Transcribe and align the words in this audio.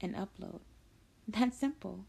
and 0.00 0.14
upload. 0.14 0.60
That's 1.28 1.58
simple. 1.58 2.04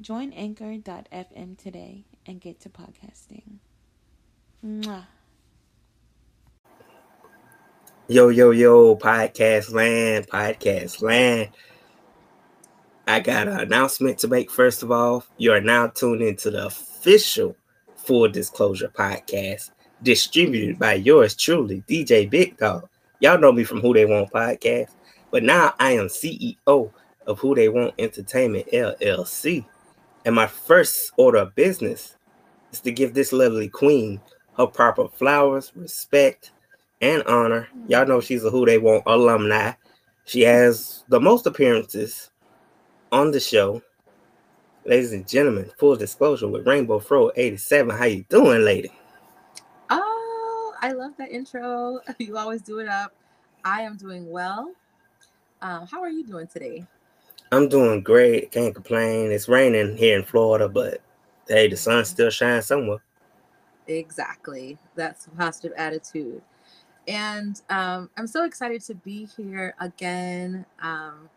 Join 0.00 0.32
anchor.fm 0.32 1.58
today 1.58 2.04
and 2.26 2.40
get 2.40 2.60
to 2.60 2.68
podcasting. 2.68 3.58
Mwah. 4.64 5.06
Yo, 8.08 8.28
yo, 8.28 8.50
yo, 8.50 8.96
podcast 8.96 9.72
land, 9.72 10.28
podcast 10.28 11.02
land. 11.02 11.50
I 13.06 13.20
got 13.20 13.48
an 13.48 13.60
announcement 13.60 14.18
to 14.18 14.28
make. 14.28 14.50
First 14.50 14.82
of 14.82 14.90
all, 14.90 15.24
you 15.36 15.52
are 15.52 15.60
now 15.60 15.88
tuned 15.88 16.22
into 16.22 16.50
the 16.50 16.66
official 16.66 17.56
Full 17.96 18.28
Disclosure 18.28 18.88
podcast, 18.88 19.70
distributed 20.02 20.78
by 20.78 20.94
yours 20.94 21.34
truly, 21.36 21.84
DJ 21.88 22.28
Big 22.28 22.56
Dog. 22.56 22.88
Y'all 23.20 23.38
know 23.38 23.52
me 23.52 23.64
from 23.64 23.82
WhoDeyWant 23.82 24.30
podcast, 24.30 24.90
but 25.32 25.42
now 25.42 25.74
I 25.80 25.92
am 25.92 26.06
CEO 26.06 26.54
of 26.66 27.40
WhoDeyWant 27.40 27.94
Entertainment 27.98 28.68
LLC. 28.72 29.64
And 30.24 30.34
my 30.34 30.46
first 30.46 31.10
order 31.16 31.38
of 31.38 31.54
business 31.56 32.16
is 32.70 32.80
to 32.82 32.92
give 32.92 33.14
this 33.14 33.32
lovely 33.32 33.68
queen 33.68 34.20
her 34.58 34.66
proper 34.66 35.08
flowers, 35.08 35.72
respect, 35.74 36.52
and 37.00 37.22
honor. 37.24 37.66
Y'all 37.88 38.06
know 38.06 38.20
she's 38.20 38.44
a 38.44 38.50
WhoDeyWant 38.50 39.04
alumni. 39.06 39.72
She 40.26 40.42
has 40.42 41.02
the 41.08 41.18
most 41.18 41.46
appearances 41.46 42.30
on 43.10 43.30
the 43.30 43.40
show. 43.40 43.82
Ladies 44.84 45.12
and 45.12 45.26
gentlemen, 45.26 45.70
full 45.78 45.96
disclosure 45.96 46.48
with 46.48 46.66
Rainbow 46.66 46.98
Fro 46.98 47.30
87. 47.34 47.96
How 47.96 48.04
you 48.04 48.24
doing, 48.28 48.62
lady? 48.62 48.92
Oh, 49.88 50.74
I 50.82 50.92
love 50.92 51.12
that 51.16 51.30
intro. 51.30 52.00
You 52.18 52.36
always 52.36 52.60
do 52.60 52.80
it 52.80 52.88
up. 52.88 53.14
I 53.64 53.82
am 53.82 53.96
doing 53.96 54.30
well. 54.30 54.72
Um, 55.62 55.86
how 55.86 56.02
are 56.02 56.10
you 56.10 56.24
doing 56.24 56.48
today? 56.48 56.84
I'm 57.52 57.68
doing 57.68 58.02
great. 58.02 58.50
Can't 58.50 58.74
complain. 58.74 59.30
It's 59.30 59.48
raining 59.48 59.96
here 59.96 60.18
in 60.18 60.24
Florida, 60.24 60.68
but 60.68 61.00
hey, 61.48 61.68
the 61.68 61.76
sun 61.76 62.04
still 62.04 62.30
shines 62.30 62.66
somewhere. 62.66 62.98
Exactly. 63.86 64.76
That's 64.96 65.26
a 65.26 65.30
positive 65.30 65.72
attitude. 65.76 66.42
And 67.06 67.60
um, 67.70 68.10
I'm 68.16 68.26
so 68.26 68.44
excited 68.44 68.82
to 68.82 68.94
be 68.94 69.28
here 69.36 69.74
again. 69.80 70.66
Um, 70.80 71.28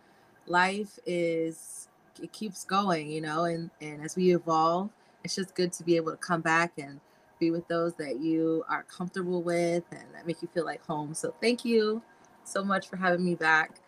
life 0.47 0.97
is, 1.05 1.87
it 2.21 2.31
keeps 2.31 2.65
going, 2.65 3.11
you 3.11 3.21
know, 3.21 3.43
and, 3.43 3.69
and 3.79 4.03
as 4.03 4.15
we 4.15 4.33
evolve, 4.33 4.89
it's 5.23 5.35
just 5.35 5.53
good 5.53 5.71
to 5.73 5.83
be 5.83 5.97
able 5.97 6.11
to 6.11 6.17
come 6.17 6.41
back 6.41 6.73
and 6.79 6.99
be 7.39 7.51
with 7.51 7.67
those 7.67 7.93
that 7.95 8.19
you 8.19 8.63
are 8.69 8.83
comfortable 8.83 9.43
with 9.43 9.83
and 9.91 10.05
that 10.13 10.25
make 10.25 10.41
you 10.41 10.47
feel 10.53 10.65
like 10.65 10.83
home. 10.85 11.13
So 11.13 11.35
thank 11.41 11.63
you 11.63 12.01
so 12.43 12.63
much 12.63 12.87
for 12.87 12.95
having 12.97 13.23
me 13.23 13.35
back. 13.35 13.79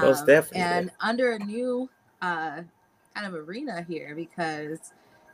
Most 0.00 0.20
Um, 0.20 0.26
definitely. 0.26 0.60
and 0.60 0.90
under 1.00 1.32
a 1.32 1.38
new 1.38 1.88
uh, 2.22 2.62
kind 3.14 3.26
of 3.26 3.34
arena 3.34 3.82
here 3.82 4.14
because 4.14 4.92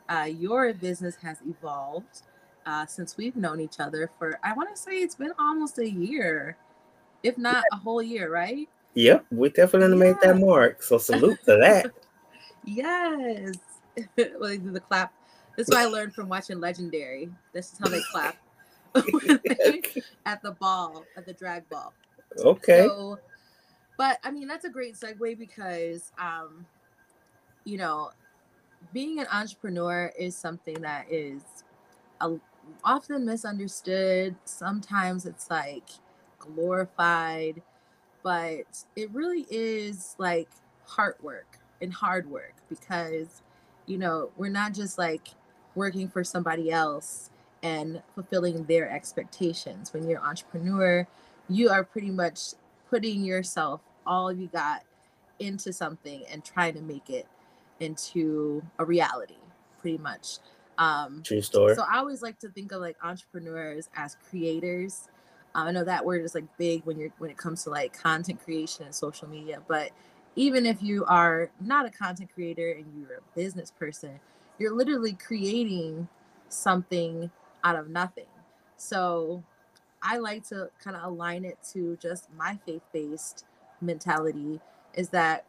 uh, 0.09 0.27
your 0.29 0.73
business 0.73 1.15
has 1.21 1.37
evolved 1.47 2.23
uh, 2.65 2.85
since 2.85 3.17
we've 3.17 3.35
known 3.35 3.59
each 3.59 3.79
other 3.79 4.09
for, 4.19 4.39
I 4.43 4.53
want 4.53 4.73
to 4.75 4.79
say 4.79 5.01
it's 5.01 5.15
been 5.15 5.33
almost 5.39 5.79
a 5.79 5.89
year, 5.89 6.57
if 7.23 7.37
not 7.37 7.63
a 7.71 7.77
whole 7.77 8.01
year, 8.01 8.31
right? 8.31 8.69
Yep, 8.93 9.25
we 9.31 9.49
definitely 9.49 9.97
made 9.97 10.17
that 10.21 10.37
mark. 10.37 10.83
So 10.83 10.97
salute 10.97 11.39
to 11.45 11.57
that. 11.57 11.91
Yes. 12.63 13.55
well, 14.17 14.49
they 14.49 14.57
do 14.59 14.71
the 14.71 14.79
clap. 14.79 15.11
This 15.57 15.67
is 15.67 15.73
what 15.73 15.81
I 15.81 15.85
learned 15.85 16.13
from 16.13 16.29
watching 16.29 16.59
Legendary. 16.59 17.29
This 17.53 17.73
is 17.73 17.79
how 17.79 17.89
they 17.89 18.01
clap 18.11 18.37
at 20.25 20.43
the 20.43 20.51
ball, 20.59 21.03
at 21.17 21.25
the 21.25 21.33
drag 21.33 21.67
ball. 21.69 21.91
okay. 22.37 22.85
So, 22.85 23.17
but 24.01 24.17
I 24.23 24.31
mean, 24.31 24.47
that's 24.47 24.65
a 24.65 24.69
great 24.69 24.95
segue 24.95 25.37
because, 25.37 26.11
um, 26.17 26.65
you 27.65 27.77
know, 27.77 28.09
being 28.91 29.19
an 29.19 29.27
entrepreneur 29.31 30.11
is 30.17 30.35
something 30.35 30.81
that 30.81 31.05
is 31.11 31.43
a, 32.19 32.33
often 32.83 33.27
misunderstood. 33.27 34.35
Sometimes 34.43 35.27
it's 35.27 35.51
like 35.51 35.87
glorified, 36.39 37.61
but 38.23 38.85
it 38.95 39.11
really 39.11 39.45
is 39.51 40.15
like 40.17 40.49
hard 40.87 41.13
work 41.21 41.59
and 41.79 41.93
hard 41.93 42.27
work 42.27 42.55
because, 42.69 43.43
you 43.85 43.99
know, 43.99 44.31
we're 44.35 44.49
not 44.49 44.73
just 44.73 44.97
like 44.97 45.27
working 45.75 46.07
for 46.07 46.23
somebody 46.23 46.71
else 46.71 47.29
and 47.61 48.01
fulfilling 48.15 48.63
their 48.63 48.89
expectations. 48.89 49.93
When 49.93 50.09
you're 50.09 50.21
an 50.21 50.25
entrepreneur, 50.25 51.07
you 51.47 51.69
are 51.69 51.83
pretty 51.83 52.09
much 52.09 52.55
putting 52.89 53.23
yourself, 53.23 53.81
all 54.05 54.31
you 54.31 54.47
got, 54.47 54.83
into 55.39 55.73
something 55.73 56.23
and 56.31 56.45
trying 56.45 56.75
to 56.75 56.81
make 56.81 57.09
it 57.09 57.27
into 57.79 58.61
a 58.79 58.85
reality, 58.85 59.37
pretty 59.79 59.97
much. 59.97 60.37
Um, 60.77 61.23
True 61.23 61.41
story. 61.41 61.75
so 61.75 61.83
I 61.83 61.97
always 61.97 62.21
like 62.21 62.39
to 62.39 62.49
think 62.49 62.71
of 62.71 62.79
like 62.79 62.95
entrepreneurs 63.03 63.89
as 63.95 64.15
creators. 64.29 65.09
Uh, 65.55 65.63
I 65.65 65.71
know 65.71 65.83
that 65.83 66.05
word 66.05 66.23
is 66.23 66.35
like 66.35 66.45
big 66.57 66.85
when 66.85 66.97
you're 66.97 67.11
when 67.17 67.29
it 67.29 67.37
comes 67.37 67.63
to 67.63 67.71
like 67.71 67.97
content 67.99 68.43
creation 68.43 68.85
and 68.85 68.95
social 68.95 69.27
media, 69.27 69.61
but 69.67 69.91
even 70.35 70.65
if 70.65 70.81
you 70.81 71.03
are 71.05 71.49
not 71.59 71.85
a 71.85 71.89
content 71.89 72.29
creator 72.33 72.71
and 72.71 72.85
you're 72.97 73.17
a 73.17 73.35
business 73.35 73.71
person, 73.71 74.19
you're 74.59 74.73
literally 74.73 75.13
creating 75.13 76.07
something 76.47 77.29
out 77.63 77.75
of 77.75 77.89
nothing. 77.89 78.25
So 78.77 79.43
I 80.01 80.17
like 80.17 80.47
to 80.49 80.69
kind 80.83 80.95
of 80.95 81.03
align 81.03 81.45
it 81.45 81.57
to 81.73 81.97
just 82.01 82.27
my 82.35 82.57
faith-based 82.65 83.45
mentality 83.81 84.59
is 84.93 85.09
that 85.09 85.45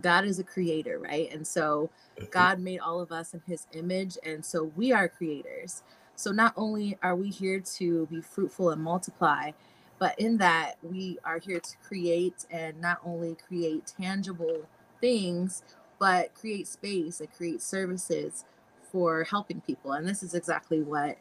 God 0.00 0.24
is 0.24 0.38
a 0.38 0.44
creator, 0.44 0.98
right? 0.98 1.32
And 1.32 1.46
so 1.46 1.90
mm-hmm. 2.16 2.26
God 2.30 2.60
made 2.60 2.78
all 2.78 3.00
of 3.00 3.12
us 3.12 3.34
in 3.34 3.42
his 3.46 3.66
image, 3.72 4.16
and 4.24 4.44
so 4.44 4.72
we 4.76 4.92
are 4.92 5.08
creators. 5.08 5.82
So 6.14 6.30
not 6.30 6.52
only 6.56 6.98
are 7.02 7.16
we 7.16 7.30
here 7.30 7.60
to 7.78 8.06
be 8.06 8.20
fruitful 8.20 8.70
and 8.70 8.82
multiply, 8.82 9.52
but 9.98 10.18
in 10.18 10.38
that 10.38 10.76
we 10.82 11.18
are 11.24 11.38
here 11.38 11.60
to 11.60 11.76
create 11.86 12.46
and 12.50 12.80
not 12.80 12.98
only 13.04 13.36
create 13.46 13.92
tangible 14.00 14.66
things, 15.00 15.62
but 15.98 16.34
create 16.34 16.66
space 16.66 17.20
and 17.20 17.32
create 17.32 17.60
services 17.60 18.44
for 18.90 19.24
helping 19.24 19.60
people. 19.60 19.92
And 19.92 20.06
this 20.06 20.22
is 20.22 20.34
exactly 20.34 20.82
what 20.82 21.18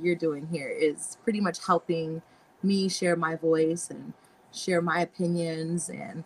you're 0.00 0.16
doing 0.16 0.48
here 0.50 0.68
is 0.68 1.18
pretty 1.22 1.40
much 1.40 1.64
helping 1.66 2.22
me 2.62 2.88
share 2.88 3.16
my 3.16 3.36
voice 3.36 3.90
and 3.90 4.12
share 4.52 4.82
my 4.82 5.00
opinions 5.00 5.88
and 5.88 6.24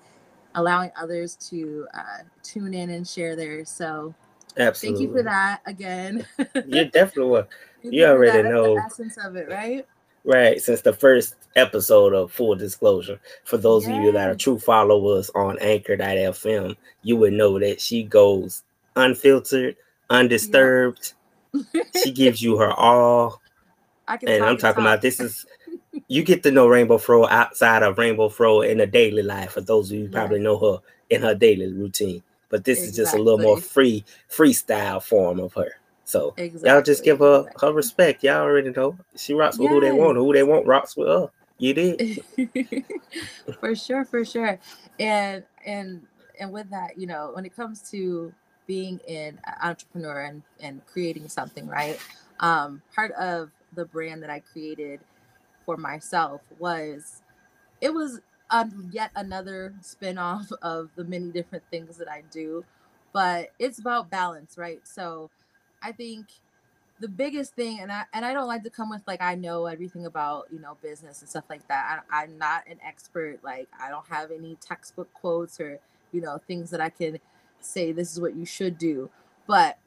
allowing 0.54 0.90
others 1.00 1.36
to 1.50 1.86
uh, 1.94 2.22
tune 2.42 2.74
in 2.74 2.90
and 2.90 3.06
share 3.06 3.36
theirs. 3.36 3.70
So 3.70 4.14
Absolutely. 4.56 5.06
thank 5.06 5.10
you 5.12 5.16
for 5.18 5.22
that 5.24 5.60
again. 5.66 6.26
You 6.66 6.84
definitely 6.86 7.30
were. 7.30 7.48
You 7.82 8.06
already 8.06 8.42
that. 8.42 8.42
That's 8.42 8.54
know. 8.54 8.74
the 8.74 8.82
essence 8.84 9.18
of 9.18 9.36
it, 9.36 9.48
right? 9.48 9.86
Right, 10.24 10.60
since 10.60 10.80
the 10.80 10.92
first 10.92 11.36
episode 11.54 12.12
of 12.14 12.32
Full 12.32 12.56
Disclosure, 12.56 13.20
for 13.44 13.58
those 13.58 13.86
of 13.86 13.94
you 13.94 14.10
that 14.10 14.28
are 14.28 14.34
true 14.34 14.58
followers 14.58 15.30
on 15.36 15.56
Anchor.fm, 15.60 16.76
you 17.02 17.16
would 17.16 17.32
know 17.32 17.60
that 17.60 17.80
she 17.80 18.02
goes 18.02 18.64
unfiltered, 18.96 19.76
undisturbed. 20.10 21.12
she 22.02 22.10
gives 22.10 22.42
you 22.42 22.56
her 22.56 22.72
all. 22.72 23.40
I 24.08 24.16
can 24.16 24.28
And 24.28 24.44
I'm 24.44 24.56
talking 24.56 24.82
talk. 24.82 24.94
about 24.94 25.00
this 25.02 25.20
is 25.20 25.46
you 26.08 26.22
get 26.22 26.42
to 26.44 26.50
know 26.50 26.68
Rainbow 26.68 26.98
Fro 26.98 27.26
outside 27.26 27.82
of 27.82 27.98
Rainbow 27.98 28.28
Fro 28.28 28.60
in 28.60 28.80
a 28.80 28.86
daily 28.86 29.22
life. 29.22 29.52
For 29.52 29.60
those 29.60 29.90
of 29.90 29.98
you 29.98 30.06
who 30.06 30.10
probably 30.10 30.38
know 30.38 30.58
her 30.58 30.80
in 31.10 31.22
her 31.22 31.34
daily 31.34 31.72
routine, 31.72 32.22
but 32.48 32.64
this 32.64 32.80
is 32.80 32.94
just 32.94 33.14
a 33.14 33.18
little 33.18 33.38
more 33.38 33.60
free 33.60 34.04
freestyle 34.30 35.02
form 35.02 35.40
of 35.40 35.52
her. 35.54 35.70
So 36.04 36.34
exactly. 36.36 36.70
y'all 36.70 36.82
just 36.82 37.02
give 37.02 37.18
her 37.18 37.40
exactly. 37.40 37.68
her 37.68 37.74
respect. 37.74 38.22
Y'all 38.22 38.42
already 38.42 38.70
know 38.70 38.96
she 39.16 39.34
rocks 39.34 39.58
with 39.58 39.70
who 39.70 39.80
they 39.80 39.92
want. 39.92 40.16
Who 40.16 40.32
they 40.32 40.44
want 40.44 40.66
rocks 40.66 40.96
with 40.96 41.08
her. 41.08 41.28
You 41.58 41.74
did. 41.74 42.22
for 43.60 43.74
sure 43.74 44.04
for 44.04 44.24
sure 44.24 44.58
and 44.98 45.42
and 45.64 46.02
and 46.40 46.52
with 46.52 46.68
that 46.70 46.98
you 46.98 47.06
know 47.06 47.30
when 47.34 47.44
it 47.44 47.54
comes 47.54 47.90
to 47.90 48.32
being 48.66 49.00
an 49.08 49.38
entrepreneur 49.62 50.22
and 50.22 50.42
and 50.60 50.84
creating 50.86 51.28
something 51.28 51.66
right 51.66 51.98
um 52.40 52.82
part 52.94 53.12
of 53.12 53.50
the 53.74 53.84
brand 53.84 54.22
that 54.22 54.30
i 54.30 54.40
created 54.40 55.00
for 55.66 55.76
myself 55.76 56.42
was 56.58 57.22
it 57.80 57.92
was 57.92 58.20
um, 58.50 58.90
yet 58.92 59.10
another 59.16 59.74
spin-off 59.82 60.50
of 60.62 60.90
the 60.96 61.04
many 61.04 61.30
different 61.30 61.64
things 61.70 61.98
that 61.98 62.08
I 62.10 62.22
do. 62.30 62.64
But 63.12 63.50
it's 63.58 63.78
about 63.78 64.10
balance, 64.10 64.58
right? 64.58 64.80
So 64.84 65.30
I 65.82 65.92
think 65.92 66.26
the 67.00 67.08
biggest 67.08 67.54
thing 67.54 67.80
and 67.80 67.92
I 67.92 68.04
and 68.14 68.24
I 68.24 68.32
don't 68.32 68.46
like 68.46 68.62
to 68.64 68.70
come 68.70 68.90
with 68.90 69.02
like 69.06 69.22
I 69.22 69.34
know 69.34 69.66
everything 69.66 70.06
about, 70.06 70.46
you 70.52 70.60
know, 70.60 70.76
business 70.82 71.20
and 71.20 71.28
stuff 71.28 71.44
like 71.50 71.66
that. 71.68 72.04
I, 72.10 72.22
I'm 72.22 72.38
not 72.38 72.64
an 72.68 72.78
expert. 72.86 73.40
Like 73.42 73.68
I 73.80 73.90
don't 73.90 74.06
have 74.08 74.30
any 74.30 74.56
textbook 74.56 75.12
quotes 75.14 75.60
or, 75.60 75.78
you 76.12 76.20
know, 76.20 76.40
things 76.46 76.70
that 76.70 76.80
I 76.80 76.90
can 76.90 77.18
say 77.60 77.92
this 77.92 78.12
is 78.12 78.20
what 78.20 78.36
you 78.36 78.46
should 78.46 78.78
do. 78.78 79.10
But 79.46 79.78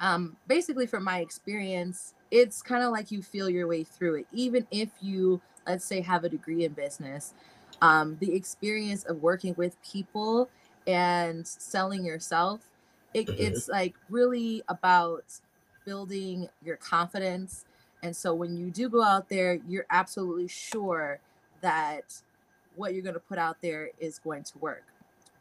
um 0.00 0.36
basically 0.48 0.86
from 0.86 1.04
my 1.04 1.20
experience, 1.20 2.14
it's 2.30 2.62
kind 2.62 2.82
of 2.82 2.92
like 2.92 3.10
you 3.10 3.22
feel 3.22 3.48
your 3.48 3.66
way 3.66 3.84
through 3.84 4.16
it. 4.16 4.26
Even 4.32 4.66
if 4.70 4.90
you 5.00 5.40
let's 5.66 5.84
say 5.84 6.00
have 6.00 6.24
a 6.24 6.28
degree 6.28 6.64
in 6.64 6.72
business, 6.72 7.34
um, 7.82 8.16
the 8.20 8.34
experience 8.34 9.04
of 9.04 9.22
working 9.22 9.54
with 9.56 9.80
people 9.82 10.48
and 10.86 11.46
selling 11.46 12.04
yourself 12.04 12.60
it, 13.14 13.26
mm-hmm. 13.26 13.42
it's 13.42 13.68
like 13.68 13.94
really 14.08 14.62
about 14.68 15.24
building 15.84 16.48
your 16.64 16.76
confidence 16.76 17.64
and 18.02 18.14
so 18.14 18.34
when 18.34 18.56
you 18.56 18.70
do 18.70 18.88
go 18.88 19.02
out 19.02 19.28
there 19.28 19.58
you're 19.68 19.86
absolutely 19.90 20.48
sure 20.48 21.18
that 21.60 22.20
what 22.76 22.92
you're 22.92 23.02
going 23.02 23.14
to 23.14 23.20
put 23.20 23.38
out 23.38 23.56
there 23.62 23.90
is 23.98 24.18
going 24.18 24.42
to 24.42 24.58
work 24.58 24.84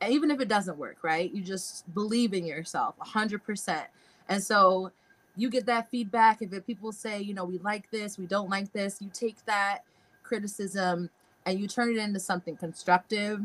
and 0.02 0.14
even 0.14 0.32
if 0.32 0.40
it 0.40 0.48
doesn't 0.48 0.78
work 0.78 0.98
right 1.04 1.34
you 1.34 1.42
just 1.42 1.92
believe 1.94 2.34
in 2.34 2.46
yourself 2.46 2.96
100% 3.00 3.84
and 4.30 4.44
so 4.44 4.92
you 5.38 5.50
get 5.50 5.66
that 5.66 5.90
feedback 5.90 6.42
if 6.42 6.66
people 6.66 6.92
say 6.92 7.22
you 7.22 7.34
know 7.34 7.46
we 7.46 7.58
like 7.60 7.90
this 7.92 8.18
we 8.18 8.26
don't 8.26 8.50
like 8.50 8.72
this 8.72 9.02
you 9.02 9.10
take 9.14 9.44
that 9.46 9.80
criticism 10.24 11.10
and 11.46 11.60
you 11.60 11.68
turn 11.68 11.90
it 11.92 11.98
into 11.98 12.20
something 12.20 12.56
constructive 12.56 13.42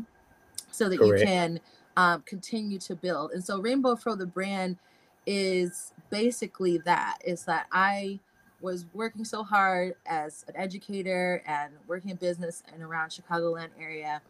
so 0.71 0.89
that 0.89 0.99
Correct. 0.99 1.19
you 1.19 1.25
can 1.25 1.59
um, 1.97 2.23
continue 2.25 2.79
to 2.79 2.95
build. 2.95 3.31
And 3.31 3.43
so 3.43 3.59
Rainbow 3.59 3.95
Fro 3.95 4.15
the 4.15 4.25
brand 4.25 4.77
is 5.25 5.93
basically 6.09 6.79
that. 6.79 7.17
It's 7.23 7.43
that 7.43 7.67
I 7.71 8.19
was 8.61 8.85
working 8.93 9.25
so 9.25 9.43
hard 9.43 9.95
as 10.05 10.45
an 10.47 10.55
educator 10.55 11.43
and 11.45 11.73
working 11.87 12.11
in 12.11 12.17
business 12.17 12.63
and 12.73 12.81
around 12.81 13.09
Chicagoland 13.09 13.69
area. 13.79 14.21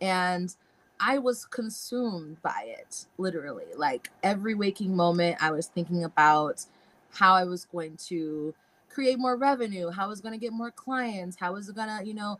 And 0.00 0.54
I 1.00 1.18
was 1.18 1.44
consumed 1.44 2.40
by 2.42 2.64
it, 2.66 3.06
literally. 3.18 3.66
Like 3.76 4.10
every 4.22 4.54
waking 4.54 4.94
moment, 4.94 5.36
I 5.40 5.50
was 5.50 5.66
thinking 5.66 6.04
about 6.04 6.64
how 7.12 7.34
I 7.34 7.44
was 7.44 7.64
going 7.64 7.96
to 8.08 8.54
create 8.88 9.18
more 9.18 9.36
revenue, 9.36 9.90
how 9.90 10.04
I 10.04 10.08
was 10.08 10.20
going 10.20 10.34
to 10.34 10.40
get 10.40 10.52
more 10.52 10.70
clients, 10.70 11.36
how 11.38 11.48
I 11.48 11.50
was 11.50 11.70
going 11.70 11.88
to, 11.88 12.04
you 12.04 12.14
know, 12.14 12.38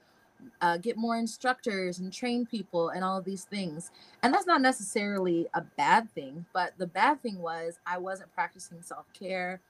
uh, 0.60 0.76
get 0.76 0.96
more 0.96 1.16
instructors 1.16 1.98
and 1.98 2.12
train 2.12 2.44
people 2.46 2.90
and 2.90 3.04
all 3.04 3.18
of 3.18 3.24
these 3.24 3.44
things. 3.44 3.90
And 4.22 4.32
that's 4.32 4.46
not 4.46 4.60
necessarily 4.60 5.46
a 5.54 5.62
bad 5.62 6.12
thing, 6.14 6.44
but 6.52 6.72
the 6.78 6.86
bad 6.86 7.22
thing 7.22 7.40
was 7.40 7.78
I 7.86 7.98
wasn't 7.98 8.32
practicing 8.34 8.82
self 8.82 9.06
care. 9.12 9.60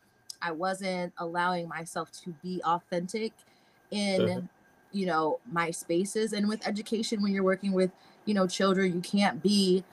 I 0.40 0.50
wasn't 0.50 1.12
allowing 1.18 1.68
myself 1.68 2.10
to 2.24 2.34
be 2.42 2.60
authentic 2.64 3.32
in, 3.90 4.20
mm-hmm. 4.22 4.46
you 4.92 5.06
know, 5.06 5.38
my 5.50 5.70
spaces. 5.70 6.32
And 6.32 6.48
with 6.48 6.66
education, 6.66 7.22
when 7.22 7.32
you're 7.32 7.44
working 7.44 7.72
with, 7.72 7.90
you 8.24 8.34
know, 8.34 8.46
children, 8.46 8.92
you 8.92 9.00
can't 9.00 9.42
be 9.42 9.84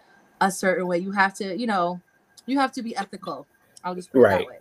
a 0.42 0.50
certain 0.50 0.88
way. 0.88 0.98
You 0.98 1.12
have 1.12 1.34
to, 1.36 1.56
you 1.56 1.68
know, 1.68 2.02
you 2.46 2.58
have 2.58 2.72
to 2.74 2.82
be 2.82 2.96
ethical. 2.96 3.46
I'll 3.84 3.96
just 3.96 4.12
put 4.12 4.22
right. 4.22 4.42
it 4.42 4.44
that 4.46 4.48
way. 4.48 4.58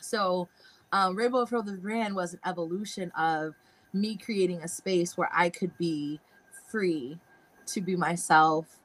So, 0.00 0.48
um, 0.92 1.16
Rainbow 1.16 1.46
Fro 1.46 1.62
the 1.62 1.72
brand 1.72 2.14
was 2.14 2.34
an 2.34 2.40
evolution 2.46 3.10
of 3.12 3.54
me 3.92 4.16
creating 4.16 4.62
a 4.62 4.68
space 4.68 5.16
where 5.16 5.30
I 5.32 5.50
could 5.50 5.76
be 5.78 6.20
free 6.70 7.18
to 7.66 7.80
be 7.80 7.96
myself 7.96 8.78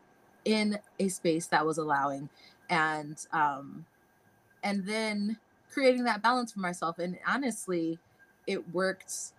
in 0.46 0.78
a 1.00 1.08
space 1.08 1.48
that 1.48 1.66
was 1.66 1.78
allowing. 1.78 2.30
And 2.70 3.18
um 3.32 3.86
and 4.64 4.86
then 4.86 5.38
creating 5.72 6.06
that 6.06 6.22
balance 6.22 6.54
for 6.54 6.60
myself. 6.60 7.00
And 7.00 7.18
honestly 7.28 8.00
it 8.48 8.74
worked 8.74 9.34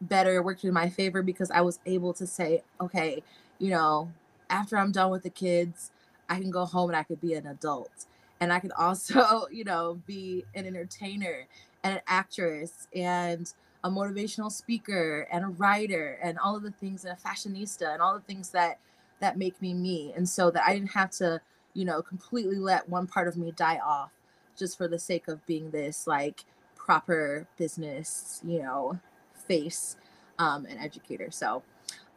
better 0.00 0.36
it 0.36 0.44
worked 0.44 0.64
in 0.64 0.72
my 0.74 0.88
favor 0.88 1.22
because 1.22 1.50
I 1.50 1.60
was 1.60 1.78
able 1.86 2.12
to 2.14 2.26
say 2.26 2.62
okay 2.80 3.22
you 3.58 3.70
know 3.70 4.10
after 4.50 4.76
I'm 4.76 4.92
done 4.92 5.10
with 5.10 5.22
the 5.22 5.30
kids 5.30 5.90
I 6.28 6.40
can 6.40 6.50
go 6.50 6.64
home 6.64 6.90
and 6.90 6.96
I 6.96 7.02
could 7.02 7.20
be 7.20 7.34
an 7.34 7.46
adult 7.46 8.06
and 8.40 8.52
I 8.52 8.60
could 8.60 8.72
also 8.72 9.46
you 9.52 9.64
know 9.64 10.00
be 10.06 10.44
an 10.54 10.66
entertainer 10.66 11.46
and 11.82 11.96
an 11.96 12.02
actress 12.06 12.88
and 12.94 13.52
a 13.84 13.90
motivational 13.90 14.50
speaker 14.50 15.28
and 15.30 15.44
a 15.44 15.48
writer 15.48 16.18
and 16.22 16.38
all 16.38 16.56
of 16.56 16.62
the 16.62 16.70
things 16.70 17.04
and 17.04 17.16
a 17.16 17.28
fashionista 17.28 17.92
and 17.92 18.00
all 18.00 18.14
the 18.14 18.20
things 18.20 18.50
that 18.50 18.78
that 19.20 19.38
make 19.38 19.60
me 19.62 19.74
me. 19.74 20.12
And 20.16 20.28
so 20.28 20.50
that 20.50 20.64
i 20.66 20.74
didn't 20.74 20.92
have 20.92 21.10
to 21.12 21.40
you 21.74 21.84
know 21.84 22.02
completely 22.02 22.56
let 22.56 22.88
one 22.88 23.06
part 23.06 23.28
of 23.28 23.36
me 23.36 23.52
die 23.52 23.80
off 23.84 24.10
just 24.56 24.78
for 24.78 24.88
the 24.88 24.98
sake 24.98 25.28
of 25.28 25.44
being 25.46 25.70
this 25.70 26.06
like 26.06 26.44
proper 26.76 27.46
business 27.58 28.40
you 28.44 28.62
know 28.62 28.98
face 29.46 29.96
um, 30.38 30.66
and 30.66 30.80
educator. 30.80 31.30
So 31.30 31.62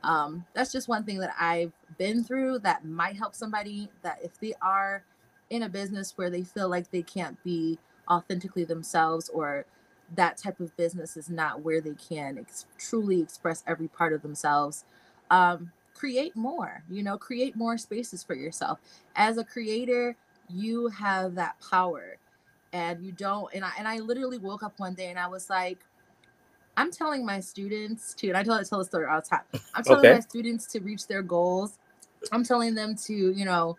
um, 0.03 0.45
that's 0.53 0.71
just 0.71 0.87
one 0.87 1.03
thing 1.03 1.19
that 1.19 1.33
i've 1.39 1.71
been 1.97 2.23
through 2.23 2.59
that 2.59 2.85
might 2.85 3.15
help 3.15 3.35
somebody 3.35 3.89
that 4.03 4.19
if 4.23 4.39
they 4.39 4.53
are 4.61 5.03
in 5.49 5.63
a 5.63 5.69
business 5.69 6.13
where 6.15 6.29
they 6.29 6.43
feel 6.43 6.69
like 6.69 6.91
they 6.91 7.01
can't 7.01 7.41
be 7.43 7.77
authentically 8.09 8.63
themselves 8.63 9.29
or 9.29 9.65
that 10.15 10.37
type 10.37 10.59
of 10.59 10.75
business 10.77 11.17
is 11.17 11.29
not 11.29 11.61
where 11.61 11.81
they 11.81 11.95
can 11.95 12.37
ex- 12.37 12.65
truly 12.77 13.21
express 13.21 13.63
every 13.67 13.87
part 13.87 14.13
of 14.13 14.21
themselves 14.21 14.85
um, 15.31 15.71
create 15.93 16.35
more 16.35 16.83
you 16.89 17.03
know 17.03 17.17
create 17.17 17.55
more 17.55 17.77
spaces 17.77 18.23
for 18.23 18.35
yourself. 18.35 18.79
As 19.15 19.37
a 19.37 19.43
creator 19.43 20.15
you 20.49 20.87
have 20.87 21.35
that 21.35 21.55
power 21.59 22.17
and 22.73 23.03
you 23.03 23.11
don't 23.11 23.53
and 23.53 23.63
i 23.63 23.71
and 23.77 23.87
i 23.87 23.97
literally 23.97 24.37
woke 24.37 24.63
up 24.63 24.73
one 24.77 24.93
day 24.93 25.09
and 25.09 25.19
i 25.19 25.27
was 25.27 25.49
like 25.49 25.79
i'm 26.75 26.91
telling 26.91 27.25
my 27.25 27.39
students 27.39 28.13
to 28.13 28.27
and 28.27 28.37
i 28.37 28.43
tell, 28.43 28.53
I 28.53 28.63
tell 28.63 28.79
the 28.79 28.85
story 28.85 29.05
all 29.07 29.21
the 29.21 29.27
time. 29.27 29.61
I'm 29.73 29.83
telling 29.83 30.05
okay. 30.05 30.13
my 30.13 30.19
students 30.19 30.65
to 30.67 30.79
reach 30.79 31.07
their 31.07 31.21
goals. 31.21 31.79
I'm 32.31 32.43
telling 32.43 32.75
them 32.75 32.95
to 33.05 33.13
you 33.13 33.45
know 33.45 33.77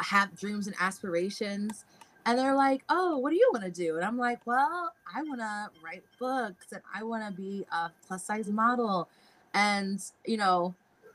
have 0.00 0.38
dreams 0.38 0.66
and 0.66 0.76
aspirations 0.80 1.84
and 2.28 2.38
they're 2.38 2.54
like, 2.54 2.82
"Oh, 2.90 3.16
what 3.16 3.30
do 3.30 3.36
you 3.36 3.48
want 3.52 3.64
to 3.64 3.70
do?" 3.70 3.96
And 3.96 4.04
I'm 4.04 4.18
like, 4.18 4.46
"Well, 4.46 4.92
I 5.14 5.22
want 5.22 5.40
to 5.40 5.70
write 5.82 6.04
books 6.18 6.66
and 6.72 6.82
I 6.94 7.02
want 7.02 7.24
to 7.24 7.32
be 7.32 7.64
a 7.72 7.90
plus 8.06 8.24
size 8.24 8.48
model." 8.48 9.08
And 9.54 9.98
you 10.26 10.36
know, 10.36 10.74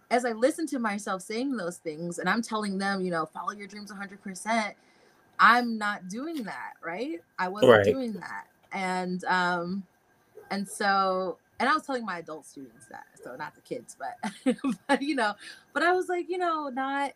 as 0.10 0.26
I 0.26 0.32
listen 0.32 0.66
to 0.68 0.80
myself 0.80 1.22
saying 1.22 1.56
those 1.56 1.78
things, 1.78 2.18
and 2.18 2.28
I'm 2.28 2.42
telling 2.42 2.80
them, 2.80 3.02
you 3.02 3.12
know, 3.12 3.28
follow 3.28 3.52
your 3.52 3.68
dreams 3.68 3.92
100 3.92 4.24
percent. 4.24 4.76
I'm 5.40 5.78
not 5.78 6.10
doing 6.10 6.44
that, 6.44 6.74
right? 6.84 7.22
I 7.38 7.48
wasn't 7.48 7.72
right. 7.72 7.86
doing 7.86 8.14
that, 8.14 8.48
and 8.72 9.24
um, 9.26 9.84
and 10.50 10.68
so, 10.68 11.38
and 11.60 11.70
I 11.70 11.74
was 11.74 11.84
telling 11.84 12.06
my 12.06 12.20
adult 12.20 12.48
students 12.48 12.88
that, 12.88 13.06
so 13.24 13.36
not 13.36 13.54
the 13.54 13.62
kids, 13.62 13.96
but 14.00 14.58
but 14.88 15.02
you 15.04 15.14
know, 15.14 15.34
but 15.74 15.84
I 15.84 15.94
was 15.94 16.10
like, 16.10 16.28
you 16.28 16.40
know, 16.40 16.70
not 16.70 17.12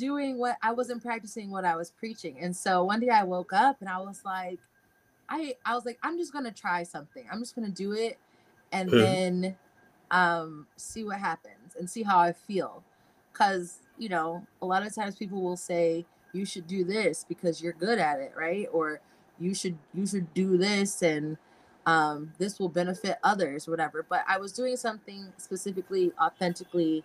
doing 0.00 0.38
what 0.38 0.56
I 0.62 0.72
wasn't 0.72 1.02
practicing 1.02 1.50
what 1.50 1.64
I 1.64 1.76
was 1.76 1.90
preaching. 1.90 2.38
And 2.40 2.56
so 2.56 2.82
one 2.84 3.00
day 3.00 3.10
I 3.10 3.22
woke 3.22 3.52
up 3.52 3.76
and 3.80 3.88
I 3.88 3.98
was 3.98 4.22
like, 4.24 4.58
I 5.28 5.54
I 5.64 5.74
was 5.74 5.84
like, 5.84 5.98
I'm 6.02 6.18
just 6.18 6.32
gonna 6.32 6.50
try 6.50 6.82
something. 6.82 7.24
I'm 7.30 7.38
just 7.38 7.54
gonna 7.54 7.68
do 7.68 7.92
it 7.92 8.18
and 8.72 8.90
mm. 8.90 9.00
then 9.00 9.56
um 10.10 10.66
see 10.76 11.04
what 11.04 11.18
happens 11.18 11.76
and 11.78 11.88
see 11.88 12.02
how 12.02 12.18
I 12.18 12.32
feel. 12.32 12.82
Cause, 13.32 13.78
you 13.98 14.08
know, 14.08 14.44
a 14.60 14.66
lot 14.66 14.84
of 14.84 14.92
times 14.94 15.14
people 15.16 15.40
will 15.40 15.56
say, 15.56 16.04
you 16.32 16.44
should 16.44 16.66
do 16.66 16.82
this 16.84 17.24
because 17.28 17.62
you're 17.62 17.72
good 17.72 17.98
at 17.98 18.18
it, 18.18 18.32
right? 18.36 18.66
Or 18.72 19.00
you 19.38 19.54
should 19.54 19.78
you 19.94 20.06
should 20.06 20.32
do 20.34 20.56
this 20.56 21.02
and 21.02 21.36
um 21.86 22.32
this 22.38 22.58
will 22.58 22.68
benefit 22.68 23.18
others, 23.22 23.68
whatever. 23.68 24.04
But 24.08 24.24
I 24.26 24.38
was 24.38 24.52
doing 24.52 24.76
something 24.76 25.26
specifically 25.36 26.12
authentically 26.20 27.04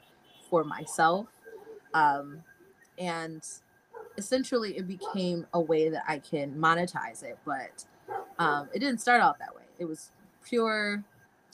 for 0.50 0.64
myself. 0.64 1.28
Um 1.94 2.44
and 2.98 3.46
essentially 4.18 4.78
it 4.78 4.88
became 4.88 5.46
a 5.54 5.60
way 5.60 5.90
that 5.90 6.04
I 6.08 6.20
can 6.20 6.56
monetize 6.56 7.24
it. 7.24 7.38
But 7.46 7.86
um, 8.40 8.70
it 8.74 8.80
didn't 8.80 9.02
start 9.02 9.22
out 9.22 9.40
that 9.40 9.56
way. 9.56 9.64
It 9.80 9.86
was 9.86 10.12
pure 10.46 11.04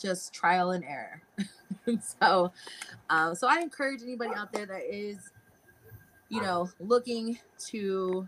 just 0.01 0.33
trial 0.33 0.71
and 0.71 0.83
error. 0.83 1.21
so, 2.21 2.51
um, 3.09 3.35
so 3.35 3.47
I 3.47 3.59
encourage 3.59 4.01
anybody 4.01 4.31
out 4.35 4.51
there 4.51 4.65
that 4.65 4.83
is, 4.89 5.31
you 6.29 6.41
know, 6.41 6.69
looking 6.79 7.37
to 7.67 8.27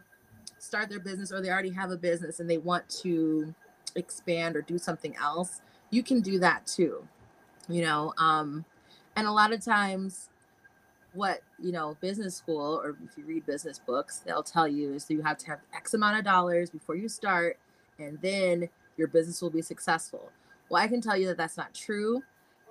start 0.60 0.90
their 0.90 1.00
business 1.00 1.32
or 1.32 1.42
they 1.42 1.50
already 1.50 1.72
have 1.72 1.92
a 1.92 1.98
business 1.98 2.40
and 2.40 2.50
they 2.50 2.58
want 2.58 2.88
to 2.90 3.54
expand 3.96 4.56
or 4.56 4.62
do 4.62 4.78
something 4.78 5.16
else, 5.16 5.62
you 5.90 6.04
can 6.04 6.22
do 6.22 6.40
that 6.40 6.66
too. 6.68 7.08
You 7.68 7.82
know, 7.82 8.14
um, 8.18 8.66
and 9.16 9.28
a 9.28 9.32
lot 9.32 9.54
of 9.54 9.64
times 9.64 10.30
what 11.14 11.42
you 11.60 11.72
know 11.72 11.96
business 12.02 12.36
school 12.36 12.82
or 12.84 12.90
if 12.90 13.18
you 13.18 13.24
read 13.26 13.46
business 13.46 13.80
books 13.80 14.20
they'll 14.26 14.44
tell 14.44 14.68
you 14.68 14.94
is 14.94 15.10
you 15.10 15.22
have 15.22 15.38
to 15.38 15.48
have 15.48 15.60
x 15.76 15.94
amount 15.94 16.18
of 16.18 16.24
dollars 16.24 16.70
before 16.70 16.96
you 16.96 17.08
start 17.08 17.58
and 18.00 18.20
then 18.22 18.68
your 18.98 19.08
business 19.08 19.42
will 19.42 19.50
be 19.50 19.62
successful 19.62 20.32
well 20.70 20.82
i 20.82 20.88
can 20.88 21.02
tell 21.02 21.16
you 21.16 21.28
that 21.28 21.38
that's 21.38 21.58
not 21.58 21.74
true 21.74 22.22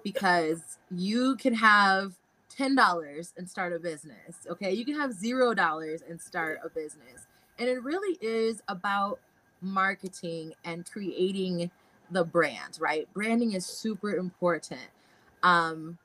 because 0.02 0.78
you 0.90 1.37
can 1.37 1.54
have 1.54 2.14
$10 2.56 3.32
and 3.37 3.49
start 3.49 3.72
a 3.72 3.78
business. 3.78 4.46
Okay. 4.49 4.72
You 4.72 4.84
can 4.84 4.94
have 4.99 5.12
$0 5.12 6.11
and 6.11 6.20
start 6.20 6.61
a 6.64 6.68
business. 6.68 7.26
And 7.58 7.68
it 7.68 7.82
really 7.82 8.18
is 8.20 8.62
about 8.68 9.20
marketing 9.61 10.54
and 10.64 10.84
creating 10.84 11.70
the 12.11 12.25
brand, 12.25 12.78
right? 12.80 13.08
Branding 13.14 13.52
is 13.52 13.64
super 13.64 14.16
important. 14.16 14.80
Um, 15.42 15.99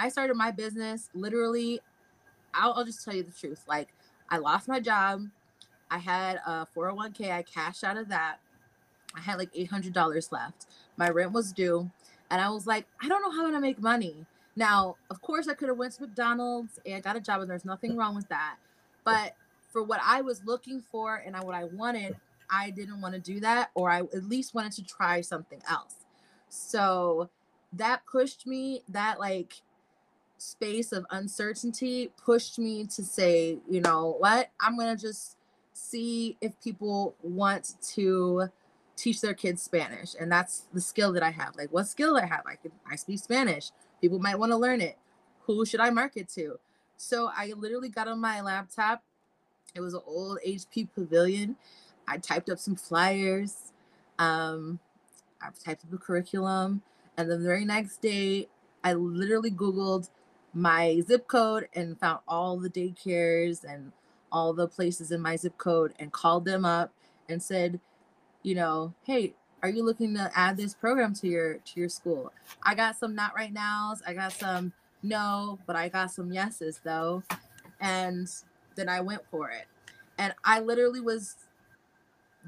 I 0.00 0.08
started 0.08 0.34
my 0.34 0.50
business 0.50 1.10
literally, 1.12 1.78
I'll, 2.54 2.72
I'll 2.72 2.86
just 2.86 3.04
tell 3.04 3.14
you 3.14 3.22
the 3.22 3.32
truth. 3.32 3.62
Like, 3.68 3.88
I 4.30 4.38
lost 4.38 4.66
my 4.66 4.80
job. 4.80 5.26
I 5.90 5.98
had 5.98 6.40
a 6.46 6.66
401k. 6.74 7.30
I 7.30 7.42
cashed 7.42 7.84
out 7.84 7.98
of 7.98 8.08
that. 8.08 8.38
I 9.14 9.20
had 9.20 9.36
like 9.36 9.52
$800 9.52 10.32
left. 10.32 10.66
My 10.96 11.10
rent 11.10 11.32
was 11.32 11.52
due. 11.52 11.90
And 12.30 12.40
I 12.40 12.48
was 12.48 12.66
like, 12.66 12.86
I 13.02 13.08
don't 13.08 13.20
know 13.20 13.30
how 13.30 13.44
I'm 13.44 13.50
going 13.50 13.54
to 13.54 13.60
make 13.60 13.82
money. 13.82 14.24
Now, 14.56 14.96
of 15.10 15.20
course, 15.20 15.48
I 15.48 15.54
could 15.54 15.68
have 15.68 15.76
went 15.76 15.92
to 15.94 16.02
McDonald's 16.02 16.78
and 16.86 17.02
got 17.02 17.16
a 17.16 17.20
job, 17.20 17.42
and 17.42 17.50
there's 17.50 17.66
nothing 17.66 17.94
wrong 17.94 18.14
with 18.14 18.28
that. 18.28 18.56
But 19.04 19.34
for 19.70 19.82
what 19.82 20.00
I 20.02 20.22
was 20.22 20.42
looking 20.46 20.80
for 20.80 21.16
and 21.16 21.36
what 21.44 21.54
I 21.54 21.64
wanted, 21.64 22.16
I 22.48 22.70
didn't 22.70 23.02
want 23.02 23.14
to 23.14 23.20
do 23.20 23.38
that, 23.40 23.70
or 23.74 23.90
I 23.90 24.00
at 24.00 24.24
least 24.24 24.54
wanted 24.54 24.72
to 24.72 24.84
try 24.84 25.20
something 25.20 25.60
else. 25.68 25.96
So 26.48 27.28
that 27.74 28.06
pushed 28.10 28.46
me, 28.46 28.82
that 28.88 29.20
like 29.20 29.60
space 30.40 30.90
of 30.90 31.04
uncertainty 31.10 32.10
pushed 32.16 32.58
me 32.58 32.86
to 32.86 33.04
say, 33.04 33.58
you 33.68 33.80
know 33.80 34.16
what, 34.18 34.48
I'm 34.58 34.74
going 34.76 34.96
to 34.96 35.00
just 35.00 35.36
see 35.74 36.38
if 36.40 36.58
people 36.62 37.14
want 37.22 37.74
to 37.92 38.48
teach 38.96 39.20
their 39.20 39.34
kids 39.34 39.62
Spanish. 39.62 40.14
And 40.18 40.32
that's 40.32 40.64
the 40.72 40.80
skill 40.80 41.12
that 41.12 41.22
I 41.22 41.30
have. 41.30 41.56
Like, 41.56 41.70
what 41.70 41.88
skill 41.88 42.16
I 42.16 42.24
have? 42.24 42.42
I 42.46 42.54
can 42.54 42.72
I 42.90 42.96
speak 42.96 43.18
Spanish. 43.18 43.70
People 44.00 44.18
might 44.18 44.38
want 44.38 44.50
to 44.52 44.56
learn 44.56 44.80
it. 44.80 44.96
Who 45.42 45.66
should 45.66 45.80
I 45.80 45.90
market 45.90 46.28
to? 46.30 46.58
So 46.96 47.30
I 47.36 47.52
literally 47.54 47.90
got 47.90 48.08
on 48.08 48.18
my 48.18 48.40
laptop. 48.40 49.02
It 49.74 49.80
was 49.80 49.92
an 49.92 50.00
old 50.06 50.38
HP 50.46 50.88
Pavilion. 50.94 51.56
I 52.08 52.16
typed 52.16 52.48
up 52.48 52.58
some 52.58 52.76
flyers. 52.76 53.72
Um, 54.18 54.78
I 55.42 55.48
typed 55.62 55.84
up 55.84 55.92
a 55.92 55.98
curriculum. 55.98 56.80
And 57.18 57.30
the 57.30 57.38
very 57.38 57.66
next 57.66 58.00
day, 58.00 58.48
I 58.82 58.94
literally 58.94 59.50
Googled 59.50 60.08
my 60.52 61.00
zip 61.06 61.28
code 61.28 61.68
and 61.74 61.98
found 61.98 62.20
all 62.26 62.58
the 62.58 62.70
daycares 62.70 63.64
and 63.64 63.92
all 64.32 64.52
the 64.52 64.66
places 64.66 65.10
in 65.10 65.20
my 65.20 65.36
zip 65.36 65.56
code 65.58 65.92
and 65.98 66.12
called 66.12 66.44
them 66.44 66.64
up 66.64 66.92
and 67.28 67.42
said, 67.42 67.80
you 68.42 68.54
know, 68.54 68.94
hey, 69.04 69.34
are 69.62 69.68
you 69.68 69.84
looking 69.84 70.14
to 70.14 70.30
add 70.34 70.56
this 70.56 70.74
program 70.74 71.14
to 71.14 71.28
your 71.28 71.54
to 71.58 71.80
your 71.80 71.88
school? 71.88 72.32
I 72.62 72.74
got 72.74 72.96
some 72.96 73.14
not 73.14 73.34
right 73.34 73.52
nows. 73.52 74.02
I 74.06 74.14
got 74.14 74.32
some 74.32 74.72
no, 75.02 75.58
but 75.66 75.76
I 75.76 75.88
got 75.88 76.10
some 76.10 76.32
yeses 76.32 76.80
though. 76.82 77.22
And 77.80 78.28
then 78.76 78.88
I 78.88 79.00
went 79.00 79.22
for 79.30 79.50
it. 79.50 79.66
And 80.18 80.34
I 80.44 80.60
literally 80.60 81.00
was 81.00 81.36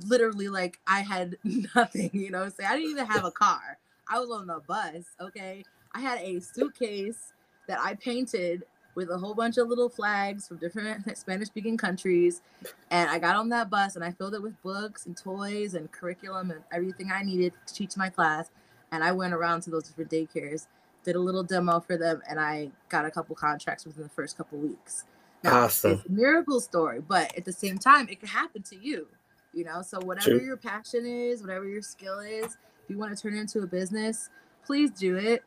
literally 0.06 0.48
like 0.48 0.78
I 0.86 1.00
had 1.00 1.36
nothing, 1.44 2.10
you 2.12 2.30
know. 2.30 2.48
Say 2.48 2.64
I 2.64 2.76
didn't 2.76 2.90
even 2.90 3.06
have 3.06 3.24
a 3.24 3.30
car. 3.30 3.78
I 4.08 4.18
was 4.18 4.30
on 4.30 4.46
the 4.46 4.60
bus, 4.66 5.04
okay? 5.20 5.64
I 5.94 6.00
had 6.00 6.20
a 6.20 6.40
suitcase 6.40 7.32
that 7.68 7.78
I 7.80 7.94
painted 7.94 8.64
with 8.94 9.10
a 9.10 9.16
whole 9.16 9.34
bunch 9.34 9.56
of 9.56 9.68
little 9.68 9.88
flags 9.88 10.46
from 10.46 10.58
different 10.58 11.16
Spanish 11.16 11.48
speaking 11.48 11.76
countries. 11.76 12.42
And 12.90 13.08
I 13.08 13.18
got 13.18 13.36
on 13.36 13.48
that 13.50 13.70
bus 13.70 13.96
and 13.96 14.04
I 14.04 14.12
filled 14.12 14.34
it 14.34 14.42
with 14.42 14.60
books 14.62 15.06
and 15.06 15.16
toys 15.16 15.74
and 15.74 15.90
curriculum 15.90 16.50
and 16.50 16.60
everything 16.72 17.10
I 17.12 17.22
needed 17.22 17.52
to 17.66 17.74
teach 17.74 17.96
my 17.96 18.08
class. 18.08 18.50
And 18.90 19.02
I 19.02 19.12
went 19.12 19.32
around 19.32 19.62
to 19.62 19.70
those 19.70 19.84
different 19.84 20.10
daycares, 20.10 20.66
did 21.04 21.16
a 21.16 21.20
little 21.20 21.42
demo 21.42 21.80
for 21.80 21.96
them, 21.96 22.20
and 22.28 22.38
I 22.38 22.70
got 22.90 23.06
a 23.06 23.10
couple 23.10 23.34
contracts 23.34 23.86
within 23.86 24.02
the 24.02 24.10
first 24.10 24.36
couple 24.36 24.58
weeks. 24.58 25.04
Now, 25.42 25.64
Awesome. 25.64 25.92
It's 25.92 26.08
a 26.08 26.12
miracle 26.12 26.60
story, 26.60 27.00
but 27.00 27.36
at 27.36 27.44
the 27.46 27.52
same 27.52 27.78
time, 27.78 28.08
it 28.10 28.20
could 28.20 28.28
happen 28.28 28.62
to 28.64 28.76
you. 28.76 29.08
You 29.54 29.64
know, 29.64 29.82
so 29.82 30.00
whatever 30.00 30.38
True. 30.38 30.46
your 30.46 30.56
passion 30.56 31.04
is, 31.04 31.42
whatever 31.42 31.66
your 31.66 31.82
skill 31.82 32.20
is, 32.20 32.44
if 32.46 32.90
you 32.90 32.98
want 32.98 33.16
to 33.16 33.22
turn 33.22 33.34
it 33.36 33.40
into 33.40 33.60
a 33.60 33.66
business, 33.66 34.30
please 34.64 34.90
do 34.90 35.16
it. 35.16 35.42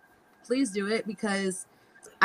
Please 0.46 0.70
do 0.72 0.88
it 0.88 1.08
because 1.08 1.66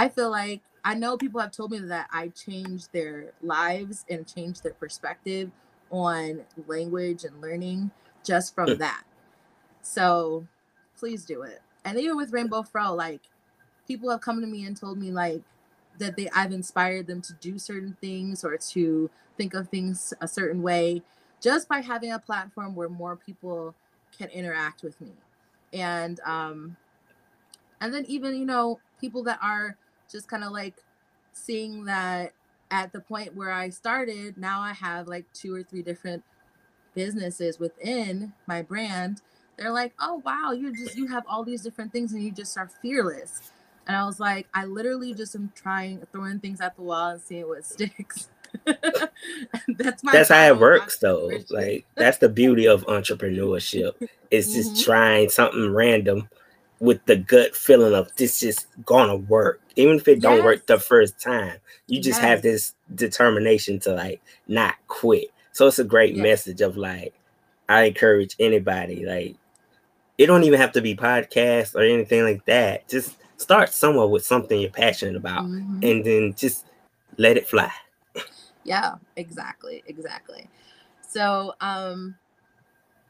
I 0.00 0.08
feel 0.08 0.30
like 0.30 0.62
I 0.82 0.94
know 0.94 1.18
people 1.18 1.42
have 1.42 1.52
told 1.52 1.72
me 1.72 1.78
that 1.78 2.08
I 2.10 2.28
changed 2.28 2.90
their 2.90 3.34
lives 3.42 4.06
and 4.08 4.26
changed 4.26 4.62
their 4.62 4.72
perspective 4.72 5.50
on 5.90 6.46
language 6.66 7.24
and 7.24 7.38
learning 7.42 7.90
just 8.24 8.54
from 8.54 8.78
that. 8.78 9.02
So 9.82 10.46
please 10.96 11.26
do 11.26 11.42
it. 11.42 11.60
And 11.84 11.98
even 11.98 12.16
with 12.16 12.32
Rainbow 12.32 12.62
Fro, 12.62 12.94
like 12.94 13.20
people 13.86 14.08
have 14.08 14.22
come 14.22 14.40
to 14.40 14.46
me 14.46 14.64
and 14.64 14.74
told 14.74 14.96
me 14.96 15.10
like 15.10 15.42
that 15.98 16.16
they 16.16 16.30
I've 16.30 16.52
inspired 16.52 17.06
them 17.06 17.20
to 17.20 17.34
do 17.34 17.58
certain 17.58 17.98
things 18.00 18.42
or 18.42 18.56
to 18.56 19.10
think 19.36 19.52
of 19.52 19.68
things 19.68 20.14
a 20.22 20.26
certain 20.26 20.62
way 20.62 21.02
just 21.42 21.68
by 21.68 21.80
having 21.82 22.10
a 22.10 22.18
platform 22.18 22.74
where 22.74 22.88
more 22.88 23.16
people 23.16 23.74
can 24.16 24.30
interact 24.30 24.82
with 24.82 24.98
me. 24.98 25.12
And 25.74 26.20
um 26.24 26.78
and 27.82 27.92
then 27.92 28.06
even, 28.08 28.34
you 28.36 28.46
know, 28.46 28.80
people 28.98 29.22
that 29.24 29.38
are 29.42 29.76
just 30.10 30.28
kind 30.28 30.44
of 30.44 30.52
like 30.52 30.74
seeing 31.32 31.84
that 31.84 32.32
at 32.70 32.92
the 32.92 33.00
point 33.00 33.34
where 33.34 33.52
I 33.52 33.70
started, 33.70 34.36
now 34.38 34.60
I 34.60 34.72
have 34.72 35.08
like 35.08 35.26
two 35.32 35.54
or 35.54 35.62
three 35.62 35.82
different 35.82 36.22
businesses 36.94 37.58
within 37.58 38.32
my 38.46 38.62
brand. 38.62 39.22
They're 39.56 39.72
like, 39.72 39.92
"Oh 39.98 40.22
wow, 40.24 40.52
you're 40.52 40.72
just 40.74 40.96
you 40.96 41.06
have 41.08 41.24
all 41.28 41.44
these 41.44 41.62
different 41.62 41.92
things 41.92 42.12
and 42.12 42.22
you 42.22 42.32
just 42.32 42.56
are 42.56 42.68
fearless." 42.82 43.52
And 43.86 43.96
I 43.96 44.04
was 44.04 44.20
like, 44.20 44.46
I 44.54 44.66
literally 44.66 45.14
just 45.14 45.34
am 45.34 45.52
trying 45.54 46.00
throwing 46.12 46.38
things 46.38 46.60
at 46.60 46.76
the 46.76 46.82
wall 46.82 47.10
and 47.10 47.20
seeing 47.20 47.48
what 47.48 47.64
sticks. 47.64 48.28
that's 48.64 50.04
my 50.04 50.12
That's 50.12 50.28
how 50.28 50.46
it 50.46 50.58
works 50.58 50.98
though. 50.98 51.30
Like 51.50 51.86
that's 51.96 52.18
the 52.18 52.28
beauty 52.28 52.66
of 52.66 52.84
entrepreneurship. 52.86 53.92
It's 54.30 54.52
just 54.52 54.76
Mhm. 54.76 54.84
trying 54.84 55.28
something 55.28 55.72
random 55.72 56.28
with 56.80 57.04
the 57.06 57.16
gut 57.16 57.54
feeling 57.54 57.94
of 57.94 58.14
this 58.16 58.40
just 58.40 58.66
gonna 58.84 59.16
work. 59.16 59.60
Even 59.76 59.96
if 59.96 60.08
it 60.08 60.20
don't 60.20 60.42
work 60.44 60.66
the 60.66 60.78
first 60.78 61.20
time. 61.20 61.58
You 61.86 62.00
just 62.00 62.20
have 62.20 62.42
this 62.42 62.74
determination 62.94 63.78
to 63.80 63.92
like 63.92 64.20
not 64.48 64.74
quit. 64.88 65.28
So 65.52 65.66
it's 65.68 65.78
a 65.78 65.84
great 65.84 66.16
Yes. 66.16 66.22
message 66.22 66.60
of 66.62 66.76
like 66.76 67.14
I 67.68 67.84
encourage 67.84 68.34
anybody, 68.40 69.04
like 69.06 69.36
it 70.18 70.26
don't 70.26 70.44
even 70.44 70.60
have 70.60 70.72
to 70.72 70.82
be 70.82 70.96
podcast 70.96 71.74
or 71.74 71.82
anything 71.82 72.24
like 72.24 72.44
that. 72.46 72.88
Just 72.88 73.16
start 73.36 73.70
somewhere 73.72 74.06
with 74.06 74.24
something 74.26 74.60
you're 74.60 74.70
passionate 74.70 75.16
about 75.16 75.44
Mhm. 75.44 75.82
and 75.82 76.04
then 76.04 76.34
just 76.34 76.66
let 77.16 77.36
it 77.36 77.48
fly. 77.48 77.72
Yeah, 78.64 78.96
exactly, 79.16 79.82
exactly. 79.86 80.48
So, 81.02 81.54
um, 81.60 82.16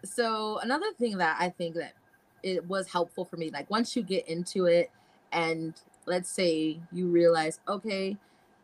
so 0.04 0.58
another 0.58 0.92
thing 0.98 1.18
that 1.18 1.36
I 1.40 1.50
think 1.50 1.74
that 1.76 1.94
it 2.42 2.66
was 2.66 2.88
helpful 2.88 3.24
for 3.24 3.36
me, 3.36 3.50
like 3.50 3.70
once 3.70 3.96
you 3.96 4.02
get 4.02 4.28
into 4.28 4.66
it, 4.66 4.90
and 5.32 5.74
let's 6.06 6.30
say 6.30 6.80
you 6.92 7.06
realize, 7.06 7.60
okay, 7.68 8.16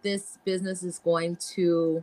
this 0.02 0.38
business 0.45 0.83
is 0.83 0.99
going 0.99 1.37
to, 1.37 2.02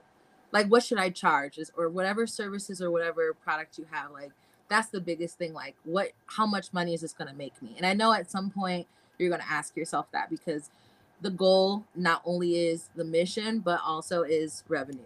like, 0.52 0.68
what 0.68 0.84
should 0.84 0.98
I 0.98 1.10
charge, 1.10 1.58
is 1.58 1.72
or 1.78 1.90
whatever 1.90 2.28
services 2.28 2.82
or 2.82 2.92
whatever 2.92 3.34
product 3.34 3.78
you 3.78 3.86
have, 3.92 4.12
like 4.12 4.32
that's 4.70 4.90
the 4.90 5.02
biggest 5.02 5.38
thing. 5.38 5.54
Like, 5.54 5.76
what, 5.84 6.12
how 6.28 6.46
much 6.46 6.74
money 6.74 6.94
is 6.94 7.02
this 7.02 7.14
going 7.14 7.30
to 7.30 7.36
make 7.36 7.62
me? 7.62 7.76
And 7.78 7.86
I 7.86 7.94
know 7.94 8.14
at 8.14 8.32
some 8.32 8.50
point 8.50 8.88
you're 9.18 9.30
going 9.30 9.42
to 9.42 9.52
ask 9.52 9.76
yourself 9.76 10.08
that 10.14 10.30
because 10.30 10.70
the 11.22 11.30
goal 11.30 11.86
not 11.96 12.22
only 12.26 12.68
is 12.68 12.90
the 12.96 13.04
mission 13.04 13.60
but 13.60 13.80
also 13.84 14.24
is 14.24 14.64
revenue 14.68 15.00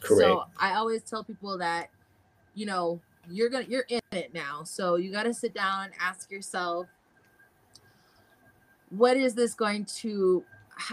Correct. 0.00 0.22
so 0.22 0.44
i 0.58 0.74
always 0.74 1.02
tell 1.02 1.24
people 1.24 1.58
that 1.58 1.90
you 2.54 2.64
know 2.64 3.00
you're 3.30 3.48
gonna 3.48 3.66
you're 3.68 3.86
in 3.88 4.00
it 4.12 4.32
now. 4.34 4.62
So 4.64 4.96
you 4.96 5.10
got 5.12 5.24
to 5.24 5.34
sit 5.34 5.54
down 5.54 5.84
and 5.84 5.92
ask 6.00 6.30
yourself 6.30 6.86
what 8.90 9.16
is 9.16 9.34
this 9.34 9.54
going 9.54 9.84
to 9.84 10.44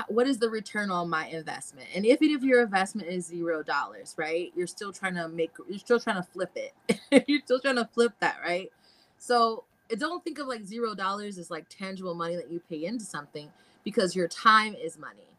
what 0.08 0.27
is 0.27 0.39
the 0.39 0.50
return 0.50 0.89
on 0.89 1.10
my 1.10 1.27
investment? 1.27 1.88
And 1.96 2.06
if 2.06 2.22
if 2.22 2.44
your 2.44 2.63
investment 2.63 3.08
is 3.08 3.25
zero 3.25 3.63
dollars 3.63 4.15
right 4.18 4.51
you're 4.56 4.68
still 4.68 4.92
trying 4.92 5.15
to 5.15 5.27
make 5.27 5.51
you're 5.70 5.80
still 5.80 6.00
trying 6.00 6.18
to 6.18 6.24
flip 6.24 6.51
it. 6.56 6.74
You're 7.27 7.42
still 7.42 7.60
trying 7.60 7.75
to 7.75 7.86
flip 7.94 8.13
that 8.20 8.38
right? 8.44 8.72
So 9.18 9.63
don't 9.98 10.24
think 10.24 10.39
of 10.39 10.48
like 10.48 10.65
zero 10.65 10.96
dollars 10.96 11.38
as 11.38 11.51
like 11.51 11.65
tangible 11.70 12.15
money 12.15 12.36
that 12.36 12.51
you 12.51 12.60
pay 12.70 12.86
into 12.86 13.06
something 13.06 13.50
because 13.84 14.15
your 14.15 14.27
time 14.27 14.75
is 14.75 14.98
money. 14.98 15.30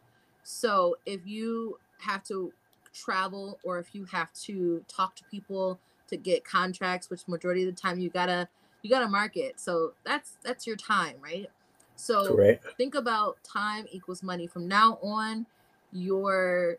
So 0.44 0.96
if 1.04 1.26
you 1.26 1.78
have 1.98 2.22
to 2.24 2.52
travel 2.94 3.58
or 3.64 3.78
if 3.78 3.94
you 3.94 4.04
have 4.06 4.32
to 4.32 4.84
talk 4.88 5.16
to 5.16 5.24
people 5.24 5.78
to 6.08 6.16
get 6.16 6.44
contracts, 6.44 7.10
which 7.10 7.26
majority 7.26 7.66
of 7.66 7.74
the 7.74 7.80
time 7.80 7.98
you 7.98 8.10
gotta 8.10 8.48
you 8.82 8.90
gotta 8.90 9.08
market. 9.08 9.58
So 9.60 9.92
that's 10.04 10.36
that's 10.44 10.66
your 10.66 10.76
time, 10.76 11.16
right? 11.22 11.50
So 11.96 12.36
Correct. 12.36 12.66
think 12.76 12.94
about 12.94 13.38
time 13.42 13.86
equals 13.90 14.22
money. 14.22 14.46
From 14.46 14.68
now 14.68 14.98
on, 15.02 15.46
your 15.92 16.76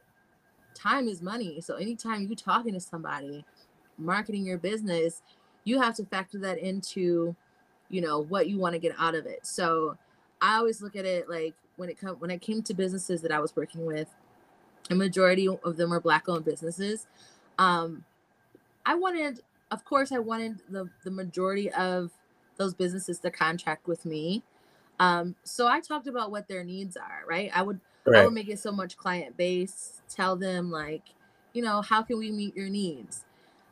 time 0.74 1.08
is 1.08 1.22
money. 1.22 1.60
So 1.62 1.76
anytime 1.76 2.24
you're 2.24 2.36
talking 2.36 2.74
to 2.74 2.80
somebody, 2.80 3.44
marketing 3.98 4.46
your 4.46 4.58
business, 4.58 5.22
you 5.64 5.82
have 5.82 5.96
to 5.96 6.06
factor 6.06 6.38
that 6.40 6.60
into, 6.60 7.36
you 7.90 8.02
know, 8.02 8.20
what 8.20 8.48
you 8.48 8.58
want 8.58 8.74
to 8.74 8.80
get 8.80 8.94
out 8.98 9.16
of 9.16 9.26
it. 9.26 9.46
So 9.46 9.98
I 10.40 10.58
always 10.58 10.82
look 10.82 10.96
at 10.96 11.06
it 11.06 11.30
like 11.30 11.56
when 11.78 11.90
it 11.90 12.00
come 12.00 12.16
when 12.18 12.32
I 12.32 12.38
came 12.38 12.62
to 12.64 12.74
businesses 12.74 13.22
that 13.22 13.32
I 13.32 13.40
was 13.40 13.56
working 13.56 13.86
with, 13.86 14.08
a 14.90 14.96
majority 14.96 15.48
of 15.48 15.78
them 15.78 15.90
were 15.90 16.00
black 16.00 16.30
owned 16.30 16.46
businesses. 16.46 17.08
Um, 17.58 18.06
I 18.88 18.96
wanted, 18.96 19.42
of 19.70 19.84
course, 19.84 20.12
I 20.14 20.20
wanted 20.20 20.62
the 20.70 20.90
the 21.04 21.12
majority 21.12 21.70
of 21.74 22.12
those 22.56 22.74
businesses 22.74 23.20
to 23.20 23.30
contract 23.30 23.86
with 23.86 24.06
me. 24.06 24.42
Um, 25.00 25.36
so 25.44 25.68
I 25.68 25.82
talked 25.82 26.08
about 26.08 26.32
what 26.32 26.48
their 26.48 26.64
needs 26.64 26.96
are, 26.98 27.24
right? 27.28 27.52
I 27.54 27.62
would 27.62 27.82
right. 28.06 28.22
I 28.22 28.26
would 28.26 28.34
make 28.34 28.48
it 28.48 28.60
so 28.60 28.72
much 28.72 28.98
client 28.98 29.36
base, 29.36 30.02
tell 30.10 30.38
them 30.38 30.72
like, 30.72 31.04
you 31.54 31.62
know, 31.62 31.82
how 31.82 32.02
can 32.02 32.18
we 32.18 32.32
meet 32.32 32.56
your 32.56 32.70
needs? 32.70 33.26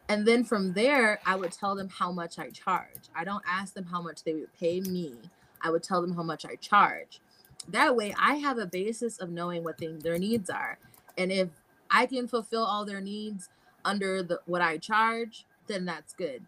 And 0.09 0.27
then 0.27 0.43
from 0.43 0.73
there, 0.73 1.19
I 1.25 1.35
would 1.35 1.51
tell 1.53 1.75
them 1.75 1.89
how 1.89 2.11
much 2.11 2.37
I 2.37 2.49
charge. 2.49 3.09
I 3.15 3.23
don't 3.23 3.43
ask 3.47 3.73
them 3.73 3.85
how 3.85 4.01
much 4.01 4.23
they 4.23 4.33
would 4.33 4.53
pay 4.59 4.81
me. 4.81 5.13
I 5.61 5.71
would 5.71 5.81
tell 5.81 6.01
them 6.01 6.13
how 6.13 6.23
much 6.23 6.45
I 6.45 6.55
charge. 6.55 7.21
That 7.69 7.95
way, 7.95 8.13
I 8.19 8.35
have 8.35 8.59
a 8.59 8.67
basis 8.67 9.17
of 9.17 9.31
knowing 9.31 9.63
what 9.63 9.79
they, 9.79 9.87
their 9.87 10.19
needs 10.19 10.49
are. 10.51 10.77
And 11.17 11.31
if 11.31 11.49
I 11.89 12.05
can 12.05 12.27
fulfill 12.27 12.63
all 12.63 12.85
their 12.85 13.01
needs 13.01 13.49
under 13.85 14.21
the 14.23 14.41
what 14.45 14.61
I 14.61 14.77
charge, 14.77 15.45
then 15.67 15.85
that's 15.85 16.13
good. 16.13 16.43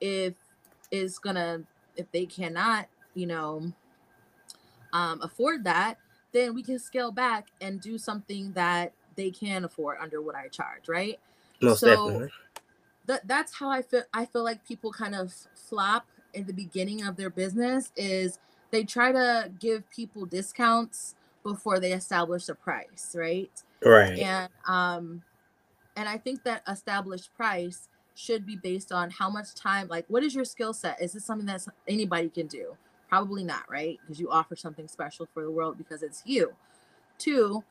If 0.00 0.34
it's 0.90 1.18
gonna, 1.18 1.62
if 1.96 2.10
they 2.12 2.24
cannot, 2.24 2.88
you 3.14 3.26
know, 3.26 3.72
um, 4.92 5.20
afford 5.20 5.64
that, 5.64 5.98
then 6.32 6.54
we 6.54 6.62
can 6.62 6.78
scale 6.78 7.12
back 7.12 7.48
and 7.60 7.80
do 7.80 7.98
something 7.98 8.52
that 8.52 8.92
they 9.16 9.30
can 9.30 9.64
afford 9.64 9.98
under 10.00 10.22
what 10.22 10.34
I 10.34 10.48
charge, 10.48 10.88
right? 10.88 11.18
Most 11.60 11.80
so 11.80 11.86
definitely. 11.86 12.30
That 13.06 13.26
that's 13.26 13.54
how 13.54 13.70
I 13.70 13.82
feel. 13.82 14.02
I 14.14 14.24
feel 14.26 14.44
like 14.44 14.66
people 14.66 14.92
kind 14.92 15.14
of 15.14 15.34
flop 15.54 16.06
in 16.34 16.46
the 16.46 16.52
beginning 16.52 17.02
of 17.04 17.16
their 17.16 17.30
business 17.30 17.90
is 17.96 18.38
they 18.70 18.84
try 18.84 19.12
to 19.12 19.50
give 19.58 19.88
people 19.90 20.26
discounts 20.26 21.14
before 21.42 21.80
they 21.80 21.92
establish 21.92 22.48
a 22.48 22.54
price, 22.54 23.14
right? 23.18 23.50
Right. 23.82 24.18
And 24.18 24.48
um 24.66 25.22
and 25.98 26.08
I 26.08 26.16
think 26.16 26.44
that 26.44 26.62
established 26.68 27.34
price 27.34 27.88
should 28.14 28.46
be 28.46 28.54
based 28.54 28.92
on 28.92 29.10
how 29.10 29.28
much 29.28 29.54
time 29.54 29.88
like 29.88 30.04
what 30.06 30.22
is 30.22 30.34
your 30.34 30.44
skill 30.44 30.72
set? 30.72 31.02
Is 31.02 31.12
this 31.12 31.24
something 31.24 31.46
that 31.46 31.66
anybody 31.88 32.28
can 32.28 32.46
do? 32.46 32.76
Probably 33.08 33.42
not, 33.42 33.68
right? 33.68 33.98
Because 34.00 34.20
you 34.20 34.30
offer 34.30 34.54
something 34.54 34.86
special 34.86 35.26
for 35.34 35.42
the 35.42 35.50
world 35.50 35.76
because 35.76 36.04
it's 36.04 36.22
you. 36.24 36.52
Two, 37.18 37.64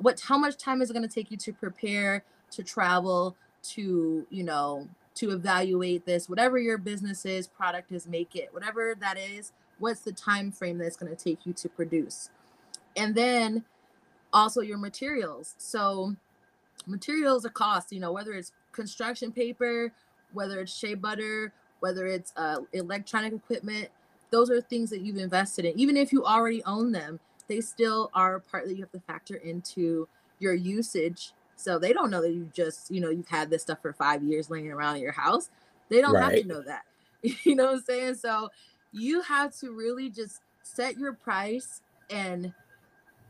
what 0.00 0.18
how 0.20 0.38
much 0.38 0.56
time 0.56 0.80
is 0.80 0.88
it 0.88 0.94
going 0.94 1.06
to 1.06 1.14
take 1.14 1.30
you 1.30 1.36
to 1.36 1.52
prepare, 1.52 2.24
to 2.52 2.62
travel, 2.62 3.36
to, 3.64 4.26
you 4.30 4.44
know, 4.44 4.88
to 5.16 5.32
evaluate 5.32 6.06
this, 6.06 6.30
whatever 6.30 6.58
your 6.58 6.78
business 6.78 7.26
is, 7.26 7.46
product 7.46 7.92
is, 7.92 8.06
make 8.06 8.34
it, 8.34 8.48
whatever 8.52 8.94
that 8.98 9.18
is, 9.18 9.52
what's 9.78 10.00
the 10.00 10.12
time 10.12 10.50
frame 10.50 10.78
that's 10.78 10.96
going 10.96 11.14
to 11.14 11.22
take 11.22 11.44
you 11.44 11.52
to 11.52 11.68
produce? 11.68 12.30
And 12.96 13.14
then 13.14 13.64
also 14.32 14.62
your 14.62 14.78
materials. 14.78 15.54
So 15.58 16.16
materials 16.86 17.44
are 17.44 17.50
cost, 17.50 17.92
you 17.92 18.00
know, 18.00 18.12
whether 18.12 18.32
it's 18.32 18.52
construction 18.72 19.32
paper, 19.32 19.92
whether 20.32 20.60
it's 20.60 20.76
shea 20.76 20.94
butter, 20.94 21.52
whether 21.80 22.06
it's 22.06 22.32
uh, 22.36 22.58
electronic 22.72 23.32
equipment, 23.32 23.88
those 24.30 24.50
are 24.50 24.60
things 24.60 24.90
that 24.90 25.02
you've 25.02 25.18
invested 25.18 25.64
in. 25.64 25.78
Even 25.78 25.96
if 25.96 26.12
you 26.12 26.24
already 26.24 26.62
own 26.64 26.92
them, 26.92 27.20
they 27.48 27.60
still 27.60 28.10
are 28.14 28.36
a 28.36 28.40
part 28.40 28.66
that 28.66 28.74
you 28.74 28.80
have 28.80 28.92
to 28.92 29.00
factor 29.00 29.36
into 29.36 30.08
your 30.38 30.54
usage. 30.54 31.32
So 31.56 31.78
they 31.78 31.92
don't 31.92 32.10
know 32.10 32.22
that 32.22 32.32
you 32.32 32.50
just, 32.54 32.90
you 32.90 33.00
know, 33.00 33.10
you've 33.10 33.28
had 33.28 33.50
this 33.50 33.62
stuff 33.62 33.78
for 33.82 33.92
five 33.92 34.22
years 34.22 34.50
laying 34.50 34.70
around 34.70 35.00
your 35.00 35.12
house. 35.12 35.50
They 35.88 36.00
don't 36.00 36.14
right. 36.14 36.22
have 36.22 36.42
to 36.42 36.48
know 36.48 36.62
that. 36.62 36.82
You 37.44 37.54
know 37.54 37.66
what 37.66 37.74
I'm 37.74 37.82
saying? 37.82 38.14
So 38.14 38.48
you 38.90 39.22
have 39.22 39.56
to 39.60 39.70
really 39.70 40.10
just 40.10 40.40
set 40.64 40.98
your 40.98 41.12
price 41.12 41.80
and 42.10 42.52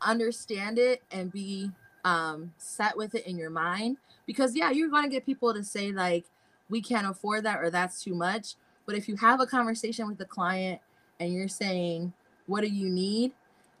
understand 0.01 0.79
it 0.79 1.03
and 1.11 1.31
be 1.31 1.69
um 2.05 2.53
set 2.57 2.95
with 2.97 3.15
it 3.15 3.25
in 3.25 3.37
your 3.37 3.49
mind 3.49 3.97
because 4.25 4.55
yeah 4.55 4.71
you're 4.71 4.89
going 4.89 5.03
to 5.03 5.09
get 5.09 5.25
people 5.25 5.53
to 5.53 5.63
say 5.63 5.91
like 5.91 6.25
we 6.69 6.81
can't 6.81 7.07
afford 7.07 7.43
that 7.43 7.59
or 7.59 7.69
that's 7.69 8.03
too 8.03 8.15
much 8.15 8.55
but 8.85 8.95
if 8.95 9.07
you 9.07 9.15
have 9.17 9.39
a 9.39 9.45
conversation 9.45 10.07
with 10.07 10.17
the 10.17 10.25
client 10.25 10.81
and 11.19 11.33
you're 11.33 11.47
saying, 11.47 12.13
what 12.47 12.61
do 12.61 12.67
you 12.67 12.89
need? 12.89 13.31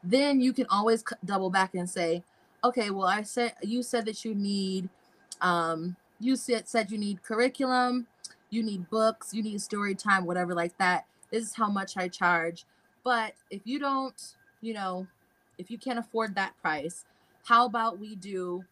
Then 0.03 0.39
you 0.39 0.53
can 0.53 0.65
always 0.69 1.03
double 1.25 1.49
back 1.49 1.75
and 1.75 1.89
say, 1.89 2.23
okay, 2.63 2.89
well, 2.89 3.07
I 3.07 3.23
said, 3.23 3.53
you 3.61 3.83
said 3.83 4.05
that 4.05 4.23
you 4.23 4.33
need, 4.33 4.89
um, 5.41 5.95
you 6.19 6.35
said, 6.35 6.67
said 6.67 6.91
you 6.91 6.97
need 6.97 7.23
curriculum, 7.23 8.07
you 8.49 8.63
need 8.63 8.89
books, 8.89 9.33
you 9.33 9.43
need 9.43 9.61
story 9.61 9.95
time, 9.95 10.25
whatever 10.25 10.53
like 10.53 10.77
that. 10.77 11.05
This 11.31 11.43
is 11.43 11.53
how 11.55 11.69
much 11.69 11.97
I 11.97 12.07
charge. 12.07 12.65
But 13.03 13.33
if 13.49 13.61
you 13.65 13.79
don't, 13.79 14.35
you 14.61 14.73
know, 14.73 15.07
if 15.57 15.69
you 15.69 15.77
can't 15.77 15.99
afford 15.99 16.35
that 16.35 16.53
price, 16.61 17.03
how 17.43 17.65
about 17.65 17.99
we 17.99 18.15
do 18.15 18.63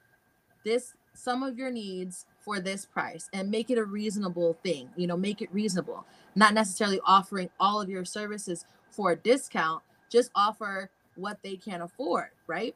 this, 0.63 0.93
some 1.13 1.43
of 1.43 1.57
your 1.57 1.71
needs 1.71 2.25
for 2.39 2.59
this 2.59 2.85
price 2.85 3.29
and 3.33 3.51
make 3.51 3.69
it 3.69 3.77
a 3.77 3.83
reasonable 3.83 4.57
thing, 4.63 4.89
you 4.95 5.07
know, 5.07 5.17
make 5.17 5.41
it 5.41 5.53
reasonable 5.53 6.05
not 6.35 6.53
necessarily 6.53 6.99
offering 7.05 7.49
all 7.59 7.81
of 7.81 7.89
your 7.89 8.05
services 8.05 8.65
for 8.89 9.11
a 9.11 9.15
discount, 9.15 9.83
just 10.09 10.31
offer 10.35 10.89
what 11.15 11.37
they 11.43 11.55
can 11.55 11.81
afford, 11.81 12.29
right? 12.47 12.75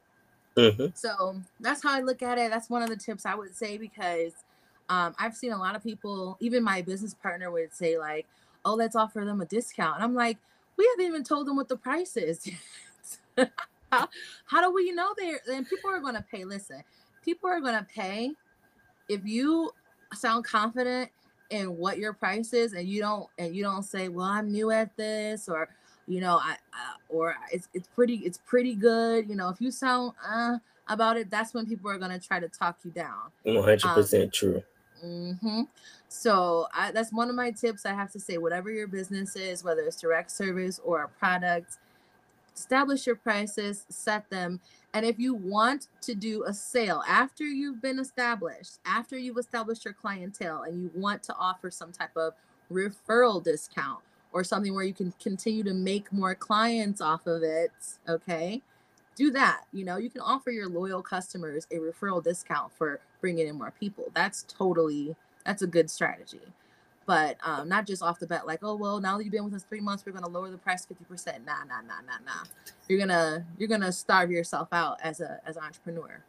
Mm-hmm. 0.57 0.87
So 0.93 1.41
that's 1.59 1.83
how 1.83 1.93
I 1.93 2.01
look 2.01 2.21
at 2.21 2.37
it. 2.37 2.51
That's 2.51 2.69
one 2.69 2.81
of 2.81 2.89
the 2.89 2.95
tips 2.95 3.25
I 3.25 3.35
would 3.35 3.55
say 3.55 3.77
because 3.77 4.33
um, 4.89 5.15
I've 5.19 5.35
seen 5.35 5.51
a 5.51 5.57
lot 5.57 5.75
of 5.75 5.83
people, 5.83 6.37
even 6.39 6.63
my 6.63 6.81
business 6.81 7.13
partner 7.13 7.51
would 7.51 7.73
say, 7.73 7.97
like, 7.97 8.27
oh, 8.63 8.75
let's 8.75 8.95
offer 8.95 9.25
them 9.25 9.41
a 9.41 9.45
discount. 9.45 9.95
And 9.95 10.03
I'm 10.03 10.15
like, 10.15 10.37
we 10.77 10.87
haven't 10.91 11.05
even 11.05 11.23
told 11.23 11.47
them 11.47 11.55
what 11.55 11.69
the 11.69 11.77
price 11.77 12.17
is. 12.17 12.49
how, 13.99 14.09
how 14.45 14.61
do 14.61 14.73
we 14.73 14.91
know 14.91 15.13
they're, 15.17 15.39
and 15.51 15.67
people 15.67 15.89
are 15.89 15.99
going 15.99 16.15
to 16.15 16.25
pay. 16.29 16.45
Listen, 16.45 16.83
people 17.23 17.49
are 17.49 17.59
going 17.59 17.77
to 17.77 17.85
pay 17.85 18.31
if 19.09 19.25
you 19.25 19.71
sound 20.13 20.45
confident 20.45 21.09
in 21.49 21.77
what 21.77 21.97
your 21.97 22.13
price 22.13 22.53
is 22.53 22.73
and 22.73 22.87
you 22.87 23.01
don't 23.01 23.27
and 23.37 23.55
you 23.55 23.63
don't 23.63 23.83
say 23.83 24.07
well 24.07 24.25
i'm 24.25 24.51
new 24.51 24.71
at 24.71 24.95
this 24.97 25.47
or 25.47 25.69
you 26.07 26.19
know 26.19 26.39
i, 26.41 26.55
or 27.09 27.35
it's 27.51 27.67
it's 27.73 27.87
pretty 27.89 28.15
it's 28.17 28.39
pretty 28.45 28.73
good 28.73 29.29
you 29.29 29.35
know 29.35 29.49
if 29.49 29.61
you 29.61 29.69
sound 29.69 30.11
uh 30.27 30.57
about 30.87 31.17
it 31.17 31.29
that's 31.29 31.53
when 31.53 31.65
people 31.65 31.89
are 31.89 31.97
going 31.97 32.11
to 32.11 32.19
try 32.19 32.39
to 32.39 32.47
talk 32.47 32.77
you 32.83 32.91
down 32.91 33.31
100% 33.45 34.23
um, 34.23 34.29
true 34.31 34.63
mm-hmm. 35.03 35.61
so 36.07 36.67
I, 36.73 36.91
that's 36.91 37.13
one 37.13 37.29
of 37.29 37.35
my 37.35 37.51
tips 37.51 37.85
i 37.85 37.93
have 37.93 38.11
to 38.13 38.19
say 38.19 38.37
whatever 38.37 38.71
your 38.71 38.87
business 38.87 39.35
is 39.35 39.63
whether 39.63 39.81
it's 39.81 39.99
direct 39.99 40.31
service 40.31 40.79
or 40.83 41.03
a 41.03 41.09
product 41.09 41.77
establish 42.55 43.05
your 43.05 43.15
prices 43.15 43.85
set 43.89 44.29
them 44.29 44.59
and 44.95 45.05
if 45.05 45.19
you 45.19 45.33
want 45.33 45.89
to 46.03 46.15
do 46.15 46.45
a 46.45 46.53
sale 46.53 47.03
after 47.05 47.43
you've 47.43 47.81
been 47.81 47.99
established, 47.99 48.79
after 48.85 49.17
you've 49.17 49.37
established 49.37 49.83
your 49.83 49.93
clientele, 49.93 50.61
and 50.61 50.81
you 50.81 50.89
want 50.95 51.21
to 51.23 51.35
offer 51.35 51.69
some 51.69 51.91
type 51.91 52.15
of 52.15 52.33
referral 52.71 53.43
discount 53.43 53.99
or 54.31 54.45
something 54.45 54.73
where 54.73 54.85
you 54.85 54.93
can 54.93 55.13
continue 55.21 55.65
to 55.65 55.73
make 55.73 56.13
more 56.13 56.33
clients 56.33 57.01
off 57.01 57.27
of 57.27 57.43
it, 57.43 57.73
okay? 58.07 58.61
Do 59.17 59.31
that. 59.31 59.63
You 59.73 59.83
know, 59.83 59.97
you 59.97 60.09
can 60.09 60.21
offer 60.21 60.49
your 60.49 60.69
loyal 60.69 61.01
customers 61.01 61.67
a 61.71 61.75
referral 61.75 62.23
discount 62.23 62.71
for 62.77 63.01
bringing 63.19 63.49
in 63.49 63.57
more 63.57 63.73
people. 63.77 64.05
That's 64.13 64.43
totally 64.43 65.13
that's 65.45 65.61
a 65.61 65.67
good 65.67 65.91
strategy 65.91 66.39
but 67.05 67.37
um, 67.43 67.69
not 67.69 67.85
just 67.85 68.01
off 68.01 68.19
the 68.19 68.27
bat 68.27 68.47
like 68.47 68.59
oh 68.63 68.75
well 68.75 68.99
now 68.99 69.17
that 69.17 69.23
you've 69.23 69.31
been 69.31 69.45
with 69.45 69.53
us 69.53 69.63
three 69.63 69.79
months 69.79 70.05
we're 70.05 70.11
going 70.11 70.23
to 70.23 70.29
lower 70.29 70.49
the 70.49 70.57
price 70.57 70.85
50% 70.85 71.45
nah 71.45 71.63
nah 71.67 71.81
nah 71.81 72.01
nah 72.05 72.17
nah. 72.25 72.43
You're 72.87 72.99
gonna 72.99 73.45
you're 73.57 73.69
gonna 73.69 73.91
starve 73.91 74.31
yourself 74.31 74.69
out 74.71 74.99
as 75.01 75.19
a 75.21 75.39
as 75.45 75.57
an 75.57 75.63
entrepreneur. 75.63 76.23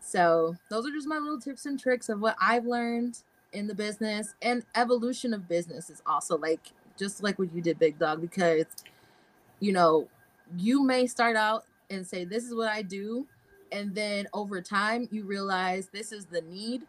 So 0.00 0.56
those 0.70 0.86
are 0.86 0.90
just 0.90 1.06
my 1.06 1.18
little 1.18 1.40
tips 1.40 1.66
and 1.66 1.78
tricks 1.78 2.08
of 2.08 2.20
what 2.20 2.36
i've 2.40 2.64
learned 2.64 3.22
in 3.52 3.66
the 3.66 3.74
business 3.74 4.34
and 4.42 4.64
evolution 4.74 5.32
of 5.32 5.48
business 5.48 5.90
is 5.90 6.02
also 6.06 6.36
like 6.36 6.72
just 6.98 7.22
like 7.22 7.38
what 7.38 7.52
you 7.54 7.62
did 7.62 7.78
big 7.78 7.98
dog 7.98 8.20
because 8.20 8.66
you 9.60 9.72
know 9.72 10.08
you 10.56 10.82
may 10.84 11.06
start 11.06 11.36
out 11.36 11.64
and 11.90 12.06
say 12.06 12.24
this 12.24 12.44
is 12.44 12.54
what 12.54 12.68
i 12.68 12.82
do 12.82 13.26
and 13.72 13.94
then 13.94 14.26
over 14.32 14.60
time 14.60 15.08
you 15.10 15.24
realize 15.24 15.88
this 15.92 16.12
is 16.12 16.26
the 16.26 16.42
need 16.42 16.82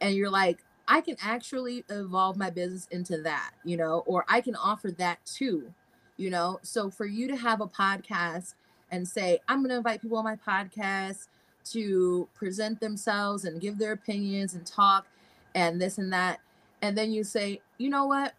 and 0.00 0.14
you're 0.14 0.30
like 0.30 0.58
I 0.88 1.02
can 1.02 1.16
actually 1.22 1.84
evolve 1.90 2.36
my 2.38 2.48
business 2.48 2.88
into 2.90 3.20
that, 3.22 3.52
you 3.62 3.76
know, 3.76 4.02
or 4.06 4.24
I 4.26 4.40
can 4.40 4.56
offer 4.56 4.90
that 4.92 5.24
too, 5.26 5.72
you 6.16 6.30
know. 6.30 6.58
So 6.62 6.90
for 6.90 7.04
you 7.04 7.28
to 7.28 7.36
have 7.36 7.60
a 7.60 7.66
podcast 7.66 8.54
and 8.90 9.06
say, 9.06 9.38
I'm 9.48 9.58
going 9.58 9.68
to 9.68 9.76
invite 9.76 10.00
people 10.00 10.16
on 10.16 10.24
my 10.24 10.36
podcast 10.36 11.28
to 11.72 12.26
present 12.34 12.80
themselves 12.80 13.44
and 13.44 13.60
give 13.60 13.76
their 13.76 13.92
opinions 13.92 14.54
and 14.54 14.66
talk 14.66 15.06
and 15.54 15.80
this 15.80 15.98
and 15.98 16.10
that. 16.12 16.40
And 16.80 16.96
then 16.96 17.12
you 17.12 17.22
say, 17.22 17.60
you 17.76 17.90
know 17.90 18.06
what? 18.06 18.32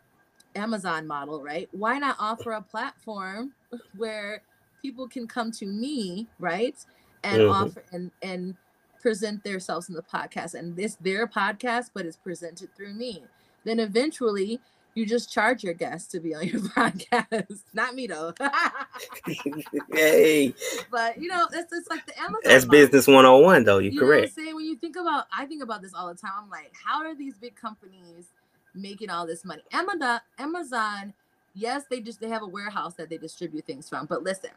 Amazon 0.55 1.05
model, 1.05 1.43
right? 1.43 1.69
Why 1.71 1.99
not 1.99 2.15
offer 2.19 2.53
a 2.53 2.61
platform 2.61 3.53
where 3.95 4.41
people 4.81 5.07
can 5.07 5.27
come 5.27 5.51
to 5.51 5.67
me, 5.67 6.27
right? 6.39 6.75
And 7.23 7.43
mm-hmm. 7.43 7.51
offer 7.51 7.83
and 7.91 8.09
and 8.23 8.55
present 8.99 9.43
themselves 9.43 9.89
in 9.89 9.95
the 9.95 10.01
podcast 10.03 10.53
and 10.53 10.75
this 10.75 10.95
their 11.01 11.27
podcast 11.27 11.89
but 11.93 12.05
it's 12.05 12.17
presented 12.17 12.73
through 12.75 12.93
me 12.93 13.23
then 13.65 13.79
eventually 13.79 14.59
you 14.95 15.05
just 15.05 15.31
charge 15.31 15.63
your 15.63 15.73
guests 15.75 16.07
to 16.11 16.19
be 16.19 16.33
on 16.35 16.45
your 16.47 16.59
podcast. 16.75 17.61
Not 17.73 17.93
me 17.95 18.07
though. 18.07 18.33
hey, 19.93 20.53
but 20.91 21.21
you 21.21 21.27
know, 21.29 21.47
it's 21.53 21.71
it's 21.71 21.89
like 21.89 22.05
the 22.05 22.17
Amazon. 22.19 22.41
that's 22.43 22.65
model. 22.65 22.79
business 22.81 23.07
101 23.07 23.63
though. 23.63 23.77
You're 23.77 23.93
You 23.93 23.99
correct. 23.99 24.09
know 24.09 24.17
what 24.21 24.23
I'm 24.23 24.45
saying? 24.45 24.55
When 24.55 24.65
you 24.65 24.75
think 24.77 24.95
about, 24.95 25.25
I 25.37 25.45
think 25.45 25.63
about 25.63 25.81
this 25.81 25.93
all 25.93 26.07
the 26.07 26.15
time. 26.15 26.31
I'm 26.43 26.49
like, 26.49 26.73
how 26.85 27.03
are 27.05 27.15
these 27.15 27.35
big 27.37 27.55
companies 27.55 28.29
making 28.73 29.09
all 29.09 29.25
this 29.27 29.45
money? 29.45 29.61
Amazon, 29.71 30.19
Amazon, 30.37 31.13
yes, 31.53 31.83
they 31.89 32.01
just 32.01 32.19
they 32.19 32.29
have 32.29 32.41
a 32.41 32.47
warehouse 32.47 32.95
that 32.95 33.09
they 33.09 33.17
distribute 33.17 33.65
things 33.65 33.87
from. 33.87 34.05
But 34.05 34.23
listen, 34.23 34.51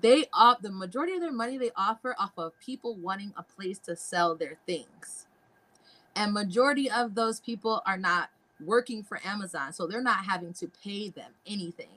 they 0.00 0.26
off 0.32 0.62
the 0.62 0.70
majority 0.70 1.14
of 1.14 1.20
their 1.20 1.32
money 1.32 1.58
they 1.58 1.70
offer 1.76 2.14
off 2.18 2.32
of 2.38 2.58
people 2.60 2.96
wanting 2.96 3.32
a 3.36 3.42
place 3.42 3.78
to 3.80 3.96
sell 3.96 4.34
their 4.34 4.56
things, 4.66 5.26
and 6.16 6.32
majority 6.32 6.90
of 6.90 7.14
those 7.14 7.40
people 7.40 7.82
are 7.86 7.98
not 7.98 8.30
working 8.64 9.02
for 9.02 9.20
Amazon, 9.24 9.72
so 9.72 9.86
they're 9.86 10.02
not 10.02 10.24
having 10.24 10.52
to 10.54 10.68
pay 10.84 11.10
them 11.10 11.32
anything. 11.46 11.88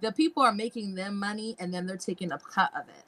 The 0.00 0.12
people 0.12 0.42
are 0.42 0.52
making 0.52 0.94
them 0.94 1.18
money, 1.18 1.56
and 1.58 1.72
then 1.72 1.86
they're 1.86 1.96
taking 1.96 2.32
a 2.32 2.38
cut 2.38 2.70
of 2.74 2.88
it. 2.88 3.04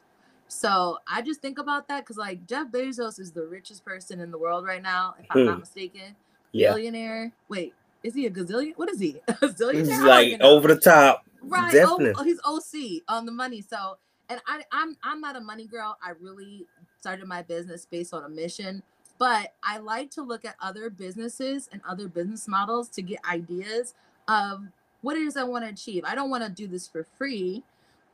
So 0.48 0.98
I 1.06 1.22
just 1.22 1.40
think 1.42 1.58
about 1.58 1.88
that 1.88 2.00
because 2.00 2.16
like 2.16 2.46
Jeff 2.46 2.68
Bezos 2.68 3.20
is 3.20 3.32
the 3.32 3.44
richest 3.46 3.84
person 3.84 4.20
in 4.20 4.30
the 4.30 4.38
world 4.38 4.64
right 4.64 4.82
now, 4.82 5.14
if 5.18 5.26
I'm 5.30 5.44
not 5.44 5.54
Hmm. 5.54 5.60
mistaken. 5.60 6.16
Yeah, 6.52 6.72
Billionaire. 6.72 7.32
Wait, 7.48 7.74
is 8.02 8.14
he 8.14 8.26
a 8.26 8.30
gazillion? 8.30 8.72
What 8.76 8.90
is 8.90 8.98
he? 8.98 9.20
A 9.28 9.32
zillionaire? 9.48 10.06
like 10.06 10.40
over 10.42 10.68
the 10.68 10.80
top. 10.80 11.24
right. 11.42 11.72
definitely. 11.72 12.14
Oh, 12.16 12.24
he's 12.24 12.40
OC 12.44 13.02
on 13.08 13.26
the 13.26 13.32
money. 13.32 13.60
So 13.60 13.98
and 14.28 14.40
I, 14.46 14.62
I'm 14.72 14.96
I'm 15.02 15.20
not 15.20 15.36
a 15.36 15.40
money 15.40 15.66
girl. 15.66 15.96
I 16.02 16.12
really 16.20 16.66
started 17.00 17.26
my 17.26 17.42
business 17.42 17.86
based 17.86 18.14
on 18.14 18.24
a 18.24 18.28
mission. 18.28 18.82
But 19.18 19.54
I 19.64 19.78
like 19.78 20.12
to 20.12 20.22
look 20.22 20.44
at 20.44 20.54
other 20.62 20.90
businesses 20.90 21.68
and 21.72 21.80
other 21.88 22.06
business 22.06 22.46
models 22.46 22.88
to 22.90 23.02
get 23.02 23.18
ideas 23.28 23.94
of 24.28 24.62
what 25.00 25.16
it 25.16 25.22
is 25.22 25.36
I 25.36 25.42
want 25.42 25.64
to 25.64 25.70
achieve. 25.70 26.04
I 26.04 26.14
don't 26.14 26.30
want 26.30 26.44
to 26.44 26.50
do 26.50 26.68
this 26.68 26.86
for 26.86 27.04
free 27.16 27.64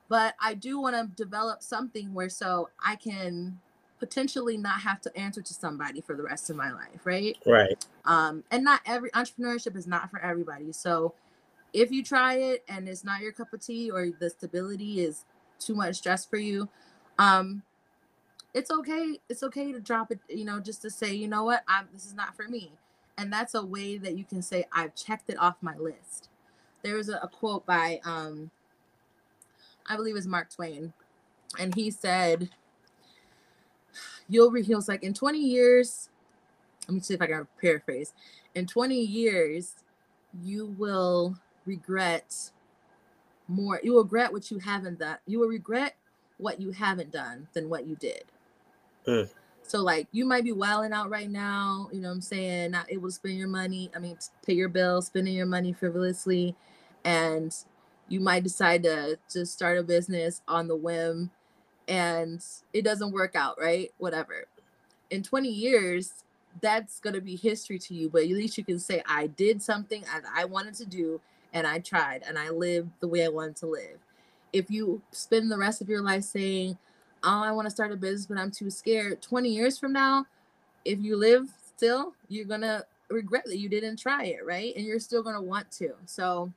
but 0.09 0.35
I 0.41 0.55
do 0.55 0.81
want 0.81 0.97
to 0.97 1.23
develop 1.23 1.63
something 1.63 2.13
where 2.15 2.29
so 2.29 2.69
I 2.85 2.97
can 2.97 3.59
potentially 3.99 4.57
not 4.57 4.81
have 4.81 5.01
to 5.03 5.17
answer 5.17 5.41
to 5.41 5.55
somebody 5.55 6.01
for 6.01 6.15
the 6.15 6.23
rest 6.23 6.51
of 6.51 6.57
my 6.57 6.73
life, 6.73 7.01
right? 7.05 7.37
Right. 7.47 7.85
Um, 8.05 8.45
and 8.51 8.65
not 8.65 8.81
every 8.87 9.11
entrepreneurship 9.11 9.77
is 9.77 9.87
not 9.87 10.11
for 10.11 10.21
everybody. 10.21 10.73
So 10.73 11.15
if 11.73 11.91
you 11.91 12.03
try 12.05 12.35
it 12.35 12.65
and 12.69 12.89
it's 12.89 13.05
not 13.05 13.21
your 13.21 13.33
cup 13.33 13.53
of 13.53 13.61
tea 13.61 13.91
or 13.91 14.11
the 14.19 14.31
stability 14.31 15.01
is 15.01 15.25
too 15.59 15.75
much 15.75 15.97
stress 15.97 16.25
for 16.25 16.37
you, 16.37 16.69
um, 17.19 17.63
it's 18.55 18.71
okay. 18.71 19.19
It's 19.29 19.43
okay 19.43 19.73
to 19.73 19.81
drop 19.81 20.13
it, 20.13 20.21
you 20.29 20.45
know, 20.45 20.61
just 20.61 20.83
to 20.83 20.91
say, 20.91 21.13
you 21.13 21.29
know 21.29 21.45
what, 21.45 21.65
I'm 21.67 21.89
this 21.93 22.07
is 22.07 22.15
not 22.15 22.37
for 22.37 22.49
me. 22.49 22.73
And 23.19 23.33
that's 23.33 23.55
a 23.55 23.65
way 23.65 23.97
that 23.99 24.17
you 24.17 24.25
can 24.25 24.43
say, 24.43 24.65
I've 24.73 24.95
checked 24.95 25.31
it 25.31 25.39
off 25.39 25.57
my 25.61 25.77
list. 25.77 26.29
There 26.83 26.97
was 26.97 27.09
a, 27.09 27.19
a 27.19 27.29
quote 27.29 27.67
by 27.67 28.01
um 28.05 28.51
I 29.87 29.97
believe 29.97 30.17
it's 30.17 30.27
Mark 30.27 30.51
Twain, 30.51 30.93
and 31.59 31.75
he 31.75 31.91
said, 31.91 32.51
"You'll." 34.29 34.51
Re-, 34.51 34.63
he 34.63 34.75
was 34.75 34.89
like, 34.89 35.03
"In 35.03 35.13
20 35.13 35.39
years, 35.39 36.09
let 36.89 36.95
me 36.95 37.01
see 37.01 37.15
if 37.15 37.23
I 37.23 37.27
can 37.27 37.47
paraphrase. 37.61 38.13
In 38.55 38.67
20 38.67 38.95
years, 38.95 39.75
you 40.43 40.75
will 40.79 41.37
regret 41.67 42.51
more. 43.49 43.81
You 43.83 43.95
will 43.95 44.05
regret 44.05 44.33
what 44.33 44.51
you 44.51 44.59
haven't 44.59 44.99
done. 44.99 45.19
You 45.27 45.41
will 45.41 45.49
regret 45.49 45.97
what 46.39 46.61
you 46.61 46.71
haven't 46.71 47.13
done 47.13 47.49
than 47.53 47.69
what 47.69 47.87
you 47.87 47.97
did." 47.97 48.25
Mm. 49.07 49.29
So 49.63 49.83
like 49.83 50.09
you 50.13 50.27
might 50.27 50.45
be 50.45 50.53
wilding 50.53 50.93
out 50.93 51.11
right 51.11 51.31
now, 51.31 51.89
you 51.93 52.01
know 52.01 52.09
what 52.09 52.15
I'm 52.15 52.21
saying, 52.21 52.71
not 52.71 52.93
able 52.93 53.09
to 53.09 53.13
spend 53.13 53.37
your 53.37 53.49
money, 53.49 53.91
I 53.97 53.99
mean 53.99 54.19
pay 54.47 54.53
your 54.53 54.69
bills, 54.69 55.07
spending 55.07 55.35
your 55.35 55.47
money 55.47 55.73
frivolously 55.73 56.55
and 57.05 57.55
you 58.09 58.21
might 58.21 58.43
decide 58.43 58.83
to 58.83 59.19
just 59.31 59.53
start 59.53 59.79
a 59.79 59.83
business 59.83 60.43
on 60.47 60.69
the 60.69 60.77
whim 60.77 61.31
and 61.89 62.45
it 62.73 62.83
doesn't 62.83 63.13
work 63.13 63.35
out, 63.35 63.59
right? 63.61 63.91
Whatever. 63.99 64.45
In 65.11 65.23
20 65.23 65.49
years, 65.49 66.25
that's 66.61 67.01
going 67.01 67.15
to 67.15 67.21
be 67.21 67.37
history 67.37 67.79
to 67.79 67.95
you, 67.95 68.09
but 68.09 68.23
at 68.23 68.29
least 68.29 68.57
you 68.57 68.65
can 68.65 68.79
say, 68.79 69.03
I 69.09 69.27
did 69.27 69.63
something 69.63 70.03
that 70.03 70.23
I 70.35 70.45
wanted 70.45 70.75
to 70.75 70.87
do 70.87 71.21
and 71.55 71.67
I 71.67 71.79
tried 71.79 72.25
and 72.27 72.39
I 72.39 72.51
lived 72.51 72.91
the 73.01 73.09
way 73.09 73.25
I 73.25 73.29
wanted 73.29 73.57
to 73.57 73.67
live. 73.67 73.99
If 74.53 74.71
you 74.71 75.01
spend 75.13 75.51
the 75.51 75.59
rest 75.59 75.81
of 75.81 75.89
your 75.89 76.03
life 76.03 76.25
saying, 76.25 76.77
Oh, 77.27 77.43
I 77.43 77.53
want 77.53 77.65
to 77.67 77.71
start 77.71 77.91
a 77.91 77.97
business, 77.97 78.27
but 78.27 78.37
I'm 78.37 78.51
too 78.51 78.69
scared, 78.69 79.23
20 79.23 79.49
years 79.49 79.79
from 79.79 79.95
now, 79.95 80.27
if 80.85 81.01
you 81.01 81.17
live 81.17 81.49
still, 81.75 82.13
you're 82.29 82.45
going 82.45 82.61
to 82.61 82.85
regret 83.09 83.45
that 83.47 83.57
you 83.57 83.71
didn't 83.71 83.99
try 83.99 84.25
it, 84.25 84.45
right? 84.45 84.77
And 84.77 84.85
you're 84.85 85.01
still 85.01 85.23
going 85.23 85.37
to 85.37 85.41
want 85.41 85.71
to. 85.73 85.95
So, 86.05 86.53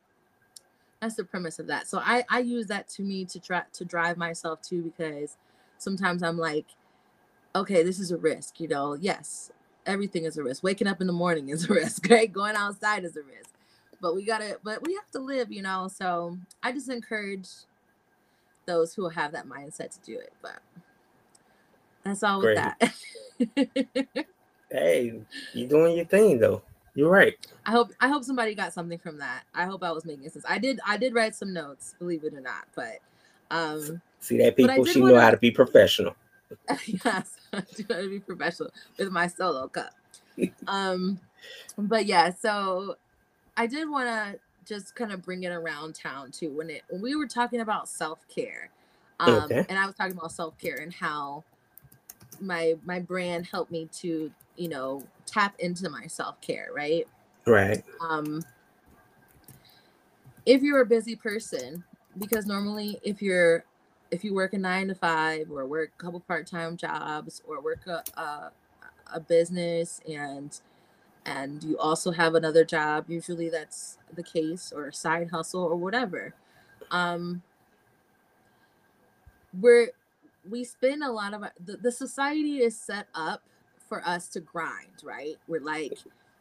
that's 1.01 1.15
the 1.15 1.23
premise 1.23 1.59
of 1.59 1.67
that 1.67 1.87
so 1.87 1.99
i 2.03 2.23
i 2.29 2.39
use 2.39 2.67
that 2.67 2.87
to 2.87 3.01
me 3.03 3.25
to 3.25 3.39
try 3.39 3.61
to 3.73 3.85
drive 3.85 4.17
myself 4.17 4.61
too 4.61 4.81
because 4.81 5.37
sometimes 5.77 6.23
i'm 6.23 6.37
like 6.37 6.65
okay 7.55 7.83
this 7.83 7.99
is 7.99 8.11
a 8.11 8.17
risk 8.17 8.59
you 8.59 8.67
know 8.67 8.93
yes 8.95 9.51
everything 9.85 10.25
is 10.25 10.37
a 10.37 10.43
risk 10.43 10.63
waking 10.63 10.87
up 10.87 10.99
in 11.01 11.07
the 11.07 11.13
morning 11.13 11.49
is 11.49 11.69
a 11.69 11.73
risk 11.73 12.09
right 12.09 12.33
going 12.33 12.55
outside 12.55 13.03
is 13.03 13.15
a 13.15 13.23
risk 13.23 13.51
but 14.01 14.15
we 14.15 14.23
gotta 14.23 14.59
but 14.63 14.85
we 14.85 14.93
have 14.93 15.09
to 15.11 15.19
live 15.19 15.51
you 15.51 15.61
know 15.61 15.87
so 15.93 16.37
i 16.63 16.71
just 16.71 16.89
encourage 16.89 17.47
those 18.65 18.93
who 18.93 19.07
have 19.09 19.31
that 19.31 19.47
mindset 19.47 19.91
to 19.91 19.99
do 20.05 20.17
it 20.19 20.33
but 20.41 20.59
that's 22.03 22.23
all 22.23 22.39
with 22.41 22.55
that 22.55 22.93
Hey, 24.69 25.13
you 25.53 25.65
doing 25.65 25.95
your 25.95 26.05
thing 26.05 26.39
though. 26.39 26.61
You're 26.93 27.09
right. 27.09 27.35
I 27.65 27.71
hope 27.71 27.91
I 28.01 28.09
hope 28.09 28.23
somebody 28.25 28.53
got 28.53 28.73
something 28.73 28.97
from 28.99 29.17
that. 29.19 29.43
I 29.55 29.65
hope 29.65 29.81
I 29.81 29.91
was 29.91 30.03
making 30.03 30.29
sense. 30.29 30.43
I 30.47 30.57
did 30.57 30.79
I 30.85 30.97
did 30.97 31.13
write 31.13 31.35
some 31.35 31.53
notes, 31.53 31.95
believe 31.99 32.23
it 32.25 32.33
or 32.33 32.41
not, 32.41 32.65
but 32.75 32.97
um 33.49 34.01
See 34.19 34.37
that 34.37 34.57
people, 34.57 34.83
she 34.83 34.99
know 34.99 35.13
wanna- 35.13 35.21
how 35.21 35.31
to 35.31 35.37
be 35.37 35.51
professional. 35.51 36.15
yes, 36.85 37.37
I 37.53 37.61
do 37.75 37.85
want 37.89 38.03
to 38.03 38.09
be 38.09 38.19
professional 38.19 38.71
with 38.97 39.09
my 39.09 39.27
solo 39.27 39.69
cup. 39.69 39.91
um 40.67 41.19
but 41.77 42.05
yeah, 42.05 42.33
so 42.33 42.97
I 43.57 43.67
did 43.67 43.89
want 43.89 44.07
to 44.07 44.39
just 44.65 44.95
kind 44.95 45.11
of 45.11 45.23
bring 45.23 45.43
it 45.43 45.51
around 45.51 45.95
town 45.95 46.31
too 46.31 46.51
when 46.51 46.69
it 46.69 46.83
when 46.89 47.01
we 47.01 47.15
were 47.15 47.27
talking 47.27 47.61
about 47.61 47.89
self-care. 47.89 48.69
Um 49.19 49.51
Okay. 49.51 49.65
and 49.69 49.79
I 49.79 49.85
was 49.85 49.95
talking 49.95 50.13
about 50.17 50.31
self-care 50.31 50.77
and 50.77 50.93
how 50.93 51.43
my 52.39 52.75
my 52.85 52.99
brand 52.99 53.47
helped 53.47 53.71
me 53.71 53.89
to, 53.99 54.31
you 54.57 54.69
know, 54.69 55.03
tap 55.25 55.55
into 55.59 55.89
my 55.89 56.07
self-care, 56.07 56.69
right? 56.75 57.07
Right. 57.45 57.83
um 57.99 58.45
if 60.45 60.61
you're 60.61 60.81
a 60.81 60.85
busy 60.85 61.15
person 61.15 61.83
because 62.17 62.45
normally 62.45 62.99
if 63.03 63.21
you're 63.21 63.65
if 64.11 64.23
you 64.23 64.33
work 64.33 64.53
a 64.53 64.57
nine 64.57 64.87
to 64.87 64.95
five 64.95 65.51
or 65.51 65.65
work 65.65 65.91
a 65.99 66.03
couple 66.03 66.19
part-time 66.21 66.77
jobs 66.77 67.41
or 67.45 67.61
work 67.61 67.85
a, 67.87 68.03
a, 68.19 68.51
a 69.13 69.19
business 69.19 69.99
and 70.09 70.61
and 71.27 71.63
you 71.63 71.77
also 71.77 72.11
have 72.11 72.33
another 72.35 72.63
job 72.65 73.05
usually 73.09 73.49
that's 73.49 73.99
the 74.15 74.23
case 74.23 74.71
or 74.75 74.87
a 74.87 74.93
side 74.93 75.29
hustle 75.29 75.63
or 75.63 75.75
whatever. 75.75 76.33
Um 76.89 77.43
we're 79.59 79.89
we 80.49 80.63
spend 80.63 81.03
a 81.03 81.11
lot 81.11 81.33
of 81.33 81.43
our- 81.43 81.53
the, 81.65 81.77
the 81.77 81.91
society 81.91 82.59
is 82.61 82.79
set 82.79 83.07
up 83.13 83.41
for 83.87 84.01
us 84.07 84.27
to 84.29 84.39
grind 84.39 85.03
right? 85.03 85.35
We're 85.47 85.61
like 85.61 85.99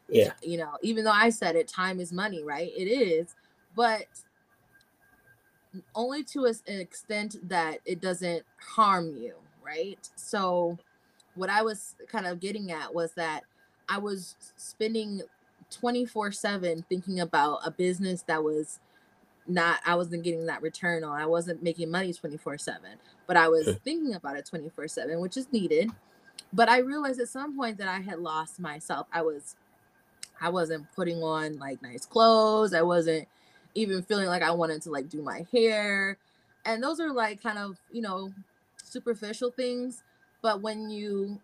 Yeah. 0.09 0.33
you 0.41 0.57
know 0.57 0.77
even 0.81 1.03
though 1.03 1.11
i 1.11 1.29
said 1.29 1.55
it 1.57 1.67
time 1.67 1.99
is 1.99 2.13
money 2.13 2.43
right? 2.43 2.71
It 2.75 2.85
is 2.87 3.35
but 3.75 4.05
only 5.93 6.23
to 6.23 6.45
an 6.45 6.55
extent 6.67 7.35
that 7.49 7.79
it 7.85 8.01
doesn't 8.01 8.43
harm 8.59 9.17
you 9.17 9.35
right? 9.63 9.99
So 10.15 10.77
what 11.35 11.49
i 11.49 11.61
was 11.61 11.95
kind 12.07 12.25
of 12.25 12.39
getting 12.39 12.71
at 12.71 12.93
was 12.93 13.11
that 13.13 13.43
i 13.89 13.97
was 13.97 14.35
spending 14.57 15.21
24 15.69 16.31
7 16.31 16.85
thinking 16.87 17.19
about 17.19 17.59
a 17.65 17.71
business 17.71 18.21
that 18.23 18.43
was 18.43 18.79
not 19.47 19.79
i 19.85 19.95
wasn't 19.95 20.23
getting 20.23 20.45
that 20.45 20.61
return 20.61 21.03
on. 21.03 21.19
I 21.19 21.25
wasn't 21.25 21.63
making 21.63 21.89
money 21.89 22.13
24 22.13 22.57
7 22.57 22.81
but 23.25 23.37
i 23.37 23.47
was 23.47 23.77
thinking 23.83 24.13
about 24.13 24.37
it 24.37 24.45
24 24.45 24.87
7 24.87 25.19
which 25.19 25.37
is 25.37 25.51
needed. 25.51 25.89
But 26.53 26.69
i 26.69 26.79
realized 26.79 27.19
at 27.19 27.29
some 27.29 27.55
point 27.55 27.77
that 27.77 27.87
i 27.87 27.99
had 27.99 28.19
lost 28.19 28.59
myself. 28.59 29.07
I 29.11 29.21
was 29.21 29.55
i 30.41 30.49
wasn't 30.49 30.85
putting 30.95 31.23
on 31.23 31.57
like 31.59 31.81
nice 31.81 32.05
clothes. 32.05 32.73
I 32.73 32.81
wasn't 32.81 33.27
even 33.75 34.01
feeling 34.03 34.27
like 34.27 34.43
i 34.43 34.51
wanted 34.51 34.81
to 34.83 34.91
like 34.91 35.09
do 35.09 35.21
my 35.21 35.45
hair. 35.51 36.17
And 36.65 36.83
those 36.83 36.99
are 36.99 37.11
like 37.11 37.41
kind 37.41 37.57
of 37.57 37.77
you 37.91 38.01
know 38.01 38.31
superficial 38.83 39.51
things. 39.51 40.03
But 40.41 40.61
when 40.61 40.89
you 40.89 41.39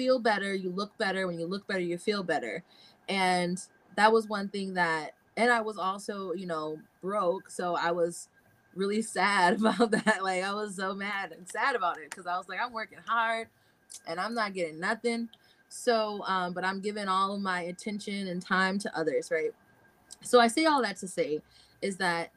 feel 0.00 0.20
better 0.20 0.54
you 0.54 0.70
look 0.70 0.96
better 0.98 1.26
when 1.26 1.38
you 1.38 1.46
look 1.46 1.66
better 1.68 1.80
you 1.80 1.98
feel 1.98 2.24
better 2.24 2.64
and 3.08 3.62
that 3.96 4.12
was 4.12 4.28
one 4.28 4.48
thing 4.48 4.74
that 4.74 5.14
and 5.36 5.52
i 5.52 5.60
was 5.60 5.78
also 5.78 6.32
you 6.34 6.46
know 6.46 6.78
broke 7.02 7.50
so 7.50 7.76
i 7.76 7.92
was 7.92 8.28
really 8.76 9.02
sad 9.16 9.60
about 9.60 9.90
that 9.92 10.22
like 10.22 10.44
i 10.44 10.54
was 10.54 10.76
so 10.76 10.94
mad 10.94 11.32
and 11.32 11.48
sad 11.48 11.76
about 11.76 11.98
it 11.98 12.10
because 12.10 12.26
i 12.26 12.38
was 12.38 12.48
like 12.48 12.60
i'm 12.62 12.72
working 12.72 13.00
hard 13.06 13.48
and 14.08 14.20
i'm 14.20 14.34
not 14.34 14.54
getting 14.54 14.80
nothing 14.80 15.28
so 15.70 16.24
um 16.26 16.54
but 16.54 16.64
i'm 16.64 16.80
giving 16.80 17.08
all 17.08 17.34
of 17.34 17.42
my 17.42 17.62
attention 17.62 18.28
and 18.28 18.42
time 18.42 18.78
to 18.78 18.98
others 18.98 19.30
right 19.32 19.52
So 20.22 20.40
I 20.40 20.48
say 20.48 20.66
all 20.66 20.82
that 20.82 20.98
to 20.98 21.08
say 21.08 21.42
is 21.82 21.98
that 21.98 22.32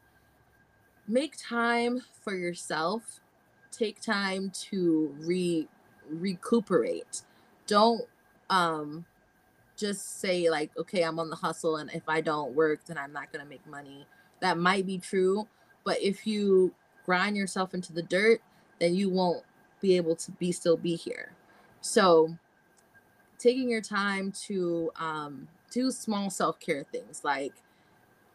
make 1.08 1.38
time 1.38 2.02
for 2.24 2.36
yourself. 2.36 3.22
Take 3.72 4.02
time 4.02 4.52
to 4.72 5.16
re 5.22 5.70
recuperate. 6.10 7.24
Don't 7.68 8.04
um 8.50 9.06
just 9.76 10.20
say 10.20 10.50
like 10.50 10.72
okay 10.78 11.02
i'm 11.04 11.20
on 11.20 11.30
the 11.30 11.36
hustle 11.36 11.78
and 11.78 11.90
if 11.94 12.04
i 12.08 12.22
don't 12.22 12.54
work 12.54 12.86
then 12.86 12.98
i'm 12.98 13.12
not 13.12 13.32
going 13.32 13.44
to 13.44 13.50
make 13.50 13.66
money. 13.68 14.06
That 14.42 14.58
might 14.58 14.86
be 14.86 14.98
true 14.98 15.48
but 15.84 16.02
if 16.02 16.28
you 16.28 16.74
grind 17.06 17.36
yourself 17.36 17.74
into 17.74 17.94
the 17.94 18.04
dirt 18.04 18.42
then 18.80 18.94
you 18.94 19.10
won't 19.10 19.44
be 19.82 19.96
able 19.98 20.16
to 20.16 20.32
be 20.32 20.52
still 20.52 20.78
be 20.78 20.96
here. 20.96 21.32
So 21.82 22.38
taking 23.38 23.70
your 23.70 23.82
time 23.82 24.32
to 24.48 24.92
um, 24.96 25.48
do 25.72 25.92
small 25.92 26.30
self-care 26.30 26.86
things 26.92 27.22
like 27.24 27.54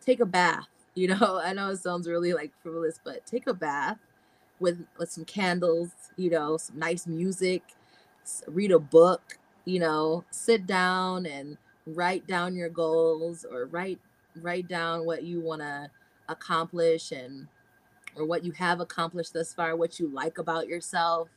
take 0.05 0.21
a 0.21 0.27
bath 0.27 0.67
you 0.95 1.09
know? 1.09 1.41
I 1.43 1.53
know 1.53 1.71
it 1.71 1.79
sounds 1.79 2.09
really 2.09 2.33
like 2.33 2.53
frivolous 2.63 2.99
but 3.03 3.25
take 3.27 3.47
a 3.47 3.55
bath 3.55 3.99
with 4.61 4.85
with 4.99 5.11
some 5.11 5.25
candles 5.25 5.91
you 6.17 6.31
know 6.31 6.57
some 6.57 6.79
nice 6.79 7.07
music 7.07 7.63
read 8.47 8.71
a 8.71 8.79
book 8.79 9.39
you 9.65 9.79
know 9.79 10.25
sit 10.31 10.67
down 10.67 11.27
and 11.27 11.57
write 11.87 12.27
down 12.27 12.55
your 12.55 12.69
goals 12.69 13.45
or 13.51 13.67
write 13.67 13.99
write 14.37 14.69
down 14.69 15.05
what 15.05 15.23
you 15.23 15.41
want 15.41 15.61
to 15.61 15.91
accomplish 16.29 17.13
and 17.13 17.47
or 18.17 18.25
what 18.25 18.45
you 18.45 18.53
have 18.53 18.81
accomplished 18.81 19.33
thus 19.33 19.53
far 19.53 19.77
what 19.77 19.99
you 19.99 20.09
like 20.09 20.39
about 20.39 20.69
yourself. 20.69 21.29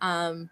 Um 0.00 0.50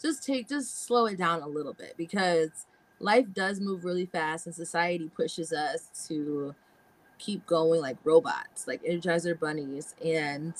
just 0.00 0.24
take 0.24 0.48
just 0.48 0.86
slow 0.86 1.06
it 1.06 1.16
down 1.16 1.42
a 1.42 1.48
little 1.48 1.72
bit 1.72 1.94
because 1.96 2.66
life 3.00 3.26
does 3.32 3.60
move 3.60 3.84
really 3.84 4.06
fast 4.06 4.46
and 4.46 4.54
society 4.54 5.10
pushes 5.14 5.52
us 5.52 6.06
to 6.08 6.54
keep 7.18 7.46
going 7.46 7.80
like 7.80 7.96
robots 8.04 8.66
like 8.66 8.82
energizer 8.84 9.38
bunnies 9.38 9.94
and 10.04 10.54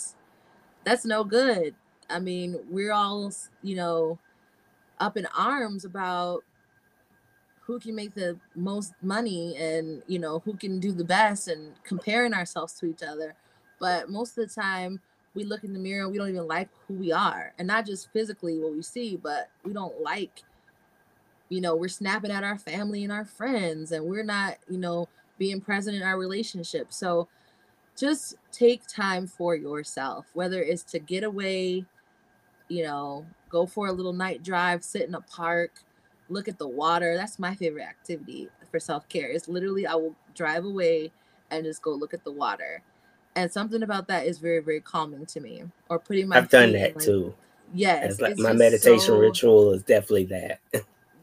that's 0.84 1.04
no 1.04 1.24
good. 1.24 1.74
I 2.08 2.20
mean 2.20 2.58
we're 2.70 2.92
all 2.92 3.32
you 3.62 3.76
know 3.76 4.18
up 5.00 5.16
in 5.16 5.26
arms 5.36 5.84
about 5.84 6.44
who 7.66 7.80
can 7.80 7.94
make 7.94 8.14
the 8.14 8.38
most 8.54 8.92
money 9.02 9.56
and 9.56 10.02
you 10.06 10.18
know 10.18 10.40
who 10.40 10.54
can 10.54 10.78
do 10.78 10.92
the 10.92 11.04
best 11.04 11.48
and 11.48 11.72
comparing 11.84 12.34
ourselves 12.34 12.74
to 12.74 12.86
each 12.86 13.02
other. 13.02 13.34
But 13.80 14.10
most 14.10 14.36
of 14.38 14.48
the 14.48 14.54
time 14.54 15.00
we 15.34 15.44
look 15.44 15.64
in 15.64 15.72
the 15.72 15.78
mirror 15.78 16.04
and 16.04 16.12
we 16.12 16.18
don't 16.18 16.28
even 16.28 16.46
like 16.46 16.68
who 16.86 16.94
we 16.94 17.10
are. 17.10 17.52
And 17.58 17.66
not 17.66 17.86
just 17.86 18.12
physically 18.12 18.58
what 18.58 18.74
we 18.74 18.82
see 18.82 19.16
but 19.16 19.48
we 19.64 19.72
don't 19.72 20.00
like 20.02 20.42
you 21.48 21.60
know 21.60 21.74
we're 21.76 21.88
snapping 21.88 22.30
at 22.30 22.44
our 22.44 22.58
family 22.58 23.04
and 23.04 23.12
our 23.12 23.24
friends 23.24 23.92
and 23.92 24.04
we're 24.04 24.24
not 24.24 24.56
you 24.68 24.78
know 24.78 25.08
being 25.38 25.60
present 25.60 25.96
in 25.96 26.02
our 26.02 26.18
relationship. 26.18 26.92
So 26.92 27.28
just 27.96 28.34
take 28.52 28.86
time 28.86 29.26
for 29.26 29.54
yourself 29.56 30.26
whether 30.34 30.62
it's 30.62 30.82
to 30.82 30.98
get 30.98 31.24
away 31.24 31.86
you 32.68 32.82
know 32.82 33.24
go 33.48 33.66
for 33.66 33.88
a 33.88 33.92
little 33.92 34.12
night 34.12 34.42
drive 34.42 34.82
sit 34.82 35.08
in 35.08 35.14
a 35.14 35.20
park 35.20 35.70
look 36.30 36.48
at 36.48 36.58
the 36.58 36.66
water. 36.66 37.16
That's 37.16 37.38
my 37.38 37.54
favorite 37.54 37.84
activity 37.84 38.48
for 38.70 38.80
self-care 38.80 39.28
it's 39.28 39.48
literally 39.48 39.86
i 39.86 39.94
will 39.94 40.14
drive 40.34 40.64
away 40.64 41.12
and 41.50 41.64
just 41.64 41.82
go 41.82 41.92
look 41.92 42.14
at 42.14 42.24
the 42.24 42.32
water. 42.32 42.82
And 43.36 43.50
something 43.52 43.82
about 43.82 44.08
that 44.08 44.26
is 44.26 44.38
very 44.38 44.60
very 44.60 44.80
calming 44.80 45.26
to 45.26 45.40
me 45.40 45.64
or 45.88 45.98
putting 45.98 46.28
my 46.28 46.38
i've 46.38 46.48
done 46.48 46.72
that 46.72 46.96
like, 46.96 47.04
too. 47.04 47.34
Yes 47.72 48.12
it's 48.12 48.20
like 48.20 48.38
my 48.38 48.52
meditation 48.52 49.00
so, 49.00 49.18
ritual 49.18 49.72
is 49.72 49.82
definitely 49.82 50.24
that. 50.26 50.60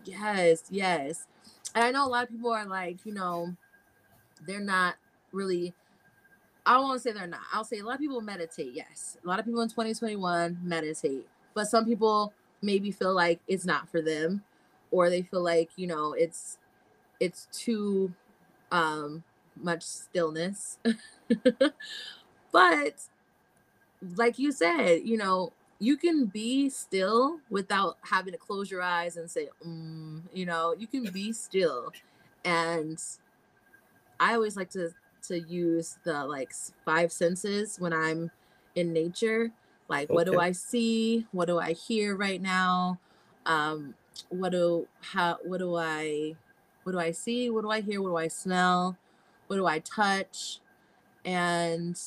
Yes 0.06 0.63
yes. 0.69 1.25
And 1.73 1.84
i 1.84 1.91
know 1.91 2.06
a 2.06 2.10
lot 2.10 2.23
of 2.23 2.30
people 2.30 2.51
are 2.51 2.65
like 2.65 3.06
you 3.06 3.13
know 3.13 3.56
they're 4.45 4.60
not 4.60 4.95
really 5.32 5.73
i 6.65 6.78
won't 6.78 7.02
say 7.02 7.12
they're 7.12 7.28
not. 7.28 7.41
I'll 7.54 7.63
say 7.63 7.80
a 7.80 7.84
lot 7.86 7.95
of 7.95 8.02
people 8.02 8.21
meditate 8.21 8.74
yes. 8.74 9.17
A 9.24 9.28
lot 9.28 9.39
of 9.39 9.45
people 9.45 9.62
in 9.62 9.69
2021 9.69 10.60
meditate 10.63 11.28
but 11.54 11.67
some 11.67 11.86
people 11.86 12.34
maybe 12.62 12.91
feel 12.91 13.13
like 13.13 13.39
it's 13.47 13.65
not 13.65 13.89
for 13.89 14.02
them 14.02 14.43
or 14.91 15.10
they 15.10 15.21
feel 15.24 15.41
like 15.43 15.69
you 15.76 15.88
know 15.88 16.13
it's 16.13 16.58
it's 17.19 17.47
too 17.52 18.13
um 18.71 19.24
much 19.62 19.84
stillness. 19.84 20.78
But 22.52 22.95
like 24.15 24.38
you 24.39 24.52
said, 24.52 25.02
you 25.04 25.17
know, 25.17 25.54
you 25.80 25.97
can 25.97 26.26
be 26.26 26.69
still 26.69 27.39
without 27.50 27.97
having 28.02 28.34
to 28.34 28.38
close 28.38 28.69
your 28.69 28.82
eyes 28.82 29.17
and 29.17 29.30
say, 29.30 29.50
mm, 29.65 30.21
you 30.34 30.45
know, 30.45 30.76
you 30.78 30.88
can 30.88 31.06
be 31.12 31.32
still. 31.34 31.91
And 32.43 33.02
I 34.19 34.34
always 34.34 34.56
like 34.56 34.69
to 34.71 34.91
to 35.27 35.39
use 35.39 35.97
the 36.03 36.25
like 36.25 36.53
five 36.86 37.12
senses 37.12 37.77
when 37.79 37.93
I'm 37.93 38.31
in 38.75 38.93
nature. 38.93 39.51
Like 39.88 40.10
okay. 40.10 40.15
what 40.15 40.25
do 40.25 40.39
I 40.39 40.51
see? 40.51 41.27
What 41.31 41.45
do 41.45 41.60
I 41.60 41.73
hear 41.73 42.15
right 42.15 42.41
now? 42.41 42.99
Um, 43.45 43.93
what 44.29 44.51
do 44.51 44.88
how 45.01 45.38
what 45.43 45.60
do 45.60 45.75
I 45.75 46.36
what 46.84 46.93
do 46.93 46.99
I 46.99 47.12
see? 47.12 47.49
What 47.49 47.62
do 47.62 47.69
I 47.69 47.81
hear? 47.81 48.01
What 48.01 48.10
do 48.10 48.17
I 48.17 48.27
smell? 48.27 48.97
What 49.47 49.57
do 49.57 49.65
I 49.65 49.79
touch? 49.79 50.62
and 51.25 51.99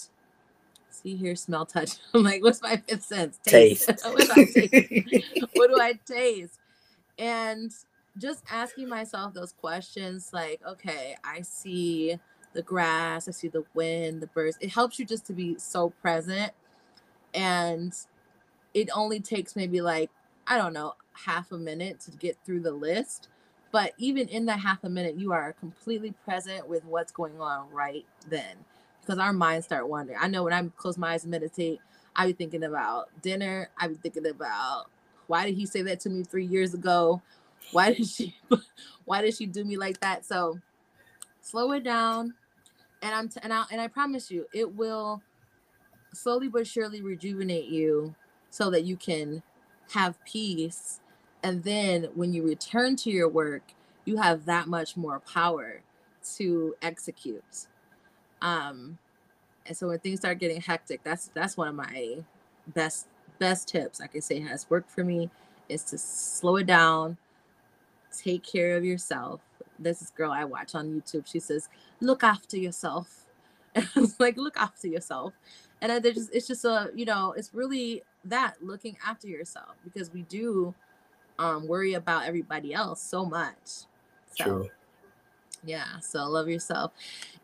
see, 0.91 1.17
hear, 1.17 1.37
smell, 1.37 1.67
touch. 1.67 1.93
I'm 2.15 2.23
like, 2.23 2.43
what's 2.43 2.63
my 2.63 2.77
fifth 2.77 3.05
sense? 3.05 3.39
Taste. 3.43 3.89
taste. 3.89 4.05
what, 4.13 4.19
do 4.19 4.47
taste? 4.47 5.47
what 5.55 5.71
do 5.71 5.81
I 5.81 5.93
taste? 6.07 6.59
And 7.19 7.73
just 8.19 8.45
asking 8.51 8.89
myself 8.89 9.35
those 9.35 9.53
questions 9.53 10.31
like, 10.33 10.61
okay, 10.67 11.17
I 11.25 11.43
see 11.43 12.19
the 12.55 12.63
grass, 12.63 13.29
I 13.29 13.33
see 13.33 13.49
the 13.49 13.65
wind, 13.75 14.21
the 14.21 14.27
birds. 14.29 14.57
It 14.61 14.71
helps 14.71 14.99
you 14.99 15.05
just 15.05 15.27
to 15.27 15.33
be 15.33 15.59
so 15.59 15.91
present. 15.91 16.53
And 17.35 17.95
it 18.73 18.89
only 18.95 19.21
takes 19.21 19.57
maybe 19.57 19.81
like, 19.81 20.11
I 20.47 20.57
don't 20.57 20.73
know, 20.73 20.95
half 21.13 21.53
a 21.53 21.59
minute 21.59 22.01
to 22.01 22.11
get 22.13 22.39
through 22.45 22.61
the 22.61 22.73
list. 22.73 23.29
But 23.73 23.93
even 23.99 24.29
in 24.29 24.47
that 24.47 24.61
half 24.61 24.85
a 24.85 24.89
minute, 24.89 25.19
you 25.19 25.33
are 25.33 25.53
completely 25.55 26.15
present 26.25 26.69
with 26.69 26.85
what's 26.85 27.13
going 27.13 27.41
on 27.41 27.69
right 27.71 28.07
then 28.29 28.57
because 29.01 29.19
our 29.19 29.33
minds 29.33 29.67
start 29.67 29.89
wandering. 29.89 30.19
I 30.21 30.29
know 30.29 30.45
when 30.45 30.53
I 30.53 30.63
close 30.77 30.97
my 30.97 31.13
eyes 31.13 31.25
and 31.25 31.31
meditate, 31.31 31.81
I 32.17 32.27
be 32.27 32.33
thinking 32.33 32.65
about 32.65 33.09
dinner. 33.23 33.69
I 33.77 33.89
be 33.89 33.95
thinking 33.95 34.27
about 34.27 34.87
why 35.27 35.47
did 35.47 35.57
he 35.57 35.67
say 35.67 35.83
that 35.83 36.01
to 36.01 36.11
me 36.11 36.23
three 36.23 36.47
years 36.47 36.75
ago? 36.75 37.21
Why 37.73 37.95
did 37.95 38.07
she 38.07 38.37
why 39.05 39.23
did 39.23 39.37
she 39.37 39.47
do 39.47 39.65
me 39.65 39.77
like 39.77 40.01
that? 40.01 40.25
So 40.25 40.59
slow 41.41 41.73
it 41.73 41.85
down. 41.85 42.35
And 43.05 43.15
I'm 43.15 43.29
t- 43.29 43.41
and 43.43 43.53
I 43.53 43.65
and 43.71 43.83
I 43.83 43.87
promise 43.87 44.31
you 44.31 44.47
it 44.55 44.75
will 44.75 45.23
slowly 46.15 46.49
but 46.49 46.67
surely 46.67 47.03
rejuvenate 47.03 47.67
you 47.67 48.15
so 48.51 48.71
that 48.71 48.85
you 48.85 48.97
can 48.97 49.43
have 49.91 50.23
peace. 50.25 51.01
And 51.43 51.63
then 51.65 52.09
when 52.15 52.33
you 52.33 52.43
return 52.43 52.97
to 52.97 53.11
your 53.11 53.29
work, 53.29 53.63
you 54.07 54.17
have 54.17 54.47
that 54.47 54.69
much 54.69 54.97
more 54.97 55.21
power 55.21 55.83
to 56.37 56.75
execute. 56.81 57.67
Um, 58.41 58.97
and 59.67 59.77
so 59.77 59.89
when 59.89 59.99
things 59.99 60.21
start 60.21 60.39
getting 60.39 60.63
hectic, 60.63 61.03
that's 61.05 61.31
that's 61.35 61.59
one 61.59 61.69
of 61.69 61.75
my 61.75 62.25
best 62.69 63.09
best 63.39 63.69
tips 63.69 64.01
I 64.01 64.07
can 64.07 64.23
say 64.23 64.41
has 64.41 64.71
worked 64.71 64.91
for 64.91 65.05
me 65.05 65.29
is 65.69 65.83
to 65.85 65.99
slow 65.99 66.57
it 66.57 66.67
down, 66.67 67.19
take 68.17 68.43
care 68.43 68.79
of 68.79 68.85
yourself. 68.85 69.41
This 69.79 70.11
girl 70.11 70.31
I 70.31 70.45
watch 70.45 70.75
on 70.75 70.89
YouTube. 70.89 71.27
She 71.27 71.41
says, 71.41 71.69
"Look 72.01 72.23
after 72.25 72.57
yourself." 72.57 73.21
And 73.77 73.89
I 73.97 74.01
was 74.01 74.21
like, 74.21 74.37
"Look 74.37 74.57
after 74.57 74.87
yourself," 74.87 75.35
and 75.81 75.91
I 75.91 75.99
just 75.99 76.33
it's 76.33 76.47
just 76.47 76.65
a 76.65 76.91
you 76.95 77.05
know 77.05 77.33
it's 77.33 77.53
really 77.53 78.05
that 78.25 78.55
looking 78.63 78.97
after 79.05 79.27
yourself 79.27 79.75
because 79.83 80.13
we 80.13 80.23
do 80.23 80.75
um, 81.41 81.67
worry 81.67 81.95
about 81.95 82.25
everybody 82.25 82.73
else 82.73 83.03
so 83.03 83.25
much. 83.25 83.87
So, 84.37 84.45
True. 84.45 84.69
Yeah. 85.65 85.99
So 86.01 86.25
love 86.29 86.49
yourself, 86.49 86.93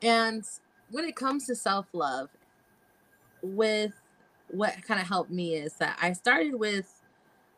and 0.03 0.45
when 0.90 1.05
it 1.05 1.16
comes 1.16 1.47
to 1.47 1.57
self 1.57 1.87
love, 1.93 2.29
with 3.43 3.93
what 4.49 4.83
kind 4.87 5.01
of 5.01 5.07
helped 5.07 5.31
me 5.31 5.55
is 5.55 5.75
that 5.75 5.99
I 6.01 6.12
started 6.12 6.55
with 6.55 7.03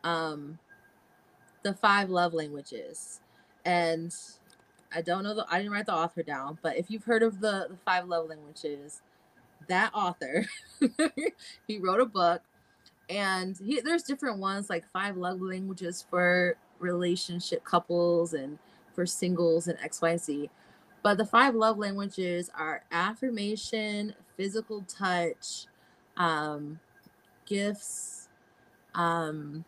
um, 0.05 0.59
the 1.63 1.75
five 1.75 2.11
love 2.11 2.35
languages, 2.35 3.21
and 3.65 4.15
I 4.95 5.03
don't 5.03 5.25
know 5.25 5.35
the 5.35 5.47
I 5.49 5.59
didn't 5.59 5.73
write 5.73 5.87
the 5.87 5.95
author 5.95 6.23
down, 6.23 6.59
but 6.63 6.77
if 6.77 6.91
you've 6.91 7.05
heard 7.05 7.23
of 7.23 7.41
the 7.41 7.67
the 7.71 7.77
five 7.85 8.07
love 8.07 8.29
languages, 8.29 9.01
that 9.69 9.91
author 9.95 10.47
he 11.69 11.79
wrote 11.79 12.01
a 12.01 12.07
book, 12.07 12.43
and 13.09 13.57
he, 13.59 13.81
there's 13.81 14.03
different 14.03 14.39
ones 14.39 14.71
like 14.71 14.85
five 14.93 15.17
love 15.17 15.41
languages 15.41 16.05
for 16.09 16.57
relationship 16.79 17.65
couples 17.65 18.35
and 18.35 18.59
for 18.95 19.07
singles 19.07 19.69
and 19.69 19.79
X 19.81 20.03
Y 20.03 20.17
Z. 20.17 20.51
But 21.03 21.19
the 21.19 21.27
five 21.27 21.55
love 21.55 21.79
languages 21.79 22.51
are 22.57 22.85
affirmation, 22.93 24.15
physical 24.37 24.85
touch, 24.87 25.67
um, 26.17 26.79
gifts, 27.47 28.29
um, 28.95 29.65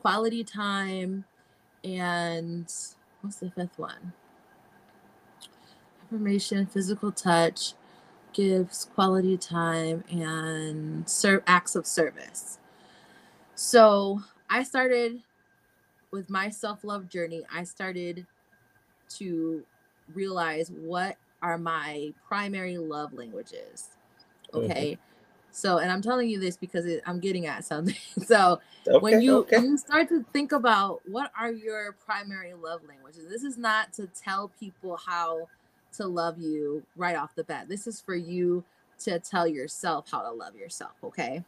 quality 0.00 0.44
time, 0.44 1.24
and 1.84 2.72
what's 3.20 3.36
the 3.36 3.50
fifth 3.50 3.78
one? 3.78 4.12
Physical 6.66 7.12
touch, 7.12 7.74
gives 8.32 8.86
quality 8.94 9.36
time, 9.36 10.04
and 10.10 11.08
serve 11.08 11.42
acts 11.46 11.74
of 11.74 11.86
service. 11.86 12.58
So 13.54 14.22
I 14.50 14.62
started 14.62 15.22
with 16.10 16.30
my 16.30 16.50
self-love 16.50 17.08
journey. 17.08 17.44
I 17.52 17.64
started 17.64 18.26
to 19.10 19.64
realize 20.14 20.70
what 20.70 21.16
are 21.42 21.58
my 21.58 22.12
primary 22.26 22.78
love 22.78 23.12
languages. 23.12 23.90
Mhm. 24.52 24.64
Okay. 24.70 24.98
So, 25.50 25.78
and 25.78 25.90
I'm 25.90 26.02
telling 26.02 26.28
you 26.28 26.40
this 26.40 26.56
because 26.56 26.84
it, 26.84 27.02
I'm 27.06 27.20
getting 27.20 27.46
at 27.46 27.64
something. 27.64 27.94
So, 28.26 28.60
Okay, 28.86 29.00
when 29.00 29.22
you 29.22 29.38
okay. 29.38 29.56
when 29.56 29.70
you 29.70 29.78
start 29.78 30.08
to 30.08 30.24
think 30.32 30.52
about 30.52 31.00
what 31.08 31.30
are 31.38 31.50
your 31.52 31.92
primary 31.92 32.54
love 32.54 32.82
languages, 32.86 33.28
this 33.28 33.44
is 33.44 33.56
not 33.56 33.92
to 33.94 34.06
tell 34.08 34.48
people 34.60 34.96
how 34.96 35.48
to 35.96 36.06
love 36.06 36.38
you 36.38 36.82
right 36.96 37.16
off 37.16 37.34
the 37.34 37.44
bat. 37.44 37.68
This 37.68 37.86
is 37.86 38.00
for 38.00 38.14
you 38.14 38.64
to 39.00 39.18
tell 39.18 39.46
yourself 39.46 40.10
how 40.10 40.22
to 40.22 40.30
love 40.30 40.56
yourself. 40.56 40.92
Okay. 41.02 41.44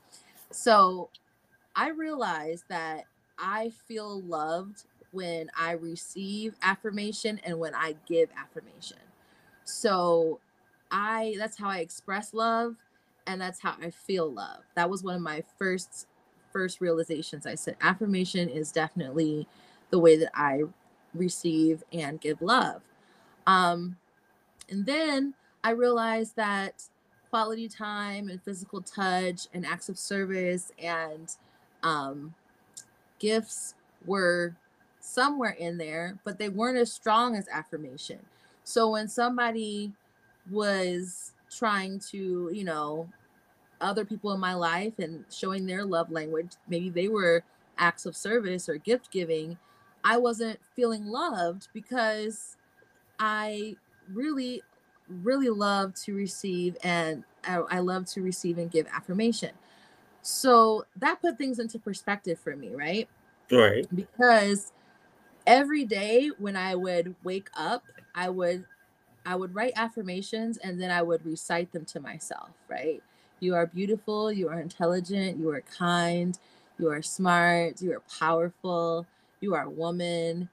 So, 0.51 1.11
I 1.77 1.91
realized 1.91 2.65
that 2.69 3.05
I 3.39 3.71
feel 3.87 4.23
loved 4.23 4.85
when 5.13 5.51
I 5.57 5.73
receive 5.73 6.55
affirmation 6.63 7.39
and 7.45 7.59
when 7.59 7.75
I 7.75 7.97
give 8.07 8.31
affirmation. 8.37 8.99
So 9.65 10.41
I 10.91 11.35
that's 11.39 11.59
how 11.59 11.69
I 11.69 11.79
express 11.79 12.33
love 12.33 12.77
and 13.27 13.41
that's 13.41 13.61
how 13.61 13.77
I 13.81 13.91
feel 13.91 14.33
love. 14.33 14.63
That 14.75 14.89
was 14.89 15.03
one 15.03 15.17
of 15.17 15.21
my 15.21 15.45
first 15.59 16.07
first 16.51 16.81
realizations. 16.81 17.47
I 17.47 17.55
said 17.57 17.77
affirmation 17.81 18.49
is 18.49 18.73
definitely 18.73 19.47
the 19.91 19.99
way 19.99 20.17
that 20.17 20.31
I 20.35 20.63
receive 21.15 21.85
and 21.93 22.21
give 22.21 22.41
love. 22.41 22.83
Um 23.47 23.97
and 24.69 24.85
then 24.87 25.35
I 25.65 25.71
realized 25.71 26.37
that 26.37 26.83
quality 27.31 27.69
time 27.69 28.29
and 28.29 28.43
physical 28.43 28.81
touch 28.81 29.47
and 29.53 29.67
acts 29.67 29.89
of 29.89 29.99
service 29.99 30.73
and 30.79 31.35
um 31.83 32.35
gifts 33.19 33.75
were 34.05 34.55
somewhere 35.01 35.51
in 35.51 35.79
there, 35.79 36.19
but 36.25 36.39
they 36.39 36.49
weren't 36.49 36.79
as 36.79 36.93
strong 36.93 37.37
as 37.37 37.49
affirmation. 37.49 38.19
So 38.65 38.91
when 38.91 39.09
somebody 39.09 39.93
was 40.51 41.33
trying 41.51 42.01
to, 42.11 42.51
you 42.53 42.65
know, 42.65 43.09
other 43.81 44.05
people 44.05 44.33
in 44.33 44.41
my 44.41 44.55
life 44.55 44.99
and 44.99 45.25
showing 45.31 45.67
their 45.67 45.85
love 45.85 46.11
language, 46.11 46.53
maybe 46.69 46.91
they 46.91 47.09
were 47.09 47.45
acts 47.79 48.07
of 48.07 48.17
service 48.17 48.69
or 48.69 48.77
gift 48.77 49.11
giving, 49.11 49.59
I 50.03 50.17
wasn't 50.17 50.59
feeling 50.75 51.07
loved 51.07 51.69
because 51.73 52.57
I 53.19 53.77
really, 54.13 54.63
really 55.09 55.51
love 55.51 55.95
to 55.95 56.15
receive 56.15 56.77
and 56.83 57.25
I, 57.45 57.57
I 57.57 57.79
love 57.81 58.07
to 58.07 58.23
receive 58.23 58.59
and 58.59 58.71
give 58.71 58.87
affirmation. 58.89 59.53
So 60.23 60.87
that 60.97 61.21
put 61.21 61.39
things 61.39 61.59
into 61.59 61.79
perspective 61.79 62.39
for 62.39 62.57
me, 62.57 62.75
right? 62.75 63.09
Right. 63.51 63.87
because 63.95 64.73
every 65.47 65.85
day 65.85 66.31
when 66.39 66.57
I 66.57 66.75
would 66.75 67.15
wake 67.23 67.49
up, 67.57 67.85
I 68.15 68.29
would 68.29 68.65
I 69.25 69.35
would 69.35 69.55
write 69.55 69.73
affirmations 69.77 70.57
and 70.59 70.81
then 70.81 70.91
I 70.91 71.03
would 71.03 71.25
recite 71.27 71.73
them 71.73 71.85
to 71.87 72.01
myself, 72.01 72.51
right? 72.69 73.03
You 73.41 73.55
are 73.55 73.67
beautiful, 73.67 74.33
you 74.33 74.49
are 74.49 74.61
intelligent, 74.61 75.39
you 75.39 75.51
are 75.51 75.63
kind, 75.63 76.39
you 76.79 76.91
are 76.91 77.03
smart, 77.03 77.83
you 77.83 77.93
are 77.93 78.03
powerful, 78.19 79.07
you 79.41 79.55
are 79.55 79.65
a 79.65 79.71
woman, 79.71 80.49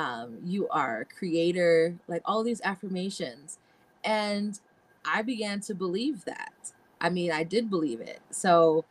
um, 0.00 0.38
you 0.42 0.66
are 0.70 1.02
a 1.02 1.04
creator, 1.04 1.94
like 2.08 2.22
all 2.24 2.42
these 2.42 2.62
affirmations. 2.64 3.58
And 4.02 4.58
I 5.04 5.20
began 5.20 5.60
to 5.60 5.74
believe 5.74 6.24
that. 6.24 6.72
I 7.02 7.10
mean, 7.10 7.30
I 7.30 7.44
did 7.44 7.68
believe 7.68 8.00
it. 8.00 8.20
So 8.30 8.86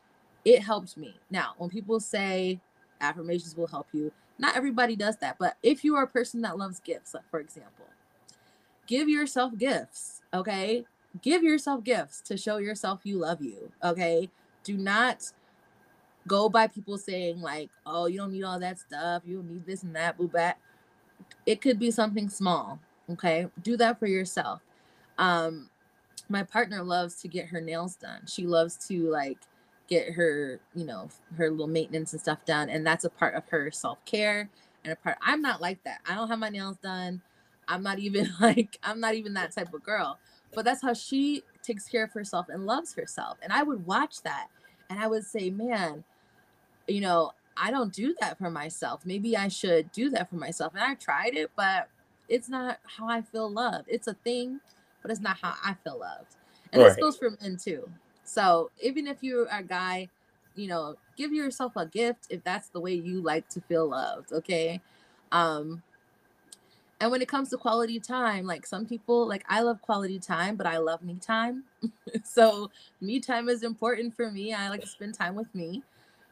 it 0.46 0.62
helped 0.62 0.98
me. 0.98 1.16
Now, 1.32 1.54
when 1.58 1.72
people 1.72 2.00
say 2.00 2.60
affirmations 3.02 3.58
will 3.58 3.68
help 3.68 3.88
you, 3.92 4.12
not 4.38 4.56
everybody 4.56 4.96
does 4.96 5.18
that. 5.18 5.38
But 5.40 5.58
if 5.64 5.84
you 5.84 5.96
are 5.96 6.04
a 6.04 6.08
person 6.08 6.42
that 6.42 6.60
loves 6.60 6.80
gifts, 6.80 7.16
for 7.32 7.40
example, 7.40 7.86
give 8.86 9.10
yourself 9.10 9.58
gifts, 9.58 10.22
okay? 10.32 10.86
Give 11.24 11.42
yourself 11.42 11.84
gifts 11.84 12.22
to 12.22 12.38
show 12.38 12.58
yourself 12.58 13.00
you 13.04 13.18
love 13.18 13.42
you, 13.42 13.72
okay? 13.84 14.30
Do 14.64 14.78
not 14.78 15.32
go 16.28 16.50
by 16.50 16.68
people 16.68 17.00
saying 17.00 17.42
like, 17.42 17.72
"Oh, 17.84 18.06
you 18.06 18.18
don't 18.18 18.32
need 18.32 18.44
all 18.44 18.60
that 18.60 18.78
stuff. 18.78 19.24
You 19.26 19.38
don't 19.38 19.52
need 19.52 19.66
this 19.66 19.82
and 19.82 19.96
that." 19.96 20.18
Boo 20.18 20.28
bat. 20.28 20.60
It 21.46 21.62
could 21.62 21.80
be 21.80 21.92
something 21.92 22.30
small, 22.30 22.80
okay? 23.12 23.48
Do 23.62 23.78
that 23.78 24.00
for 24.00 24.08
yourself. 24.08 24.62
Um, 25.18 25.70
my 26.30 26.44
partner 26.44 26.84
loves 26.84 27.16
to 27.22 27.28
get 27.28 27.48
her 27.48 27.62
nails 27.62 27.96
done. 27.96 28.22
She 28.28 28.46
loves 28.46 28.76
to 28.88 29.10
like 29.10 29.40
get 29.88 30.14
her, 30.14 30.60
you 30.76 30.86
know, 30.86 31.10
her 31.36 31.50
little 31.50 31.68
maintenance 31.68 32.14
and 32.14 32.22
stuff 32.22 32.46
done, 32.46 32.70
and 32.70 32.86
that's 32.86 33.06
a 33.06 33.10
part 33.10 33.36
of 33.36 33.48
her 33.50 33.72
self 33.72 34.04
care 34.06 34.50
and 34.84 34.94
a 34.94 34.96
part. 34.96 35.18
I'm 35.22 35.42
not 35.42 35.62
like 35.62 35.84
that. 35.84 36.02
I 36.08 36.16
don't 36.16 36.28
have 36.28 36.40
my 36.40 36.50
nails 36.50 36.78
done. 36.78 37.22
I'm 37.68 37.84
not 37.84 38.00
even 38.00 38.30
like 38.40 38.78
I'm 38.84 39.00
not 39.00 39.16
even 39.16 39.34
that 39.34 39.52
type 39.52 39.74
of 39.74 39.84
girl. 39.84 40.20
But 40.54 40.66
that's 40.66 40.82
how 40.82 40.94
she 40.94 41.44
takes 41.62 41.88
care 41.88 42.04
of 42.04 42.12
herself 42.12 42.48
and 42.50 42.66
loves 42.66 42.96
herself. 42.96 43.38
And 43.42 43.54
I 43.54 43.62
would 43.62 43.86
watch 43.86 44.24
that 44.24 44.48
and 44.90 45.00
I 45.00 45.08
would 45.08 45.24
say, 45.24 45.52
man, 45.52 46.04
you 46.88 47.02
know, 47.02 47.34
I 47.60 47.72
don't 47.72 47.94
do 47.94 48.16
that 48.22 48.38
for 48.38 48.50
myself. 48.50 49.06
Maybe 49.06 49.36
I 49.36 49.48
should 49.48 49.92
do 49.92 50.10
that 50.12 50.30
for 50.30 50.36
myself. 50.36 50.74
And 50.74 50.84
I 50.84 50.96
tried 50.96 51.36
it, 51.36 51.52
but 51.56 51.90
it's 52.28 52.50
not 52.50 52.80
how 52.84 53.10
I 53.10 53.22
feel 53.22 53.50
loved. 53.50 53.88
It's 53.90 54.08
a 54.08 54.14
thing, 54.14 54.60
but 55.02 55.12
it's 55.12 55.20
not 55.20 55.38
how 55.42 55.56
I 55.64 55.76
feel 55.84 56.00
loved. 56.00 56.36
And 56.72 56.82
this 56.82 56.96
goes 56.96 57.18
for 57.18 57.32
men 57.42 57.58
too. 57.58 57.90
So 58.24 58.70
even 58.82 59.08
if 59.08 59.24
you're 59.24 59.48
a 59.52 59.64
guy, 59.64 60.10
you 60.56 60.68
know, 60.68 60.96
give 61.18 61.34
yourself 61.34 61.74
a 61.76 61.86
gift 61.86 62.28
if 62.30 62.44
that's 62.44 62.70
the 62.70 62.80
way 62.80 62.94
you 62.94 63.22
like 63.22 63.50
to 63.50 63.62
feel 63.62 63.90
loved. 63.90 64.32
Okay. 64.32 64.82
Um, 65.32 65.82
and 67.02 67.12
when 67.12 67.22
it 67.22 67.28
comes 67.28 67.50
to 67.50 67.58
quality 67.58 68.00
time, 68.00 68.46
like 68.46 68.66
some 68.66 68.86
people, 68.86 69.28
like 69.28 69.46
I 69.48 69.62
love 69.62 69.82
quality 69.82 70.20
time, 70.20 70.56
but 70.56 70.68
I 70.68 70.78
love 70.78 71.02
me 71.02 71.16
time. 71.16 71.64
so 72.24 72.70
me 73.00 73.20
time 73.20 73.48
is 73.48 73.64
important 73.64 74.14
for 74.14 74.30
me. 74.30 74.54
I 74.54 74.70
like 74.70 74.82
to 74.82 74.88
spend 74.88 75.14
time 75.14 75.36
with 75.36 75.54
me. 75.56 75.82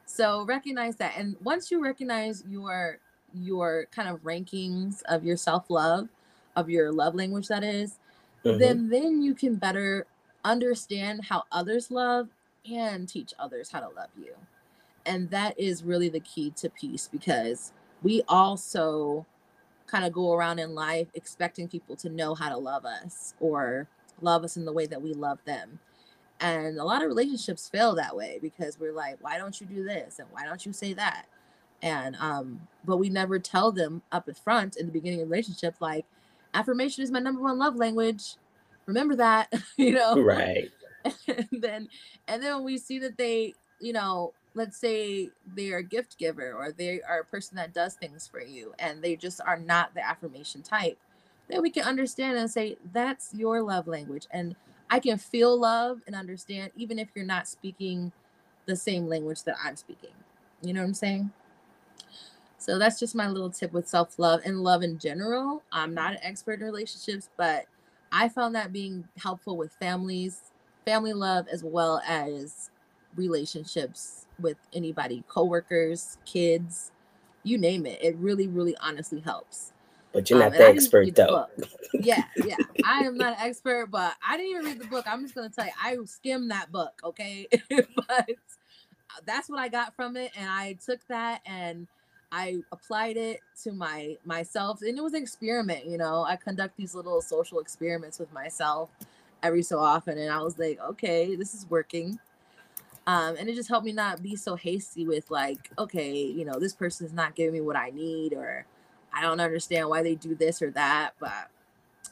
So 0.08 0.46
recognize 0.46 0.96
that. 0.98 1.14
And 1.18 1.36
once 1.44 1.70
you 1.70 1.84
recognize 1.84 2.44
your 2.50 3.00
your 3.34 3.88
kind 3.92 4.08
of 4.08 4.22
rankings 4.24 5.04
of 5.04 5.24
your 5.26 5.36
self-love, 5.38 6.08
of 6.56 6.70
your 6.70 6.92
love 6.94 7.14
language 7.14 7.50
that 7.50 7.64
is, 7.64 8.00
Mhm. 8.44 8.58
then 8.60 8.90
then 8.90 9.22
you 9.22 9.36
can 9.36 9.56
better 9.56 10.08
understand 10.46 11.26
how 11.26 11.44
others 11.52 11.92
love 11.92 12.30
and 12.66 13.08
teach 13.08 13.34
others 13.38 13.70
how 13.70 13.82
to 13.82 13.90
love 13.90 14.10
you. 14.18 14.36
And 15.06 15.30
that 15.32 15.60
is 15.60 15.84
really 15.84 16.10
the 16.10 16.22
key 16.22 16.52
to 16.52 16.70
peace 16.70 17.10
because 17.12 17.74
we 18.02 18.24
also 18.28 19.26
kind 19.88 20.06
of 20.06 20.14
go 20.14 20.34
around 20.34 20.60
in 20.60 20.76
life 20.76 21.10
expecting 21.16 21.68
people 21.68 21.96
to 21.98 22.10
know 22.10 22.36
how 22.36 22.50
to 22.50 22.58
love 22.58 22.86
us 22.86 23.34
or 23.40 23.88
love 24.22 24.44
us 24.44 24.58
in 24.58 24.66
the 24.66 24.74
way 24.74 24.86
that 24.86 25.02
we 25.02 25.14
love 25.14 25.40
them. 25.46 25.80
And 26.40 26.78
a 26.78 26.84
lot 26.84 27.02
of 27.02 27.08
relationships 27.08 27.68
fail 27.68 27.96
that 27.96 28.16
way 28.16 28.40
because 28.42 28.80
we're 28.80 28.94
like, 28.94 29.18
why 29.22 29.38
don't 29.38 29.60
you 29.60 29.66
do 29.66 29.84
this? 29.84 30.20
And 30.20 30.28
why 30.32 30.46
don't 30.46 30.66
you 30.66 30.74
say 30.74 30.94
that? 30.94 31.26
And 31.82 32.16
um, 32.20 32.62
but 32.86 32.98
we 32.98 33.10
never 33.10 33.40
tell 33.40 33.72
them 33.72 34.02
up 34.12 34.28
at 34.30 34.38
front 34.38 34.78
in 34.78 34.86
the 34.86 34.92
beginning 34.92 35.22
of 35.22 35.28
the 35.28 35.32
relationship, 35.32 35.76
like, 35.80 36.06
affirmation 36.54 37.04
is 37.04 37.12
my 37.12 37.20
number 37.20 37.42
one 37.42 37.58
love 37.58 37.76
language. 37.76 38.36
Remember 38.86 39.16
that, 39.16 39.52
you 39.78 39.94
know? 39.94 40.20
Right. 40.22 40.70
and 41.28 41.48
then 41.52 41.88
and 42.28 42.42
then 42.42 42.56
when 42.56 42.64
we 42.64 42.78
see 42.78 43.00
that 43.00 43.18
they 43.18 43.54
you 43.80 43.94
know 43.94 44.34
let's 44.56 44.78
say 44.78 45.30
they're 45.56 45.78
a 45.78 45.84
gift 45.84 46.18
giver 46.18 46.54
or 46.54 46.72
they 46.72 47.02
are 47.02 47.20
a 47.20 47.26
person 47.26 47.56
that 47.56 47.74
does 47.74 47.94
things 47.94 48.28
for 48.28 48.42
you 48.42 48.74
and 48.80 49.02
they 49.02 49.16
just 49.16 49.40
are 49.46 49.60
not 49.60 49.94
the 49.94 50.06
affirmation 50.06 50.62
type 50.62 50.98
then 51.48 51.62
we 51.62 51.70
can 51.70 51.84
understand 51.84 52.38
and 52.38 52.50
say 52.50 52.78
that's 52.92 53.34
your 53.34 53.62
love 53.62 53.88
language 53.88 54.28
and 54.32 54.56
i 54.90 55.00
can 55.00 55.18
feel 55.18 55.60
love 55.60 56.00
and 56.08 56.16
understand 56.16 56.72
even 56.76 57.00
if 57.00 57.10
you're 57.16 57.26
not 57.26 57.48
speaking 57.48 58.12
the 58.66 58.76
same 58.76 59.08
language 59.08 59.44
that 59.44 59.56
i'm 59.64 59.76
speaking. 59.76 60.12
You 60.62 60.74
know 60.74 60.82
what 60.82 60.88
i'm 60.88 60.94
saying? 60.94 61.32
So 62.58 62.80
that's 62.80 63.00
just 63.00 63.16
my 63.16 63.28
little 63.28 63.50
tip 63.52 63.72
with 63.72 63.88
self-love 63.88 64.42
and 64.44 64.64
love 64.64 64.82
in 64.82 64.98
general. 64.98 65.62
I'm 65.72 65.94
not 65.94 66.14
an 66.14 66.20
expert 66.22 66.60
in 66.60 66.66
relationships 66.66 67.30
but 67.38 67.66
i 68.12 68.30
found 68.30 68.56
that 68.56 68.72
being 68.72 69.06
helpful 69.18 69.58
with 69.58 69.72
families 69.74 70.52
family 70.86 71.14
love 71.14 71.46
as 71.52 71.64
well 71.64 72.02
as 72.08 72.70
relationships 73.16 74.26
with 74.40 74.58
anybody 74.74 75.24
coworkers 75.28 76.18
kids 76.26 76.92
you 77.44 77.58
name 77.58 77.86
it. 77.86 78.00
It 78.02 78.16
really 78.18 78.48
really 78.48 78.76
honestly 78.78 79.20
helps 79.20 79.74
But 80.18 80.30
you're 80.32 80.40
Um, 80.40 80.40
not 80.40 80.58
the 80.58 80.68
expert 80.68 81.02
read 81.02 81.16
the 81.16 81.30
though. 81.30 81.46
yeah 82.00 82.24
yeah 82.38 82.58
i 82.84 83.02
am 83.06 83.18
not 83.18 83.34
an 83.34 83.40
expert 83.48 83.88
but 83.92 84.16
i 84.28 84.38
didn't 84.38 84.52
even 84.52 84.66
read 84.66 84.80
the 84.80 84.86
book 84.86 85.06
i'm 85.08 85.24
just 85.24 85.36
gonna 85.36 85.50
tell 85.50 85.66
you 85.66 85.72
i 85.84 85.98
skimmed 86.06 86.52
that 86.52 86.72
book 86.72 86.94
okay 87.04 87.48
but 88.08 88.30
that's 89.26 89.50
what 89.50 89.60
i 89.60 89.70
got 89.70 89.96
from 89.96 90.18
it 90.18 90.32
and 90.38 90.50
i 90.50 90.74
took 90.86 91.00
that 91.10 91.42
and 91.46 91.88
I 92.32 92.58
applied 92.72 93.18
it 93.18 93.42
to 93.64 93.72
my 93.72 94.18
myself 94.26 94.82
and 94.82 94.98
it 94.98 95.02
was 95.04 95.14
an 95.14 95.22
experiment, 95.24 95.86
you 95.86 95.98
know. 95.98 96.24
I 96.24 96.36
conduct 96.36 96.78
these 96.78 96.96
little 96.96 97.22
social 97.22 97.60
experiments 97.60 98.20
with 98.20 98.34
myself 98.34 98.90
every 99.44 99.64
so 99.64 99.80
often 99.80 100.18
and 100.18 100.32
I 100.32 100.42
was 100.42 100.60
like, 100.60 100.80
okay, 100.92 101.36
this 101.36 101.54
is 101.54 101.70
working. 101.70 102.20
Um, 103.08 103.38
and 103.40 103.50
it 103.50 103.56
just 103.56 103.70
helped 103.70 103.86
me 103.86 103.94
not 103.94 104.24
be 104.24 104.36
so 104.36 104.56
hasty 104.56 105.08
with 105.08 105.32
like, 105.32 105.72
okay, 105.80 106.14
you 106.16 106.46
know, 106.46 106.60
this 106.60 106.74
person's 106.74 107.14
not 107.14 107.36
giving 107.36 107.54
me 107.54 107.62
what 107.62 107.76
I 107.78 107.92
need 107.92 108.34
or 108.34 108.66
I 109.14 109.22
don't 109.22 109.40
understand 109.40 109.90
why 109.90 110.04
they 110.04 110.16
do 110.16 110.36
this 110.36 110.62
or 110.62 110.72
that, 110.72 111.14
but 111.20 111.50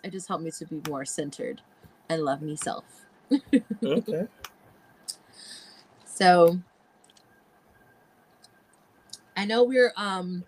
it 0.03 0.11
just 0.11 0.27
helped 0.27 0.43
me 0.43 0.51
to 0.51 0.65
be 0.65 0.81
more 0.89 1.05
centered 1.05 1.61
and 2.09 2.23
love 2.23 2.41
me 2.41 2.55
self. 2.55 2.83
Okay. 3.83 4.27
So 6.05 6.59
I 9.35 9.45
know 9.45 9.63
we're 9.63 9.93
um 9.97 10.43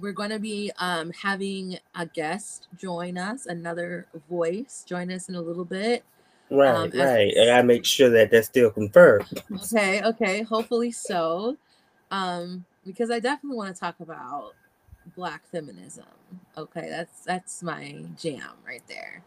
we're 0.00 0.12
going 0.12 0.30
to 0.30 0.38
be 0.38 0.70
um 0.78 1.10
having 1.12 1.78
a 1.94 2.06
guest 2.06 2.68
join 2.76 3.16
us, 3.16 3.46
another 3.46 4.06
voice 4.28 4.84
join 4.86 5.10
us 5.10 5.28
in 5.28 5.34
a 5.34 5.40
little 5.40 5.64
bit. 5.64 6.04
Right, 6.50 6.92
Um, 6.92 7.00
right. 7.00 7.34
I 7.40 7.46
gotta 7.46 7.64
make 7.64 7.84
sure 7.84 8.10
that 8.10 8.30
that's 8.30 8.46
still 8.48 8.70
confirmed. 8.70 9.42
Okay, 9.64 10.02
okay, 10.04 10.42
hopefully 10.42 10.92
so. 10.92 11.56
Um 12.10 12.64
because 12.84 13.10
I 13.10 13.18
definitely 13.18 13.56
want 13.56 13.74
to 13.74 13.80
talk 13.80 13.98
about 14.00 14.54
black 15.14 15.46
feminism. 15.50 16.04
Okay, 16.56 16.88
that's 16.88 17.24
that's 17.24 17.62
my 17.62 18.04
jam 18.18 18.50
right 18.66 18.82
there. 18.88 19.22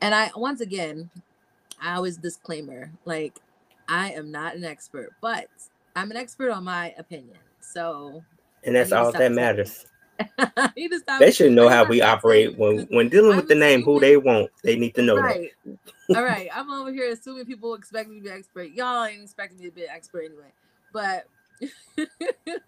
And 0.00 0.14
I 0.14 0.30
once 0.36 0.60
again, 0.60 1.10
I 1.80 1.94
always 1.94 2.16
disclaimer 2.16 2.90
like 3.04 3.38
I 3.88 4.12
am 4.12 4.30
not 4.30 4.54
an 4.54 4.64
expert, 4.64 5.10
but 5.20 5.48
I'm 5.96 6.10
an 6.10 6.16
expert 6.16 6.50
on 6.50 6.64
my 6.64 6.94
opinion. 6.96 7.38
So 7.60 8.22
And 8.64 8.76
that's 8.76 8.92
I 8.92 8.96
need 8.96 9.00
to 9.00 9.06
all 9.06 9.12
that 9.12 9.32
matters. 9.32 9.86
I 10.38 10.70
need 10.76 10.90
to 10.90 10.98
stop. 10.98 11.20
They 11.20 11.30
should 11.30 11.52
know 11.52 11.68
how 11.68 11.84
we 11.84 12.02
operate 12.02 12.56
when 12.58 12.86
when 12.90 13.08
dealing 13.08 13.36
with 13.36 13.48
the 13.48 13.54
name 13.54 13.82
WhoDeyWant. 13.84 14.48
They 14.62 14.76
need 14.76 14.94
to 14.94 15.02
know 15.02 15.16
that. 15.16 15.50
All 16.16 16.24
right. 16.24 16.48
I'm 16.54 16.70
over 16.70 16.92
here 16.92 17.10
assuming 17.12 17.46
people 17.46 17.74
expect 17.74 18.08
me 18.08 18.16
to 18.16 18.22
be 18.22 18.30
an 18.30 18.36
expert. 18.38 18.70
Y'all 18.70 19.04
ain't 19.04 19.22
expecting 19.22 19.58
me 19.58 19.66
to 19.66 19.70
be 19.70 19.84
an 19.84 19.90
expert 19.90 20.24
anyway. 20.24 20.52
But 20.92 21.26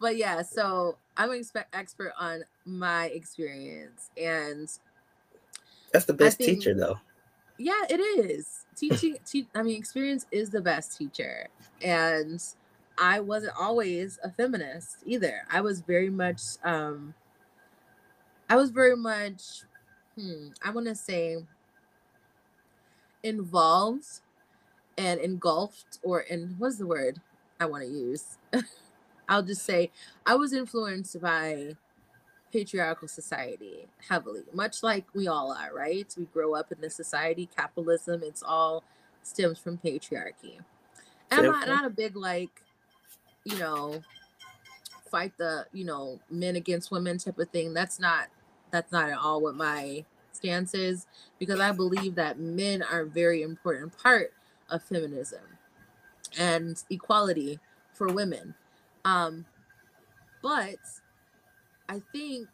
but 0.00 0.16
yeah, 0.16 0.42
so 0.42 0.96
I'm 1.16 1.30
an 1.30 1.38
expect 1.38 1.74
expert 1.74 2.12
on 2.18 2.44
my 2.64 3.06
experience. 3.06 4.10
And 4.20 4.68
That's 5.92 6.04
the 6.04 6.14
best 6.14 6.38
think- 6.38 6.58
teacher 6.60 6.74
though. 6.74 6.98
yeah, 7.58 7.84
it 7.90 8.00
is. 8.00 8.64
Teaching 8.76 9.16
te- 9.26 9.48
I 9.54 9.62
mean, 9.62 9.76
experience 9.76 10.26
is 10.30 10.50
the 10.50 10.60
best 10.60 10.96
teacher. 10.96 11.48
And 11.82 12.42
I 12.96 13.20
wasn't 13.20 13.54
always 13.58 14.18
a 14.22 14.30
feminist 14.30 14.98
either. 15.06 15.42
I 15.50 15.60
was 15.60 15.80
very 15.80 16.10
much 16.10 16.40
um 16.64 17.14
I 18.48 18.56
was 18.56 18.70
very 18.70 18.96
much 18.96 19.62
hmm, 20.16 20.48
I 20.64 20.70
want 20.70 20.86
to 20.86 20.94
say 20.94 21.38
involved 23.22 24.20
and 24.96 25.20
engulfed 25.20 25.98
or 26.02 26.20
in 26.20 26.54
what's 26.58 26.76
the 26.78 26.86
word 26.86 27.20
I 27.60 27.66
want 27.66 27.84
to 27.84 27.90
use? 27.90 28.38
I'll 29.28 29.42
just 29.42 29.64
say 29.64 29.90
I 30.26 30.34
was 30.34 30.52
influenced 30.52 31.20
by 31.20 31.76
patriarchal 32.52 33.08
society 33.08 33.86
heavily, 34.08 34.42
much 34.52 34.82
like 34.82 35.04
we 35.14 35.28
all 35.28 35.52
are, 35.52 35.74
right? 35.74 36.12
We 36.16 36.24
grow 36.26 36.54
up 36.54 36.72
in 36.72 36.80
this 36.80 36.94
society, 36.94 37.48
capitalism, 37.54 38.22
it's 38.22 38.42
all 38.42 38.84
stems 39.22 39.58
from 39.58 39.78
patriarchy. 39.78 40.58
And 41.30 41.46
I'm 41.46 41.52
not, 41.52 41.68
not 41.68 41.84
a 41.84 41.90
big 41.90 42.16
like, 42.16 42.62
you 43.44 43.58
know, 43.58 44.02
fight 45.10 45.32
the, 45.36 45.66
you 45.72 45.84
know, 45.84 46.20
men 46.30 46.56
against 46.56 46.90
women 46.90 47.18
type 47.18 47.38
of 47.38 47.48
thing. 47.50 47.74
That's 47.74 48.00
not 48.00 48.28
that's 48.70 48.92
not 48.92 49.10
at 49.10 49.18
all 49.18 49.40
what 49.40 49.54
my 49.54 50.04
stance 50.32 50.74
is 50.74 51.06
because 51.38 51.58
I 51.58 51.72
believe 51.72 52.14
that 52.14 52.38
men 52.38 52.82
are 52.82 53.00
a 53.00 53.06
very 53.06 53.42
important 53.42 53.96
part 53.96 54.32
of 54.70 54.82
feminism 54.82 55.40
and 56.38 56.82
equality 56.90 57.58
for 57.92 58.12
women. 58.12 58.54
Um, 59.08 59.46
but 60.42 60.78
I 61.88 62.02
think 62.12 62.48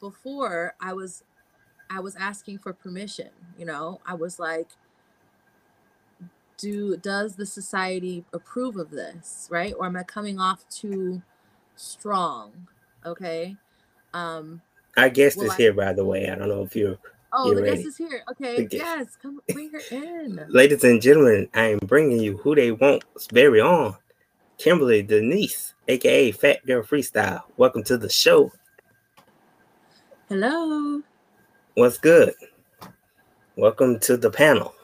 before 0.00 0.74
I 0.80 0.92
was 0.92 1.24
I 1.90 2.00
was 2.00 2.16
asking 2.16 2.58
for 2.58 2.72
permission, 2.72 3.30
you 3.58 3.64
know. 3.64 4.00
I 4.06 4.14
was 4.14 4.38
like 4.38 4.68
do 6.58 6.96
does 6.96 7.36
the 7.36 7.46
society 7.46 8.24
approve 8.32 8.76
of 8.76 8.90
this, 8.90 9.48
right? 9.50 9.74
Or 9.78 9.86
am 9.86 9.96
I 9.96 10.02
coming 10.02 10.38
off 10.38 10.68
too 10.68 11.22
strong? 11.76 12.68
Okay? 13.06 13.56
Um 14.12 14.60
Our 14.96 15.08
guest 15.08 15.40
is 15.42 15.52
I- 15.52 15.56
here, 15.56 15.72
by 15.72 15.92
the 15.94 16.04
way. 16.04 16.28
I 16.28 16.34
don't 16.34 16.48
know 16.48 16.62
if 16.62 16.76
you're, 16.76 16.98
oh, 17.32 17.54
the 17.54 17.62
guest 17.62 17.86
is 17.86 17.96
here. 17.96 18.22
Okay. 18.32 18.68
Yes, 18.70 19.16
come 19.22 19.40
bring 19.52 19.70
her 19.70 19.80
in. 19.90 20.44
ladies 20.48 20.84
and 20.84 21.00
gentlemen. 21.00 21.48
I 21.54 21.72
am 21.72 21.78
bringing 21.78 22.20
you 22.20 22.36
WhoDeyWant. 22.36 23.02
very 23.32 23.60
on, 23.60 23.96
Kimberly 24.58 25.02
Denise, 25.02 25.74
aka 25.86 26.32
Fat 26.32 26.64
Girl 26.66 26.82
Freestyle. 26.82 27.42
Welcome 27.56 27.84
to 27.84 27.96
the 27.96 28.08
show. 28.08 28.52
Hello. 30.28 31.00
What's 31.74 31.98
good? 31.98 32.34
Welcome 33.56 34.00
to 34.00 34.16
the 34.16 34.30
panel. 34.30 34.74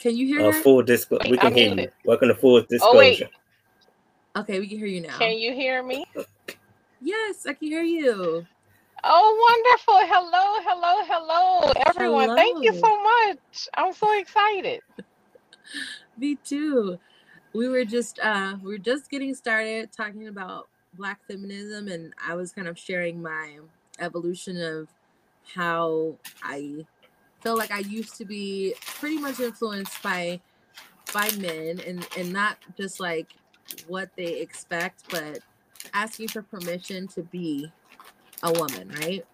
Can 0.00 0.16
you 0.16 0.26
hear 0.26 0.40
Uh, 0.48 0.52
her? 0.52 0.62
full 0.62 0.82
disclosure. 0.82 1.30
We 1.30 1.38
can 1.38 1.48
I'm 1.48 1.54
hear 1.54 1.68
you. 1.68 1.74
muted. 1.76 1.92
Welcome 2.04 2.28
to 2.28 2.34
full 2.34 2.56
Oh, 2.56 2.58
wait. 2.58 2.68
disclosure. 2.68 3.28
Okay, 4.36 4.58
we 4.60 4.66
can 4.66 4.78
hear 4.78 4.86
you 4.88 5.02
now. 5.02 5.16
Can 5.18 5.38
you 5.38 5.52
hear 5.52 5.82
me? 5.84 6.04
Yes, 7.00 7.46
I 7.46 7.52
can 7.54 7.68
hear 7.68 7.82
you. 7.82 8.44
Oh, 9.04 9.48
wonderful. 9.48 9.98
Hello, 10.06 10.62
hello, 10.64 11.04
hello, 11.06 11.72
everyone. 11.86 12.36
Thank 12.36 12.64
you 12.64 12.72
so 12.74 13.02
much. 13.02 13.68
I'm 13.76 13.92
so 13.92 14.18
excited. 14.18 14.80
Me 16.18 16.36
too. 16.44 16.98
We 17.54 17.68
were 17.68 17.84
just 17.84 18.18
uh 18.20 18.56
we 18.62 18.70
were 18.70 18.78
just 18.78 19.10
getting 19.10 19.34
started 19.34 19.92
talking 19.92 20.28
about 20.28 20.68
black 20.94 21.20
feminism 21.28 21.88
and 21.88 22.14
I 22.26 22.34
was 22.34 22.52
kind 22.52 22.68
of 22.68 22.78
sharing 22.78 23.22
my 23.22 23.58
evolution 23.98 24.60
of 24.60 24.88
how 25.54 26.16
I 26.42 26.86
feel 27.42 27.56
like 27.56 27.70
I 27.70 27.80
used 27.80 28.16
to 28.16 28.24
be 28.24 28.74
pretty 28.80 29.18
much 29.18 29.40
influenced 29.40 30.02
by 30.02 30.40
by 31.12 31.30
men 31.38 31.80
and 31.86 32.06
and 32.16 32.32
not 32.32 32.58
just 32.76 33.00
like 33.00 33.34
what 33.86 34.10
they 34.16 34.40
expect 34.40 35.10
but 35.10 35.40
asking 35.92 36.28
for 36.28 36.42
permission 36.42 37.08
to 37.08 37.22
be 37.22 37.70
a 38.42 38.52
woman, 38.52 38.90
right? 39.00 39.26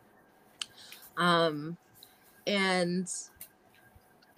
Um 1.17 1.77
and 2.47 3.09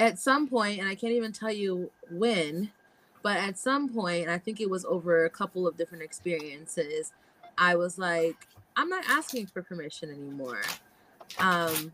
at 0.00 0.18
some 0.18 0.48
point, 0.48 0.80
and 0.80 0.88
I 0.88 0.94
can't 0.94 1.12
even 1.12 1.30
tell 1.30 1.52
you 1.52 1.90
when, 2.10 2.72
but 3.22 3.36
at 3.36 3.58
some 3.58 3.88
point, 3.88 4.28
I 4.28 4.38
think 4.38 4.60
it 4.60 4.70
was 4.70 4.84
over 4.84 5.24
a 5.24 5.30
couple 5.30 5.66
of 5.66 5.76
different 5.76 6.02
experiences, 6.02 7.12
I 7.58 7.76
was 7.76 7.98
like, 7.98 8.46
I'm 8.76 8.88
not 8.88 9.04
asking 9.08 9.46
for 9.46 9.62
permission 9.62 10.10
anymore. 10.10 10.62
Um, 11.38 11.92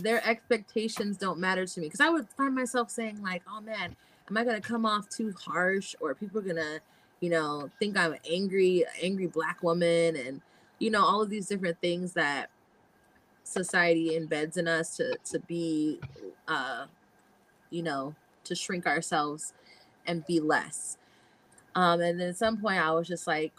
their 0.00 0.26
expectations 0.26 1.16
don't 1.16 1.38
matter 1.38 1.66
to 1.66 1.80
me 1.80 1.86
because 1.86 2.00
I 2.00 2.10
would 2.10 2.28
find 2.30 2.54
myself 2.54 2.90
saying 2.90 3.22
like, 3.22 3.42
"Oh 3.48 3.60
man, 3.60 3.96
am 4.28 4.36
I 4.36 4.44
gonna 4.44 4.60
come 4.60 4.84
off 4.84 5.08
too 5.08 5.34
harsh, 5.38 5.94
or 6.00 6.14
people 6.14 6.40
gonna, 6.40 6.80
you 7.20 7.30
know, 7.30 7.70
think 7.78 7.96
I'm 7.96 8.12
an 8.12 8.18
angry, 8.28 8.84
angry 9.00 9.26
black 9.26 9.62
woman?" 9.62 10.16
And 10.16 10.40
you 10.78 10.90
know, 10.90 11.04
all 11.04 11.22
of 11.22 11.30
these 11.30 11.46
different 11.46 11.80
things 11.80 12.12
that 12.14 12.50
society 13.44 14.18
embeds 14.18 14.58
in 14.58 14.66
us 14.66 14.96
to 14.96 15.16
to 15.24 15.38
be 15.40 16.00
uh 16.48 16.86
you 17.70 17.80
know 17.82 18.12
to 18.42 18.54
shrink 18.56 18.86
ourselves 18.86 19.52
and 20.06 20.26
be 20.26 20.40
less. 20.40 20.96
Um 21.74 22.00
and 22.00 22.20
then 22.20 22.30
at 22.30 22.36
some 22.36 22.58
point 22.58 22.78
i 22.78 22.90
was 22.92 23.08
just 23.08 23.26
like 23.26 23.52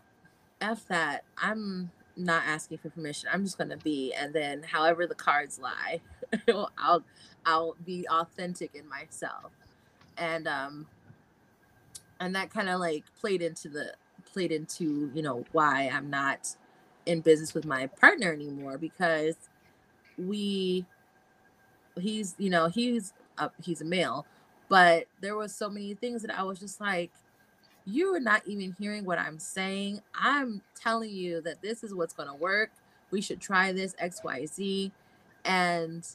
f 0.61 0.87
that. 0.87 1.23
I'm 1.37 1.91
not 2.15 2.43
asking 2.47 2.79
for 2.79 2.89
permission. 2.89 3.29
I'm 3.31 3.43
just 3.43 3.57
gonna 3.57 3.77
be. 3.77 4.13
And 4.13 4.33
then 4.33 4.63
however 4.63 5.05
the 5.07 5.15
cards 5.15 5.59
lie 5.59 6.01
i'll 6.77 7.03
i'll 7.45 7.75
be 7.85 8.07
authentic 8.09 8.75
in 8.75 8.87
myself. 8.89 9.51
And 10.17 10.47
um 10.47 10.87
and 12.19 12.35
that 12.35 12.49
kind 12.49 12.69
of 12.69 12.79
like 12.79 13.03
played 13.19 13.41
into 13.41 13.69
the 13.69 13.93
played 14.25 14.51
into 14.51 15.11
you 15.13 15.21
know 15.21 15.45
why 15.51 15.89
i'm 15.93 16.09
not 16.09 16.55
in 17.05 17.21
business 17.21 17.53
with 17.53 17.65
my 17.65 17.87
partner 17.87 18.33
anymore 18.33 18.77
because 18.77 19.35
we 20.17 20.85
he's 21.99 22.35
you 22.37 22.49
know 22.49 22.67
he's 22.67 23.13
a, 23.37 23.49
he's 23.63 23.81
a 23.81 23.85
male 23.85 24.25
but 24.70 25.05
there 25.22 25.36
was 25.36 25.53
so 25.53 25.70
many 25.70 25.93
things 25.93 26.22
that 26.22 26.38
i 26.38 26.43
was 26.43 26.59
just 26.59 26.80
like 26.82 27.11
you 27.86 28.13
are 28.13 28.20
not 28.20 28.41
even 28.45 28.76
hearing 28.80 29.05
what 29.05 29.20
i'm 29.20 29.39
saying 29.39 30.01
i'm 30.15 30.61
telling 30.76 31.09
you 31.09 31.41
that 31.41 31.61
this 31.61 31.84
is 31.84 31.93
what's 31.93 32.13
going 32.13 32.30
to 32.30 32.36
work 32.36 32.72
we 33.11 33.22
should 33.22 33.39
try 33.39 33.72
this 33.72 33.95
xyz 34.01 34.91
and 35.45 36.07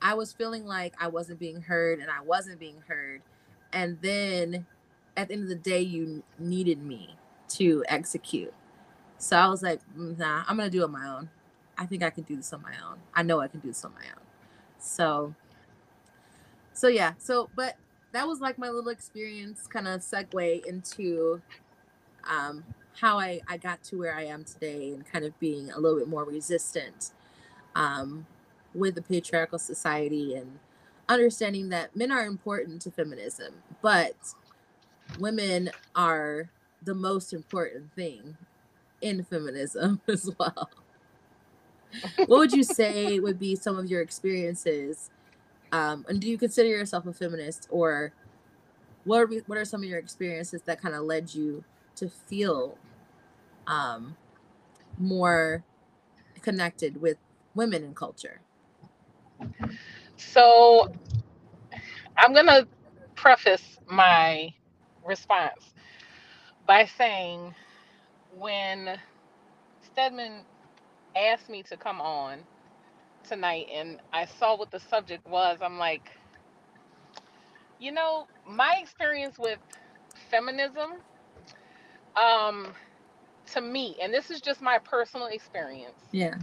i 0.00 0.14
was 0.14 0.32
feeling 0.32 0.64
like 0.64 0.94
i 1.00 1.06
wasn't 1.06 1.38
being 1.38 1.60
heard 1.62 1.98
and 2.00 2.10
i 2.10 2.20
wasn't 2.22 2.58
being 2.58 2.82
heard 2.86 3.22
and 3.72 3.98
then 4.00 4.66
at 5.16 5.28
the 5.28 5.34
end 5.34 5.42
of 5.42 5.48
the 5.48 5.54
day 5.56 5.80
you 5.80 6.22
needed 6.38 6.80
me 6.82 7.16
to 7.48 7.84
execute. 7.88 8.54
So 9.18 9.36
I 9.36 9.48
was 9.48 9.62
like, 9.62 9.80
"Mm, 9.96 10.16
nah, 10.16 10.44
I'm 10.46 10.56
gonna 10.56 10.70
do 10.70 10.82
it 10.82 10.84
on 10.84 10.92
my 10.92 11.08
own. 11.08 11.28
I 11.76 11.86
think 11.86 12.02
I 12.02 12.10
can 12.10 12.24
do 12.24 12.36
this 12.36 12.52
on 12.52 12.62
my 12.62 12.74
own. 12.84 12.98
I 13.14 13.22
know 13.22 13.40
I 13.40 13.48
can 13.48 13.60
do 13.60 13.68
this 13.68 13.84
on 13.84 13.92
my 13.94 14.06
own. 14.06 14.24
So, 14.78 15.34
so 16.78 16.86
yeah. 16.86 17.14
So, 17.18 17.50
but 17.56 17.74
that 18.12 18.28
was 18.28 18.40
like 18.40 18.56
my 18.56 18.70
little 18.70 18.90
experience, 18.90 19.66
kind 19.66 19.88
of 19.88 20.00
segue 20.00 20.64
into 20.64 21.42
um, 22.30 22.62
how 23.00 23.18
I 23.18 23.40
I 23.48 23.56
got 23.56 23.82
to 23.84 23.98
where 23.98 24.14
I 24.14 24.26
am 24.26 24.44
today, 24.44 24.92
and 24.92 25.04
kind 25.04 25.24
of 25.24 25.38
being 25.40 25.72
a 25.72 25.80
little 25.80 25.98
bit 25.98 26.06
more 26.06 26.22
resistant 26.22 27.10
um, 27.74 28.26
with 28.74 28.94
the 28.94 29.02
patriarchal 29.02 29.58
society 29.58 30.36
and 30.36 30.60
understanding 31.08 31.70
that 31.70 31.96
men 31.96 32.12
are 32.12 32.24
important 32.24 32.80
to 32.82 32.92
feminism, 32.92 33.54
but 33.82 34.14
women 35.18 35.70
are 35.96 36.48
the 36.84 36.94
most 36.94 37.32
important 37.32 37.92
thing 37.96 38.36
in 39.00 39.24
feminism 39.24 40.00
as 40.08 40.30
well. 40.38 40.70
what 42.18 42.38
would 42.38 42.52
you 42.52 42.62
say 42.62 43.18
would 43.18 43.40
be 43.40 43.56
some 43.56 43.76
of 43.76 43.90
your 43.90 44.00
experiences? 44.00 45.10
Um, 45.72 46.06
and 46.08 46.20
do 46.20 46.28
you 46.28 46.38
consider 46.38 46.68
yourself 46.68 47.06
a 47.06 47.12
feminist, 47.12 47.66
or 47.70 48.12
what 49.04 49.20
are 49.20 49.26
we, 49.26 49.38
what 49.46 49.58
are 49.58 49.64
some 49.64 49.82
of 49.82 49.88
your 49.88 49.98
experiences 49.98 50.62
that 50.62 50.80
kind 50.80 50.94
of 50.94 51.02
led 51.02 51.34
you 51.34 51.64
to 51.96 52.08
feel 52.08 52.78
um, 53.66 54.16
more 54.98 55.64
connected 56.42 57.00
with 57.00 57.18
women 57.54 57.84
in 57.84 57.94
culture? 57.94 58.40
So 60.16 60.92
I'm 62.16 62.32
going 62.32 62.46
to 62.46 62.66
preface 63.14 63.78
my 63.90 64.52
response 65.04 65.72
by 66.66 66.84
saying 66.84 67.54
when 68.36 68.98
Stedman 69.84 70.44
asked 71.16 71.48
me 71.48 71.62
to 71.64 71.76
come 71.76 72.00
on 72.00 72.40
tonight 73.24 73.66
and 73.72 74.00
I 74.12 74.26
saw 74.26 74.56
what 74.56 74.70
the 74.70 74.80
subject 74.80 75.26
was, 75.26 75.58
I'm 75.62 75.78
like, 75.78 76.10
you 77.78 77.92
know, 77.92 78.26
my 78.46 78.76
experience 78.82 79.36
with 79.38 79.60
feminism, 80.30 81.02
um, 82.20 82.74
to 83.52 83.60
me, 83.60 83.96
and 84.02 84.12
this 84.14 84.30
is 84.30 84.40
just 84.40 84.62
my 84.62 84.78
personal 84.84 85.28
experience, 85.28 86.02
Yeah. 86.12 86.36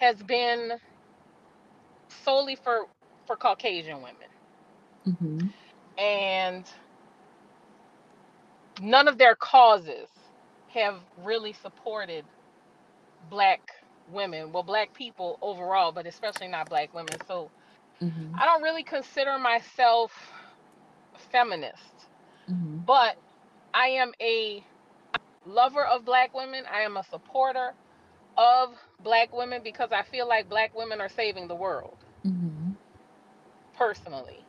has 0.00 0.22
been 0.22 0.72
solely 2.08 2.56
for 2.56 2.86
for 3.26 3.36
Caucasian 3.36 3.98
women. 4.02 4.28
Mm-hmm. 5.06 5.46
and 5.98 6.66
none 8.80 9.08
of 9.08 9.18
their 9.18 9.36
causes 9.36 10.08
have 10.68 10.96
really 11.16 11.52
supported 11.54 12.26
black 13.30 13.60
women 14.08 14.52
well 14.52 14.62
black 14.62 14.92
people 14.94 15.38
overall 15.42 15.92
but 15.92 16.06
especially 16.06 16.48
not 16.48 16.68
black 16.68 16.92
women 16.94 17.16
so 17.26 17.50
Mm-hmm. 18.02 18.36
i 18.38 18.44
don't 18.44 18.62
really 18.62 18.82
consider 18.84 19.38
myself 19.38 20.32
feminist 21.30 22.06
Mm-hmm. 22.50 22.78
but 22.86 23.16
i 23.74 23.86
am 23.88 24.12
a 24.20 24.64
lover 25.46 25.84
of 25.84 26.04
black 26.04 26.34
women 26.34 26.64
i 26.70 26.80
am 26.80 26.96
a 26.96 27.02
supporter 27.04 27.74
of 28.36 28.74
black 29.02 29.32
women 29.32 29.62
because 29.62 29.92
i 29.92 30.02
feel 30.02 30.28
like 30.28 30.48
black 30.48 30.74
women 30.76 31.00
are 31.00 31.08
saving 31.08 31.48
the 31.48 31.54
world 31.54 31.98
Mm-hmm. 32.26 32.72
personally. 33.74 34.44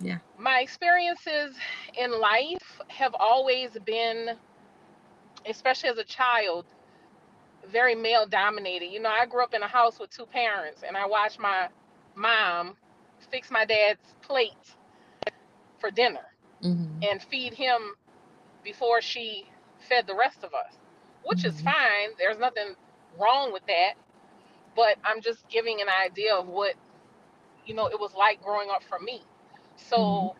Yeah. 0.00 0.18
My 0.38 0.60
experiences 0.60 1.56
in 1.94 2.18
life 2.20 2.80
have 2.88 3.14
always 3.18 3.76
been, 3.84 4.38
especially 5.46 5.88
as 5.90 5.98
a 5.98 6.04
child, 6.04 6.66
very 7.66 7.94
male 7.94 8.26
dominated. 8.26 8.86
You 8.86 9.00
know, 9.00 9.10
I 9.10 9.26
grew 9.26 9.42
up 9.42 9.54
in 9.54 9.62
a 9.62 9.68
house 9.68 9.98
with 9.98 10.10
two 10.10 10.26
parents 10.26 10.82
and 10.86 10.96
I 10.96 11.06
watched 11.06 11.38
my 11.38 11.68
mom 12.14 12.76
fix 13.30 13.50
my 13.50 13.64
dad's 13.64 14.14
plate 14.22 14.74
for 15.78 15.90
dinner 15.90 16.24
Mm-hmm. 16.62 17.04
and 17.08 17.22
feed 17.22 17.54
him 17.54 17.94
before 18.62 19.00
she 19.00 19.46
fed 19.78 20.06
the 20.06 20.14
rest 20.14 20.44
of 20.44 20.52
us, 20.54 20.78
which 21.24 21.44
is 21.44 21.60
Mhm. 21.60 21.60
fine. 21.60 22.10
There's 22.18 22.38
nothing 22.38 22.74
wrong 23.18 23.52
with 23.52 23.66
that. 23.66 23.94
But 24.74 24.96
I'm 25.04 25.20
just 25.20 25.48
giving 25.48 25.80
an 25.80 25.88
idea 25.88 26.34
of 26.34 26.46
what, 26.46 26.74
you 27.64 27.74
know, 27.74 27.86
it 27.88 27.98
was 28.00 28.14
like 28.14 28.42
growing 28.42 28.68
up 28.70 28.82
for 28.82 28.98
me. 28.98 29.22
So, 29.76 30.36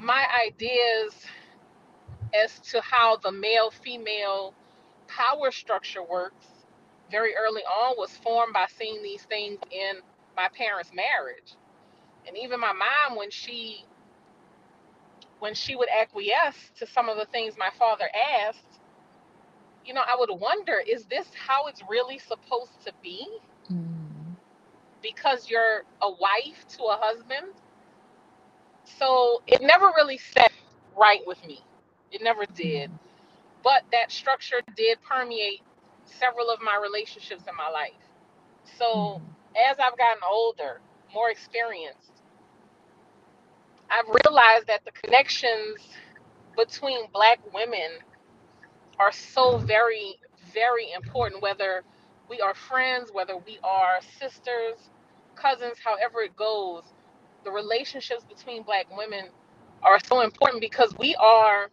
my 0.00 0.24
ideas 0.46 1.26
as 2.32 2.58
to 2.60 2.80
how 2.80 3.16
the 3.16 3.30
male 3.32 3.70
female 3.70 4.54
power 5.08 5.50
structure 5.50 6.02
works 6.02 6.46
very 7.10 7.34
early 7.36 7.62
on 7.62 7.94
was 7.98 8.10
formed 8.18 8.52
by 8.54 8.66
seeing 8.78 9.02
these 9.02 9.22
things 9.24 9.58
in 9.70 9.96
my 10.36 10.48
parents' 10.54 10.90
marriage. 10.94 11.54
And 12.26 12.36
even 12.36 12.60
my 12.60 12.72
mom, 12.72 13.16
when 13.18 13.30
she 13.30 13.84
when 15.38 15.54
she 15.54 15.76
would 15.76 15.88
acquiesce 15.90 16.70
to 16.78 16.86
some 16.86 17.08
of 17.08 17.16
the 17.18 17.26
things 17.26 17.54
my 17.58 17.70
father 17.78 18.08
asked, 18.46 18.80
you 19.84 19.94
know, 19.94 20.02
I 20.02 20.16
would 20.18 20.30
wonder, 20.30 20.82
is 20.86 21.04
this 21.06 21.26
how 21.34 21.66
it's 21.66 21.82
really 21.88 22.18
supposed 22.18 22.84
to 22.86 22.92
be? 23.02 23.26
Mm-hmm. 23.72 24.32
Because 25.02 25.48
you're 25.50 25.84
a 26.02 26.10
wife 26.10 26.66
to 26.76 26.84
a 26.84 26.98
husband. 27.00 27.52
So 28.98 29.42
it 29.46 29.62
never 29.62 29.86
really 29.96 30.18
set 30.18 30.52
right 30.96 31.20
with 31.26 31.44
me. 31.46 31.64
It 32.12 32.22
never 32.22 32.46
did. 32.46 32.90
But 33.62 33.82
that 33.92 34.12
structure 34.12 34.60
did 34.76 34.98
permeate 35.02 35.62
several 36.04 36.50
of 36.50 36.60
my 36.62 36.78
relationships 36.80 37.44
in 37.48 37.56
my 37.56 37.68
life. 37.68 37.92
So 38.78 38.84
mm-hmm. 38.84 39.24
as 39.70 39.76
I've 39.78 39.98
gotten 39.98 40.22
older, 40.28 40.80
more 41.12 41.30
experienced, 41.30 42.12
I've 43.90 44.06
realized 44.24 44.66
that 44.68 44.84
the 44.84 44.92
connections 44.92 45.78
between 46.56 47.06
black 47.12 47.38
women 47.52 47.90
are 48.98 49.12
so 49.12 49.58
very, 49.58 50.16
very 50.52 50.92
important, 50.92 51.42
whether 51.42 51.84
we 52.28 52.40
are 52.40 52.54
friends, 52.54 53.10
whether 53.12 53.36
we 53.36 53.58
are 53.62 54.00
sisters, 54.18 54.76
cousins, 55.36 55.78
however 55.84 56.22
it 56.22 56.36
goes. 56.36 56.82
The 57.44 57.50
relationships 57.50 58.24
between 58.24 58.62
black 58.62 58.86
women 58.96 59.26
are 59.82 59.98
so 60.00 60.22
important 60.22 60.60
because 60.60 60.94
we 60.98 61.14
are 61.16 61.70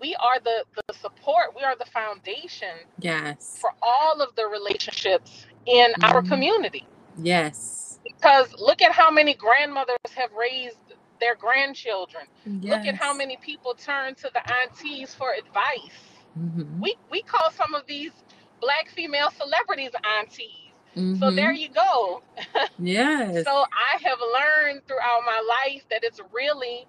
we 0.00 0.14
are 0.16 0.38
the, 0.40 0.64
the 0.88 0.94
support, 0.94 1.54
we 1.56 1.62
are 1.62 1.76
the 1.76 1.86
foundation 1.86 2.76
Yes. 3.00 3.58
for 3.60 3.70
all 3.82 4.20
of 4.20 4.34
the 4.36 4.46
relationships 4.46 5.46
in 5.66 5.92
our 6.02 6.22
Mhm. 6.22 6.28
community. 6.28 6.86
Yes. 7.18 7.98
Because 8.04 8.52
look 8.58 8.82
at 8.82 8.92
how 8.92 9.10
many 9.10 9.34
grandmothers 9.34 9.96
have 10.14 10.32
raised 10.32 10.78
their 11.20 11.34
grandchildren. 11.34 12.26
yes. 12.44 12.72
Look 12.76 12.86
at 12.86 12.94
how 12.94 13.12
many 13.14 13.36
people 13.38 13.74
turn 13.74 14.14
to 14.16 14.30
the 14.32 14.42
aunties 14.60 15.14
for 15.14 15.32
advice. 15.32 15.98
Mhm. 16.38 16.78
We 16.80 16.96
we 17.10 17.22
call 17.22 17.50
some 17.50 17.74
of 17.74 17.86
these 17.86 18.12
black 18.60 18.88
female 18.90 19.30
celebrities 19.30 19.90
aunties. 20.18 20.72
So 20.94 21.30
Mhm. 21.30 21.36
there 21.36 21.52
you 21.52 21.68
go. 21.70 22.22
Yes. 22.78 23.44
So 23.44 23.64
I 23.72 23.98
have 24.02 24.18
learned 24.20 24.86
throughout 24.86 25.22
my 25.24 25.40
life 25.40 25.84
that 25.90 26.04
it's 26.04 26.20
really 26.32 26.86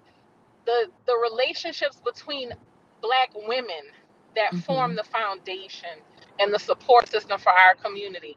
the 0.66 0.90
the 1.06 1.16
relationships 1.16 2.00
between 2.00 2.52
black 3.00 3.30
women 3.34 3.82
that 4.34 4.54
form 4.56 4.92
Mhm. 4.92 4.96
the 4.96 5.04
foundation 5.04 5.90
and 6.38 6.52
the 6.52 6.58
support 6.58 7.08
system 7.08 7.38
for 7.40 7.50
our 7.52 7.74
community. 7.74 8.36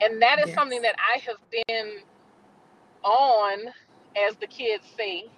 And 0.00 0.20
that 0.22 0.38
is 0.38 0.46
Yes. 0.48 0.54
something 0.54 0.82
that 0.82 0.96
I 0.98 1.18
have 1.18 1.38
been 1.50 2.02
on, 3.04 3.72
as 4.16 4.36
the 4.36 4.46
kids 4.46 4.84
say, 4.96 5.30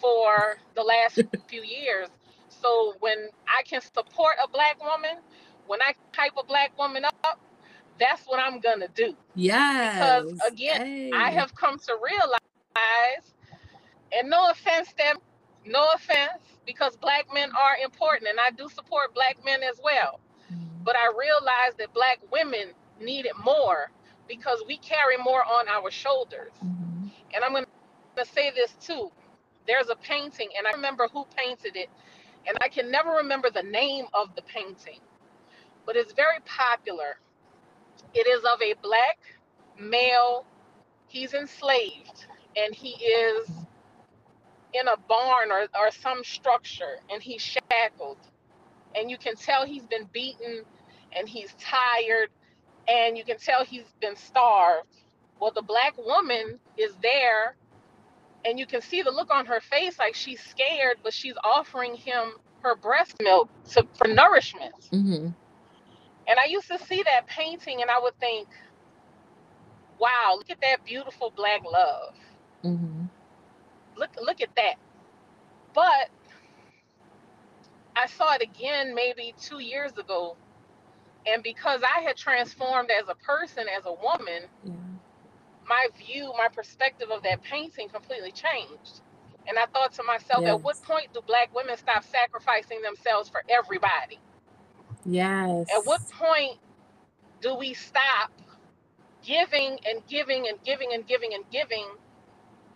for 0.00 0.58
the 0.74 0.82
last 0.82 1.18
few 1.48 1.62
years. 1.62 2.08
So 2.48 2.94
when 3.00 3.30
I 3.48 3.62
can 3.64 3.80
support 3.80 4.36
a 4.42 4.48
black 4.48 4.82
woman, 4.82 5.18
when 5.66 5.80
I 5.82 5.94
hype 6.14 6.32
a 6.38 6.44
black 6.44 6.76
woman 6.78 7.04
up, 7.04 7.40
that's 7.98 8.24
what 8.26 8.40
I'm 8.40 8.60
gonna 8.60 8.88
do. 8.88 9.16
Yeah. 9.34 10.22
Because 10.22 10.40
again, 10.46 10.78
I 11.14 11.30
have 11.32 11.54
come 11.54 11.78
to 11.80 11.98
realize, 12.02 13.34
and 14.12 14.30
no 14.30 14.50
offense, 14.50 14.92
them, 14.98 15.16
no 15.66 15.88
offense, 15.94 16.58
because 16.66 16.96
black 16.96 17.26
men 17.32 17.50
are 17.56 17.76
important, 17.82 18.30
and 18.30 18.40
I 18.40 18.50
do 18.50 18.68
support 18.68 19.14
black 19.14 19.44
men 19.44 19.62
as 19.62 19.80
well. 19.82 20.20
Mhm. 20.52 20.84
But 20.84 20.96
I 20.96 21.08
realize 21.18 21.74
that 21.78 21.92
black 21.94 22.20
women 22.30 22.74
need 23.00 23.26
it 23.26 23.36
more 23.38 23.90
because 24.28 24.62
we 24.66 24.78
carry 24.78 25.16
more 25.18 25.44
on 25.44 25.68
our 25.68 25.90
shoulders. 25.90 26.52
Mhm. 26.62 27.10
And 27.34 27.44
I'm 27.44 27.52
going 27.52 27.66
to 28.16 28.24
say 28.24 28.50
this 28.50 28.72
too. 28.80 29.12
There's 29.66 29.90
a 29.90 29.96
painting, 29.96 30.50
and 30.56 30.66
I 30.66 30.72
remember 30.72 31.08
who 31.08 31.24
painted 31.36 31.76
it, 31.76 31.90
and 32.46 32.56
I 32.62 32.68
can 32.68 32.90
never 32.90 33.10
remember 33.12 33.50
the 33.50 33.62
name 33.64 34.08
of 34.14 34.34
the 34.36 34.42
painting, 34.42 35.00
but 35.86 35.96
it's 35.96 36.12
very 36.12 36.40
popular. 36.40 37.18
It 38.14 38.26
is 38.26 38.44
of 38.44 38.62
a 38.62 38.74
black 38.74 39.18
male, 39.78 40.46
he's 41.08 41.34
enslaved, 41.34 42.26
and 42.56 42.74
he 42.74 42.90
is 43.04 43.50
in 44.80 44.88
a 44.88 44.96
barn 45.08 45.52
or, 45.52 45.62
or 45.78 45.90
some 45.90 46.24
structure, 46.24 46.98
and 47.10 47.22
he's 47.22 47.42
shackled. 47.42 48.18
and 48.96 49.10
you 49.10 49.18
can 49.18 49.36
tell 49.36 49.64
he's 49.66 49.84
been 49.86 50.08
beaten 50.12 50.62
and 51.16 51.28
he's 51.28 51.54
tired 51.60 52.28
and 52.88 53.16
you 53.18 53.24
can 53.24 53.38
tell 53.38 53.64
he's 53.64 53.84
been 54.00 54.16
starved 54.16 54.88
well 55.40 55.52
the 55.52 55.62
black 55.62 55.96
woman 55.98 56.58
is 56.78 56.92
there 57.02 57.56
and 58.44 58.58
you 58.58 58.66
can 58.66 58.80
see 58.80 59.02
the 59.02 59.10
look 59.10 59.30
on 59.32 59.46
her 59.46 59.60
face 59.60 59.98
like 59.98 60.14
she's 60.14 60.40
scared 60.42 60.96
but 61.02 61.12
she's 61.14 61.34
offering 61.44 61.94
him 61.96 62.32
her 62.62 62.74
breast 62.76 63.14
milk 63.22 63.48
to, 63.70 63.86
for 63.96 64.08
nourishment 64.08 64.74
Mm-hmm. 64.92 65.28
and 66.28 66.38
i 66.38 66.46
used 66.46 66.68
to 66.68 66.78
see 66.78 67.02
that 67.04 67.26
painting 67.26 67.82
and 67.82 67.90
i 67.90 67.98
would 68.00 68.18
think 68.20 68.48
wow 69.98 70.34
look 70.36 70.50
at 70.50 70.60
that 70.62 70.84
beautiful 70.84 71.32
black 71.36 71.62
love 71.64 72.14
Mm-hmm. 72.64 73.04
Look 73.96 74.10
look 74.22 74.40
at 74.40 74.54
that. 74.56 74.74
But 75.74 76.10
i 77.96 78.06
saw 78.06 78.34
it 78.34 78.42
again 78.42 78.94
maybe 78.94 79.34
two 79.40 79.60
years 79.60 79.92
ago. 79.98 80.36
And 81.26 81.42
because 81.42 81.82
i 81.82 82.00
had 82.02 82.16
transformed 82.16 82.90
as 82.90 83.08
a 83.08 83.14
person 83.16 83.66
as 83.76 83.86
a 83.86 83.92
woman 83.92 84.44
Yeah. 84.64 84.72
my 85.68 85.88
view 85.98 86.32
my 86.38 86.48
perspective 86.48 87.10
of 87.10 87.22
that 87.24 87.42
painting 87.42 87.88
completely 87.88 88.32
changed. 88.32 89.00
And 89.48 89.58
i 89.58 89.66
thought 89.66 89.92
to 89.94 90.02
myself 90.04 90.44
at 90.46 90.62
what 90.62 90.82
point 90.82 91.12
do 91.14 91.20
black 91.26 91.54
women 91.54 91.76
stop 91.76 92.04
sacrificing 92.04 92.82
themselves 92.82 93.28
for 93.28 93.42
everybody? 93.48 94.18
Yes. 95.04 95.68
at 95.74 95.86
what 95.86 96.02
point 96.10 96.58
do 97.40 97.54
we 97.56 97.74
stop 97.74 98.30
giving 99.24 99.78
and 99.86 100.06
giving 100.08 100.48
and 100.48 100.58
giving 100.64 100.92
and 100.94 101.06
giving 101.06 101.34
and 101.34 101.44
giving 101.50 101.86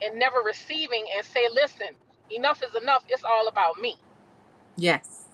and 0.02 0.18
never 0.18 0.40
receiving 0.40 1.04
and 1.16 1.24
say 1.26 1.46
listen 1.52 1.88
enough 2.30 2.62
is 2.62 2.74
enough 2.80 3.04
it's 3.08 3.24
all 3.24 3.48
about 3.48 3.78
me 3.80 3.96
Yes. 4.76 5.26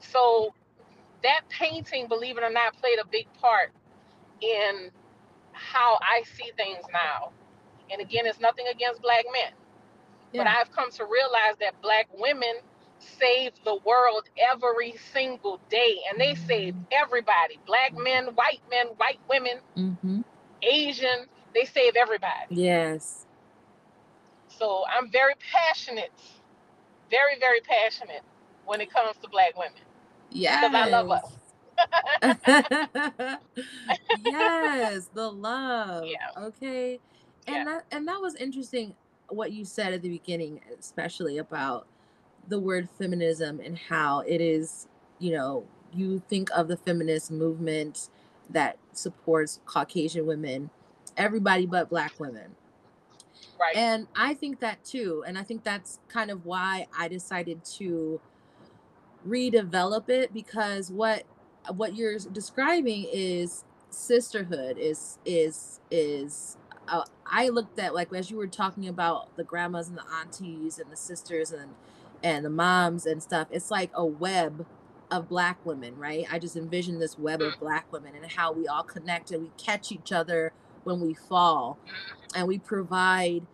so 0.00 0.54
that 1.22 1.40
painting 1.48 2.06
believe 2.06 2.36
it 2.38 2.44
or 2.44 2.50
not 2.50 2.76
played 2.76 2.98
a 3.02 3.06
big 3.06 3.26
part 3.40 3.70
in 4.40 4.90
how 5.52 5.98
i 6.02 6.22
see 6.36 6.50
things 6.56 6.84
now 6.92 7.30
and 7.90 8.00
again 8.00 8.26
it's 8.26 8.40
nothing 8.40 8.66
against 8.72 9.00
black 9.02 9.24
men 9.32 9.52
but 10.34 10.46
i've 10.46 10.70
come 10.72 10.90
to 10.90 11.04
realize 11.04 11.56
that 11.60 11.80
black 11.80 12.08
women 12.18 12.54
save 12.98 13.52
the 13.64 13.76
world 13.84 14.24
every 14.52 14.94
single 15.12 15.60
day 15.70 15.96
and 16.10 16.20
they 16.20 16.34
save 16.34 16.74
everybody 16.92 17.58
black 17.66 17.92
men 17.96 18.26
white 18.34 18.60
men 18.70 18.86
white 18.96 19.20
women 19.28 19.58
Mm-hmm. 19.76 20.20
asian 20.62 21.26
they 21.54 21.64
save 21.64 21.94
everybody 21.96 22.32
Yes. 22.50 23.26
So 24.58 24.84
i'm 24.94 25.10
very 25.10 25.34
passionate 25.52 26.10
very 27.10 27.38
very 27.40 27.60
passionate 27.60 28.22
when 28.66 28.80
it 28.80 28.92
comes 28.92 29.16
to 29.22 29.28
black 29.28 29.56
women 29.56 29.72
Yes. 30.30 30.64
because 30.70 30.74
i 30.74 30.88
love 30.90 31.10
us 31.10 31.32
yes, 32.22 32.38
the 35.14 35.28
love. 35.30 36.04
Yeah. 36.06 36.28
Okay. 36.38 37.00
And 37.46 37.56
Yeah. 37.56 37.64
that 37.66 37.84
and 37.92 38.08
that 38.08 38.20
was 38.20 38.34
interesting 38.36 38.94
what 39.30 39.52
you 39.52 39.64
said 39.64 39.92
at 39.92 40.02
the 40.02 40.08
beginning, 40.10 40.60
especially 40.78 41.38
about 41.38 41.86
the 42.48 42.58
word 42.58 42.88
feminism 42.98 43.60
and 43.60 43.76
how 43.78 44.20
it 44.20 44.40
is, 44.40 44.88
you 45.18 45.32
know, 45.32 45.64
you 45.94 46.22
think 46.28 46.48
of 46.56 46.68
the 46.68 46.76
feminist 46.76 47.30
movement 47.30 48.08
that 48.50 48.78
supports 48.92 49.60
Caucasian 49.66 50.26
women, 50.26 50.70
everybody 51.16 51.66
but 51.66 51.88
black 51.90 52.12
women. 52.18 52.54
Right. 53.60 53.76
And 53.76 54.06
I 54.14 54.34
think 54.34 54.60
that 54.60 54.84
too. 54.84 55.24
And 55.26 55.38
I 55.38 55.42
think 55.42 55.64
that's 55.64 56.00
kind 56.08 56.30
of 56.30 56.44
why 56.44 56.86
I 56.96 57.08
decided 57.08 57.64
to 57.76 58.20
redevelop 59.26 60.08
it 60.08 60.32
because 60.32 60.90
what 60.90 61.24
what 61.74 61.96
you're 61.96 62.18
describing 62.18 63.06
is 63.10 63.64
sisterhood 63.90 64.76
is 64.78 65.18
is 65.24 65.80
is 65.90 66.56
uh, 66.88 67.04
I 67.26 67.48
looked 67.48 67.78
at 67.78 67.94
like 67.94 68.12
as 68.12 68.30
you 68.30 68.36
were 68.36 68.46
talking 68.46 68.86
about 68.86 69.34
the 69.36 69.44
grandmas 69.44 69.88
and 69.88 69.96
the 69.96 70.04
aunties 70.20 70.78
and 70.78 70.90
the 70.90 70.96
sisters 70.96 71.52
and 71.52 71.74
and 72.22 72.44
the 72.44 72.50
moms 72.50 73.06
and 73.06 73.22
stuff 73.22 73.48
it's 73.50 73.70
like 73.70 73.90
a 73.94 74.04
web 74.04 74.66
of 75.10 75.28
black 75.28 75.64
women 75.64 75.96
right? 75.96 76.26
I 76.30 76.38
just 76.38 76.56
envision 76.56 76.98
this 76.98 77.18
web 77.18 77.40
of 77.40 77.58
black 77.58 77.90
women 77.92 78.14
and 78.14 78.30
how 78.30 78.52
we 78.52 78.66
all 78.66 78.82
connect 78.82 79.30
and 79.30 79.42
we 79.44 79.50
catch 79.56 79.90
each 79.90 80.12
other 80.12 80.52
when 80.82 81.00
we 81.00 81.14
fall 81.14 81.78
and 82.34 82.48
we 82.48 82.58
provide 82.58 83.46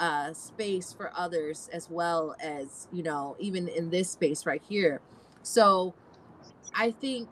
uh, 0.00 0.32
space 0.34 0.92
for 0.92 1.12
others 1.16 1.68
as 1.72 1.88
well 1.90 2.34
as 2.40 2.88
you 2.92 3.02
know 3.02 3.36
even 3.38 3.68
in 3.68 3.90
this 3.90 4.10
space 4.10 4.46
right 4.46 4.62
here. 4.68 5.00
So 5.42 5.94
i 6.74 6.90
think 6.90 7.30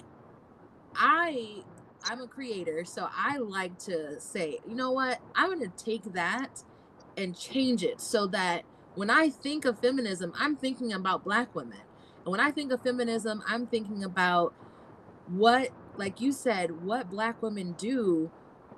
i 0.96 1.62
i'm 2.04 2.20
a 2.20 2.26
creator 2.26 2.84
so 2.84 3.08
i 3.16 3.38
like 3.38 3.78
to 3.78 4.20
say 4.20 4.58
you 4.68 4.74
know 4.74 4.92
what? 4.92 5.20
I'm 5.34 5.48
going 5.54 5.70
to 5.70 5.84
take 5.84 6.12
that 6.14 6.64
and 7.16 7.36
change 7.38 7.82
it 7.84 8.00
so 8.00 8.26
that 8.28 8.64
when 8.94 9.10
i 9.10 9.28
think 9.30 9.64
of 9.64 9.78
feminism 9.80 10.32
i'm 10.38 10.56
thinking 10.56 10.92
about 10.92 11.24
black 11.24 11.54
women. 11.54 11.80
And 12.24 12.32
when 12.32 12.40
i 12.40 12.50
think 12.50 12.72
of 12.72 12.82
feminism 12.82 13.42
i'm 13.48 13.66
thinking 13.66 14.04
about 14.04 14.54
what 15.26 15.70
like 15.96 16.20
you 16.20 16.32
said 16.32 16.82
what 16.84 17.10
black 17.10 17.42
women 17.42 17.72
do 17.74 18.30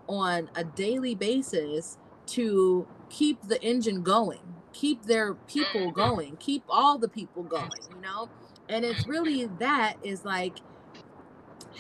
on 0.09 0.51
a 0.55 0.65
daily 0.65 1.15
basis 1.15 1.99
to 2.29 2.89
keep 3.11 3.43
the 3.43 3.63
engine 3.63 4.03
going, 4.03 4.57
keep 4.73 5.05
their 5.05 5.35
people 5.35 5.91
going, 5.93 6.37
keep 6.39 6.65
all 6.69 6.99
the 6.99 7.09
people 7.09 7.45
going, 7.45 7.83
you 7.91 8.01
know? 8.01 8.31
And 8.69 8.85
it's 8.85 9.07
really 9.07 9.47
that 9.47 9.97
is 10.03 10.25
like 10.25 10.61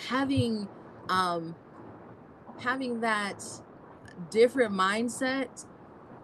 having 0.08 0.68
um 1.08 1.56
having 2.60 3.00
that 3.00 3.42
different 4.30 4.72
mindset 4.72 5.66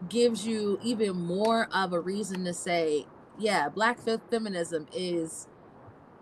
gives 0.08 0.46
you 0.46 0.78
even 0.82 1.16
more 1.16 1.68
of 1.72 1.92
a 1.92 2.00
reason 2.00 2.44
to 2.44 2.54
say, 2.54 3.06
yeah, 3.38 3.68
black 3.68 4.00
fe- 4.00 4.18
feminism 4.30 4.86
is 4.92 5.48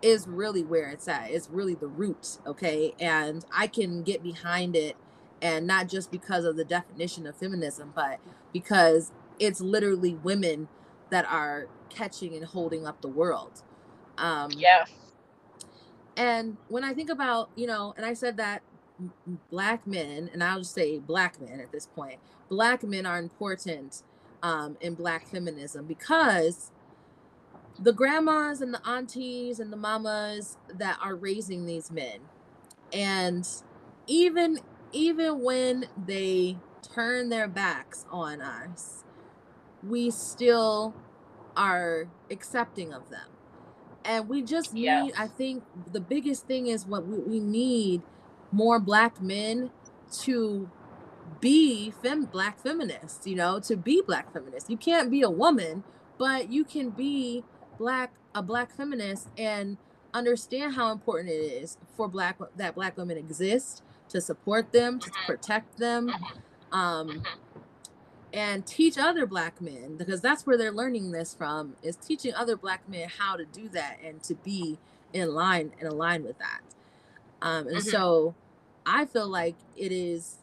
is 0.01 0.27
really 0.27 0.63
where 0.63 0.89
it's 0.89 1.07
at. 1.07 1.31
It's 1.31 1.49
really 1.49 1.75
the 1.75 1.87
root, 1.87 2.39
okay? 2.45 2.93
And 2.99 3.45
I 3.55 3.67
can 3.67 4.03
get 4.03 4.23
behind 4.23 4.75
it 4.75 4.97
and 5.41 5.67
not 5.67 5.87
just 5.87 6.11
because 6.11 6.45
of 6.45 6.57
the 6.57 6.65
definition 6.65 7.25
of 7.27 7.35
feminism, 7.35 7.91
but 7.95 8.19
because 8.53 9.11
it's 9.39 9.61
literally 9.61 10.15
women 10.15 10.67
that 11.09 11.25
are 11.25 11.67
catching 11.89 12.35
and 12.35 12.45
holding 12.45 12.85
up 12.85 13.01
the 13.01 13.07
world. 13.07 13.63
Um, 14.17 14.51
yes 14.51 14.89
and 16.19 16.57
when 16.67 16.83
I 16.83 16.93
think 16.93 17.09
about, 17.09 17.49
you 17.55 17.65
know, 17.65 17.93
and 17.95 18.05
I 18.05 18.13
said 18.13 18.35
that 18.37 18.61
black 19.49 19.87
men, 19.87 20.29
and 20.33 20.43
I'll 20.43 20.59
just 20.59 20.73
say 20.73 20.99
black 20.99 21.39
men 21.39 21.61
at 21.61 21.71
this 21.71 21.87
point, 21.87 22.19
black 22.49 22.83
men 22.83 23.05
are 23.05 23.17
important 23.17 24.03
um, 24.43 24.75
in 24.81 24.95
black 24.95 25.27
feminism 25.27 25.85
because 25.85 26.71
the 27.79 27.93
grandmas 27.93 28.59
and 28.59 28.73
the 28.73 28.85
aunties 28.85 29.61
and 29.61 29.71
the 29.71 29.77
mamas 29.77 30.57
that 30.77 30.99
are 31.01 31.15
raising 31.15 31.65
these 31.65 31.89
men, 31.89 32.19
and 32.91 33.47
even 34.05 34.59
even 34.91 35.41
when 35.43 35.85
they 35.97 36.57
turn 36.81 37.29
their 37.29 37.47
backs 37.47 38.05
on 38.11 38.41
us, 38.41 39.03
we 39.83 40.11
still 40.11 40.95
are 41.55 42.07
accepting 42.31 42.93
of 42.93 43.09
them 43.09 43.27
and 44.05 44.29
we 44.29 44.41
just 44.41 44.73
need 44.73 44.81
Yes. 44.83 45.11
i 45.17 45.27
think 45.27 45.63
the 45.91 45.99
biggest 45.99 46.47
thing 46.47 46.67
is 46.67 46.85
what 46.85 47.05
we, 47.07 47.19
we 47.19 47.39
need 47.39 48.01
more 48.51 48.79
black 48.79 49.21
men 49.21 49.71
to 50.21 50.69
be 51.41 51.91
fem 51.91 52.25
black 52.25 52.59
feminists 52.59 53.27
you 53.27 53.35
know 53.35 53.59
to 53.59 53.75
be 53.77 54.01
black 54.05 54.31
feminists 54.33 54.69
you 54.69 54.77
can't 54.77 55.11
be 55.11 55.21
a 55.21 55.29
woman 55.29 55.83
but 56.17 56.51
you 56.51 56.63
can 56.63 56.89
be 56.89 57.43
black 57.77 58.13
a 58.35 58.41
black 58.41 58.75
feminist 58.75 59.29
and 59.37 59.77
understand 60.13 60.75
how 60.75 60.91
important 60.91 61.29
it 61.29 61.33
is 61.35 61.77
for 61.95 62.07
black 62.07 62.37
that 62.55 62.75
black 62.75 62.97
women 62.97 63.17
exist 63.17 63.83
to 64.09 64.21
support 64.21 64.71
them 64.71 64.99
to 64.99 65.09
Mhm. 65.11 65.25
protect 65.25 65.77
them 65.77 66.11
Mhm. 66.11 66.77
um 66.77 67.07
Mhm. 67.09 67.25
and 68.33 68.65
teach 68.67 68.97
other 68.97 69.25
black 69.25 69.59
men 69.59 69.97
because 69.97 70.21
that's 70.21 70.45
where 70.45 70.57
they're 70.57 70.71
learning 70.71 71.11
this 71.11 71.33
from 71.33 71.75
is 71.81 71.95
teaching 71.95 72.33
other 72.35 72.55
black 72.55 72.87
men 72.87 73.09
how 73.09 73.35
to 73.35 73.45
do 73.45 73.67
that 73.69 73.97
and 74.03 74.21
to 74.23 74.35
be 74.35 74.77
in 75.13 75.33
line 75.33 75.73
and 75.79 75.87
align 75.89 76.23
with 76.23 76.37
that 76.37 76.61
um 77.41 77.67
and 77.67 77.77
Mhm. 77.77 77.89
so 77.91 78.35
i 78.85 79.05
feel 79.05 79.27
like 79.27 79.55
it 79.75 79.91
is 79.91 80.37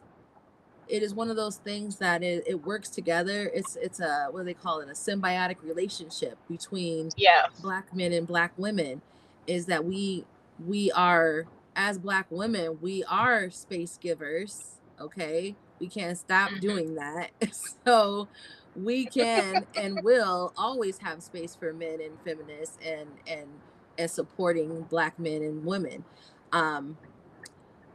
it 0.89 1.03
is 1.03 1.13
one 1.13 1.29
of 1.29 1.35
those 1.35 1.57
things 1.57 1.97
that 1.97 2.23
it, 2.23 2.43
it 2.47 2.65
works 2.65 2.89
together 2.89 3.49
it's 3.53 3.75
it's 3.77 3.99
a 4.01 4.27
what 4.31 4.39
do 4.41 4.45
they 4.45 4.53
call 4.53 4.79
it 4.79 4.89
a 4.89 4.93
symbiotic 4.93 5.57
relationship 5.63 6.37
between 6.49 7.09
yes 7.15 7.49
black 7.61 7.93
men 7.95 8.11
and 8.13 8.27
black 8.27 8.51
women 8.57 9.01
is 9.47 9.65
that 9.65 9.83
we 9.85 10.25
we 10.65 10.91
are 10.91 11.45
as 11.77 11.99
black 11.99 12.27
women 12.31 12.79
we 12.81 13.03
are 13.05 13.51
space 13.51 13.97
givers 13.97 14.81
okay 15.01 15.57
we 15.81 15.89
can't 15.89 16.19
stop 16.19 16.53
Mhm. 16.53 16.61
doing 16.61 16.95
that 16.95 17.31
so 17.87 18.29
we 18.75 19.07
can 19.07 19.65
and 19.75 20.01
will 20.03 20.53
always 20.57 20.99
have 20.99 21.23
space 21.23 21.55
for 21.55 21.73
men 21.73 21.99
and 22.01 22.19
feminists 22.23 22.77
and 22.85 23.19
and 23.27 23.61
and 23.99 24.11
supporting 24.11 24.85
black 24.85 25.19
men 25.19 25.43
and 25.43 25.65
women. 25.65 26.05
Um, 26.51 26.99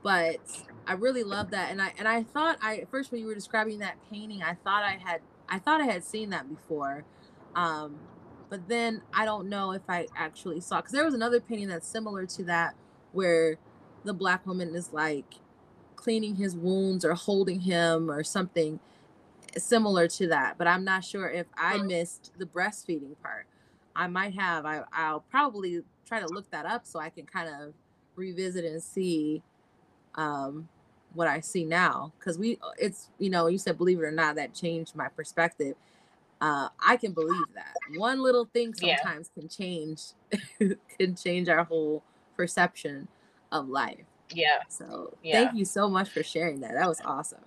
but 0.03 0.41
I 0.87 0.95
really 0.95 1.23
love 1.25 1.51
that, 1.51 1.71
and 1.71 1.81
I 1.81 1.93
and 1.99 2.09
I 2.09 2.25
thought 2.25 2.59
I 2.61 2.85
first 2.91 3.13
when 3.13 3.21
you 3.21 3.27
were 3.27 3.35
describing 3.35 3.79
that 3.81 3.99
painting, 4.11 4.43
I 4.43 4.55
thought 4.65 4.83
I 4.85 4.99
had 5.05 5.23
I 5.49 5.59
thought 5.59 5.81
I 5.81 5.87
had 5.87 6.05
seen 6.05 6.31
that 6.31 6.49
before, 6.49 7.07
um, 7.55 8.09
but 8.51 8.69
then 8.69 9.03
I 9.13 9.25
don't 9.25 9.49
know 9.49 9.73
if 9.73 9.83
I 9.89 10.09
actually 10.17 10.61
saw 10.61 10.81
because 10.81 10.93
there 10.93 11.05
was 11.05 11.15
another 11.15 11.41
painting 11.41 11.69
that's 11.69 11.91
similar 11.91 12.27
to 12.27 12.45
that 12.47 12.75
where 13.13 13.59
the 14.05 14.13
black 14.15 14.47
woman 14.47 14.75
is 14.75 14.93
like 14.93 15.35
cleaning 15.97 16.37
his 16.37 16.57
wounds 16.57 17.05
or 17.05 17.15
holding 17.15 17.61
him 17.61 18.11
or 18.11 18.25
something 18.25 18.81
similar 19.57 20.09
to 20.09 20.27
that 20.29 20.57
but 20.59 20.67
i'm 20.67 20.85
not 20.85 21.05
sure 21.05 21.29
if 21.29 21.47
i 21.57 21.79
missed 21.79 22.33
the 22.39 22.47
breastfeeding 22.47 23.15
part. 23.23 23.47
I 23.95 24.07
might 24.07 24.35
have. 24.35 24.65
I, 24.65 24.83
i'll 24.93 25.21
probably 25.31 25.83
try 26.07 26.21
to 26.21 26.27
look 26.27 26.51
that 26.51 26.65
up 26.65 26.87
so 26.87 26.99
i 26.99 27.11
can 27.11 27.27
kind 27.27 27.49
of 27.49 27.75
revisit 28.17 28.65
and 28.65 28.83
see 28.83 29.43
um 30.15 30.69
what 31.15 31.29
i 31.29 31.41
see 31.41 31.65
now 31.65 32.13
because 32.19 32.39
we 32.39 32.59
it's 32.79 33.11
you 33.19 33.29
know 33.29 33.47
you 33.47 33.59
said 33.59 33.77
believe 33.77 33.99
it 33.99 34.05
or 34.05 34.11
not 34.11 34.37
that 34.37 34.55
changed 34.55 34.95
my 34.97 35.09
perspective. 35.09 35.77
Uh 36.41 36.69
i 36.85 36.97
can 36.97 37.13
believe 37.13 37.47
that. 37.55 37.75
One 37.97 38.23
little 38.23 38.47
thing 38.47 38.75
Yeah. 38.81 38.97
sometimes 38.97 39.31
can 39.39 39.49
change 39.49 40.03
can 40.99 41.15
change 41.15 41.49
our 41.51 41.65
whole 41.65 42.03
perception 42.37 43.09
of 43.53 43.69
life 43.69 44.07
Yeah. 44.31 44.61
so 44.69 45.19
Yeah. 45.23 45.51
thank 45.51 45.55
you 45.55 45.65
so 45.65 45.89
much 45.91 46.11
for 46.11 46.23
sharing 46.25 46.61
that 46.61 46.75
that 46.75 46.89
was 46.89 47.03
awesome 47.05 47.45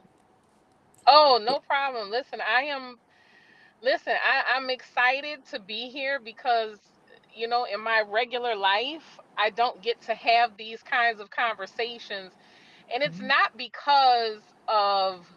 Oh, 1.08 1.40
no 1.42 1.60
problem. 1.60 2.10
Listen, 2.12 2.40
I 2.42 2.64
am 2.64 2.98
listen, 3.82 4.14
I, 4.14 4.56
I'm 4.56 4.70
excited 4.70 5.46
to 5.52 5.60
be 5.60 5.90
here 5.90 6.20
because 6.24 6.80
you 7.36 7.48
know, 7.48 7.66
in 7.66 7.82
my 7.82 8.04
regular 8.08 8.56
life, 8.56 9.20
I 9.38 9.52
don't 9.52 9.84
get 9.84 10.02
to 10.04 10.16
have 10.16 10.58
these 10.58 10.84
kinds 10.84 11.20
of 11.22 11.30
conversations. 11.32 12.34
And 12.94 13.04
it's 13.04 13.22
Mhm. 13.22 13.22
not 13.22 13.52
because 13.58 14.44
of 14.68 15.28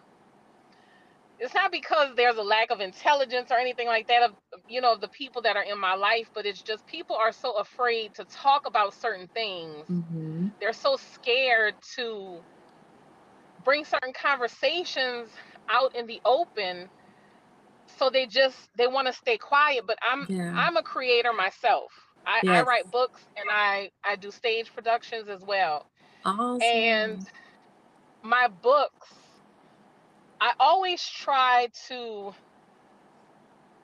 it's 1.39 1.55
not 1.55 1.71
because 1.71 2.09
there's 2.17 2.37
a 2.37 2.43
lack 2.43 2.71
of 2.71 2.81
intelligence 2.81 3.51
or 3.51 3.59
anything 3.59 3.87
like 3.87 4.09
that 4.09 4.23
of 4.23 4.33
you 4.69 4.81
know 4.81 4.93
of 4.93 5.01
the 5.01 5.09
people 5.09 5.43
that 5.43 5.57
are 5.57 5.63
in 5.63 5.79
my 5.79 5.95
life 5.95 6.29
but 6.35 6.47
it's 6.47 6.63
just 6.63 6.87
people 6.87 7.17
are 7.17 7.33
so 7.33 7.53
afraid 7.59 8.15
to 8.15 8.25
talk 8.25 8.67
about 8.67 8.95
certain 8.95 9.29
things. 9.29 9.87
Mm-hmm. 9.89 10.49
they're 10.61 10.73
so 10.73 10.97
scared 10.97 11.75
to 11.97 12.39
bring 13.65 13.85
certain 13.85 14.13
conversations 14.13 15.29
out 15.69 15.95
in 15.95 16.07
the 16.07 16.21
open 16.25 16.89
so 17.99 18.11
they 18.11 18.27
just 18.27 18.57
they 18.77 18.87
want 18.87 19.07
to 19.07 19.13
stay 19.13 19.37
quiet 19.37 19.85
but 19.87 19.99
i'm 20.03 20.27
yeah. 20.29 20.53
I'm 20.57 20.77
a 20.77 20.83
creator 20.83 21.33
myself. 21.33 21.93
I, 22.27 22.41
I 22.47 22.63
write 22.63 22.91
books 22.91 23.21
and 23.37 23.49
i 23.51 23.91
i 24.05 24.17
do 24.17 24.31
stage 24.31 24.73
productions 24.75 25.29
as 25.29 25.43
well. 25.43 25.87
Awesome. 26.25 26.61
And 26.63 27.27
my 28.23 28.49
books 28.49 29.09
i 30.41 30.53
always 30.61 31.03
try 31.07 31.69
to 31.89 32.33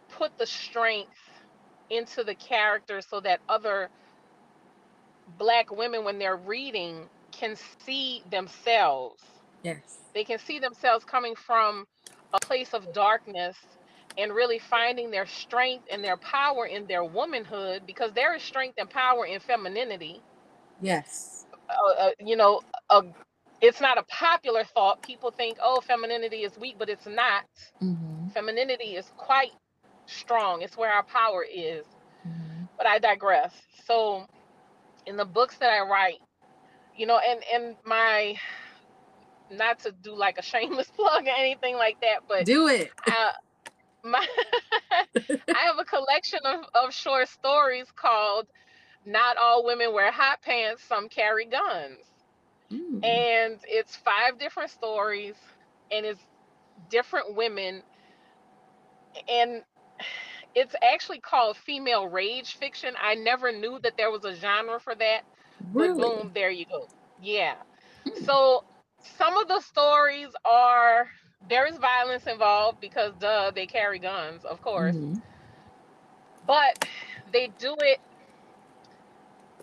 put 0.08 0.36
the 0.38 0.46
strength 0.46 1.10
into 1.90 2.24
the 2.24 2.34
character 2.34 3.00
so 3.00 3.20
that 3.20 3.40
other 3.48 3.90
black 5.38 5.70
women 5.70 6.04
when 6.04 6.18
they're 6.18 6.36
reading 6.36 7.08
can 7.32 7.56
see 7.84 8.22
themselves. 8.30 9.22
Yes. 9.62 9.98
They 10.14 10.24
can 10.24 10.38
see 10.38 10.58
themselves 10.58 11.04
coming 11.04 11.34
from 11.34 11.86
a 12.32 12.38
place 12.46 12.72
of 12.72 12.92
darkness 12.92 13.56
and 14.16 14.32
really 14.32 14.58
finding 14.58 15.10
their 15.10 15.26
strength 15.26 15.86
and 15.90 16.04
their 16.04 16.16
power 16.18 16.66
in 16.66 16.86
their 16.86 17.04
womanhood 17.04 17.82
because 17.86 18.12
there 18.14 18.34
is 18.34 18.42
strength 18.42 18.74
and 18.78 18.88
power 18.88 19.26
in 19.26 19.40
femininity. 19.40 20.20
Yes. 20.80 21.46
Uh, 21.68 21.92
uh, 22.04 22.10
you 22.20 22.36
know 22.36 22.60
a, 22.90 23.02
it's 23.60 23.80
not 23.80 23.98
a 23.98 24.02
popular 24.04 24.64
thought 24.64 25.02
people 25.02 25.30
think 25.30 25.58
oh 25.62 25.80
femininity 25.80 26.38
is 26.38 26.56
weak 26.58 26.76
but 26.78 26.88
it's 26.88 27.06
not 27.06 27.44
mm-hmm. 27.82 28.28
femininity 28.28 28.96
is 28.96 29.10
quite 29.16 29.52
strong 30.06 30.62
it's 30.62 30.76
where 30.76 30.92
our 30.92 31.04
power 31.04 31.44
is 31.44 31.84
Mm-hmm. 32.26 32.64
but 32.78 32.86
i 32.86 32.98
digress 32.98 33.52
so 33.86 34.24
in 35.04 35.18
the 35.18 35.26
books 35.26 35.58
that 35.58 35.68
i 35.68 35.80
write 35.86 36.20
you 36.96 37.06
know 37.06 37.18
and 37.18 37.40
and 37.52 37.76
my 37.84 38.34
not 39.50 39.78
to 39.80 39.92
do 39.92 40.16
like 40.16 40.38
a 40.38 40.42
shameless 40.42 40.88
plug 40.96 41.26
or 41.26 41.34
anything 41.38 41.76
like 41.76 42.00
that 42.00 42.20
but 42.26 42.46
do 42.46 42.68
it 42.68 42.90
uh, 43.06 43.32
my 44.04 44.26
I 45.16 45.58
have 45.66 45.78
a 45.78 45.84
collection 45.84 46.40
of, 46.44 46.64
of 46.74 46.92
short 46.94 47.28
stories 47.28 47.86
called 47.96 48.46
Not 49.06 49.36
All 49.36 49.64
Women 49.64 49.92
Wear 49.92 50.12
Hot 50.12 50.42
Pants, 50.42 50.82
Some 50.84 51.08
Carry 51.08 51.46
Guns. 51.46 51.98
Mm. 52.74 53.02
And 53.02 53.58
it's 53.66 53.96
five 53.96 54.38
different 54.38 54.70
stories 54.70 55.36
and 55.90 56.06
it's 56.06 56.22
different 56.90 57.34
women. 57.36 57.82
And 59.28 59.62
it's 60.54 60.74
actually 60.82 61.20
called 61.20 61.56
female 61.56 62.08
rage 62.08 62.56
fiction. 62.56 62.94
I 63.00 63.14
never 63.14 63.52
knew 63.52 63.78
that 63.82 63.96
there 63.96 64.10
was 64.10 64.24
a 64.24 64.34
genre 64.34 64.80
for 64.80 64.94
that, 64.96 65.22
but 65.76 65.96
boom, 65.96 66.32
there 66.34 66.50
you 66.50 66.66
go. 66.66 66.88
Yeah. 67.20 67.54
Mm. 68.06 68.26
So 68.26 68.64
some 69.18 69.36
of 69.36 69.48
the 69.48 69.60
stories 69.60 70.28
are 70.44 71.08
there 71.48 71.66
is 71.66 71.78
violence 71.78 72.26
involved 72.26 72.80
because 72.80 73.14
duh, 73.16 73.50
they 73.54 73.66
carry 73.66 73.98
guns, 73.98 74.44
of 74.44 74.60
course. 74.62 74.96
Mhm. 74.96 75.22
But 76.46 76.76
they 77.32 77.48
do 77.48 77.76
it 77.80 78.00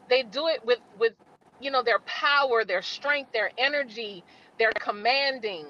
they 0.09 0.23
do 0.23 0.47
it 0.47 0.63
with 0.65 0.79
with 0.97 1.13
you 1.61 1.71
know 1.71 1.83
their 1.83 1.99
power, 1.99 2.65
their 2.65 2.81
strength, 2.81 3.31
their 3.33 3.51
energy, 3.57 4.23
their 4.59 4.71
commanding. 4.73 5.67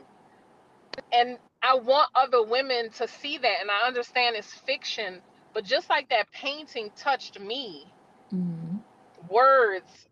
And 1.14 1.38
I 1.64 1.76
want 1.76 2.10
other 2.16 2.44
women 2.44 2.89
to 2.92 3.08
see 3.08 3.38
that 3.38 3.58
and 3.62 3.72
I 3.72 3.88
understand 3.88 4.36
it's 4.36 4.54
fiction, 4.54 5.22
but 5.54 5.66
just 5.66 5.89
like 5.89 6.10
that 6.10 6.32
painting 6.32 6.92
touched 6.98 7.39
me, 7.39 7.86
Mhm. 8.34 8.82
words 9.30 10.08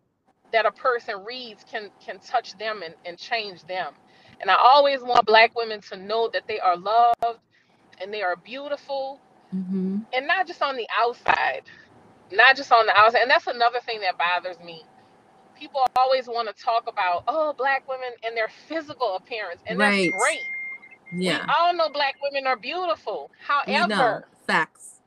that 0.52 0.66
a 0.66 0.72
person 0.72 1.24
reads 1.26 1.64
can 1.64 1.92
can 2.00 2.20
touch 2.20 2.58
them 2.58 2.84
and, 2.84 2.96
and 3.06 3.18
change 3.18 3.64
them. 3.64 3.96
And 4.42 4.50
I 4.52 4.56
always 4.56 5.02
want 5.02 5.26
black 5.26 5.56
women 5.56 5.82
to 5.90 5.98
know 5.98 6.30
that 6.30 6.48
they 6.48 6.60
are 6.60 6.78
loved 6.78 7.40
and 8.02 8.14
they 8.14 8.22
are 8.24 8.36
beautiful 8.38 9.20
Mhm. 9.54 10.06
and 10.14 10.28
not 10.28 10.48
just 10.48 10.62
on 10.62 10.78
the 10.78 10.88
outside. 11.00 11.64
Not 12.32 12.56
just 12.58 12.72
on 12.72 12.86
the 12.88 12.96
outside. 12.98 13.24
And 13.24 13.32
that's 13.32 13.48
another 13.48 13.80
thing 13.82 14.02
that 14.02 14.18
bothers 14.18 14.60
me. 14.60 14.86
People 15.60 15.86
always 15.98 16.28
want 16.28 16.48
to 16.48 16.64
talk 16.64 16.88
about, 16.88 17.24
oh, 17.28 17.54
black 17.54 17.88
women 17.88 18.10
and 18.24 18.36
their 18.36 18.50
physical 18.68 19.16
appearance. 19.18 19.62
And 19.68 19.80
that's 19.80 19.90
Right. 19.92 20.12
great. 20.12 20.42
Yeah. 21.12 21.46
We 21.46 21.54
all 21.58 21.74
know 21.74 21.90
black 21.90 22.16
women 22.22 22.48
are 22.48 22.56
beautiful. 22.56 23.30
However, 23.46 24.28
facts. 24.48 25.02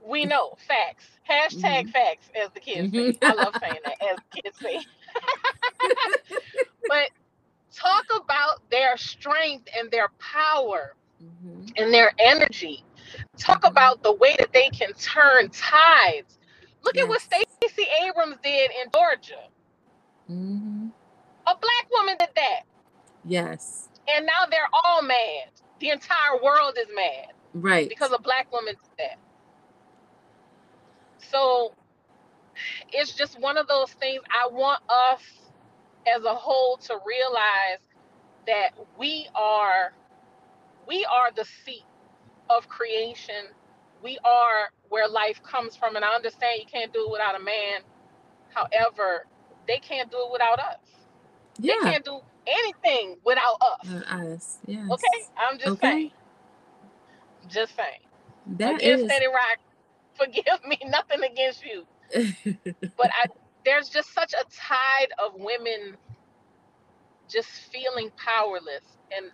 we 0.00 0.24
know 0.24 0.56
facts. 0.66 1.06
Hashtag 1.28 1.86
Mhm. 1.86 1.92
facts, 1.92 2.28
as 2.34 2.50
the 2.52 2.60
kids 2.60 2.92
say. 2.92 3.12
Mhm. 3.12 3.18
I 3.22 3.32
love 3.34 3.54
saying 3.60 3.78
that, 3.84 4.02
as 4.02 4.16
the 4.32 4.42
kids 4.42 4.58
say. 4.58 4.80
but 6.88 7.10
talk 7.74 8.06
about 8.14 8.68
their 8.70 8.96
strength 8.96 9.68
and 9.78 9.90
their 9.90 10.08
power 10.18 10.94
Mhm. 11.22 11.72
and 11.76 11.92
their 11.94 12.12
energy. 12.18 12.84
Talk 13.38 13.62
Mhm. 13.62 13.68
about 13.70 14.02
the 14.02 14.12
way 14.12 14.34
that 14.38 14.52
they 14.52 14.68
can 14.70 14.92
turn 14.94 15.48
tides. 15.50 16.38
Look 16.82 16.96
at 16.96 17.08
what 17.08 17.22
Yes. 17.30 17.46
Stacey 17.62 17.88
Abrams 18.02 18.36
did 18.42 18.70
in 18.70 18.90
Georgia. 18.92 19.48
Mhm. 20.30 20.92
A 21.46 21.56
black 21.56 21.90
woman 21.92 22.16
did 22.18 22.30
that. 22.34 22.62
Yes. 23.24 23.88
And 24.08 24.26
now 24.26 24.46
they're 24.50 24.68
all 24.84 25.02
mad. 25.02 25.50
The 25.80 25.90
entire 25.90 26.40
world 26.42 26.76
is 26.78 26.88
mad 26.94 27.32
Right. 27.54 27.88
because 27.88 28.12
a 28.12 28.18
black 28.18 28.50
woman 28.52 28.74
did 28.74 28.98
that. 28.98 29.18
So 31.18 31.74
it's 32.92 33.12
just 33.14 33.38
one 33.40 33.56
of 33.56 33.66
those 33.68 33.92
things 33.94 34.22
I 34.30 34.48
want 34.48 34.80
us 34.88 35.22
as 36.06 36.24
a 36.24 36.34
whole 36.34 36.76
to 36.78 36.98
realize 37.06 37.80
that 38.46 38.70
we 38.98 39.28
are 39.34 39.92
we 40.86 41.04
are 41.04 41.32
the 41.32 41.44
seat 41.44 41.84
of 42.48 42.68
creation. 42.68 43.48
We 44.02 44.18
are 44.24 44.70
where 44.88 45.08
life 45.08 45.42
comes 45.42 45.76
from 45.76 45.96
and 45.96 46.04
I 46.04 46.14
understand 46.14 46.60
you 46.60 46.66
can't 46.66 46.92
do 46.92 47.06
it 47.06 47.12
without 47.12 47.34
a 47.34 47.42
man. 47.42 47.80
However, 48.54 49.26
they 49.68 49.78
can't 49.78 50.10
do 50.10 50.18
it 50.18 50.32
without 50.32 50.58
us. 50.58 50.78
Yeah. 51.58 51.74
They 51.84 51.90
can't 51.92 52.04
do 52.04 52.20
anything 52.46 53.16
without 53.24 53.56
us. 53.82 53.88
Uh, 53.90 54.16
us. 54.16 54.58
Yes. 54.66 54.90
Okay? 54.90 55.24
I'm 55.38 55.58
just 55.58 55.72
Okay. 55.72 55.90
saying. 55.90 56.10
Just 57.48 57.76
saying. 57.76 58.00
That 58.58 58.76
Against 58.80 59.04
is. 59.04 59.10
Steady 59.10 59.26
Rock, 59.26 59.58
forgive 60.18 60.64
me, 60.66 60.78
nothing 60.86 61.22
against 61.24 61.64
you. 61.64 61.84
But 62.96 63.10
I 63.14 63.26
there's 63.64 63.88
just 63.88 64.14
such 64.14 64.32
a 64.32 64.44
tide 64.56 65.08
of 65.24 65.32
women 65.36 65.96
just 67.28 67.48
feeling 67.72 68.10
powerless. 68.16 68.84
And 69.16 69.26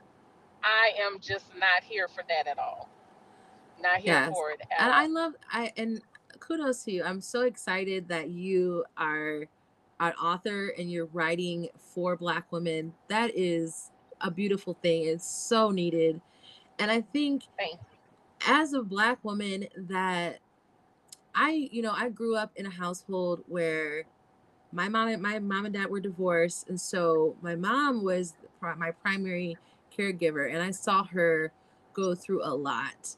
I 0.64 0.92
am 1.00 1.18
just 1.20 1.46
not 1.58 1.82
here 1.84 2.08
for 2.08 2.24
that 2.28 2.46
at 2.46 2.58
all. 2.58 2.88
Not 3.80 3.98
here 3.98 4.14
Yes. 4.14 4.28
for 4.28 4.50
it 4.52 4.60
at 4.62 4.80
and 4.82 4.92
all. 4.92 4.98
I 5.00 5.06
love 5.06 5.34
I 5.52 5.72
and 5.76 6.00
kudos 6.40 6.84
to 6.84 6.92
you. 6.92 7.04
I'm 7.04 7.20
so 7.20 7.42
excited 7.42 8.08
that 8.08 8.30
you 8.30 8.84
are 8.96 9.46
an 10.08 10.14
author 10.14 10.68
and 10.78 10.90
you're 10.90 11.08
writing 11.12 11.68
for 11.76 12.16
Black 12.16 12.50
women. 12.50 12.94
That 13.08 13.30
is 13.36 13.90
a 14.20 14.30
beautiful 14.30 14.76
thing. 14.82 15.04
It's 15.04 15.26
so 15.26 15.70
needed. 15.70 16.20
And 16.78 16.90
I 16.90 17.02
think 17.02 17.44
as 18.46 18.72
a 18.72 18.82
Black 18.82 19.22
woman, 19.24 19.66
that 19.76 20.38
I, 21.34 21.68
you 21.70 21.82
know, 21.82 21.92
I 21.96 22.08
grew 22.08 22.36
up 22.36 22.52
in 22.56 22.66
a 22.66 22.70
household 22.70 23.42
where 23.46 24.04
my 24.72 24.88
mom 24.88 25.08
and 25.08 25.22
my 25.22 25.38
mom 25.38 25.66
and 25.66 25.74
dad 25.74 25.90
were 25.90 26.00
divorced, 26.00 26.68
and 26.68 26.80
so 26.80 27.36
my 27.42 27.54
mom 27.54 28.02
was 28.02 28.34
my 28.60 28.90
primary 28.90 29.56
caregiver, 29.96 30.52
and 30.52 30.62
I 30.62 30.70
saw 30.70 31.04
her 31.04 31.52
go 31.92 32.14
through 32.14 32.42
a 32.42 32.54
lot 32.54 33.16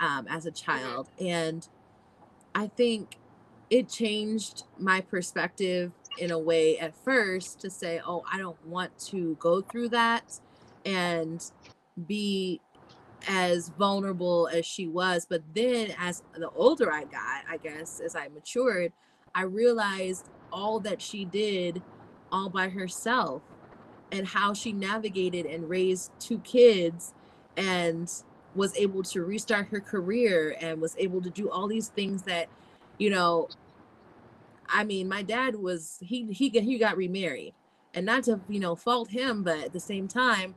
um, 0.00 0.26
as 0.28 0.46
a 0.46 0.50
child, 0.50 1.08
and 1.20 1.66
I 2.54 2.68
think 2.68 3.16
it 3.70 3.88
changed 3.88 4.64
my 4.78 5.00
perspective 5.00 5.92
in 6.18 6.30
a 6.30 6.38
way 6.38 6.78
at 6.78 6.94
first 7.04 7.60
to 7.60 7.70
say, 7.70 8.00
oh, 8.06 8.24
I 8.30 8.38
don't 8.38 8.64
want 8.66 8.96
to 9.06 9.36
go 9.40 9.60
through 9.60 9.90
that 9.90 10.40
and 10.84 11.44
be 12.06 12.60
as 13.28 13.70
vulnerable 13.70 14.48
as 14.52 14.66
she 14.66 14.86
was. 14.86 15.26
But 15.28 15.42
then 15.54 15.94
as 15.98 16.22
the 16.36 16.50
older 16.50 16.92
I 16.92 17.04
got, 17.04 17.44
I 17.48 17.56
guess, 17.62 18.00
as 18.00 18.16
I 18.16 18.28
matured, 18.28 18.92
I 19.34 19.42
realized 19.42 20.28
all 20.52 20.80
that 20.80 21.00
she 21.00 21.24
did 21.24 21.82
all 22.30 22.48
by 22.48 22.68
herself 22.68 23.42
and 24.10 24.26
how 24.26 24.52
she 24.52 24.72
navigated 24.72 25.46
and 25.46 25.68
raised 25.68 26.10
two 26.18 26.38
kids 26.38 27.14
and 27.56 28.10
was 28.54 28.76
able 28.76 29.02
to 29.02 29.24
restart 29.24 29.68
her 29.68 29.80
career 29.80 30.56
and 30.60 30.80
was 30.80 30.94
able 30.98 31.22
to 31.22 31.30
do 31.30 31.50
all 31.50 31.66
these 31.66 31.88
things 31.88 32.22
that 32.22 32.48
you 32.98 33.08
know 33.08 33.48
i 34.72 34.84
mean 34.84 35.08
my 35.08 35.22
dad 35.22 35.54
was 35.54 35.98
he 36.00 36.24
he 36.32 36.48
he 36.48 36.78
got 36.78 36.96
remarried 36.96 37.54
and 37.94 38.06
not 38.06 38.24
to 38.24 38.40
you 38.48 38.60
know 38.60 38.74
fault 38.74 39.10
him 39.10 39.42
but 39.42 39.58
at 39.58 39.72
the 39.72 39.80
same 39.80 40.08
time 40.08 40.54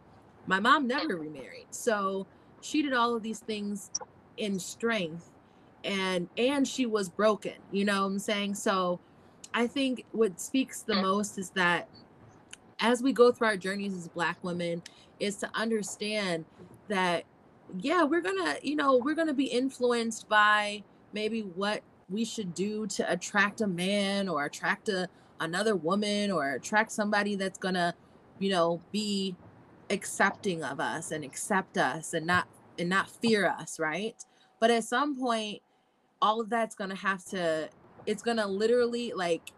my 0.47 0.59
mom 0.59 0.88
never 0.88 1.16
remarried 1.18 1.68
so 1.72 2.26
she 2.61 2.82
did 2.82 2.93
all 2.93 3.16
of 3.16 3.24
these 3.24 3.39
things 3.39 3.91
in 4.38 4.59
strength 4.59 5.32
and 5.84 6.28
and 6.38 6.68
she 6.68 6.86
was 6.86 7.09
broken 7.09 7.53
you 7.72 7.86
know 7.86 8.01
what 8.01 8.07
i'm 8.07 8.20
saying? 8.20 8.55
So 8.55 8.99
i 9.53 9.68
think 9.68 10.05
what 10.11 10.39
speaks 10.39 10.82
the 10.82 10.93
mm. 10.93 11.01
most 11.01 11.38
is 11.38 11.51
that 11.51 11.88
as 12.80 13.01
we 13.01 13.13
go 13.13 13.32
through 13.32 13.47
our 13.47 13.57
journeys 13.57 13.93
as 13.93 14.07
black 14.07 14.38
women 14.43 14.82
is 15.20 15.38
to 15.38 15.49
understand 15.53 16.45
that 16.88 17.24
yeah 17.80 18.03
we're 18.03 18.22
gonna 18.22 18.55
you 18.61 18.76
know 18.76 18.97
we're 18.97 19.16
gonna 19.16 19.34
be 19.34 19.45
influenced 19.45 20.28
by 20.28 20.84
maybe 21.13 21.41
what 21.41 21.82
we 22.10 22.26
should 22.26 22.53
do 22.53 22.86
to 22.88 23.12
attract 23.12 23.62
a 23.62 23.68
man 23.68 24.30
or 24.30 24.45
attract 24.45 24.89
a 24.89 25.08
another 25.39 25.76
woman 25.76 26.32
or 26.32 26.51
attract 26.51 26.91
somebody 26.91 27.36
that's 27.36 27.58
gonna 27.58 27.93
you 28.39 28.49
know 28.49 28.82
be 28.91 29.36
accepting 29.89 30.64
of 30.64 30.80
us 30.80 31.12
and 31.12 31.24
accept 31.24 31.78
us 31.78 32.14
and 32.14 32.26
not 32.26 32.47
and 32.80 32.89
not 32.89 33.10
fear 33.10 33.47
us 33.47 33.80
right? 33.80 34.16
But 34.60 34.72
at 34.72 34.84
some 34.84 35.20
point 35.20 35.62
all 36.22 36.41
of 36.41 36.49
that's 36.49 36.76
gonna 36.76 36.95
have 36.95 37.24
to 37.26 37.70
it's 38.06 38.24
gonna 38.24 38.47
literally 38.47 39.14
like 39.16 39.51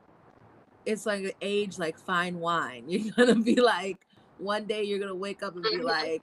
it's 0.86 1.06
like 1.06 1.36
age 1.42 1.78
like 1.78 2.00
fine 2.00 2.40
wine. 2.40 2.86
You're 2.88 3.14
gonna 3.14 3.36
be 3.36 3.56
like 3.56 3.98
one 4.38 4.66
day 4.66 4.84
you're 4.84 5.00
gonna 5.00 5.16
wake 5.16 5.42
up 5.42 5.56
and 5.56 5.64
be 5.64 5.78
mm-hmm. 5.78 5.86
like 5.88 6.22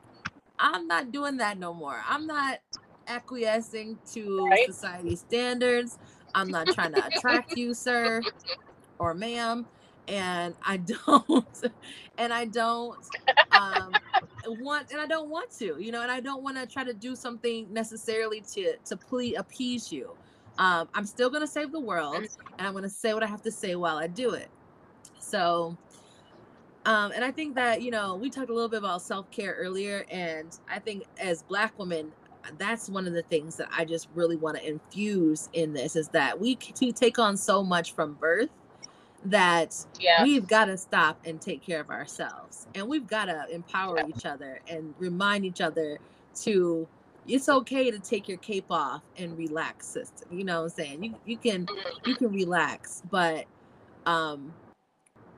i'm 0.61 0.87
not 0.87 1.11
doing 1.11 1.37
that 1.39 1.59
no 1.59 1.75
more. 1.75 2.01
I'm 2.09 2.27
not 2.27 2.61
acquiescing 3.07 3.99
to 4.13 4.47
right? 4.47 4.67
society 4.67 5.17
standards 5.17 5.99
i'm 6.35 6.51
not 6.51 6.71
trying 6.71 6.93
to 6.93 7.07
attract 7.07 7.57
you 7.57 7.75
sir 7.75 8.23
or 8.99 9.15
ma'am 9.15 9.67
and 10.09 10.55
i 10.63 10.77
don't 11.07 11.65
and 12.19 12.33
i 12.33 12.45
don't 12.45 13.07
um 13.53 13.93
want 14.47 14.91
and 14.91 15.01
i 15.01 15.07
don't 15.07 15.31
want 15.31 15.51
to 15.51 15.77
you 15.79 15.91
know 15.91 16.03
and 16.03 16.11
i 16.11 16.21
don't 16.21 16.43
want 16.43 16.57
to 16.57 16.67
try 16.67 16.85
to 16.85 16.93
do 16.93 17.17
something 17.17 17.67
necessarily 17.73 18.41
to 18.41 18.77
to 18.85 18.97
please 18.97 19.35
appease 19.39 19.91
you 19.91 20.11
um, 20.59 20.89
I'm 20.95 21.07
still 21.07 21.31
going 21.31 21.43
to 21.43 21.49
save 21.49 21.73
the 21.73 21.81
world 21.81 22.25
and 22.59 22.67
I'm 22.67 22.75
to 22.81 22.89
say 22.89 23.13
what 23.15 23.23
I 23.23 23.27
have 23.27 23.43
to 23.43 23.51
say 23.51 23.75
while 23.75 23.97
I 23.97 24.07
do 24.07 24.31
it. 24.35 24.49
So, 25.19 25.77
um, 26.85 27.13
and 27.13 27.25
I 27.25 27.31
think 27.31 27.55
that, 27.57 27.83
you 27.83 27.91
know, 27.91 28.15
we 28.15 28.31
talked 28.31 28.51
a 28.51 28.55
little 28.55 28.69
bit 28.69 28.79
about 28.79 29.03
self 29.03 29.31
care 29.31 29.55
earlier. 29.59 30.05
And 30.11 30.57
I 30.69 30.79
think 30.79 31.05
as 31.19 31.43
Black 31.43 31.77
women, 31.79 32.13
that's 32.59 32.89
one 32.89 33.07
of 33.07 33.13
the 33.13 33.23
things 33.23 33.57
that 33.57 33.69
I 33.77 33.85
just 33.85 34.09
really 34.15 34.37
want 34.37 34.57
to 34.57 34.69
infuse 34.69 35.49
in 35.53 35.73
this 35.73 35.97
is 35.97 36.09
that 36.09 36.39
we 36.39 36.57
to 36.57 36.93
take 36.93 37.19
on 37.19 37.37
so 37.37 37.63
much 37.63 37.93
from 37.93 38.15
birth 38.15 38.51
that 39.25 39.75
yeah. 39.99 40.23
we've 40.23 40.47
got 40.47 40.67
to 40.67 40.77
stop 40.77 41.19
and 41.25 41.41
take 41.41 41.63
care 41.63 41.81
of 41.81 41.91
ourselves 41.91 42.67
and 42.75 42.87
we've 42.87 43.07
got 43.07 43.27
to 43.27 43.47
empower 43.51 43.99
yeah. 43.99 44.07
each 44.07 44.27
other 44.27 44.61
and 44.69 44.95
remind 44.99 45.45
each 45.45 45.61
other 45.61 45.99
to 46.35 46.87
it's 47.27 47.49
okay 47.49 47.91
to 47.91 47.99
take 47.99 48.29
your 48.29 48.37
cape 48.39 48.67
off 48.71 49.03
and 49.17 49.37
relax 49.39 49.87
sister 49.87 50.27
you 50.31 50.45
know 50.45 50.63
what 50.63 50.65
i'm 50.65 50.71
saying 50.71 51.03
you, 51.03 51.15
you 51.25 51.37
can 51.39 51.61
you 51.63 51.77
mm-hmm. 51.77 52.13
can 52.13 52.33
relax 52.33 53.03
but 53.11 53.47
um 54.05 54.53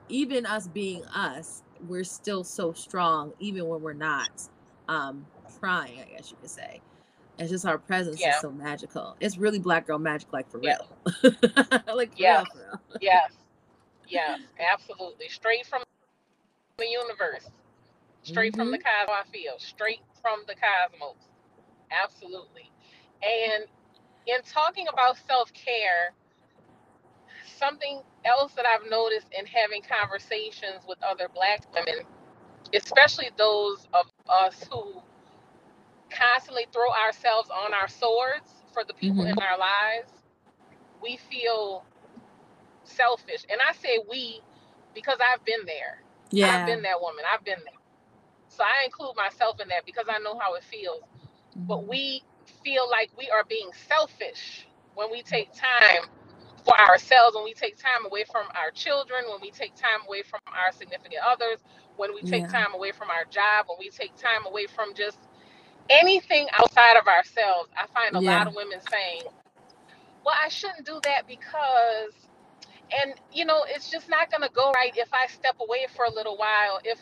even 0.08 0.44
us 0.46 0.66
being 0.66 1.04
us 1.06 1.62
we're 1.88 2.04
still 2.04 2.42
so 2.42 2.72
strong 2.72 3.32
even 3.38 3.66
when 3.68 3.80
we're 3.80 3.92
not 3.92 4.30
um 4.88 5.24
trying 5.60 6.00
i 6.00 6.04
guess 6.04 6.30
you 6.30 6.36
could 6.40 6.50
say 6.50 6.80
it's 7.38 7.50
just 7.50 7.66
our 7.66 7.78
presence 7.78 8.20
yeah. 8.20 8.34
is 8.34 8.40
so 8.40 8.50
magical 8.50 9.16
it's 9.20 9.36
really 9.36 9.58
black 9.58 9.86
girl 9.86 9.98
magic 9.98 10.32
like 10.32 10.50
for 10.50 10.60
yeah. 10.62 10.76
real 11.22 11.34
like 11.94 12.10
yeah 12.16 12.42
yeah, 13.00 13.26
yes 14.08 14.40
absolutely 14.72 15.28
straight 15.28 15.66
from 15.66 15.82
the 16.78 16.86
universe 16.86 17.50
straight 18.22 18.52
mm-hmm. 18.52 18.60
from 18.60 18.70
the 18.70 18.78
mm-hmm. 18.78 19.06
cosmos 19.06 19.24
i 19.26 19.30
feel 19.30 19.54
straight 19.58 20.00
from 20.20 20.40
the 20.46 20.54
cosmos 20.54 21.16
absolutely. 21.90 22.70
And 23.22 23.64
in 24.26 24.42
talking 24.42 24.86
about 24.92 25.16
self 25.26 25.52
care, 25.52 26.12
something 27.58 28.00
else 28.24 28.52
that 28.54 28.66
I've 28.66 28.88
noticed 28.90 29.28
in 29.38 29.46
having 29.46 29.82
conversations 29.82 30.84
with 30.86 30.98
other 31.02 31.28
Black 31.32 31.62
women, 31.72 32.04
especially 32.74 33.30
those 33.38 33.86
of 33.94 34.06
us 34.28 34.64
who 34.70 35.00
constantly 36.10 36.66
throw 36.72 36.90
ourselves 36.90 37.50
on 37.50 37.74
our 37.74 37.88
swords 37.88 38.50
for 38.72 38.84
the 38.84 38.94
people 38.94 39.24
mm-hmm. 39.24 39.38
in 39.38 39.38
our 39.38 39.58
lives, 39.58 40.12
we 41.02 41.18
feel 41.30 41.84
selfish. 42.84 43.44
And 43.50 43.60
I 43.66 43.72
say 43.74 43.98
we 44.08 44.40
because 44.94 45.18
I've 45.20 45.44
been 45.44 45.66
there. 45.66 46.02
Yeah. 46.30 46.60
I've 46.60 46.66
been 46.66 46.82
that 46.82 47.00
woman. 47.00 47.24
I've 47.30 47.44
been 47.44 47.58
there. 47.64 47.74
So 48.48 48.64
I 48.64 48.84
include 48.84 49.16
myself 49.16 49.60
in 49.60 49.68
that 49.68 49.84
because 49.84 50.06
I 50.08 50.18
know 50.18 50.38
how 50.38 50.54
it 50.54 50.64
feels 50.64 51.02
but 51.56 51.88
we 51.88 52.22
feel 52.62 52.88
like 52.90 53.10
we 53.16 53.30
are 53.30 53.44
being 53.48 53.70
selfish 53.88 54.66
when 54.94 55.10
we 55.10 55.22
take 55.22 55.52
time 55.52 56.08
for 56.64 56.78
ourselves, 56.78 57.34
when 57.34 57.44
we 57.44 57.54
take 57.54 57.76
time 57.76 58.04
away 58.04 58.24
from 58.30 58.46
our 58.54 58.70
children, 58.70 59.24
when 59.30 59.40
we 59.40 59.50
take 59.50 59.74
time 59.74 60.04
away 60.06 60.22
from 60.22 60.40
our 60.46 60.72
significant 60.72 61.22
others, 61.26 61.60
when 61.96 62.12
we 62.14 62.22
take 62.22 62.42
yeah. 62.42 62.48
time 62.48 62.74
away 62.74 62.92
from 62.92 63.08
our 63.08 63.24
job, 63.30 63.66
when 63.68 63.78
we 63.78 63.88
take 63.88 64.14
time 64.16 64.44
away 64.46 64.66
from 64.66 64.92
just 64.94 65.18
anything 65.90 66.46
outside 66.58 66.96
of 66.96 67.06
ourselves. 67.06 67.70
I 67.76 67.86
find 67.86 68.16
a 68.16 68.20
yeah. 68.20 68.38
lot 68.38 68.46
of 68.48 68.54
women 68.54 68.78
saying, 68.90 69.22
Well, 70.24 70.34
I 70.42 70.48
shouldn't 70.48 70.86
do 70.86 71.00
that 71.04 71.26
because 71.26 72.12
and 73.02 73.14
you 73.32 73.44
know, 73.44 73.64
it's 73.68 73.90
just 73.90 74.08
not 74.08 74.30
gonna 74.30 74.50
go 74.54 74.70
right 74.72 74.92
if 74.96 75.08
I 75.12 75.26
step 75.26 75.56
away 75.60 75.86
for 75.94 76.04
a 76.04 76.10
little 76.10 76.36
while. 76.36 76.80
If 76.84 76.98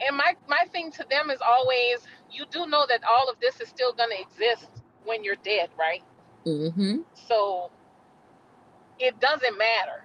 and 0.00 0.16
my 0.16 0.34
my 0.48 0.64
thing 0.72 0.90
to 0.92 1.04
them 1.10 1.30
is 1.30 1.40
always 1.46 2.06
you 2.30 2.44
do 2.50 2.66
know 2.66 2.86
that 2.88 3.00
all 3.04 3.28
of 3.28 3.38
this 3.40 3.60
is 3.60 3.68
still 3.68 3.92
going 3.92 4.10
to 4.10 4.20
exist 4.20 4.68
when 5.04 5.24
you're 5.24 5.36
dead 5.36 5.70
right 5.78 6.02
mm-hmm. 6.44 6.98
so 7.28 7.70
it 8.98 9.18
doesn't 9.20 9.56
matter 9.58 10.04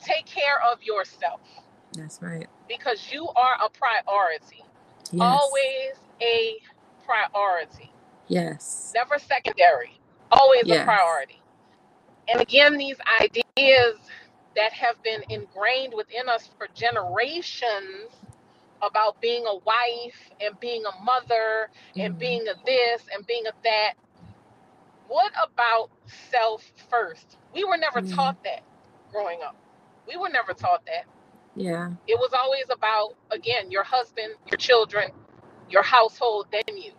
take 0.00 0.26
care 0.26 0.60
of 0.70 0.82
yourself 0.82 1.40
that's 1.92 2.20
right 2.22 2.46
because 2.68 3.08
you 3.12 3.28
are 3.36 3.56
a 3.64 3.68
priority 3.70 4.64
yes. 5.12 5.20
always 5.20 5.94
a 6.20 6.56
priority 7.04 7.92
yes 8.28 8.92
never 8.94 9.18
secondary 9.18 9.98
always 10.30 10.62
yes. 10.64 10.82
a 10.82 10.84
priority 10.84 11.40
and 12.28 12.40
again 12.40 12.76
these 12.76 12.96
ideas 13.20 13.98
that 14.54 14.72
have 14.72 15.02
been 15.02 15.22
ingrained 15.28 15.94
within 15.94 16.28
us 16.28 16.50
for 16.58 16.68
generations 16.74 18.10
about 18.82 19.20
being 19.20 19.44
a 19.46 19.56
wife 19.58 20.30
and 20.40 20.58
being 20.60 20.82
a 20.84 21.04
mother 21.04 21.70
and 21.96 22.14
mm-hmm. 22.14 22.18
being 22.20 22.48
a 22.48 22.54
this 22.66 23.02
and 23.14 23.26
being 23.26 23.46
a 23.46 23.52
that. 23.62 23.94
What 25.08 25.32
about 25.42 25.90
self 26.30 26.64
first? 26.90 27.38
We 27.54 27.64
were 27.64 27.76
never 27.76 28.00
mm-hmm. 28.00 28.14
taught 28.14 28.42
that 28.44 28.62
growing 29.10 29.38
up. 29.44 29.56
We 30.08 30.16
were 30.16 30.28
never 30.28 30.52
taught 30.52 30.84
that. 30.86 31.04
Yeah. 31.54 31.90
It 32.08 32.18
was 32.18 32.32
always 32.32 32.64
about, 32.70 33.14
again, 33.30 33.70
your 33.70 33.84
husband, 33.84 34.34
your 34.50 34.56
children, 34.56 35.10
your 35.72 35.82
household, 35.82 36.46
then 36.52 36.76
you. 36.76 36.92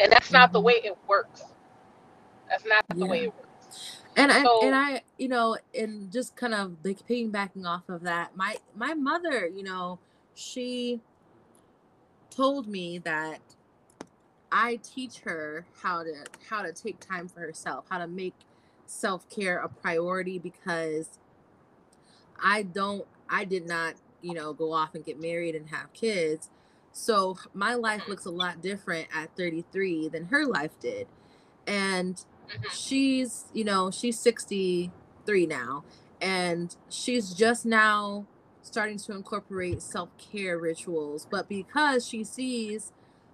And 0.00 0.12
that's 0.12 0.32
not 0.32 0.48
mm-hmm. 0.48 0.52
the 0.54 0.60
way 0.60 0.74
it 0.84 0.96
works. 1.08 1.42
That's 2.48 2.64
not 2.66 2.84
the 2.90 2.96
yeah. 3.04 3.10
way 3.10 3.24
it 3.24 3.34
works. 3.34 4.02
and 4.16 4.30
I 4.32 4.42
So- 4.42 4.60
and 4.64 4.74
I, 4.74 5.02
you 5.18 5.28
know, 5.28 5.56
and 5.76 6.12
just 6.12 6.36
kind 6.36 6.54
of 6.54 6.76
like 6.84 7.06
piggybacking 7.08 7.66
off 7.66 7.88
of 7.88 8.02
that, 8.02 8.36
my 8.36 8.56
my 8.76 8.94
mother, 8.94 9.46
you 9.46 9.62
know, 9.62 9.98
she 10.34 11.00
told 12.30 12.66
me 12.68 12.98
that 12.98 13.40
I 14.52 14.76
teach 14.82 15.20
her 15.20 15.66
how 15.82 16.02
to 16.04 16.14
how 16.48 16.62
to 16.62 16.72
take 16.72 17.00
time 17.00 17.28
for 17.28 17.40
herself, 17.40 17.86
how 17.90 17.98
to 17.98 18.06
make 18.06 18.34
self-care 18.86 19.58
a 19.58 19.68
priority 19.68 20.38
because 20.38 21.18
I 22.42 22.62
don't 22.62 23.06
I 23.28 23.44
did 23.44 23.66
not, 23.66 23.94
you 24.22 24.34
know, 24.34 24.52
go 24.52 24.72
off 24.72 24.94
and 24.94 25.04
get 25.04 25.20
married 25.20 25.54
and 25.54 25.68
have 25.70 25.92
kids. 25.92 26.50
So 26.94 27.38
my 27.54 27.74
life 27.74 28.08
looks 28.08 28.26
a 28.26 28.30
lot 28.30 28.62
different 28.62 29.08
at 29.14 29.36
33 29.36 30.08
than 30.10 30.26
her 30.26 30.46
life 30.46 30.80
did. 30.80 31.08
And 31.66 32.16
Mhm. 32.16 32.72
she's 32.72 33.46
you 33.54 33.64
know 33.64 33.90
she's 33.90 34.20
63 34.20 35.46
now 35.46 35.84
and 36.20 36.76
she's 36.90 37.34
just 37.34 37.66
now 37.66 38.26
starting 38.62 38.98
to 38.98 39.12
incorporate 39.12 39.82
self-care 39.82 40.58
rituals 40.58 41.26
but 41.30 41.48
because 41.48 42.06
she 42.08 42.24
sees 42.24 42.92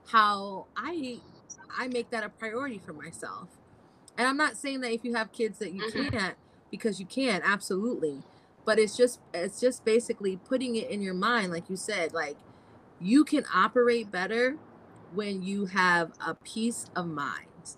how 0.08 0.66
i 0.76 1.20
i 1.78 1.88
make 1.88 2.10
that 2.10 2.24
a 2.24 2.30
priority 2.30 2.78
for 2.78 2.92
myself 2.94 3.48
and 4.18 4.28
i'm 4.28 4.36
not 4.36 4.56
saying 4.56 4.80
that 4.82 4.92
if 4.92 5.04
you 5.04 5.14
have 5.14 5.32
kids 5.32 5.58
that 5.60 5.72
you 5.72 5.82
Mhm. 5.82 6.12
can't 6.12 6.36
because 6.70 7.00
you 7.00 7.06
can 7.06 7.42
absolutely 7.44 8.22
but 8.64 8.78
it's 8.78 8.96
just 8.96 9.20
it's 9.34 9.60
just 9.60 9.84
basically 9.84 10.36
putting 10.38 10.76
it 10.76 10.90
in 10.90 11.02
your 11.02 11.14
mind 11.14 11.52
like 11.52 11.70
you 11.70 11.76
said 11.76 12.12
like 12.14 12.38
you 13.00 13.24
can 13.24 13.44
operate 13.54 14.10
better 14.10 14.58
when 15.14 15.42
you 15.42 15.66
have 15.66 16.12
a 16.26 16.34
peace 16.34 16.86
of 16.96 17.06
mind 17.06 17.76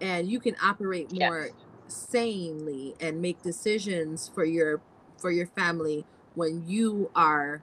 and 0.00 0.28
you 0.30 0.40
can 0.40 0.56
operate 0.62 1.10
more 1.12 1.50
Yes. 1.50 1.52
sanely 1.88 2.94
and 3.00 3.22
make 3.22 3.42
decisions 3.42 4.28
for 4.28 4.44
your 4.44 4.82
for 5.18 5.30
your 5.30 5.46
family 5.48 6.06
when 6.34 6.66
you 6.68 7.10
are 7.14 7.62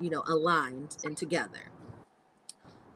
you 0.00 0.10
know 0.10 0.24
aligned 0.26 0.96
and 1.04 1.16
together 1.16 1.70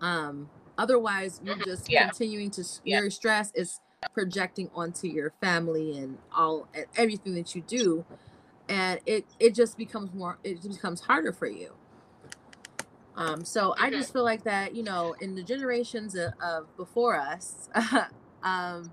um 0.00 0.50
otherwise 0.78 1.40
you're 1.42 1.56
Mhm. 1.56 1.64
just 1.64 1.88
Yeah. 1.90 2.02
continuing 2.02 2.50
to 2.50 2.64
Yeah. 2.84 3.00
your 3.00 3.10
stress 3.10 3.52
is 3.54 3.80
projecting 4.14 4.70
onto 4.74 5.06
your 5.08 5.32
family 5.40 5.98
and 5.98 6.18
all 6.32 6.68
and 6.74 6.86
everything 6.96 7.34
that 7.34 7.54
you 7.54 7.62
do 7.62 8.04
and 8.68 9.00
it 9.06 9.26
it 9.38 9.54
just 9.54 9.76
becomes 9.76 10.12
more 10.14 10.38
it 10.44 10.62
becomes 10.62 11.02
harder 11.02 11.32
for 11.32 11.48
you 11.48 11.74
um 13.16 13.44
so 13.44 13.74
i 13.78 13.90
Mhm. 13.90 13.92
just 13.92 14.12
feel 14.12 14.24
like 14.24 14.44
that 14.44 14.74
you 14.74 14.82
know 14.84 15.14
in 15.20 15.34
the 15.36 15.42
generations 15.44 16.16
of, 16.16 16.32
of 16.40 16.76
before 16.76 17.16
us 17.18 17.68
um 18.44 18.92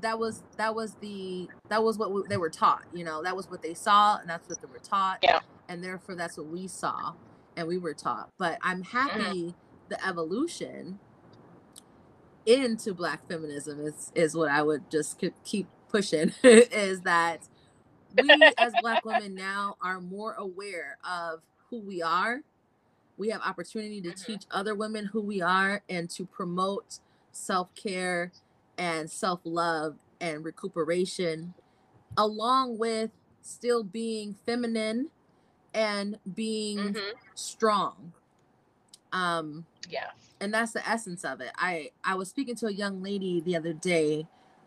that 0.00 0.18
was 0.18 0.44
that 0.56 0.74
was 0.74 0.96
the 0.96 1.50
that 1.68 1.82
was 1.84 1.98
what 1.98 2.12
we, 2.12 2.22
they 2.28 2.36
were 2.38 2.50
taught 2.50 2.84
you 2.94 3.04
know 3.04 3.22
that 3.22 3.36
was 3.36 3.50
what 3.50 3.62
they 3.62 3.74
saw 3.74 4.18
and 4.18 4.28
that's 4.30 4.48
what 4.48 4.60
they 4.62 4.68
were 4.68 4.80
taught 4.80 5.20
Yeah. 5.22 5.40
and 5.68 5.84
therefore 5.84 6.16
that's 6.16 6.38
what 6.38 6.48
we 6.48 6.68
saw 6.68 7.14
and 7.56 7.68
we 7.68 7.78
were 7.78 7.94
taught 7.94 8.30
but 8.38 8.58
i'm 8.62 8.82
happy 8.82 9.54
the 9.90 10.06
evolution 10.06 10.98
into 12.46 12.94
black 12.94 13.26
feminism 13.28 13.80
is 13.80 14.12
is 14.14 14.36
what 14.36 14.50
i 14.50 14.62
would 14.62 14.90
just 14.90 15.18
keep 15.44 15.68
pushing 15.88 16.32
is 16.44 17.02
that 17.02 17.48
we 18.14 18.54
as 18.58 18.76
black 18.76 19.04
women 19.04 19.34
now 19.34 19.76
are 19.82 20.00
more 20.00 20.34
aware 20.34 20.98
of 21.08 21.40
who 21.70 21.80
we 21.80 22.02
are 22.02 22.42
we 23.16 23.28
have 23.30 23.40
opportunity 23.42 24.00
to 24.02 24.10
Mhm. 24.10 24.24
teach 24.26 24.42
other 24.50 24.74
women 24.74 25.06
who 25.06 25.20
we 25.20 25.40
are 25.40 25.82
and 25.88 26.10
to 26.10 26.26
promote 26.26 26.98
self-care 27.32 28.32
and 28.78 29.10
self-love 29.10 29.96
and 30.20 30.44
recuperation 30.44 31.54
along 32.16 32.78
with 32.78 33.10
still 33.42 33.82
being 33.82 34.34
feminine 34.46 35.10
and 35.72 36.18
being 36.34 36.78
Mhm. 36.94 37.12
strong 37.34 38.12
um 39.12 39.66
Yes. 39.88 40.12
and 40.40 40.52
that's 40.52 40.72
the 40.72 40.88
essence 40.88 41.24
of 41.24 41.40
it 41.40 41.52
i 41.58 41.90
i 42.04 42.14
was 42.14 42.28
speaking 42.28 42.54
to 42.56 42.66
a 42.66 42.72
young 42.72 43.02
lady 43.02 43.40
the 43.40 43.54
other 43.56 43.72
day 43.72 44.26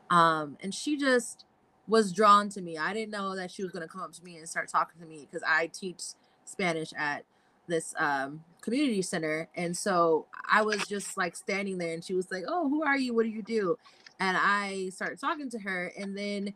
um 0.10 0.58
and 0.62 0.74
she 0.74 0.96
just 0.98 1.46
was 1.88 2.12
drawn 2.14 2.50
to 2.50 2.62
me 2.62 2.78
i 2.78 2.94
didn't 2.94 3.12
know 3.12 3.36
that 3.36 3.50
she 3.52 3.64
was 3.64 3.72
going 3.72 3.82
to 3.82 3.88
come 3.92 4.02
up 4.02 4.14
to 4.14 4.24
me 4.24 4.38
and 4.38 4.48
start 4.48 4.68
talking 4.70 5.00
to 5.02 5.08
me 5.08 5.28
because 5.30 5.44
i 5.48 5.68
teach 5.68 6.02
spanish 6.46 6.94
at 6.96 7.26
this 7.68 7.94
um 7.98 8.44
community 8.62 9.02
center 9.02 9.48
and 9.56 9.76
so 9.76 10.26
i 10.52 10.62
was 10.62 10.86
just 10.88 11.18
like 11.18 11.36
standing 11.36 11.78
there 11.78 11.94
and 11.94 12.04
she 12.04 12.14
was 12.14 12.30
like 12.32 12.44
oh 12.48 12.70
who 12.70 12.84
are 12.84 12.98
you 12.98 13.14
what 13.14 13.24
do 13.24 13.30
you 13.30 13.42
do 13.42 13.78
and 14.20 14.38
i 14.40 14.90
started 14.90 15.20
talking 15.20 15.50
to 15.50 15.60
her 15.60 15.92
and 15.98 16.18
then 16.18 16.54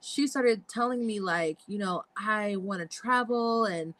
she 0.00 0.26
started 0.26 0.66
telling 0.68 1.06
me 1.06 1.20
like 1.20 1.58
you 1.66 1.78
know 1.78 2.04
i 2.16 2.56
want 2.56 2.80
to 2.80 2.86
travel 2.86 3.64
and 3.64 3.94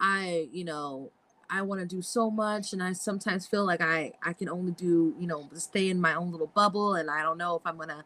i 0.00 0.48
you 0.52 0.64
know 0.64 1.10
I 1.48 1.62
want 1.62 1.80
to 1.80 1.86
do 1.86 2.02
so 2.02 2.30
much 2.30 2.72
and 2.72 2.82
I 2.82 2.92
sometimes 2.92 3.46
feel 3.46 3.64
like 3.64 3.80
I 3.80 4.12
I 4.22 4.32
can 4.32 4.48
only 4.48 4.72
do, 4.72 5.14
you 5.18 5.26
know, 5.26 5.48
stay 5.54 5.88
in 5.90 6.00
my 6.00 6.14
own 6.14 6.32
little 6.32 6.48
bubble 6.48 6.94
and 6.94 7.10
I 7.10 7.22
don't 7.22 7.38
know 7.38 7.56
if 7.56 7.62
I'm 7.64 7.76
going 7.76 7.88
to 7.88 8.04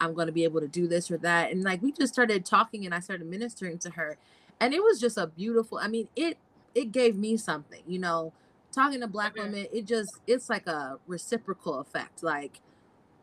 I'm 0.00 0.14
going 0.14 0.26
to 0.26 0.32
be 0.32 0.44
able 0.44 0.60
to 0.60 0.68
do 0.68 0.86
this 0.88 1.10
or 1.10 1.16
that. 1.18 1.52
And 1.52 1.62
like 1.62 1.82
we 1.82 1.92
just 1.92 2.12
started 2.12 2.44
talking 2.44 2.84
and 2.84 2.94
I 2.94 3.00
started 3.00 3.26
ministering 3.26 3.78
to 3.80 3.90
her. 3.90 4.18
And 4.60 4.74
it 4.74 4.82
was 4.82 5.00
just 5.00 5.16
a 5.16 5.26
beautiful 5.26 5.78
I 5.78 5.88
mean, 5.88 6.08
it 6.16 6.38
it 6.74 6.92
gave 6.92 7.16
me 7.16 7.36
something, 7.36 7.82
you 7.86 7.98
know, 7.98 8.32
talking 8.72 9.00
to 9.00 9.06
black 9.06 9.34
Mhm. 9.34 9.44
women, 9.44 9.66
it 9.72 9.86
just 9.86 10.18
it's 10.26 10.48
like 10.50 10.66
a 10.66 10.98
reciprocal 11.06 11.78
effect. 11.80 12.22
Like 12.22 12.60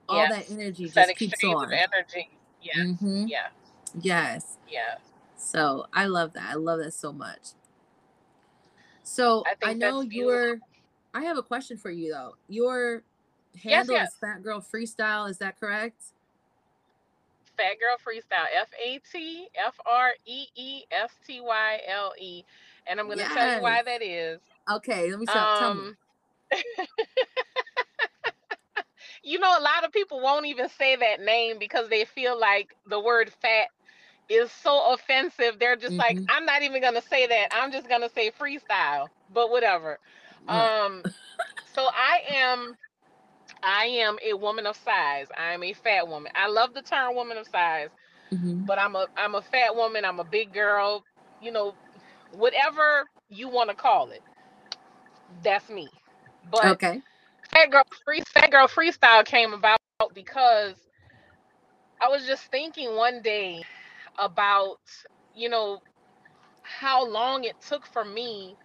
all 0.07 0.17
Yes. 0.17 0.47
that 0.47 0.51
energy 0.51 0.85
It's 0.85 0.93
that 0.95 1.07
just 1.07 1.17
keeps 1.17 1.33
exchange 1.33 1.55
on. 1.55 1.65
of 1.65 1.71
energy. 1.71 2.29
Yes. 2.61 2.77
Mhm. 2.77 3.29
Yes. 3.29 3.51
Yes. 4.01 4.57
Yes. 4.67 4.99
So 5.37 5.87
I 5.93 6.05
love 6.05 6.33
that. 6.33 6.49
I 6.49 6.53
love 6.55 6.79
that 6.79 6.93
so 6.93 7.11
much. 7.11 7.53
So 9.03 9.43
I 9.63 9.71
I, 9.71 9.73
know 9.73 10.01
you're. 10.01 10.59
I 11.13 11.23
have 11.23 11.37
a 11.37 11.43
question 11.43 11.77
for 11.77 11.89
you 11.89 12.11
though. 12.11 12.35
Your 12.47 13.03
Yes, 13.63 13.63
handle 13.63 13.95
yes. 13.95 14.09
is 14.09 14.15
Fat 14.15 14.43
Girl 14.43 14.61
Freestyle. 14.61 15.29
Is 15.29 15.39
that 15.39 15.59
correct? 15.59 16.03
Fat 17.57 17.75
Girl 17.79 17.97
Freestyle. 17.97 18.45
F 18.55 18.69
A 18.83 18.99
T 19.11 19.47
F 19.55 19.75
R 19.85 20.11
E 20.25 20.45
E 20.55 20.83
S 20.91 21.11
T 21.25 21.41
Y 21.41 21.81
L 21.87 22.13
E. 22.19 22.43
And 22.87 22.99
I'm 22.99 23.07
going 23.07 23.19
to 23.19 23.25
tell 23.25 23.47
you 23.47 23.59
why 23.59 23.81
that 23.83 24.01
is. 24.01 24.39
Okay, 24.69 25.09
let 25.09 25.19
me 25.19 25.25
tell, 25.25 25.47
tell 25.55 25.73
me. 25.73 25.81
Um, 25.81 25.97
you 29.23 29.39
know, 29.39 29.57
a 29.57 29.61
lot 29.61 29.83
of 29.85 29.91
people 29.91 30.21
won't 30.21 30.45
even 30.45 30.69
say 30.69 30.95
that 30.95 31.21
name 31.21 31.57
because 31.59 31.89
they 31.89 32.05
feel 32.05 32.39
like 32.39 32.75
the 32.87 32.99
word 32.99 33.31
fat 33.41 33.67
is 34.29 34.51
so 34.51 34.93
offensive. 34.93 35.59
They're 35.59 35.75
just 35.75 35.97
like, 35.99 36.17
Mhm. 36.17 36.25
I'm 36.29 36.45
not 36.45 36.63
even 36.63 36.81
gonna 36.81 37.01
say 37.01 37.27
that. 37.27 37.49
I'm 37.51 37.71
just 37.71 37.89
gonna 37.89 38.09
say 38.09 38.31
freestyle. 38.31 39.09
But 39.33 39.51
whatever. 39.51 39.99
Um, 40.47 41.03
so 41.73 41.87
I 41.93 42.21
am, 42.35 42.77
I 43.63 43.85
am 43.85 44.17
a 44.25 44.33
woman 44.33 44.65
of 44.65 44.75
size. 44.75 45.27
I 45.37 45.53
am 45.53 45.63
a 45.63 45.73
fat 45.73 46.07
woman. 46.07 46.31
I 46.35 46.47
love 46.47 46.73
the 46.73 46.81
term 46.81 47.15
woman 47.15 47.37
of 47.37 47.47
size, 47.47 47.89
Mhm. 48.31 48.65
but 48.67 48.79
I'm 48.79 48.95
a, 48.95 49.07
I'm 49.17 49.35
a 49.35 49.41
fat 49.41 49.75
woman. 49.75 50.05
I'm 50.05 50.19
a 50.19 50.23
big 50.23 50.53
girl. 50.53 51.03
You 51.41 51.51
know, 51.51 51.75
whatever 52.33 53.05
you 53.29 53.49
want 53.49 53.69
to 53.69 53.75
call 53.75 54.11
it. 54.11 54.21
That's 55.43 55.69
me. 55.69 55.89
But 56.51 56.71
Okay. 56.71 57.01
Fat 57.53 57.71
Girl 57.71 57.83
Free 58.05 58.21
Fat 58.33 58.51
Girl 58.51 58.67
Freestyle 58.67 59.25
came 59.25 59.53
about 59.53 59.79
because 60.13 60.75
I 62.01 62.09
was 62.09 62.25
just 62.25 62.43
thinking 62.51 62.95
one 62.95 63.21
day 63.21 63.63
about, 64.17 64.79
you 65.35 65.49
know, 65.49 65.81
how 66.63 67.07
long 67.07 67.43
it 67.43 67.55
took 67.61 67.85
for 67.85 68.03
me 68.05 68.55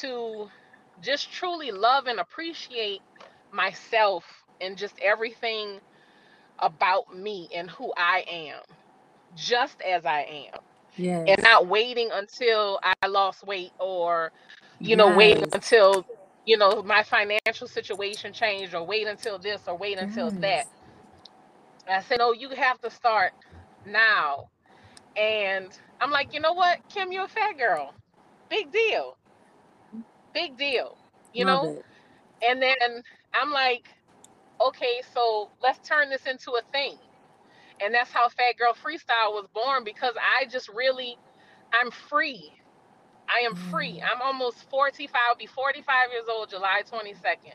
to 0.00 0.48
just 1.02 1.32
truly 1.32 1.70
love 1.70 2.06
and 2.06 2.20
appreciate 2.20 3.00
myself 3.52 4.24
and 4.60 4.76
just 4.76 4.94
everything 5.00 5.80
about 6.58 7.14
me 7.16 7.48
and 7.54 7.70
who 7.70 7.92
I 7.96 8.24
am, 8.30 8.60
just 9.36 9.80
as 9.82 10.04
I 10.06 10.48
am. 10.52 10.60
Yes. 10.96 11.26
And 11.28 11.42
not 11.42 11.66
waiting 11.68 12.10
until 12.12 12.78
I 12.82 13.06
lost 13.06 13.46
weight 13.46 13.72
or, 13.78 14.30
you 14.78 14.96
know, 14.96 15.16
waiting 15.16 15.48
until, 15.52 16.06
you 16.44 16.56
know, 16.58 16.82
my 16.82 17.02
financial 17.02 17.66
situation 17.66 18.32
changed 18.32 18.74
or 18.74 18.84
wait 18.84 19.06
until 19.06 19.38
this 19.38 19.62
or 19.66 19.76
wait 19.76 19.98
until 19.98 20.30
that. 20.30 20.66
Yes. 20.66 20.68
I 21.88 22.00
said, 22.02 22.18
no, 22.18 22.32
you 22.32 22.50
have 22.50 22.80
to 22.82 22.90
start 22.90 23.32
now. 23.86 24.48
And 25.16 25.68
I'm 26.00 26.10
like, 26.10 26.34
you 26.34 26.40
know 26.40 26.52
what, 26.52 26.80
Kim, 26.88 27.10
you're 27.10 27.24
a 27.24 27.28
fat 27.28 27.58
girl. 27.58 27.94
Big 28.48 28.70
deal. 28.70 29.16
Big 30.34 30.56
deal. 30.56 30.96
You 31.32 31.46
Love 31.46 31.64
know? 31.64 31.70
it. 31.70 31.84
And 32.46 32.60
then 32.60 32.74
I'm 33.34 33.50
like, 33.50 33.86
okay, 34.60 35.00
so 35.14 35.50
let's 35.62 35.86
turn 35.86 36.10
this 36.10 36.26
into 36.26 36.52
a 36.52 36.62
thing. 36.72 36.98
And 37.84 37.94
that's 37.94 38.10
how 38.10 38.28
Fat 38.28 38.56
Girl 38.58 38.74
Freestyle 38.74 39.32
was 39.32 39.46
born 39.54 39.84
because 39.84 40.14
I 40.20 40.46
just 40.46 40.68
really, 40.68 41.16
I'm 41.72 41.90
free. 41.90 42.52
I 43.28 43.40
am 43.40 43.54
free. 43.70 44.02
I'm 44.02 44.20
almost 44.20 44.68
45, 44.70 45.14
I'll 45.28 45.36
be 45.36 45.46
45 45.46 45.94
years 46.12 46.24
old 46.30 46.50
July 46.50 46.82
22nd. 46.90 47.54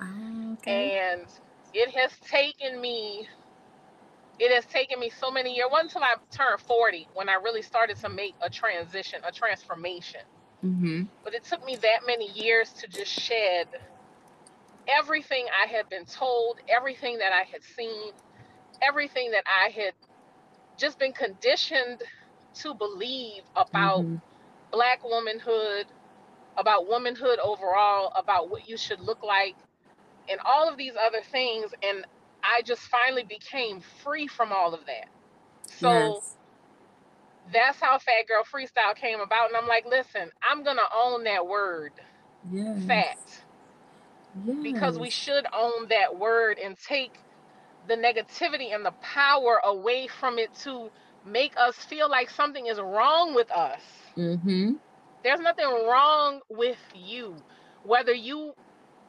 Ah, 0.00 0.52
okay. 0.54 0.98
And 0.98 1.26
it 1.74 1.90
has 1.90 2.12
taken 2.28 2.80
me 2.80 3.28
it 4.38 4.52
has 4.52 4.64
taken 4.66 4.98
me 4.98 5.10
so 5.20 5.30
many 5.30 5.54
years. 5.54 5.68
Wasn't 5.70 5.90
until 5.90 6.02
I 6.02 6.14
turned 6.30 6.60
40 6.60 7.06
when 7.14 7.28
I 7.28 7.34
really 7.34 7.62
started 7.62 7.96
to 7.98 8.08
make 8.08 8.34
a 8.40 8.50
transition, 8.50 9.20
a 9.24 9.30
transformation. 9.30 10.22
Mm-hmm. 10.64 11.02
But 11.22 11.34
it 11.34 11.44
took 11.44 11.64
me 11.64 11.76
that 11.76 12.00
many 12.06 12.30
years 12.32 12.72
to 12.72 12.88
just 12.88 13.12
shed 13.12 13.68
everything 14.88 15.46
I 15.62 15.70
had 15.70 15.88
been 15.88 16.04
told, 16.04 16.58
everything 16.68 17.18
that 17.18 17.32
I 17.32 17.42
had 17.42 17.62
seen, 17.62 18.12
everything 18.82 19.32
that 19.32 19.44
I 19.46 19.70
had 19.70 19.94
just 20.78 20.98
been 20.98 21.12
conditioned 21.12 22.02
to 22.56 22.74
believe 22.74 23.42
about 23.56 24.04
Mhm. 24.04 24.20
black 24.72 25.04
womanhood, 25.04 25.86
about 26.58 26.88
womanhood 26.88 27.38
overall, 27.40 28.12
about 28.16 28.50
what 28.50 28.68
you 28.68 28.76
should 28.76 29.00
look 29.00 29.22
like, 29.22 29.56
and 30.28 30.40
all 30.44 30.68
of 30.68 30.76
these 30.78 30.94
other 31.00 31.22
things. 31.32 31.72
And 31.82 32.06
I 32.44 32.62
just 32.62 32.82
finally 32.82 33.24
became 33.24 33.80
free 34.04 34.28
from 34.28 34.52
all 34.52 34.74
of 34.74 34.86
that. 34.86 35.08
So 35.66 36.22
yes. 36.22 36.36
that's 37.52 37.80
how 37.80 37.98
Fat 37.98 38.28
Girl 38.28 38.44
Freestyle 38.44 38.96
came 38.96 39.20
about. 39.20 39.48
And 39.48 39.56
I'm 39.56 39.68
like, 39.68 39.86
listen, 39.86 40.30
I'm 40.48 40.64
going 40.64 40.76
to 40.78 40.88
own 40.96 41.24
that 41.24 41.46
word, 41.46 41.92
Yes. 42.52 42.84
fat, 42.86 43.18
because 44.62 44.98
we 44.98 45.10
should 45.10 45.46
own 45.52 45.88
that 45.88 46.18
word 46.18 46.58
and 46.58 46.78
take 46.78 47.12
the 47.88 47.94
negativity 47.94 48.74
and 48.74 48.84
the 48.84 48.92
power 49.02 49.60
away 49.64 50.06
from 50.06 50.38
it 50.38 50.54
to 50.62 50.90
make 51.26 51.54
us 51.56 51.76
feel 51.76 52.08
like 52.10 52.30
something 52.30 52.66
is 52.66 52.78
wrong 52.80 53.34
with 53.34 53.50
us. 53.50 53.80
Mm-hmm. 54.16 54.72
There's 55.22 55.40
nothing 55.40 55.66
wrong 55.66 56.40
with 56.48 56.78
you. 56.94 57.36
Whether 57.84 58.12
you 58.12 58.54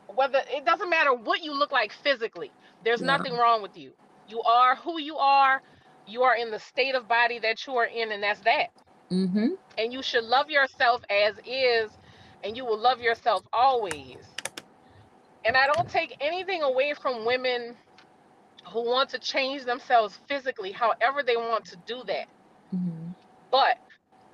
whether 0.07 0.39
it 0.47 0.65
doesn't 0.65 0.89
matter 0.89 1.13
what 1.13 1.41
you 1.41 1.53
look 1.53 1.71
like 1.71 1.91
physically. 1.91 2.51
There's 2.84 3.01
nothing 3.01 3.34
wrong 3.34 3.61
with 3.61 3.78
you. 3.78 3.93
You 4.28 4.41
are 4.41 4.76
who 4.76 4.99
you 4.99 5.17
are. 5.17 5.61
You 6.05 6.24
are 6.24 6.36
in 6.36 6.51
the 6.51 6.59
state 6.59 6.95
of 6.95 7.07
body 7.07 7.39
that 7.39 7.65
you 7.65 7.76
are 7.78 7.86
in 7.86 8.11
and 8.11 8.21
that's 8.21 8.41
that. 8.41 8.67
Mm-hmm. 9.11 9.49
And 9.78 9.93
you 9.93 10.03
should 10.03 10.24
love 10.26 10.49
yourself 10.49 11.01
as 11.09 11.36
is 11.45 11.91
and 12.43 12.57
you 12.57 12.65
will 12.65 12.78
love 12.78 12.99
yourself 12.99 13.43
always. 13.53 14.17
And 15.45 15.57
I 15.57 15.67
don't 15.67 15.89
take 15.89 16.15
anything 16.21 16.61
away 16.61 16.93
from 17.01 17.26
women 17.26 17.76
who 18.72 18.86
want 18.86 19.09
to 19.09 19.20
change 19.20 19.66
themselves 19.66 20.20
physically 20.28 20.72
however 20.72 21.24
they 21.26 21.36
want 21.36 21.66
to 21.66 21.78
do 21.86 22.03
that. 22.07 22.28
Mm-hmm. 22.74 23.09
But 23.51 23.78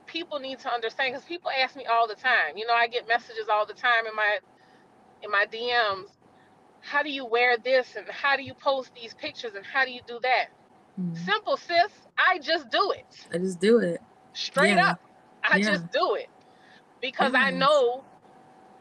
people 0.05 0.39
need 0.39 0.59
to 0.59 0.69
understand 0.71 1.13
because 1.13 1.25
people 1.25 1.51
ask 1.51 1.75
me 1.75 1.86
all 1.86 2.07
the 2.07 2.15
time. 2.15 2.57
You 2.57 2.65
know, 2.67 2.73
I 2.73 2.88
get 2.88 3.07
messages 3.07 3.47
all 3.51 3.65
the 3.65 3.73
time 3.73 4.05
in 4.07 4.15
my 4.15 4.39
in 5.23 5.32
my 5.32 5.45
DMs. 5.45 6.09
How 6.82 7.03
do 7.03 7.09
you 7.09 7.25
wear 7.25 7.57
this 7.57 7.95
and 7.97 8.07
how 8.07 8.38
do 8.38 8.43
you 8.43 8.53
post 8.53 8.91
these 8.95 9.13
pictures 9.13 9.53
and 9.55 9.65
how 9.65 9.86
do 9.86 9.91
you 9.91 10.01
do 10.07 10.19
that? 10.23 10.45
Mm-hmm. 10.99 11.15
Simple, 11.25 11.57
sis. 11.57 11.91
I 12.17 12.39
just 12.39 12.69
do 12.69 12.91
it. 12.91 13.27
I 13.34 13.38
just 13.38 13.59
do 13.59 13.80
it. 13.80 14.01
Straight 14.34 14.75
Yeah. 14.77 14.91
up. 14.91 15.01
I 15.43 15.57
Yeah. 15.57 15.71
just 15.71 15.91
do 15.91 16.15
it. 16.15 16.30
Because 17.01 17.34
I 17.34 17.51
know 17.51 18.03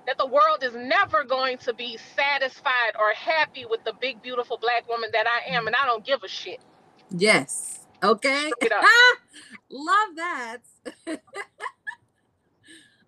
that 0.09 0.19
the 0.19 0.27
world 0.27 0.65
is 0.65 0.75
never 0.75 1.25
going 1.25 1.59
to 1.61 1.75
be 1.75 1.99
satisfied 2.17 2.95
or 3.01 3.13
happy 3.15 3.67
with 3.71 3.85
the 3.85 3.95
big 4.03 4.23
beautiful 4.23 4.59
black 4.59 4.89
woman 4.91 5.11
that 5.15 5.27
I 5.29 5.55
am 5.55 5.69
and 5.69 5.77
I 5.77 5.87
don't 5.87 6.07
give 6.07 6.25
a 6.25 6.29
shit. 6.29 6.61
Yes. 7.11 7.87
Okay. 8.03 8.55
Love 9.71 10.17
that. 10.17 10.59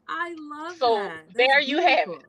I 0.08 0.34
love 0.38 0.78
So 0.78 0.86
that. 0.86 1.24
So 1.36 1.36
there 1.36 1.60
you 1.60 1.78
have 1.80 2.10
it. 2.12 2.26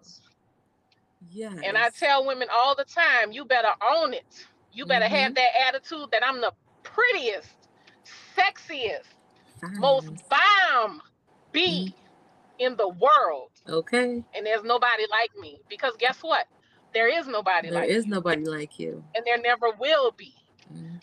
Yes. 1.31 1.53
And 1.63 1.77
I 1.77 1.89
tell 1.89 2.25
women 2.27 2.49
all 2.53 2.75
the 2.75 2.85
time, 2.85 3.33
you 3.33 3.45
better 3.45 3.69
own 3.95 4.13
it. 4.13 4.47
You 4.73 4.87
better 4.87 5.07
Mm-hmm. 5.07 5.09
have 5.09 5.35
that 5.35 5.49
attitude 5.67 6.09
that 6.13 6.23
I'm 6.25 6.41
the 6.41 6.53
prettiest, 6.83 7.49
sexiest, 8.37 9.05
most 9.79 10.11
bomb 10.29 11.01
bee 11.53 11.95
in 12.61 12.75
the 12.77 12.87
world. 12.87 13.49
Okay. 13.67 14.23
And 14.35 14.45
there's 14.45 14.63
nobody 14.63 15.03
like 15.09 15.31
me. 15.39 15.59
Because 15.69 15.93
guess 15.99 16.19
what? 16.21 16.45
There 16.93 17.07
is 17.07 17.27
nobody 17.27 17.69
There 17.69 17.81
like 17.81 17.89
is 17.89 18.05
me. 18.05 18.11
nobody 18.11 18.45
like 18.45 18.79
you. 18.79 19.03
And 19.15 19.25
there 19.25 19.39
never 19.41 19.71
will 19.79 20.11
be. 20.11 20.33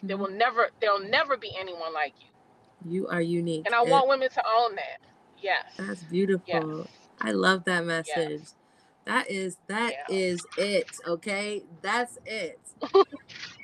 There 0.02 0.16
Mhm. 0.16 0.20
will 0.20 0.30
never 0.30 0.70
there'll 0.80 1.00
never 1.00 1.36
be 1.36 1.50
anyone 1.59 1.92
like 1.92 2.14
you. 2.20 2.90
You 2.90 3.09
are 3.09 3.20
unique. 3.20 3.66
And 3.66 3.74
I 3.74 3.82
and 3.82 3.90
want 3.90 4.09
women 4.09 4.30
to 4.30 4.42
own 4.48 4.76
that. 4.76 5.00
Yes. 5.40 5.64
that's 5.76 6.02
beautiful. 6.04 6.46
Yes. 6.80 6.88
I 7.20 7.32
love 7.32 7.64
that 7.64 7.84
message. 7.84 8.40
Yes. 8.40 8.54
That 9.04 9.30
is 9.30 9.56
that 9.68 9.92
Yeah. 10.09 10.16
is 10.16 10.46
it. 10.56 10.86
Okay, 11.06 11.64
that's 11.82 12.18
it. 12.26 12.61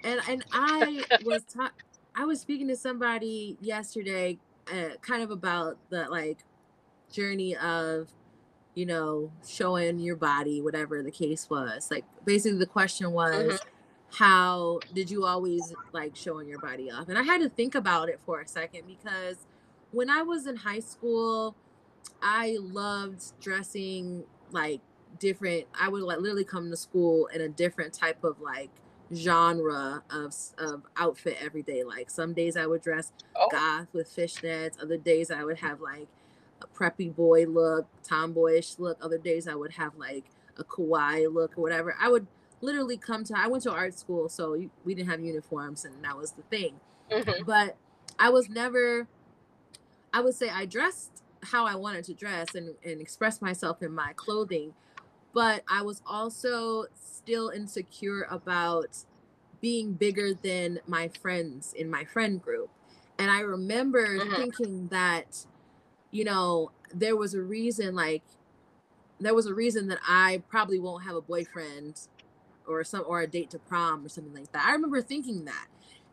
and 0.05 0.21
and 0.29 0.45
I 0.53 1.05
was 1.25 1.43
ta- 1.45 1.73
I 2.17 2.25
was 2.25 2.41
speaking 2.41 2.69
to 2.69 2.77
somebody 2.77 3.57
yesterday, 3.61 4.39
uh, 4.73 4.97
kind 5.03 5.23
of 5.23 5.31
about 5.31 5.79
the 5.91 6.09
like 6.09 6.45
journey 7.15 7.57
of 7.57 8.09
you 8.75 8.87
know 8.87 9.31
showing 9.47 9.99
your 9.99 10.17
body, 10.17 10.61
whatever 10.61 11.03
the 11.03 11.11
case 11.11 11.49
was. 11.49 11.91
Like 11.91 12.05
basically 12.25 12.59
the 12.59 12.67
question 12.67 13.13
was. 13.13 13.35
Mm-hmm. 13.35 13.69
How 14.19 14.79
did 14.95 15.11
you 15.11 15.25
always 15.25 15.75
like 15.93 16.15
showing 16.15 16.47
your 16.49 16.61
body 16.61 16.89
off? 16.89 17.09
And 17.09 17.19
I 17.19 17.25
had 17.25 17.41
to 17.41 17.49
think 17.49 17.75
about 17.75 18.09
it 18.09 18.21
for 18.25 18.41
a 18.41 18.47
second 18.47 18.83
because 18.87 19.39
when 19.91 20.09
I 20.09 20.23
was 20.23 20.47
in 20.47 20.55
high 20.55 20.79
school, 20.79 21.57
I 22.23 22.59
loved 22.61 23.39
dressing 23.41 24.23
like 24.53 24.81
different. 25.19 25.67
I 25.79 25.89
would 25.89 26.03
like 26.03 26.19
literally 26.19 26.45
come 26.45 26.71
to 26.71 26.77
school 26.77 27.27
in 27.35 27.41
a 27.41 27.49
different 27.49 27.93
type 27.93 28.23
of 28.23 28.41
like 28.41 28.71
genre 29.13 30.03
of 30.11 30.35
of 30.59 30.83
outfit 30.97 31.37
every 31.41 31.63
day. 31.63 31.85
Like 31.85 32.11
some 32.11 32.35
days 32.35 32.57
I 32.57 32.67
would 32.67 32.83
dress 32.83 33.13
Oh, 33.37 33.49
goth 33.51 33.89
with 33.93 34.15
fishnets. 34.15 34.81
Other 34.83 34.97
days 34.97 35.31
I 35.31 35.45
would 35.45 35.59
have 35.59 35.81
like 35.81 36.09
a 36.63 36.67
preppy 36.67 37.15
boy 37.15 37.47
look, 37.47 37.87
tomboyish 38.03 38.79
look. 38.79 38.99
Other 39.03 39.19
days 39.19 39.49
I 39.49 39.55
would 39.55 39.73
have 39.73 39.97
like 39.97 40.25
a 40.57 40.65
kawaii 40.65 41.33
look 41.33 41.57
or 41.59 41.63
whatever. 41.63 41.97
I 42.01 42.09
would 42.09 42.27
literally 42.61 42.97
come 42.97 43.25
to. 43.25 43.35
I 43.39 43.49
went 43.49 43.63
to 43.65 43.73
art 43.73 43.99
school, 43.99 44.29
so 44.29 44.57
we 44.85 44.95
didn't 44.95 45.11
have 45.11 45.21
uniforms, 45.21 45.85
and 45.85 46.05
that 46.05 46.17
was 46.17 46.33
the 46.33 46.43
thing 46.43 46.81
mhm. 47.11 47.47
but 47.47 47.77
I 48.19 48.31
was 48.31 48.49
never 48.49 49.09
I 50.13 50.21
would 50.21 50.35
say 50.35 50.49
I 50.49 50.67
dressed 50.67 51.23
how 51.43 51.67
I 51.67 51.75
wanted 51.75 52.05
to 52.05 52.15
dress 52.15 52.55
and, 52.55 52.75
and 52.85 53.01
express 53.01 53.43
myself 53.43 53.83
in 53.83 53.93
my 53.93 54.13
clothing, 54.15 54.75
but 55.33 55.63
I 55.69 55.83
was 55.83 56.03
also 56.07 56.87
still 56.95 57.51
insecure 57.51 58.27
about 58.31 59.05
being 59.61 59.95
bigger 59.95 60.35
than 60.35 60.81
my 60.87 61.09
friends 61.09 61.73
in 61.75 61.91
my 61.91 62.05
friend 62.05 62.41
group. 62.43 62.71
And 63.19 63.31
I 63.31 63.41
remember 63.41 64.19
Mhm. 64.19 64.37
thinking 64.37 64.89
that, 64.89 65.47
you 66.15 66.25
know, 66.25 66.73
there 66.95 67.17
was 67.17 67.35
a 67.35 67.43
reason 67.43 67.97
like 67.97 68.25
there 69.21 69.35
was 69.35 69.47
a 69.47 69.55
reason 69.55 69.89
that 69.89 70.01
I 70.09 70.43
probably 70.49 70.79
won't 70.81 71.05
have 71.05 71.17
a 71.17 71.23
boyfriend 71.23 72.01
or 72.67 72.85
some 72.85 73.05
or 73.07 73.21
a 73.23 73.27
date 73.27 73.51
to 73.51 73.59
prom 73.59 74.05
or 74.05 74.09
something 74.09 74.35
like 74.35 74.53
that. 74.53 74.67
I 74.67 74.73
remember 74.73 75.03
thinking 75.03 75.47
that. 75.47 75.69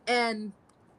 And 0.06 0.52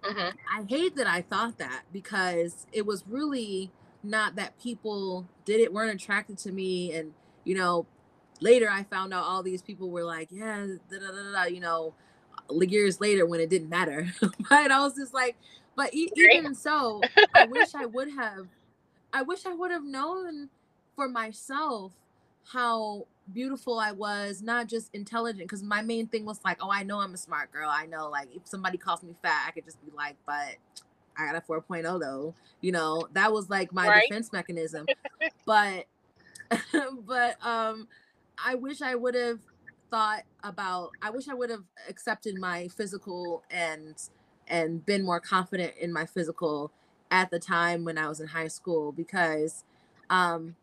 Mhm. 0.03 0.33
I 0.51 0.63
hate 0.69 0.95
that 0.97 1.07
I 1.07 1.21
thought 1.23 1.57
that 1.59 1.83
because 1.93 2.67
it 2.73 2.85
was 2.85 3.05
really 3.07 3.71
not 4.03 4.35
that 4.35 4.59
people 4.59 5.27
did 5.45 5.61
it 5.61 5.73
weren't 5.73 5.93
attracted 5.95 6.37
to 6.39 6.51
me 6.51 6.93
and 6.93 7.13
you 7.45 7.55
know 7.55 7.85
later 8.41 8.69
I 8.69 8.83
found 8.83 9.13
out 9.13 9.25
all 9.25 9.43
these 9.43 9.61
people 9.61 9.89
were 9.89 10.03
like 10.03 10.29
yeah 10.31 10.67
da, 10.89 10.99
da, 10.99 11.07
da, 11.11 11.23
da, 11.23 11.31
da, 11.31 11.43
you 11.45 11.61
know 11.61 11.95
years 12.61 13.01
later 13.01 13.25
when 13.25 13.39
it 13.39 13.49
didn't 13.49 13.69
matter 13.69 14.07
but 14.49 14.71
I 14.71 14.79
was 14.79 14.95
just 14.95 15.13
like 15.13 15.37
but 15.75 15.93
e- 15.93 16.11
even 16.15 16.53
so 16.55 17.07
I 17.33 17.43
wish 17.45 17.75
I 17.75 17.85
would 17.85 18.09
have 18.11 18.47
I 19.13 19.21
wish 19.21 19.45
I 19.45 19.53
would 19.53 19.71
have 19.71 19.83
known 19.83 20.49
for 20.95 21.07
myself 21.07 21.93
how 22.51 23.07
beautiful 23.31 23.79
I 23.79 23.91
was, 23.93 24.41
not 24.41 24.67
just 24.67 24.89
intelligent. 24.93 25.45
Because 25.47 25.63
my 25.63 25.81
main 25.81 26.07
thing 26.07 26.25
was 26.25 26.39
like, 26.43 26.57
oh, 26.61 26.71
I 26.71 26.83
know 26.83 26.99
I'm 26.99 27.13
a 27.13 27.17
smart 27.17 27.51
girl. 27.51 27.69
I 27.71 27.85
know, 27.85 28.09
like, 28.09 28.29
if 28.35 28.47
somebody 28.47 28.77
calls 28.77 29.03
me 29.03 29.15
fat, 29.21 29.45
I 29.47 29.51
could 29.51 29.65
just 29.65 29.83
be 29.85 29.91
like, 29.95 30.17
but 30.25 30.55
I 31.17 31.25
got 31.27 31.35
a 31.35 31.41
4.0 31.41 31.99
though. 31.99 32.35
You 32.61 32.71
know, 32.73 33.07
that 33.13 33.31
was 33.33 33.49
like 33.49 33.73
my 33.73 33.89
Right. 33.89 34.03
defense 34.09 34.31
mechanism. 34.33 34.89
but, 35.45 35.85
but, 37.05 37.45
um, 37.45 37.87
I 38.43 38.55
wish 38.55 38.81
I 38.81 38.95
would 38.95 39.15
have 39.15 39.39
thought 39.91 40.23
about, 40.43 40.91
I 41.01 41.11
wish 41.11 41.29
I 41.29 41.33
would 41.33 41.49
have 41.51 41.63
accepted 41.89 42.37
my 42.37 42.67
physical 42.69 43.43
and, 43.51 43.95
and 44.47 44.85
been 44.85 45.03
more 45.05 45.19
confident 45.19 45.75
in 45.79 45.93
my 45.93 46.05
physical 46.05 46.71
at 47.13 47.31
the 47.31 47.39
time 47.39 47.85
when 47.85 47.97
I 47.99 48.09
was 48.09 48.19
in 48.19 48.27
high 48.29 48.49
school 48.49 48.91
because, 48.91 49.63
um, 50.09 50.57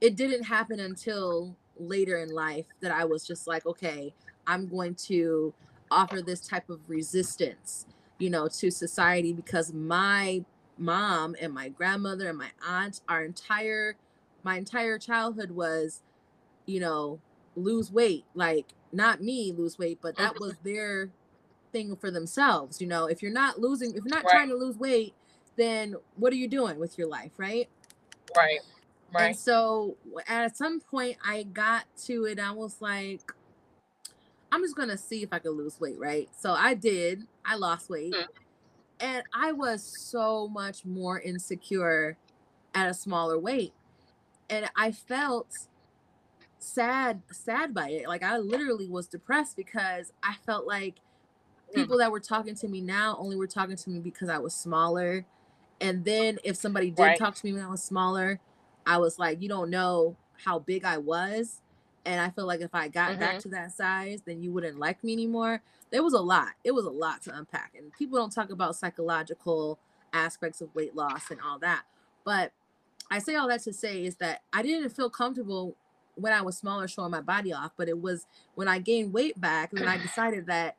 it 0.00 0.16
didn't 0.16 0.44
happen 0.44 0.80
until 0.80 1.56
later 1.78 2.18
in 2.18 2.30
life 2.30 2.66
that 2.80 2.90
I 2.92 3.04
was 3.04 3.26
just 3.26 3.46
like, 3.46 3.66
okay, 3.66 4.14
I'm 4.46 4.68
going 4.68 4.94
to 5.06 5.54
offer 5.90 6.22
this 6.22 6.46
type 6.46 6.70
of 6.70 6.88
resistance, 6.88 7.86
you 8.18 8.30
know, 8.30 8.48
to 8.48 8.70
society 8.70 9.32
because 9.32 9.72
my 9.72 10.44
mom 10.78 11.36
and 11.40 11.52
my 11.52 11.68
grandmother 11.68 12.28
and 12.28 12.38
my 12.38 12.50
aunt, 12.66 13.00
our 13.08 13.24
entire 13.24 13.96
my 14.42 14.56
entire 14.56 14.98
childhood 14.98 15.50
was, 15.50 16.02
you 16.66 16.80
know, 16.80 17.20
lose 17.56 17.92
weight. 17.92 18.24
Like 18.34 18.74
not 18.92 19.22
me 19.22 19.52
lose 19.52 19.78
weight, 19.78 20.00
but 20.02 20.16
that 20.16 20.38
was 20.40 20.56
their 20.64 21.10
thing 21.72 21.96
for 21.96 22.10
themselves. 22.10 22.80
You 22.80 22.86
know, 22.88 23.06
if 23.06 23.22
you're 23.22 23.32
not 23.32 23.60
losing, 23.60 23.90
if 23.90 24.04
you're 24.04 24.14
not 24.16 24.24
Right. 24.24 24.30
trying 24.30 24.48
to 24.48 24.56
lose 24.56 24.78
weight, 24.78 25.14
then 25.56 25.96
what 26.16 26.32
are 26.32 26.36
you 26.36 26.48
doing 26.48 26.78
with 26.78 26.98
your 26.98 27.08
life, 27.08 27.32
right? 27.38 27.68
Right. 28.36 28.60
Right. 29.12 29.26
And 29.26 29.36
so 29.36 29.96
at 30.28 30.56
some 30.56 30.80
point, 30.80 31.16
I 31.26 31.42
got 31.42 31.84
to 32.04 32.26
it. 32.26 32.38
I 32.38 32.52
was 32.52 32.80
like, 32.80 33.32
I'm 34.52 34.62
just 34.62 34.76
gonna 34.76 34.98
see 34.98 35.22
if 35.22 35.32
I 35.32 35.38
can 35.38 35.52
lose 35.52 35.80
weight, 35.80 35.98
right? 35.98 36.28
So 36.36 36.52
I 36.52 36.74
did. 36.74 37.26
I 37.44 37.56
lost 37.56 37.88
weight, 37.90 38.14
Mm. 38.14 38.26
and 39.00 39.22
I 39.34 39.52
was 39.52 39.82
so 39.82 40.48
much 40.48 40.84
more 40.84 41.20
insecure 41.20 42.16
at 42.74 42.88
a 42.88 42.94
smaller 42.94 43.38
weight, 43.38 43.72
and 44.48 44.68
I 44.76 44.92
felt 44.92 45.68
sad, 46.58 47.22
sad 47.32 47.72
by 47.74 47.90
it. 47.90 48.08
Like 48.08 48.22
I 48.22 48.38
literally 48.38 48.88
was 48.88 49.06
depressed 49.06 49.56
because 49.56 50.12
I 50.22 50.34
felt 50.46 50.66
like 50.66 50.96
Mm. 51.70 51.74
people 51.74 51.98
that 51.98 52.10
were 52.10 52.20
talking 52.20 52.54
to 52.56 52.68
me 52.68 52.80
now 52.80 53.16
only 53.18 53.36
were 53.36 53.46
talking 53.46 53.76
to 53.76 53.90
me 53.90 54.00
because 54.00 54.28
I 54.28 54.38
was 54.38 54.54
smaller. 54.54 55.24
And 55.80 56.04
then 56.04 56.38
if 56.44 56.56
somebody 56.56 56.90
did 56.90 57.02
Right. 57.02 57.18
talk 57.18 57.34
to 57.36 57.46
me 57.46 57.52
when 57.52 57.62
I 57.62 57.68
was 57.68 57.82
smaller, 57.82 58.40
I 58.86 58.98
was 58.98 59.18
like, 59.18 59.40
you 59.42 59.48
don't 59.48 59.70
know 59.70 60.16
how 60.44 60.58
big 60.58 60.84
I 60.84 60.98
was. 60.98 61.60
And 62.04 62.20
I 62.20 62.30
feel 62.30 62.46
like 62.46 62.60
if 62.60 62.74
I 62.74 62.88
got 62.88 63.18
back 63.18 63.36
Mhm. 63.36 63.42
to 63.42 63.48
that 63.50 63.72
size, 63.72 64.22
then 64.22 64.42
you 64.42 64.52
wouldn't 64.52 64.78
like 64.78 65.04
me 65.04 65.12
anymore. 65.12 65.62
There 65.90 66.02
was 66.02 66.14
a 66.14 66.20
lot. 66.20 66.54
It 66.64 66.72
was 66.72 66.84
a 66.86 66.90
lot 66.90 67.22
to 67.22 67.36
unpack. 67.36 67.74
And 67.76 67.92
people 67.92 68.18
don't 68.18 68.32
talk 68.32 68.50
about 68.50 68.76
psychological 68.76 69.78
aspects 70.12 70.60
of 70.60 70.74
weight 70.74 70.94
loss 70.96 71.30
and 71.30 71.40
all 71.40 71.58
that. 71.60 71.84
But 72.24 72.52
I 73.10 73.18
say 73.18 73.34
all 73.34 73.48
that 73.48 73.62
to 73.62 73.72
say 73.72 74.04
is 74.04 74.16
that 74.16 74.42
I 74.52 74.62
didn't 74.62 74.90
feel 74.90 75.10
comfortable 75.10 75.76
when 76.14 76.32
I 76.32 76.42
was 76.42 76.56
smaller 76.56 76.88
showing 76.88 77.10
my 77.10 77.20
body 77.20 77.52
off, 77.52 77.72
but 77.76 77.88
it 77.88 78.00
was 78.00 78.26
when 78.54 78.68
I 78.68 78.78
gained 78.78 79.12
weight 79.12 79.40
back, 79.40 79.70
then 79.70 79.88
I 79.88 79.96
decided 80.02 80.46
that 80.46 80.76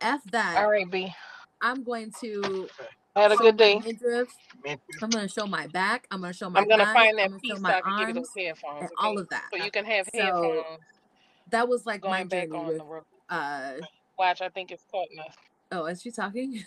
F 0.00 0.22
that. 0.32 0.58
All 0.58 0.68
right, 0.68 0.90
B. 0.90 1.12
I'm 1.60 1.82
going 1.84 2.12
to 2.20 2.68
I 3.14 3.22
had 3.22 3.32
a 3.32 3.36
show 3.36 3.42
good 3.44 3.56
day. 3.56 3.78
midriff. 3.84 4.28
I'm 5.02 5.10
going 5.10 5.26
to 5.26 5.32
show 5.32 5.46
my 5.46 5.66
back. 5.68 6.06
I'm 6.10 6.20
going 6.20 6.32
to 6.32 6.36
show 6.38 6.48
my 6.50 6.60
I'm 6.60 6.68
gonna 6.68 6.84
thighs, 6.84 6.94
find 6.94 7.18
that 7.18 7.24
I'm 7.24 7.30
gonna 7.30 7.40
piece 7.40 7.52
show 7.52 7.56
so 7.58 7.62
my 7.62 7.70
I 7.70 7.82
can 7.82 7.92
give 7.98 8.08
you 8.08 8.14
arms 8.14 8.28
those 8.34 8.44
headphones. 8.46 8.80
and 8.80 8.88
okay? 8.88 8.96
all 8.98 9.18
of 9.18 9.28
that. 9.30 9.48
So 9.52 9.64
you 9.64 9.70
can 9.70 9.84
have 9.84 10.06
So, 10.14 10.20
headphones 10.20 10.78
That 11.50 11.68
was 11.68 11.86
like 11.86 12.02
my 12.04 12.24
back 12.24 12.48
journey 12.48 12.58
on 12.58 12.66
with 12.68 12.78
the 12.78 12.84
road. 12.84 13.02
uh 13.28 13.72
Watch, 14.18 14.40
I 14.42 14.48
think 14.48 14.70
it's 14.70 14.84
cutting 14.90 15.18
us. 15.18 15.34
oh, 15.72 15.86
is 15.86 16.00
she 16.02 16.10
talking? 16.10 16.64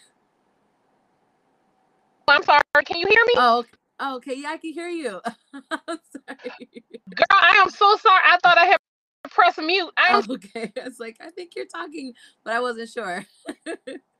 I'm 2.28 2.44
sorry. 2.44 2.62
Can 2.86 2.98
you 3.00 3.08
hear 3.08 3.24
me? 3.28 3.34
Oh, 3.38 3.60
ok- 3.60 3.70
oh, 4.00 4.16
okay, 4.18 4.36
yeah, 4.38 4.50
I 4.50 4.58
can 4.58 4.74
hear 4.74 4.90
you. 4.90 5.22
I'm 5.54 5.62
sorry. 5.88 6.84
Girl, 7.16 7.26
I 7.32 7.62
am 7.64 7.70
so 7.70 7.96
sorry. 7.98 8.22
I 8.28 8.38
thought 8.44 8.58
I 8.58 8.66
had 8.66 8.78
pressed 9.30 9.60
mute. 9.60 9.92
I 9.98 10.18
am 10.18 10.24
Oh, 10.30 10.34
okay. 10.34 10.72
I 10.82 10.86
was 10.86 11.00
like, 11.00 11.18
I 11.22 11.30
think 11.30 11.56
you're 11.56 11.66
talking, 11.66 12.14
but 12.44 12.54
I 12.54 12.60
wasn't 12.60 12.90
sure. 12.90 13.26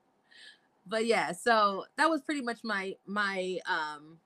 but 0.86 1.06
yeah, 1.06 1.32
so 1.32 1.84
that 1.96 2.08
was 2.10 2.22
pretty 2.22 2.42
much 2.42 2.60
my 2.64 2.96
my 3.06 3.58
um 3.68 4.18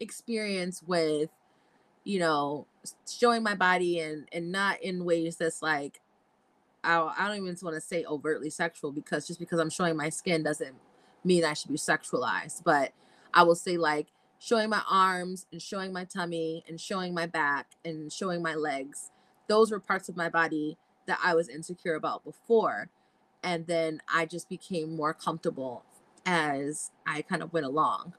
experience 0.00 0.82
with 0.82 1.30
you 2.04 2.18
know 2.18 2.66
showing 3.08 3.42
my 3.42 3.54
body 3.54 4.00
and 4.00 4.28
and 4.32 4.50
not 4.50 4.82
in 4.82 5.04
ways 5.04 5.36
that's 5.36 5.62
like 5.62 6.00
I, 6.84 7.12
I 7.18 7.28
don't 7.28 7.36
even 7.36 7.56
want 7.62 7.76
to 7.76 7.80
say 7.80 8.04
overtly 8.04 8.50
sexual 8.50 8.92
because 8.92 9.26
just 9.26 9.38
because 9.38 9.60
I'm 9.60 9.70
showing 9.70 9.96
my 9.96 10.08
skin 10.08 10.42
doesn't 10.42 10.74
mean 11.24 11.44
I 11.44 11.52
should 11.54 11.70
be 11.70 11.78
sexualized. 11.78 12.64
But 12.64 12.92
I 13.32 13.42
will 13.44 13.54
say 13.54 13.76
like 13.76 14.08
showing 14.38 14.70
my 14.70 14.82
arms 14.90 15.46
and 15.52 15.62
showing 15.62 15.92
my 15.92 16.04
tummy 16.04 16.64
and 16.68 16.80
showing 16.80 17.14
my 17.14 17.26
back 17.26 17.66
and 17.84 18.12
showing 18.12 18.42
my 18.42 18.54
legs. 18.54 19.10
Those 19.48 19.70
were 19.70 19.80
parts 19.80 20.08
of 20.08 20.16
my 20.16 20.28
body 20.28 20.76
that 21.06 21.20
I 21.22 21.34
was 21.34 21.48
insecure 21.48 21.94
about 21.94 22.24
before. 22.24 22.88
And 23.42 23.66
then 23.66 24.00
I 24.12 24.26
just 24.26 24.48
became 24.48 24.96
more 24.96 25.14
comfortable 25.14 25.84
as 26.24 26.90
I 27.06 27.22
kind 27.22 27.42
of 27.42 27.52
went 27.52 27.66
along. 27.66 28.14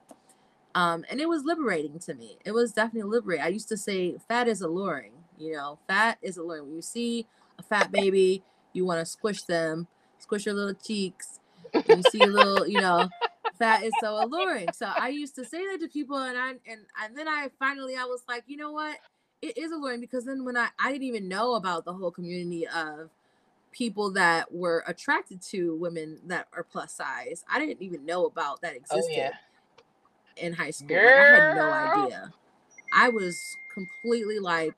Um, 0.75 1.05
and 1.09 1.21
it 1.21 1.29
was 1.29 1.43
liberating 1.43 1.99
to 1.99 2.13
me. 2.13 2.37
It 2.45 2.51
was 2.51 2.71
definitely 2.71 3.09
liberating. 3.09 3.45
I 3.45 3.49
used 3.49 3.69
to 3.69 3.77
say 3.77 4.15
fat 4.27 4.47
is 4.47 4.61
alluring, 4.61 5.11
you 5.37 5.53
know, 5.53 5.79
fat 5.87 6.17
is 6.21 6.37
alluring. 6.37 6.65
When 6.65 6.75
you 6.75 6.81
see 6.81 7.27
a 7.59 7.63
fat 7.63 7.91
baby, 7.91 8.43
you 8.73 8.85
want 8.85 8.99
to 8.99 9.05
squish 9.05 9.43
them, 9.43 9.87
squish 10.17 10.45
your 10.45 10.55
little 10.55 10.73
cheeks. 10.73 11.39
You 11.87 12.01
see 12.11 12.21
a 12.21 12.27
little, 12.27 12.67
you 12.67 12.81
know, 12.81 13.07
fat 13.59 13.83
is 13.83 13.93
so 14.01 14.23
alluring. 14.23 14.69
So 14.73 14.91
I 14.95 15.09
used 15.09 15.35
to 15.35 15.45
say 15.45 15.65
that 15.67 15.79
to 15.81 15.87
people, 15.87 16.17
and 16.17 16.37
I 16.37 16.49
and 16.67 16.81
and 17.01 17.17
then 17.17 17.27
I 17.27 17.49
finally 17.59 17.95
I 17.95 18.05
was 18.05 18.23
like, 18.27 18.43
you 18.47 18.57
know 18.57 18.71
what, 18.71 18.97
it 19.41 19.57
is 19.57 19.71
alluring 19.71 20.01
because 20.01 20.25
then 20.25 20.43
when 20.43 20.57
I 20.57 20.69
I 20.79 20.91
didn't 20.91 21.07
even 21.07 21.27
know 21.27 21.55
about 21.55 21.85
the 21.85 21.93
whole 21.93 22.11
community 22.11 22.67
of 22.67 23.09
people 23.73 24.11
that 24.13 24.51
were 24.53 24.83
attracted 24.87 25.41
to 25.41 25.75
women 25.75 26.19
that 26.27 26.47
are 26.53 26.63
plus 26.63 26.93
size. 26.93 27.43
I 27.49 27.59
didn't 27.59 27.81
even 27.81 28.05
know 28.05 28.25
about 28.25 28.61
that 28.61 28.73
Oh 28.73 28.77
existed 28.77 29.15
yeah. 29.15 29.31
in 30.37 30.53
high 30.53 30.71
school. 30.71 30.95
Like, 30.95 31.15
I 31.15 31.25
had 31.25 31.55
no 31.55 31.71
idea. 31.71 32.33
I 32.93 33.09
was 33.09 33.57
completely 33.73 34.39
like, 34.39 34.75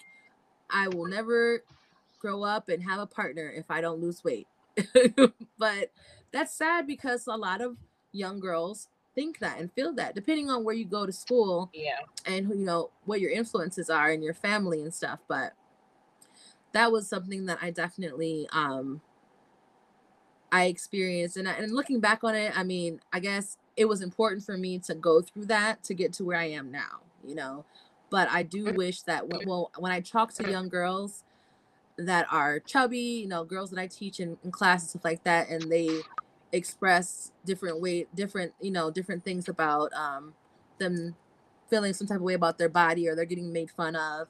I 0.70 0.88
will 0.88 1.06
never 1.06 1.64
grow 2.20 2.44
up 2.44 2.70
and 2.70 2.82
have 2.84 3.00
a 3.00 3.06
partner 3.06 3.52
if 3.56 3.70
I 3.70 3.82
don't 3.82 4.02
lose 4.02 4.24
weight. 4.24 4.48
but 5.58 5.92
that's 6.32 6.54
sad 6.58 6.88
because 6.88 7.28
a 7.28 7.36
lot 7.36 7.62
of 7.62 7.78
young 8.12 8.40
girls 8.40 8.88
think 9.14 9.40
that 9.40 9.60
and 9.60 9.72
feel 9.74 9.94
that, 9.94 10.16
depending 10.16 10.50
on 10.50 10.64
where 10.64 10.76
you 10.76 10.86
go 10.86 11.06
to 11.06 11.12
school 11.12 11.70
Yeah. 11.74 12.00
and 12.26 12.46
who 12.46 12.58
you 12.58 12.66
know 12.66 12.92
what 13.06 13.22
your 13.22 13.32
influences 13.32 13.90
are 13.90 14.12
in 14.12 14.22
your 14.22 14.34
family 14.34 14.82
and 14.82 14.94
stuff. 14.94 15.20
But 15.28 15.54
that 16.76 16.92
was 16.92 17.08
something 17.08 17.46
that 17.46 17.58
I 17.62 17.72
definitely 17.72 18.48
um 18.52 19.02
I 20.52 20.66
experienced 20.66 21.38
and 21.38 21.48
I, 21.48 21.54
and 21.54 21.74
looking 21.74 22.00
back 22.00 22.24
on 22.24 22.36
it, 22.36 22.58
I 22.58 22.64
mean, 22.64 23.00
I 23.12 23.20
guess 23.20 23.58
it 23.76 23.86
was 23.86 24.02
important 24.02 24.44
for 24.44 24.58
me 24.58 24.80
to 24.80 24.94
go 24.94 25.22
through 25.22 25.46
that 25.46 25.84
to 25.86 25.94
get 25.94 26.14
to 26.14 26.24
where 26.24 26.38
I 26.38 26.46
am 26.46 26.72
now, 26.72 27.02
you 27.26 27.34
know. 27.34 27.66
But 28.10 28.30
I 28.30 28.44
do 28.44 28.66
wish 28.66 29.02
that 29.04 29.28
when, 29.28 29.48
well, 29.48 29.72
when 29.78 29.92
I 29.92 30.02
talk 30.02 30.34
to 30.36 30.50
young 30.50 30.70
girls 30.70 31.24
that 31.98 32.28
are 32.32 32.60
chubby, 32.60 33.00
you 33.00 33.28
know, 33.28 33.44
girls 33.44 33.72
that 33.72 33.80
I 33.80 33.88
teach 33.88 34.20
in, 34.20 34.38
in 34.44 34.52
class 34.52 34.84
and 34.84 34.90
stuff 34.92 35.06
like 35.06 35.24
that, 35.24 35.50
and 35.50 35.72
they 35.72 35.90
express 36.52 37.32
different 37.46 37.82
way, 37.82 38.08
different, 38.14 38.54
you 38.62 38.72
know, 38.72 38.92
different 38.92 39.24
things 39.26 39.50
about 39.50 39.92
um 39.94 40.34
them 40.78 41.16
feeling 41.70 41.94
some 41.94 42.08
type 42.08 42.18
of 42.18 42.24
way 42.24 42.34
about 42.34 42.58
their 42.58 42.70
body 42.70 43.08
or 43.08 43.16
they're 43.16 43.26
getting 43.26 43.52
made 43.52 43.72
fun 43.72 43.96
of, 43.96 44.28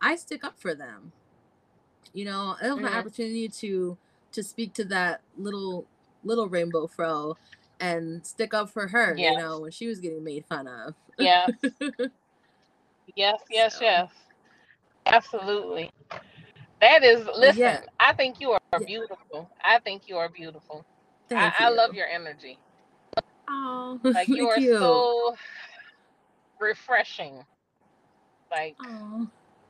I 0.00 0.16
stick 0.16 0.44
up 0.44 0.58
for 0.58 0.74
them. 0.74 1.12
You 2.12 2.24
know, 2.24 2.56
it 2.62 2.68
was 2.68 2.78
my 2.78 2.88
Mhm. 2.90 2.98
opportunity 2.98 3.48
to 3.48 3.96
to 4.32 4.42
speak 4.42 4.74
to 4.74 4.84
that 4.86 5.20
little 5.36 5.86
little 6.24 6.48
rainbow 6.48 6.86
fro 6.86 7.36
and 7.80 8.24
stick 8.26 8.52
up 8.54 8.70
for 8.70 8.88
her, 8.88 9.16
you 9.16 9.36
know, 9.36 9.60
when 9.60 9.70
she 9.70 9.86
was 9.86 10.00
getting 10.00 10.22
made 10.24 10.44
fun 10.46 10.66
of. 10.68 10.94
Yeah. 11.18 11.46
Yes. 13.16 13.40
Yes. 13.50 13.74
So, 13.76 13.84
Yes. 13.84 14.10
Absolutely. 15.06 15.90
That 16.80 17.02
is. 17.02 17.26
Listen, 17.36 17.60
yeah, 17.60 17.80
I 17.98 18.12
think 18.12 18.40
you 18.40 18.52
are 18.52 18.60
yeah, 18.78 18.86
beautiful. 18.86 19.50
I 19.64 19.78
think 19.80 20.02
you 20.06 20.16
are 20.16 20.28
beautiful. 20.28 20.84
I, 21.30 21.52
I 21.58 21.68
love 21.70 21.94
your 21.94 22.06
energy. 22.06 22.58
Oh, 23.48 23.98
Like 24.04 24.28
you 24.28 24.48
thank 24.48 24.50
are 24.50 24.60
you. 24.60 24.78
so 24.78 25.36
refreshing. 26.60 27.44
Like 28.50 28.76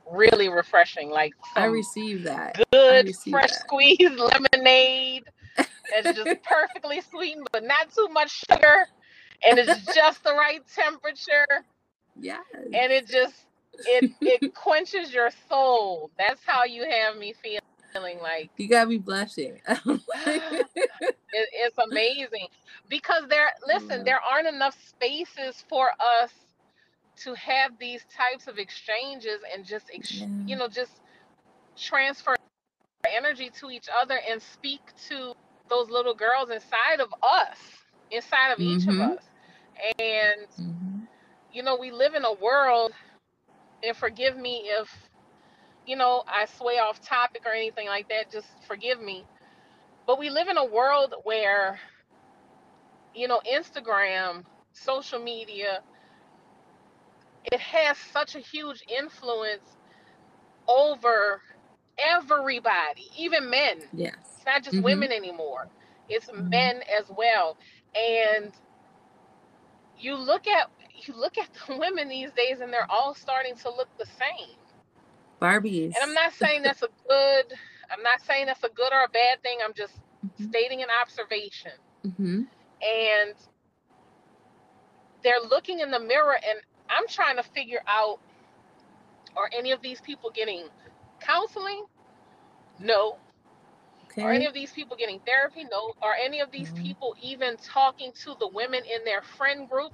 really 0.09 0.49
refreshing. 0.49 1.09
Like 1.09 1.33
I 1.55 1.65
received 1.65 2.25
that. 2.25 2.61
Good 2.71 3.07
received 3.07 3.33
fresh 3.33 3.49
that. 3.51 3.59
squeezed 3.61 3.99
lemonade 4.17 5.23
It's 5.93 6.17
just 6.17 6.41
perfectly 6.43 7.01
sweetened 7.01 7.47
but 7.51 7.63
not 7.63 7.91
too 7.93 8.07
much 8.11 8.43
sugar 8.49 8.87
and 9.43 9.59
it's 9.59 9.93
just 9.95 10.23
the 10.23 10.33
right 10.33 10.61
temperature 10.73 11.65
yes. 12.19 12.39
and 12.55 12.91
it 12.91 13.07
just 13.07 13.35
it 13.85 14.11
it 14.21 14.53
quenches 14.55 15.13
your 15.13 15.29
soul 15.49 16.11
that's 16.17 16.41
how 16.45 16.63
you 16.63 16.85
have 16.89 17.17
me 17.17 17.33
feeling 17.41 18.19
like 18.21 18.49
You 18.57 18.69
got 18.69 18.87
me 18.87 18.97
blushing. 18.97 19.59
it, 19.67 20.67
it's 21.33 21.77
amazing 21.77 22.47
because 22.89 23.23
there 23.29 23.49
listen 23.67 23.99
Yeah. 23.99 24.03
there 24.03 24.19
aren't 24.21 24.47
enough 24.47 24.77
spaces 24.87 25.63
for 25.69 25.89
us 25.99 26.31
to 27.23 27.33
have 27.35 27.77
these 27.79 28.05
types 28.15 28.47
of 28.47 28.57
exchanges 28.57 29.41
and 29.53 29.65
just 29.65 29.89
ex- 29.93 30.21
Yeah. 30.21 30.27
you 30.47 30.55
know 30.57 30.67
just 30.67 31.01
transfer 31.77 32.35
energy 33.07 33.49
to 33.49 33.69
each 33.71 33.87
other 34.01 34.19
and 34.29 34.41
speak 34.41 34.81
to 35.09 35.33
those 35.69 35.89
little 35.89 36.13
girls 36.13 36.49
inside 36.49 36.99
of 36.99 37.13
us 37.23 37.57
inside 38.11 38.51
of 38.51 38.59
each 38.59 38.87
of 38.87 38.95
Mhm. 38.95 39.17
us 39.17 39.23
and 39.99 40.47
Mhm. 40.59 41.07
you 41.51 41.63
know 41.63 41.75
we 41.77 41.91
live 41.91 42.13
in 42.13 42.25
a 42.25 42.33
world 42.33 42.93
and 43.83 43.95
forgive 43.97 44.37
me 44.37 44.69
if 44.69 45.09
you 45.85 45.95
know 45.95 46.23
i 46.27 46.45
sway 46.45 46.77
off 46.79 47.01
topic 47.01 47.43
or 47.45 47.53
anything 47.53 47.87
like 47.87 48.07
that 48.09 48.29
just 48.31 48.47
forgive 48.67 48.99
me 49.01 49.25
but 50.05 50.19
we 50.19 50.29
live 50.29 50.47
in 50.47 50.57
a 50.57 50.65
world 50.65 51.15
where 51.23 51.79
you 53.15 53.27
know 53.27 53.41
instagram 53.51 54.45
social 54.73 55.19
media 55.19 55.81
it 57.45 57.59
has 57.59 57.97
such 57.97 58.35
a 58.35 58.39
huge 58.39 58.83
influence 58.87 59.77
over 60.67 61.41
everybody 61.97 63.09
even 63.17 63.49
men 63.49 63.79
Yes. 63.93 64.15
it's 64.37 64.45
not 64.45 64.63
just 64.63 64.77
Mhm. 64.77 64.83
women 64.83 65.11
anymore 65.11 65.67
it's 66.09 66.27
Mhm. 66.29 66.49
men 66.49 66.83
as 66.83 67.09
well. 67.09 67.57
And 67.95 68.53
you 69.97 70.15
look 70.15 70.47
at 70.47 70.69
you 71.07 71.13
look 71.15 71.37
at 71.37 71.49
the 71.67 71.77
women 71.77 72.09
these 72.09 72.31
days 72.33 72.59
and 72.61 72.71
they're 72.71 72.89
all 72.91 73.15
starting 73.15 73.55
to 73.55 73.69
look 73.69 73.87
the 73.97 74.05
same. 74.05 74.57
Barbies. 75.41 75.95
And 75.95 75.97
I'm 76.03 76.13
not 76.13 76.33
saying 76.33 76.61
that's 76.63 76.83
a 76.83 76.89
good 77.07 77.53
I'm 77.89 78.03
not 78.03 78.21
saying 78.21 78.45
that's 78.47 78.63
a 78.63 78.69
good 78.69 78.91
or 78.93 79.03
a 79.03 79.09
bad 79.09 79.41
thing. 79.43 79.59
I'm 79.63 79.73
just 79.73 79.93
Mhm. 80.25 80.49
stating 80.49 80.81
an 80.83 80.89
observation. 80.89 81.71
Mhm. 82.05 82.47
And 82.81 83.35
they're 85.23 85.41
looking 85.41 85.79
in 85.79 85.91
the 85.91 85.99
mirror 85.99 86.35
and 86.35 86.59
I'm 86.91 87.07
trying 87.07 87.37
to 87.37 87.43
figure 87.43 87.81
out 87.87 88.19
are 89.37 89.49
any 89.57 89.71
of 89.71 89.81
these 89.81 90.01
people 90.01 90.31
getting 90.31 90.65
counseling? 91.21 91.85
No. 92.79 93.17
Okay. 94.05 94.23
Are 94.23 94.31
any 94.33 94.45
of 94.45 94.53
these 94.53 94.71
people 94.73 94.97
getting 94.97 95.19
therapy? 95.21 95.65
No. 95.71 95.93
Are 96.01 96.15
any 96.21 96.41
of 96.41 96.51
these 96.51 96.71
No. 96.75 96.81
people 96.81 97.15
even 97.21 97.57
talking 97.57 98.11
to 98.23 98.35
the 98.39 98.47
women 98.49 98.81
in 98.85 99.05
their 99.05 99.21
friend 99.21 99.69
group? 99.69 99.93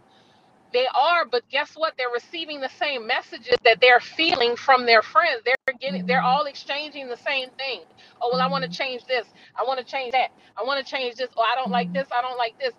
They 0.74 0.88
are, 0.95 1.26
but 1.26 1.48
guess 1.49 1.74
what? 1.76 1.95
They're 1.98 2.10
receiving 2.14 2.61
the 2.61 2.69
same 2.69 3.07
messages 3.07 3.57
that 3.64 3.80
they're 3.82 4.02
feeling 4.02 4.56
from 4.57 4.86
their 4.86 5.02
friends. 5.02 5.44
They're 5.45 5.56
getting, 5.80 6.06
they're 6.07 6.22
Mhm. 6.22 6.26
all 6.26 6.45
exchanging 6.45 7.10
the 7.10 7.18
same 7.18 7.52
thing. 7.52 7.84
Oh, 8.22 8.32
well, 8.32 8.41
I 8.41 8.48
want 8.48 8.65
to 8.65 8.69
Mhm. 8.69 8.78
change 8.78 9.06
this. 9.06 9.28
I 9.56 9.64
want 9.64 9.80
to 9.80 9.86
change 9.86 10.14
that. 10.14 10.32
I 10.57 10.64
want 10.64 10.86
to 10.86 10.91
change 10.91 11.15
this. 11.15 11.30
Oh, 11.38 11.44
I 11.44 11.56
don't 11.56 11.72
like 11.72 11.90
Mhm. 11.90 11.94
this. 11.94 12.10
I 12.11 12.22
don't 12.22 12.38
like 12.38 12.60
this. 12.60 12.74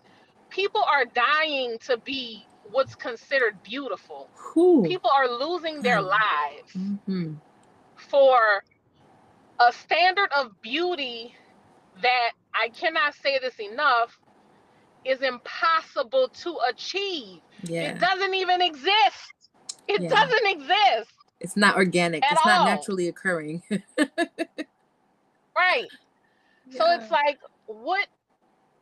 People 0.51 0.83
are 0.85 1.07
dying 1.07 1.79
to 1.81 1.99
be 1.99 2.47
what's 2.71 2.95
considered 2.95 3.63
beautiful. 3.63 4.29
Whew. 4.55 4.85
People 4.87 5.11
are 5.15 5.29
losing 5.29 5.83
their 5.83 5.99
Mm. 5.99 6.09
lives 6.09 6.73
Mhm. 6.75 7.41
for 7.97 8.65
a 9.61 9.73
standard 9.73 10.31
of 10.33 10.61
beauty 10.61 11.35
that 12.01 12.33
I 12.55 12.69
cannot 12.71 13.15
say 13.15 13.39
this 13.39 13.59
enough 13.59 14.19
is 15.05 15.21
impossible 15.23 16.29
to 16.29 16.59
achieve. 16.69 17.41
Yeah. 17.63 17.93
It 17.93 18.01
doesn't 18.01 18.35
even 18.35 18.61
exist. 18.61 19.51
It 19.89 20.03
Yeah. 20.03 20.09
doesn't 20.11 20.47
exist. 20.47 21.15
It's 21.41 21.57
not 21.57 21.77
organic. 21.77 22.25
It's 22.25 22.45
not 22.45 22.59
all. 22.61 22.65
naturally 22.67 23.09
occurring. 23.09 23.63
Right. 25.57 25.89
So 26.71 26.85
it's 26.93 27.11
like, 27.11 27.41
what 27.67 28.07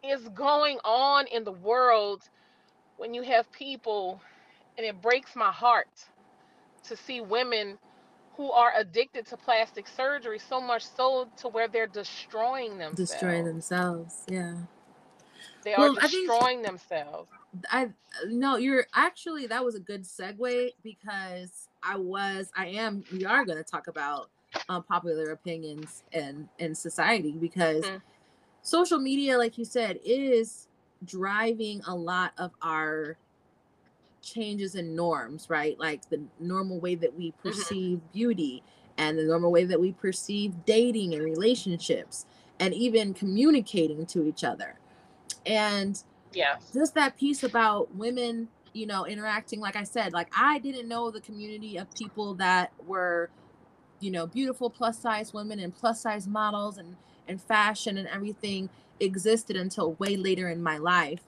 is 0.02 0.28
going 0.30 0.78
on 0.84 1.26
in 1.28 1.42
the 1.42 1.52
world 1.52 2.28
when 2.98 3.14
you 3.14 3.22
have 3.22 3.50
people, 3.52 4.20
and 4.76 4.86
it 4.86 5.00
breaks 5.02 5.34
my 5.36 5.50
heart 5.52 5.88
to 6.84 6.96
see 6.96 7.20
women 7.20 7.78
who 8.36 8.50
are 8.52 8.72
addicted 8.76 9.26
to 9.26 9.36
plastic 9.36 9.86
surgery 9.88 10.38
so 10.38 10.60
much 10.60 10.84
so 10.84 11.28
to 11.38 11.48
where 11.48 11.68
they're 11.68 11.86
destroying 11.86 12.78
themselves. 12.78 13.10
destroying 13.12 13.44
themselves. 13.44 14.24
Yeah. 14.28 14.54
They 15.64 15.74
Well, 15.76 15.92
are 15.92 15.96
I 16.00 16.08
think- 16.08 16.28
destroying 16.28 16.62
themselves. 16.62 17.28
I 17.70 17.90
no, 18.26 18.56
you're 18.56 18.86
actually 18.94 19.46
that 19.46 19.64
was 19.64 19.74
a 19.74 19.80
good 19.80 20.02
segue 20.04 20.72
because 20.82 21.68
I 21.82 21.96
was 21.96 22.50
I 22.54 22.66
am 22.68 23.04
we 23.10 23.24
are 23.24 23.44
going 23.46 23.56
to 23.56 23.64
talk 23.64 23.86
about 23.88 24.30
um, 24.68 24.82
popular 24.82 25.30
opinions 25.30 26.02
and 26.12 26.48
in 26.58 26.74
society 26.74 27.32
because 27.32 27.84
Mhm. 27.86 28.02
social 28.62 28.98
media, 28.98 29.38
like 29.38 29.56
you 29.56 29.64
said, 29.64 29.98
is 30.04 30.65
driving 31.04 31.80
a 31.86 31.94
lot 31.94 32.32
of 32.38 32.52
our 32.62 33.16
changes 34.22 34.74
in 34.74 34.96
norms, 34.96 35.48
right? 35.48 35.78
Like 35.78 36.08
the 36.08 36.20
normal 36.40 36.80
way 36.80 36.94
that 36.96 37.16
we 37.16 37.30
mm-hmm. 37.30 37.48
perceive 37.48 38.00
beauty 38.12 38.62
and 38.98 39.18
the 39.18 39.24
normal 39.24 39.52
way 39.52 39.64
that 39.64 39.80
we 39.80 39.92
perceive 39.92 40.64
dating 40.64 41.14
and 41.14 41.22
relationships 41.22 42.26
and 42.58 42.72
even 42.74 43.14
communicating 43.14 44.06
to 44.06 44.26
each 44.26 44.42
other. 44.42 44.78
And 45.44 46.02
yeah, 46.32 46.56
just 46.74 46.94
that 46.94 47.16
piece 47.16 47.44
about 47.44 47.94
women 47.94 48.48
you 48.76 48.84
know 48.84 49.06
interacting 49.06 49.58
like 49.58 49.74
i 49.74 49.82
said 49.82 50.12
like 50.12 50.28
i 50.36 50.58
didn't 50.58 50.86
know 50.86 51.10
the 51.10 51.20
community 51.22 51.78
of 51.78 51.92
people 51.94 52.34
that 52.34 52.70
were 52.86 53.30
you 54.00 54.10
know 54.10 54.26
beautiful 54.26 54.68
plus 54.68 54.98
size 54.98 55.32
women 55.32 55.58
and 55.60 55.74
plus 55.74 56.02
size 56.02 56.28
models 56.28 56.76
and 56.76 56.94
and 57.28 57.40
fashion 57.42 57.98
and 57.98 58.08
everything 58.08 58.70
existed 59.00 59.56
until 59.56 59.94
way 59.94 60.16
later 60.16 60.48
in 60.48 60.62
my 60.62 60.78
life. 60.78 61.22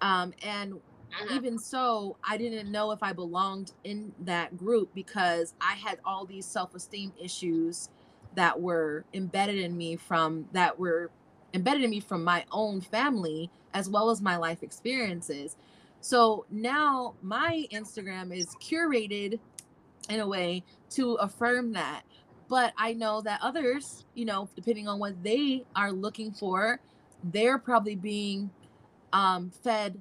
Um 0.00 0.34
and 0.42 0.74
Mhm. 0.74 1.30
even 1.30 1.58
so 1.58 2.16
i 2.24 2.36
didn't 2.36 2.70
know 2.70 2.92
if 2.92 3.02
i 3.02 3.12
belonged 3.12 3.72
in 3.84 4.14
that 4.20 4.56
group 4.56 4.90
because 4.94 5.54
i 5.60 5.74
had 5.74 5.98
all 6.04 6.24
these 6.24 6.46
self-esteem 6.46 7.12
issues 7.18 7.88
that 8.34 8.60
were 8.60 9.04
embedded 9.12 9.58
in 9.58 9.76
me 9.76 9.96
from 9.96 10.46
that 10.52 10.78
were 10.78 11.10
embedded 11.54 11.82
in 11.82 11.90
me 11.90 12.00
from 12.00 12.24
my 12.24 12.44
own 12.52 12.80
family 12.80 13.50
as 13.74 13.88
well 13.88 14.10
as 14.10 14.20
my 14.22 14.36
life 14.36 14.62
experiences. 14.62 15.56
So 16.00 16.46
now 16.50 17.16
my 17.22 17.66
instagram 17.72 18.36
is 18.36 18.54
curated 18.56 19.40
in 20.08 20.20
a 20.20 20.26
way 20.28 20.64
to 20.90 21.14
affirm 21.14 21.72
that 21.72 22.04
but 22.50 22.74
i 22.76 22.92
know 22.92 23.22
that 23.22 23.40
others 23.42 24.04
you 24.14 24.26
know 24.26 24.48
depending 24.56 24.86
on 24.88 24.98
what 24.98 25.22
they 25.24 25.64
are 25.76 25.92
looking 25.92 26.32
for 26.32 26.80
they're 27.24 27.58
probably 27.58 27.96
being 27.96 28.50
um, 29.12 29.50
fed 29.50 30.00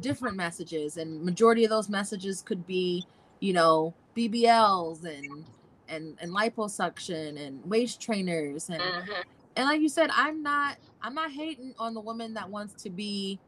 different 0.00 0.36
messages 0.36 0.96
and 0.96 1.22
majority 1.22 1.64
of 1.64 1.70
those 1.70 1.88
messages 1.88 2.42
could 2.42 2.66
be 2.66 3.04
you 3.40 3.52
know 3.52 3.94
bbls 4.16 5.04
and 5.04 5.44
and 5.88 6.16
and 6.20 6.32
liposuction 6.32 7.38
and 7.46 7.64
waist 7.64 8.00
trainers 8.00 8.70
and 8.70 8.82
Mhm. 8.82 9.22
and 9.56 9.66
like 9.66 9.80
you 9.82 9.88
said 9.88 10.10
i'm 10.14 10.42
not 10.42 10.78
i'm 11.02 11.14
not 11.14 11.30
hating 11.30 11.74
on 11.78 11.94
the 11.94 12.00
woman 12.00 12.34
that 12.34 12.48
wants 12.48 12.82
to 12.82 12.90
be 12.90 13.38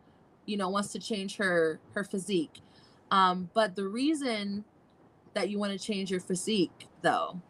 you 0.46 0.56
know 0.58 0.68
wants 0.68 0.92
to 0.92 0.98
change 0.98 1.36
her 1.36 1.80
her 1.94 2.04
physique 2.04 2.60
um 3.10 3.48
but 3.54 3.74
the 3.74 3.88
reason 3.88 4.64
that 5.34 5.48
you 5.48 5.58
want 5.58 5.72
to 5.72 5.78
change 5.78 6.10
your 6.10 6.20
physique 6.20 6.88
though 7.02 7.40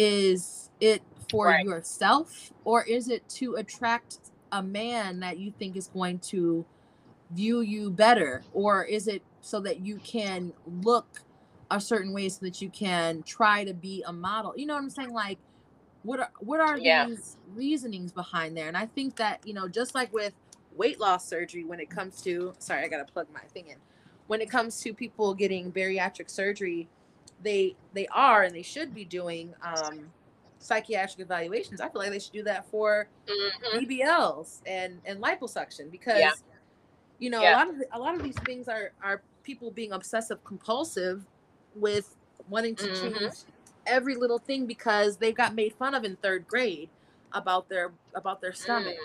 is 0.00 0.70
it 0.80 1.02
for 1.30 1.50
Right. 1.50 1.66
yourself 1.66 2.52
or 2.64 2.84
is 2.84 3.10
it 3.10 3.28
to 3.28 3.56
attract 3.56 4.18
a 4.52 4.62
man 4.62 5.20
that 5.20 5.38
you 5.38 5.52
think 5.58 5.76
is 5.76 5.88
going 5.88 6.20
to 6.20 6.66
view 7.30 7.60
you 7.60 7.90
better? 7.90 8.46
Or 8.52 8.84
is 8.84 9.08
it 9.08 9.22
so 9.42 9.60
that 9.60 9.80
you 9.80 10.00
can 10.00 10.54
look 10.66 11.20
a 11.70 11.80
certain 11.80 12.14
way 12.14 12.30
so 12.30 12.38
that 12.46 12.62
you 12.62 12.70
can 12.70 13.22
try 13.24 13.64
to 13.64 13.74
be 13.74 14.02
a 14.06 14.12
model? 14.12 14.54
You 14.56 14.66
know 14.66 14.74
what 14.74 14.82
i'm 14.84 14.90
saying? 14.90 15.12
Like 15.12 15.38
what 16.02 16.20
are 16.20 16.30
what 16.40 16.60
are 16.60 16.80
Yeah. 16.80 17.08
these 17.08 17.36
reasonings 17.46 18.12
behind 18.12 18.56
there? 18.56 18.68
And 18.68 18.76
i 18.78 18.86
think 18.86 19.16
that 19.16 19.40
you 19.44 19.54
know 19.54 19.68
just 19.68 19.94
like 19.94 20.12
with 20.12 20.34
weight 20.72 20.98
loss 21.00 21.28
surgery 21.28 21.64
when 21.64 21.80
it 21.80 21.90
comes 21.90 22.22
to 22.22 22.54
sorry 22.58 22.84
i 22.84 22.88
gotta 22.88 23.04
plug 23.12 23.28
my 23.32 23.42
thing 23.54 23.68
in. 23.68 23.76
When 24.28 24.40
it 24.40 24.50
comes 24.50 24.80
to 24.80 24.94
people 24.94 25.34
getting 25.34 25.72
bariatric 25.72 26.30
surgery 26.30 26.88
they 27.40 27.76
they 27.92 28.06
are 28.08 28.42
and 28.42 28.54
they 28.54 28.62
should 28.62 28.94
be 28.94 29.04
doing 29.04 29.54
um 29.62 30.12
psychiatric 30.58 31.20
evaluations 31.20 31.80
i 31.80 31.88
feel 31.88 32.00
like 32.02 32.10
they 32.10 32.18
should 32.18 32.32
do 32.32 32.42
that 32.44 32.68
for 32.70 33.10
Mhm. 33.28 33.86
BBLs 33.86 34.60
and 34.66 35.00
and 35.04 35.22
liposuction 35.22 35.90
because 35.90 36.20
Yeah. 36.20 36.32
you 37.18 37.30
know 37.30 37.42
Yeah. 37.42 37.52
a 37.52 37.56
lot 37.56 37.70
of 37.70 37.78
the, 37.78 37.86
a 37.92 37.98
lot 37.98 38.14
of 38.16 38.22
these 38.22 38.36
things 38.40 38.68
are 38.68 38.92
are 39.02 39.24
people 39.42 39.70
being 39.70 39.92
obsessive 39.92 40.42
compulsive 40.44 41.26
with 41.74 42.16
wanting 42.46 42.76
to 42.76 42.88
Mhm. 42.88 43.12
change 43.14 43.44
every 43.86 44.14
little 44.14 44.38
thing 44.38 44.66
because 44.66 45.18
they 45.18 45.32
got 45.32 45.54
made 45.54 45.74
fun 45.74 45.94
of 45.94 46.04
in 46.04 46.16
third 46.16 46.46
grade 46.46 46.90
about 47.32 47.68
their 47.68 47.94
about 48.14 48.40
their 48.40 48.52
stomach 48.52 48.96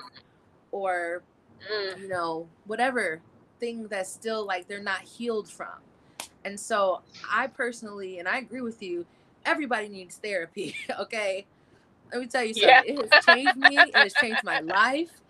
or 0.71 1.25
Mm. 1.71 1.97
you 1.97 2.07
know 2.07 2.51
whatever 2.65 3.23
thing 3.59 3.87
that's 3.87 4.11
still 4.13 4.45
like 4.45 4.67
they're 4.67 4.81
not 4.83 5.01
healed 5.01 5.49
from 5.49 5.79
and 6.45 6.59
so 6.59 7.01
i 7.31 7.47
personally 7.47 8.19
and 8.19 8.27
i 8.29 8.37
agree 8.37 8.61
with 8.61 8.81
you 8.81 9.05
everybody 9.45 9.89
needs 9.89 10.17
therapy 10.17 10.75
okay 10.99 11.45
let 12.13 12.21
me 12.21 12.27
tell 12.27 12.43
you 12.43 12.53
something 12.53 12.83
Yeah. 12.85 12.93
it 12.95 13.01
has 13.01 13.25
changed 13.25 13.57
me 13.57 13.91
it 13.95 14.03
has 14.03 14.15
changed 14.15 14.43
my 14.43 14.59
life 14.61 15.21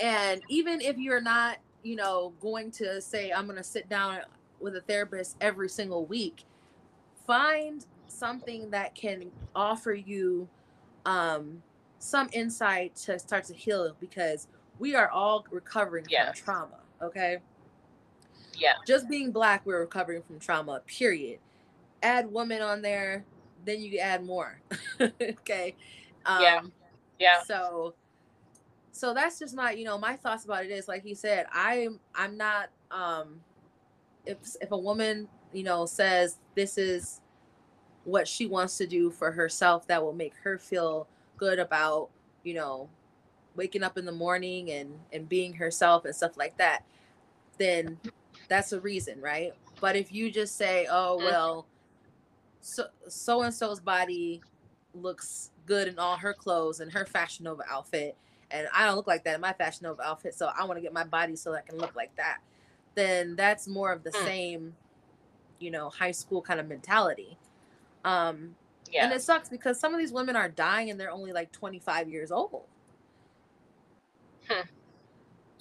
and 0.00 0.42
even 0.48 0.80
if 0.80 0.98
you're 0.98 1.20
not 1.20 1.58
you 1.82 1.96
know 1.96 2.34
going 2.40 2.70
to 2.72 3.00
say 3.00 3.32
i'm 3.32 3.46
going 3.46 3.56
to 3.58 3.64
sit 3.64 3.88
down 3.88 4.20
with 4.60 4.76
a 4.76 4.80
therapist 4.82 5.36
every 5.40 5.68
single 5.68 6.06
week 6.06 6.44
find 7.26 7.86
something 8.08 8.70
that 8.70 8.94
can 8.94 9.30
offer 9.54 9.92
you 9.94 10.48
um 11.06 11.62
some 11.98 12.28
insight 12.32 12.94
to 12.96 13.18
start 13.18 13.44
to 13.44 13.54
heal 13.54 13.94
because 14.00 14.48
we 14.78 14.94
are 14.94 15.10
all 15.10 15.46
recovering 15.50 16.04
Yes. 16.08 16.38
from 16.38 16.44
trauma 16.44 16.80
okay 17.02 17.38
Yeah. 18.58 18.74
just 18.86 19.08
being 19.08 19.30
black 19.30 19.64
we're 19.64 19.80
recovering 19.80 20.22
from 20.22 20.38
trauma 20.38 20.80
period 20.86 21.38
add 22.02 22.30
woman 22.30 22.62
on 22.62 22.82
there 22.82 23.24
then 23.64 23.80
you 23.80 23.98
add 23.98 24.24
more 24.24 24.60
okay 25.00 25.74
um 26.26 26.42
Yeah. 26.42 26.60
Yeah. 27.18 27.42
so 27.42 27.94
so 28.92 29.14
that's 29.14 29.38
just 29.38 29.54
my 29.54 29.72
you 29.72 29.84
know 29.84 29.98
my 29.98 30.16
thoughts 30.16 30.44
about 30.44 30.64
it 30.64 30.70
is 30.70 30.88
like 30.88 31.02
he 31.02 31.14
said 31.14 31.46
i'm 31.52 31.98
i'm 32.14 32.36
not 32.36 32.70
um 32.90 33.40
if 34.26 34.36
if 34.60 34.70
a 34.70 34.78
woman 34.78 35.28
you 35.52 35.62
know 35.62 35.86
says 35.86 36.38
this 36.54 36.78
is 36.78 37.20
what 38.04 38.28
she 38.28 38.46
wants 38.46 38.76
to 38.76 38.86
do 38.86 39.10
for 39.10 39.32
herself 39.32 39.86
that 39.86 40.02
will 40.02 40.12
make 40.12 40.34
her 40.42 40.58
feel 40.58 41.08
good 41.36 41.58
about 41.58 42.10
you 42.42 42.54
know 42.54 42.88
waking 43.56 43.82
up 43.82 43.96
in 43.98 44.04
the 44.04 44.12
morning 44.12 44.70
and 44.70 44.98
and 45.12 45.28
being 45.28 45.54
herself 45.54 46.04
and 46.04 46.14
stuff 46.14 46.36
like 46.36 46.56
that, 46.58 46.84
then 47.58 47.98
that's 48.48 48.72
a 48.72 48.80
reason, 48.80 49.20
right? 49.20 49.54
But 49.80 49.96
if 49.96 50.12
you 50.12 50.30
just 50.30 50.56
say, 50.56 50.86
"Oh 50.90 51.18
Mhm. 51.20 51.24
well, 51.24 51.66
so 52.60 52.88
so 53.08 53.42
and 53.42 53.54
so's 53.54 53.80
body 53.80 54.42
looks 54.94 55.50
good 55.66 55.88
in 55.88 55.98
all 55.98 56.16
her 56.16 56.32
clothes 56.34 56.80
and 56.80 56.92
her 56.92 57.04
fashion 57.04 57.44
Nova 57.44 57.62
outfit, 57.68 58.16
and 58.50 58.68
I 58.72 58.86
don't 58.86 58.96
look 58.96 59.06
like 59.06 59.24
that 59.24 59.34
in 59.36 59.40
my 59.40 59.52
fashion 59.52 59.84
Nova 59.84 60.02
outfit, 60.02 60.34
so 60.34 60.50
I 60.56 60.64
want 60.64 60.78
to 60.78 60.82
get 60.82 60.92
my 60.92 61.04
body 61.04 61.36
so 61.36 61.52
that 61.52 61.64
I 61.66 61.68
can 61.68 61.78
look 61.78 61.94
like 61.96 62.14
that," 62.16 62.38
then 62.94 63.36
that's 63.36 63.66
more 63.66 63.92
of 63.92 64.02
the 64.04 64.10
Mm. 64.10 64.24
same, 64.24 64.76
you 65.58 65.70
know, 65.70 65.90
high 65.90 66.12
school 66.12 66.42
kind 66.42 66.60
of 66.60 66.68
mentality. 66.68 67.38
Um, 68.04 68.56
Yeah. 68.90 69.04
and 69.04 69.12
it 69.12 69.22
sucks 69.22 69.48
because 69.48 69.80
some 69.80 69.92
of 69.94 69.98
these 69.98 70.12
women 70.12 70.36
are 70.36 70.48
dying 70.48 70.90
and 70.90 71.00
they're 71.00 71.10
only 71.10 71.32
like 71.32 71.50
25 71.52 72.08
years 72.08 72.30
old. 72.30 72.66
Hmm. 74.48 74.68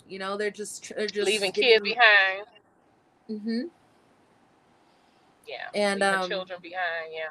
You 0.08 0.20
know, 0.20 0.38
they're 0.38 0.52
just 0.52 0.94
they're 0.96 1.08
just 1.08 1.26
Leaving 1.26 1.52
kids 1.54 1.82
behind. 1.84 2.46
Hmm 3.28 3.62
Yeah. 5.48 5.70
And, 5.74 6.04
um, 6.04 6.30
children 6.30 6.60
behind. 6.62 7.12
Yeah. 7.14 7.30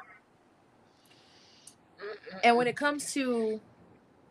Mm-mm-mm. 2.03 2.39
And 2.43 2.57
when 2.57 2.67
it 2.67 2.75
comes 2.75 3.13
to 3.13 3.59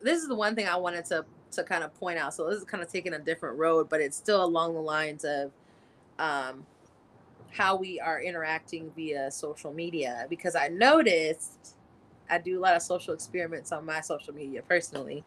this 0.01 0.21
is 0.21 0.29
the 0.29 0.35
one 0.35 0.55
thing 0.55 0.67
I 0.69 0.77
wanted 0.77 1.05
to 1.07 1.25
to 1.53 1.65
kind 1.65 1.85
of 1.85 1.95
point 1.95 2.19
out. 2.19 2.35
So 2.35 2.49
this 2.49 2.59
is 2.59 2.65
kind 2.65 2.83
of 2.83 2.91
taking 2.91 3.15
a 3.15 3.19
different 3.19 3.59
road, 3.59 3.89
but 3.89 4.01
it's 4.01 4.17
still 4.17 4.45
along 4.45 4.75
the 4.75 4.81
lines 4.81 5.25
of 5.25 5.53
um 6.19 6.67
how 7.51 7.77
we 7.77 8.01
are 8.01 8.21
interacting 8.21 8.91
via 8.97 9.31
social 9.31 9.73
media 9.73 10.27
because 10.31 10.55
I 10.57 10.69
noticed 10.69 11.77
I 12.31 12.39
do 12.39 12.59
a 12.59 12.63
lot 12.63 12.77
of 12.77 12.83
social 12.83 13.15
experiments 13.15 13.73
on 13.73 13.85
my 13.85 14.01
social 14.01 14.35
media 14.35 14.63
personally. 14.67 15.25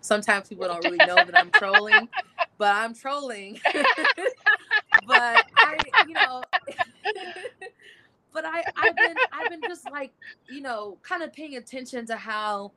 Sometimes 0.00 0.48
people 0.48 0.66
don't 0.66 0.82
really 0.82 1.00
know 1.00 1.24
that 1.24 1.34
I'm 1.34 1.50
trolling, 1.50 2.08
but 2.58 2.74
I'm 2.74 2.94
trolling. 2.94 3.60
but 5.06 5.46
I, 5.66 5.78
you 6.06 6.14
know, 6.14 6.42
but 8.32 8.44
I, 8.44 8.64
I've 8.76 8.98
been, 9.00 9.16
I've 9.32 9.48
been 9.48 9.62
just 9.62 9.88
like, 9.90 10.12
you 10.48 10.60
know, 10.62 10.98
kind 11.02 11.22
of 11.22 11.32
paying 11.32 11.56
attention 11.56 12.06
to 12.06 12.16
how 12.16 12.72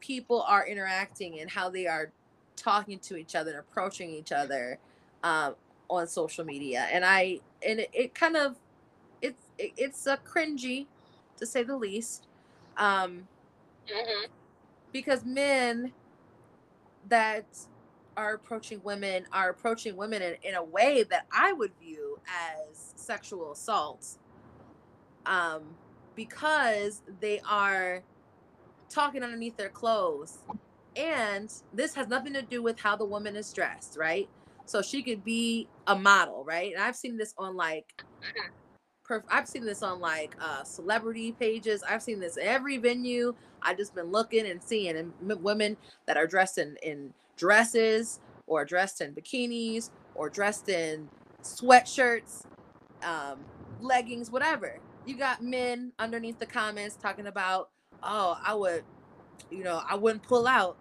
people 0.00 0.42
are 0.42 0.66
interacting 0.66 1.40
and 1.40 1.50
how 1.50 1.68
they 1.68 1.86
are 1.86 2.10
talking 2.56 2.98
to 3.00 3.16
each 3.16 3.34
other 3.34 3.50
and 3.50 3.60
approaching 3.60 4.10
each 4.10 4.32
other 4.32 4.78
um, 5.22 5.54
on 5.90 6.06
social 6.06 6.44
media, 6.44 6.88
and 6.90 7.04
I, 7.04 7.40
and 7.66 7.80
it, 7.80 7.90
it 7.92 8.14
kind 8.14 8.36
of, 8.36 8.56
it's, 9.20 9.48
it, 9.58 9.72
it's 9.76 10.06
a 10.06 10.16
cringy, 10.16 10.86
to 11.36 11.46
say 11.46 11.62
the 11.62 11.76
least, 11.76 12.26
um, 12.76 13.28
Mhm. 13.88 14.28
because 14.92 15.24
men 15.24 15.92
that 17.08 17.44
are 18.16 18.34
approaching 18.34 18.80
women 18.84 19.24
are 19.32 19.50
approaching 19.50 19.96
women 19.96 20.22
in, 20.22 20.36
in 20.42 20.54
a 20.54 20.62
way 20.62 21.04
that 21.04 21.26
I 21.32 21.52
would 21.52 21.72
view 21.80 22.18
as 22.26 22.92
sexual 22.96 23.52
assault. 23.52 24.18
Um, 25.26 25.62
because 26.14 27.02
they 27.20 27.40
are 27.48 28.02
talking 28.90 29.22
underneath 29.22 29.56
their 29.56 29.68
clothes. 29.68 30.38
And 30.96 31.52
this 31.72 31.94
has 31.94 32.08
nothing 32.08 32.34
to 32.34 32.42
do 32.42 32.62
with 32.62 32.78
how 32.78 32.96
the 32.96 33.04
woman 33.04 33.34
is 33.34 33.52
dressed, 33.52 33.96
right? 33.98 34.28
So 34.66 34.82
she 34.82 35.02
could 35.02 35.24
be 35.24 35.68
a 35.86 35.96
model, 35.96 36.44
right? 36.44 36.72
And 36.72 36.82
I've 36.82 36.96
seen 36.96 37.16
this 37.16 37.34
on 37.38 37.56
like 37.56 38.04
perf- 39.08 39.24
I've 39.30 39.48
seen 39.48 39.64
this 39.64 39.82
on 39.82 40.00
like 40.00 40.36
uh, 40.40 40.64
celebrity 40.64 41.32
pages. 41.32 41.82
I've 41.88 42.02
seen 42.02 42.20
this 42.20 42.36
every 42.40 42.78
venue. 42.78 43.34
I've 43.62 43.78
just 43.78 43.94
been 43.94 44.10
looking 44.10 44.46
and 44.46 44.62
seeing 44.62 44.96
and 44.96 45.12
women 45.42 45.76
that 46.06 46.16
are 46.16 46.26
dressed 46.26 46.58
in, 46.58 46.76
in 46.82 47.14
dresses 47.36 48.20
or 48.46 48.64
dressed 48.64 49.00
in 49.00 49.14
bikinis 49.14 49.90
or 50.14 50.28
dressed 50.30 50.68
in 50.68 51.10
sweatshirts, 51.44 52.46
um, 53.02 53.46
leggings, 53.80 54.30
whatever. 54.30 54.80
You 55.04 55.18
got 55.18 55.42
men 55.42 55.92
underneath 55.98 56.38
the 56.38 56.46
comments 56.46 56.96
talking 56.96 57.26
about, 57.26 57.70
oh, 58.02 58.36
I 58.44 58.54
would, 58.54 58.84
you 59.50 59.64
know, 59.64 59.82
I 59.88 59.96
wouldn't 59.96 60.22
pull 60.22 60.46
out. 60.46 60.78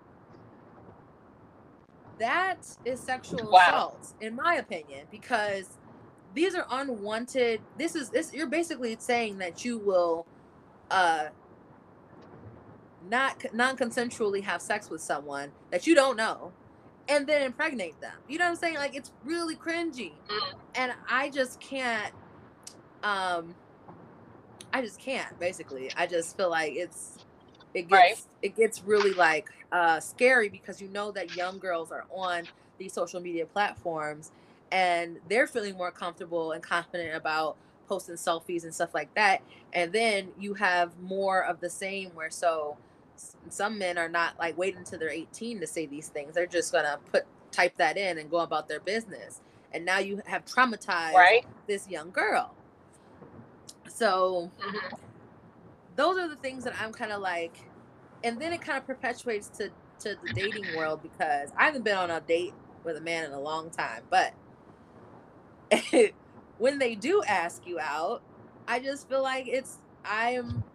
That 2.20 2.60
is 2.86 3.04
sexual 3.04 3.50
Wow. 3.52 3.60
assault, 3.68 4.14
in 4.20 4.36
my 4.36 4.56
opinion, 4.56 5.08
because 5.10 5.80
these 6.34 6.56
are 6.56 6.68
unwanted. 6.70 7.64
This 7.76 7.96
is 7.96 8.10
this. 8.12 8.32
You're 8.34 8.48
basically 8.48 8.96
saying 9.00 9.40
that 9.40 9.66
you 9.66 9.80
will, 9.80 10.28
uh, 10.92 11.30
not 13.02 13.44
non-consensually 13.54 14.44
have 14.44 14.62
sex 14.62 14.90
with 14.90 15.02
someone 15.02 15.54
that 15.72 15.88
you 15.88 15.96
don't 15.96 16.18
know, 16.18 16.54
and 17.08 17.28
then 17.28 17.42
impregnate 17.44 18.00
them. 18.02 18.14
You 18.28 18.40
know 18.40 18.46
what 18.46 18.52
I'm 18.52 18.56
saying? 18.58 18.76
Like 18.76 18.96
it's 18.96 19.12
really 19.24 19.56
cringy, 19.56 20.22
and 20.76 20.94
I 21.10 21.30
just 21.30 21.60
can't. 21.60 22.14
Um, 23.04 23.56
I 24.74 24.82
just 24.82 25.00
can't. 25.00 25.38
Basically, 25.40 25.92
I 25.96 26.08
just 26.08 26.38
feel 26.38 26.50
like 26.50 26.74
it's 26.76 27.20
it 27.74 27.90
gets 27.90 27.98
Right. 27.98 28.18
it 28.42 28.56
gets 28.56 28.84
really 28.84 29.14
like 29.14 29.50
uh 29.72 30.00
scary 30.00 30.50
because 30.50 30.82
you 30.82 30.90
know 30.90 31.12
that 31.12 31.36
young 31.36 31.60
girls 31.60 31.92
are 31.92 32.06
on 32.12 32.48
these 32.78 32.94
social 32.94 33.22
media 33.22 33.46
platforms 33.46 34.32
and 34.72 35.20
they're 35.30 35.48
feeling 35.48 35.78
more 35.78 35.92
comfortable 35.92 36.52
and 36.54 36.64
confident 36.64 37.16
about 37.16 37.58
posting 37.88 38.16
selfies 38.16 38.64
and 38.64 38.74
stuff 38.76 38.94
like 38.94 39.14
that 39.16 39.42
and 39.74 39.94
then 39.94 40.32
you 40.38 40.54
have 40.56 40.98
more 41.00 41.46
of 41.46 41.60
the 41.62 41.70
same 41.70 42.10
where 42.16 42.30
so 42.32 42.78
some 43.50 43.78
men 43.80 43.98
are 43.98 44.10
not 44.10 44.34
like 44.40 44.58
waiting 44.58 44.80
until 44.80 45.00
they're 45.00 45.10
18 45.12 45.60
to 45.62 45.68
say 45.68 45.86
these 45.88 46.10
things 46.10 46.36
they're 46.36 46.48
just 46.48 46.72
gonna 46.72 47.00
put 47.12 47.24
type 47.52 47.76
that 47.78 47.98
in 47.98 48.18
and 48.18 48.32
go 48.32 48.40
about 48.40 48.68
their 48.68 48.80
business 48.82 49.42
and 49.72 49.86
now 49.86 50.00
you 50.00 50.22
have 50.26 50.46
traumatized 50.46 51.16
Right. 51.16 51.46
this 51.68 51.88
young 51.88 52.12
girl 52.12 52.58
so 53.90 54.52
Mhm. 54.60 54.82
those 55.96 56.18
are 56.18 56.30
the 56.30 56.38
things 56.38 56.64
that 56.64 56.74
I'm 56.80 56.94
kind 56.94 57.12
of 57.12 57.22
like, 57.22 57.58
and 58.24 58.42
then 58.42 58.54
it 58.54 58.62
kind 58.62 58.78
of 58.78 58.86
perpetuates 58.86 59.50
to 59.52 59.74
to 60.02 60.18
the 60.22 60.30
dating 60.30 60.74
world 60.74 61.02
because 61.02 61.52
I 61.58 61.66
haven't 61.66 61.84
been 61.86 61.98
on 61.98 62.12
a 62.12 62.22
date 62.22 62.56
with 62.84 62.98
a 62.98 63.02
man 63.02 63.26
in 63.26 63.34
a 63.34 63.40
long 63.40 63.72
time, 63.72 64.08
but 64.10 64.34
when 66.58 66.80
they 66.80 66.96
do 66.96 67.24
ask 67.28 67.66
you 67.66 67.80
out, 67.80 68.24
I 68.68 68.80
just 68.80 69.08
feel 69.08 69.24
like 69.24 69.48
it's 69.48 69.82
I'm 70.06 70.66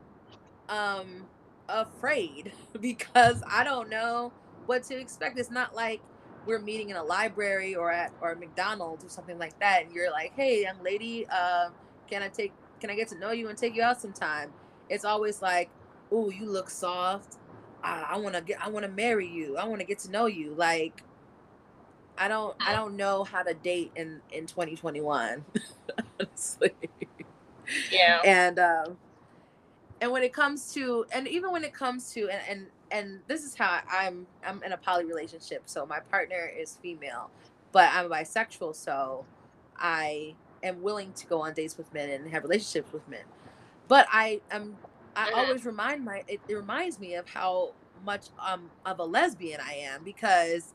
um 0.69 1.29
afraid 1.69 2.53
because 2.81 3.43
I 3.51 3.65
don't 3.65 3.89
know 3.89 4.33
what 4.67 4.83
to 4.85 4.99
expect. 4.99 5.39
It's 5.39 5.51
not 5.51 5.75
like 5.75 6.01
we're 6.47 6.61
meeting 6.61 6.91
in 6.91 6.97
a 6.97 7.03
library 7.03 7.75
or 7.75 7.91
at 7.91 8.13
or 8.21 8.35
McDonald's 8.35 9.05
or 9.05 9.09
something 9.09 9.39
like 9.39 9.59
that, 9.61 9.83
and 9.83 9.93
you're 9.93 10.11
like, 10.11 10.33
"Hey, 10.35 10.63
young 10.63 10.83
lady, 10.83 11.29
um, 11.29 11.73
can 12.09 12.23
I 12.23 12.29
take 12.29 12.53
can 12.81 12.91
I 12.91 12.95
get 12.95 13.09
to 13.09 13.19
know 13.19 13.33
you 13.33 13.49
and 13.49 13.59
take 13.59 13.75
you 13.75 13.83
out 13.83 14.01
sometime?" 14.01 14.53
It's 14.89 15.05
always 15.05 15.43
like, 15.43 15.71
"Ooh, 16.13 16.33
you 16.33 16.51
look 16.51 16.71
soft. 16.71 17.37
I, 17.83 18.07
I 18.11 18.19
want 18.19 18.35
to 18.35 18.41
get 18.43 18.65
I 18.65 18.69
want 18.69 18.85
to 18.85 18.93
marry 18.93 19.29
you. 19.29 19.57
I 19.57 19.67
want 19.67 19.81
to 19.81 19.87
get 19.87 19.99
to 20.01 20.11
know 20.11 20.27
you." 20.27 20.55
Like 20.55 21.03
I 22.19 22.29
don't 22.29 22.57
I 22.65 22.73
don't 22.73 22.97
know 22.97 23.25
how 23.25 23.43
to 23.43 23.55
date 23.55 23.93
in 23.97 24.21
in 24.31 24.47
2021. 24.47 25.45
honestly. 26.21 26.73
Yeah. 27.91 28.21
And 28.25 28.59
um 28.59 28.99
and 30.01 30.13
when 30.13 30.23
it 30.23 30.33
comes 30.33 30.73
to 30.73 31.05
and 31.13 31.27
even 31.29 31.53
when 31.53 31.65
it 31.65 31.75
comes 31.75 32.13
to 32.13 32.29
and 32.31 32.43
and 32.49 32.71
and 32.91 33.23
this 33.29 33.43
is 33.43 33.57
how 33.57 33.81
I'm 33.91 34.29
I'm 34.45 34.63
in 34.65 34.73
a 34.73 34.79
poly 34.79 35.05
relationship. 35.07 35.63
So 35.67 35.87
my 35.87 36.01
partner 36.11 36.51
is 36.59 36.79
female, 36.83 37.33
but 37.73 37.91
I'm 37.93 38.11
bisexual, 38.11 38.77
so 38.77 39.29
I 39.77 40.37
am 40.63 40.83
willing 40.83 41.13
to 41.15 41.27
go 41.27 41.43
on 41.43 41.55
dates 41.55 41.77
with 41.79 41.93
men 41.93 42.11
and 42.11 42.29
have 42.31 42.45
relationships 42.45 42.93
with 42.93 43.09
men. 43.09 43.25
But 43.89 44.07
I 44.13 44.43
am 44.51 44.81
I 45.17 45.27
Mhm. 45.27 45.33
always 45.33 45.65
remind 45.65 46.05
my 46.05 46.25
it, 46.29 46.43
it 46.49 46.55
reminds 46.55 46.99
me 47.01 47.15
of 47.15 47.27
how 47.29 47.75
much 48.01 48.29
um 48.45 48.73
of 48.85 48.99
a 48.99 49.05
lesbian 49.05 49.61
I 49.61 49.75
am 49.75 50.05
because 50.05 50.75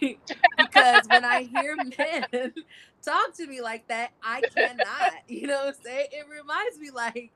because 0.56 1.08
when 1.08 1.24
I 1.24 1.42
hear 1.42 1.76
men 1.98 2.26
talk 3.04 3.36
to 3.36 3.46
me 3.46 3.60
like 3.60 3.86
that, 3.88 4.10
I 4.22 4.42
cannot. 4.52 5.12
You 5.28 5.46
know 5.48 5.58
what 5.58 5.68
I'm 5.68 5.74
saying? 5.84 6.06
It 6.12 6.26
reminds 6.28 6.78
me 6.78 6.90
like 6.90 7.32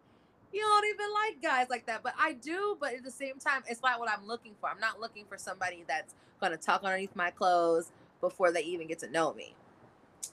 you 0.52 0.60
don't 0.60 0.86
even 0.86 1.06
like 1.12 1.42
guys 1.42 1.66
like 1.70 1.86
that. 1.86 2.02
But 2.02 2.14
I 2.18 2.34
do, 2.34 2.76
but 2.80 2.94
at 2.94 3.04
the 3.04 3.10
same 3.10 3.38
time, 3.38 3.62
it's 3.68 3.82
not 3.82 3.98
what 3.98 4.10
I'm 4.10 4.26
looking 4.26 4.54
for. 4.60 4.68
I'm 4.68 4.80
not 4.80 5.00
looking 5.00 5.24
for 5.26 5.38
somebody 5.38 5.84
that's 5.88 6.14
gonna 6.40 6.56
talk 6.56 6.82
underneath 6.84 7.14
my 7.16 7.30
clothes 7.30 7.90
before 8.20 8.52
they 8.52 8.62
even 8.62 8.86
get 8.86 8.98
to 9.00 9.10
know 9.10 9.32
me. 9.34 9.54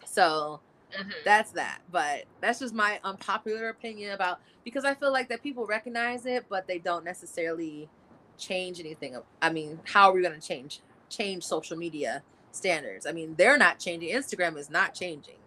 So 0.06 0.62
Mhm. 0.98 1.14
that's 1.24 1.52
that. 1.52 1.82
But 1.92 2.26
that's 2.42 2.60
just 2.60 2.74
my 2.74 3.00
unpopular 3.04 3.70
opinion 3.70 4.12
about 4.14 4.40
because 4.64 4.86
I 4.86 4.96
feel 4.96 5.12
like 5.12 5.30
that 5.30 5.44
people 5.44 5.66
recognize 5.66 6.26
it, 6.26 6.46
but 6.50 6.68
they 6.68 6.80
don't 6.80 7.06
necessarily 7.06 7.90
change 8.38 8.80
anything. 8.80 9.18
I 9.42 9.52
mean, 9.52 9.80
how 9.86 10.10
are 10.10 10.14
we 10.14 10.22
gonna 10.22 10.40
change 10.42 10.82
change 11.10 11.44
social 11.44 11.78
media 11.78 12.24
standards? 12.52 13.06
I 13.06 13.12
mean, 13.12 13.36
they're 13.36 13.58
not 13.58 13.80
changing. 13.80 14.10
Instagram 14.10 14.58
is 14.58 14.70
not 14.70 14.94
changing. 14.94 15.38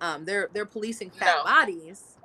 Um, 0.00 0.24
they're 0.24 0.48
they're 0.52 0.66
policing 0.66 1.10
fat 1.10 1.38
No. 1.38 1.44
bodies. 1.44 2.15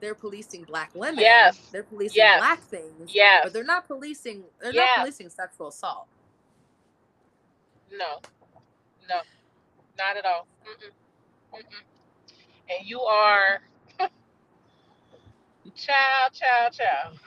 They're 0.00 0.14
policing 0.14 0.64
black 0.64 0.90
women. 0.94 1.20
Yes. 1.20 1.58
They're 1.72 1.82
policing 1.82 2.16
Yes. 2.16 2.38
black 2.38 2.62
things. 2.64 3.10
Yes. 3.14 3.42
But 3.44 3.52
they're 3.52 3.64
not 3.64 3.86
policing. 3.86 4.44
They're 4.60 4.72
Yes. 4.72 4.90
not 4.96 5.02
policing 5.04 5.30
sexual 5.30 5.68
assault. 5.68 6.06
No, 7.92 8.20
no, 9.08 9.20
not 9.98 10.16
at 10.16 10.24
all. 10.24 10.46
Mm-mm, 10.64 11.04
mm-mm. 11.58 11.84
And 12.70 12.88
you 12.88 13.00
are, 13.02 13.60
child, 15.74 16.32
child, 16.32 16.72
child. 16.74 17.18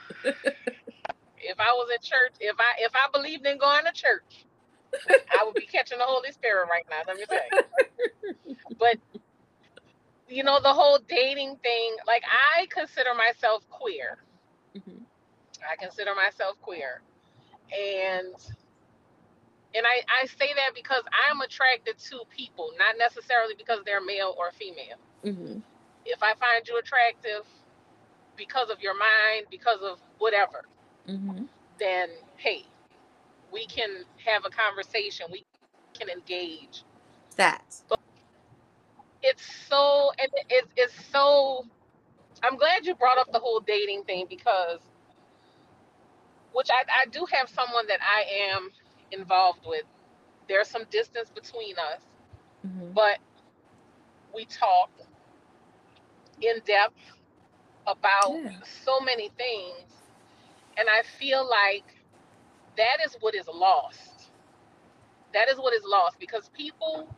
if 1.38 1.60
I 1.60 1.72
was 1.72 1.90
in 1.94 2.02
church, 2.02 2.32
if 2.40 2.56
I 2.58 2.72
if 2.80 2.92
I 2.94 3.08
believed 3.12 3.46
in 3.46 3.58
going 3.58 3.84
to 3.84 3.92
church, 3.92 4.46
I 5.30 5.44
would 5.44 5.56
be 5.56 5.66
catching 5.66 5.98
the 5.98 6.04
Holy 6.04 6.32
Spirit 6.32 6.68
right 6.70 6.86
now. 6.90 7.02
Let 7.06 7.16
me 7.18 7.24
tell 7.26 7.38
you. 7.52 7.60
But 8.78 8.98
you 10.34 10.42
know, 10.42 10.58
the 10.60 10.72
whole 10.72 10.98
dating 11.08 11.56
thing, 11.62 11.96
like 12.08 12.24
I 12.26 12.66
consider 12.66 13.14
myself 13.14 13.62
queer. 13.70 14.18
Mhm. 14.74 15.00
I 15.70 15.76
consider 15.76 16.12
myself 16.14 16.60
queer. 16.60 17.02
And 17.72 18.34
and 19.76 19.84
I, 19.86 20.02
I 20.22 20.26
say 20.26 20.54
that 20.54 20.72
because 20.74 21.02
I'm 21.28 21.40
attracted 21.40 21.98
to 21.98 22.22
people, 22.30 22.72
not 22.78 22.96
necessarily 22.96 23.54
because 23.56 23.80
they're 23.84 24.00
male 24.00 24.34
or 24.36 24.50
female. 24.52 24.98
Mhm. 25.24 25.62
If 26.04 26.22
I 26.22 26.34
find 26.34 26.66
you 26.66 26.78
attractive 26.78 27.46
because 28.36 28.70
of 28.70 28.80
your 28.80 28.94
mind, 28.94 29.46
because 29.50 29.80
of 29.82 30.00
whatever, 30.18 30.64
Mhm. 31.06 31.48
then 31.78 32.10
hey, 32.36 32.66
we 33.52 33.66
can 33.66 34.04
have 34.24 34.44
a 34.44 34.50
conversation. 34.50 35.30
We 35.30 35.44
can 35.92 36.08
engage. 36.08 36.82
That. 37.36 37.64
It's 39.24 39.44
so 39.68 40.12
and 40.18 40.30
it's 40.50 40.68
it's 40.76 41.06
so 41.12 41.66
I'm 42.42 42.56
glad 42.56 42.86
you 42.86 42.94
brought 42.94 43.18
up 43.18 43.32
the 43.32 43.40
whole 43.40 43.60
dating 43.60 44.04
thing 44.04 44.26
because 44.28 44.80
which 46.52 46.68
I, 46.70 46.84
I 47.02 47.06
do 47.06 47.26
have 47.32 47.48
someone 47.48 47.86
that 47.88 48.00
I 48.02 48.52
am 48.54 48.70
involved 49.12 49.66
with. 49.66 49.84
There's 50.48 50.68
some 50.68 50.84
distance 50.90 51.30
between 51.30 51.76
us, 51.78 52.02
Mhm. 52.66 52.94
but 52.94 53.18
we 54.34 54.46
talk 54.46 54.90
in 56.42 56.60
depth 56.66 57.00
about 57.86 58.40
Yeah. 58.44 58.60
so 58.84 59.00
many 59.00 59.30
things. 59.30 59.92
And 60.76 60.88
I 60.88 61.02
feel 61.02 61.48
like 61.48 61.84
that 62.76 62.98
is 63.06 63.16
what 63.20 63.34
is 63.34 63.48
lost. 63.48 64.30
That 65.34 65.48
is 65.48 65.58
what 65.58 65.74
is 65.74 65.84
lost 65.84 66.18
because 66.20 66.50
people 66.50 67.08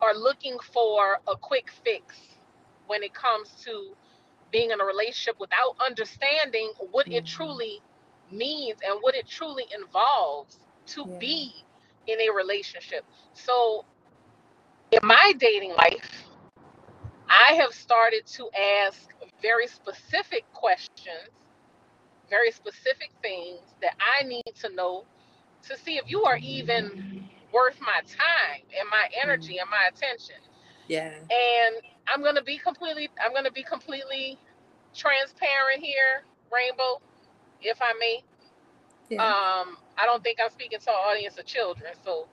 are 0.00 0.14
looking 0.14 0.58
for 0.72 1.18
a 1.28 1.36
quick 1.36 1.70
fix 1.84 2.16
when 2.86 3.02
it 3.02 3.14
comes 3.14 3.50
to 3.64 3.94
being 4.50 4.70
in 4.70 4.80
a 4.80 4.84
relationship 4.84 5.36
without 5.40 5.76
understanding 5.84 6.70
what 6.90 7.06
it 7.10 7.24
Mhm. 7.24 7.26
truly 7.26 7.80
means 8.30 8.78
and 8.86 8.98
what 9.02 9.14
it 9.14 9.26
truly 9.26 9.64
involves 9.74 10.58
to 10.86 11.06
Yeah. 11.06 11.18
be 11.18 11.52
in 12.06 12.20
a 12.20 12.30
relationship. 12.32 13.04
So, 13.34 13.84
in 14.92 14.98
my 15.02 15.32
dating 15.38 15.72
life, 15.74 16.24
I 17.28 17.54
have 17.54 17.72
started 17.72 18.26
to 18.36 18.50
ask 18.52 19.08
very 19.42 19.66
specific 19.66 20.44
questions, 20.52 21.30
very 22.30 22.50
specific 22.50 23.10
things 23.22 23.60
that 23.82 23.94
I 24.00 24.24
need 24.24 24.52
to 24.60 24.68
know 24.74 25.04
to 25.62 25.76
see 25.76 25.96
if 25.96 26.10
you 26.10 26.24
are 26.24 26.38
even 26.42 27.25
worth 27.52 27.80
my 27.80 28.00
time 28.06 28.62
and 28.78 28.88
my 28.90 29.06
energy 29.22 29.58
and 29.58 29.68
my 29.70 29.88
attention. 29.88 30.36
Yeah. 30.88 31.12
And 31.12 31.76
I'm 32.08 32.22
gonna 32.22 32.42
be 32.42 32.58
completely 32.58 33.08
I'm 33.24 33.32
gonna 33.32 33.50
be 33.50 33.62
completely 33.62 34.38
transparent 34.94 35.82
here, 35.82 36.24
Rainbow, 36.52 37.00
if 37.60 37.78
I 37.80 37.92
may. 37.98 38.22
Yeah. 39.08 39.22
Um, 39.22 39.76
I 39.98 40.04
don't 40.04 40.22
think 40.22 40.38
I'm 40.42 40.50
speaking 40.50 40.78
to 40.80 40.90
an 40.90 40.96
audience 40.96 41.38
of 41.38 41.46
children, 41.46 41.92
so 42.04 42.26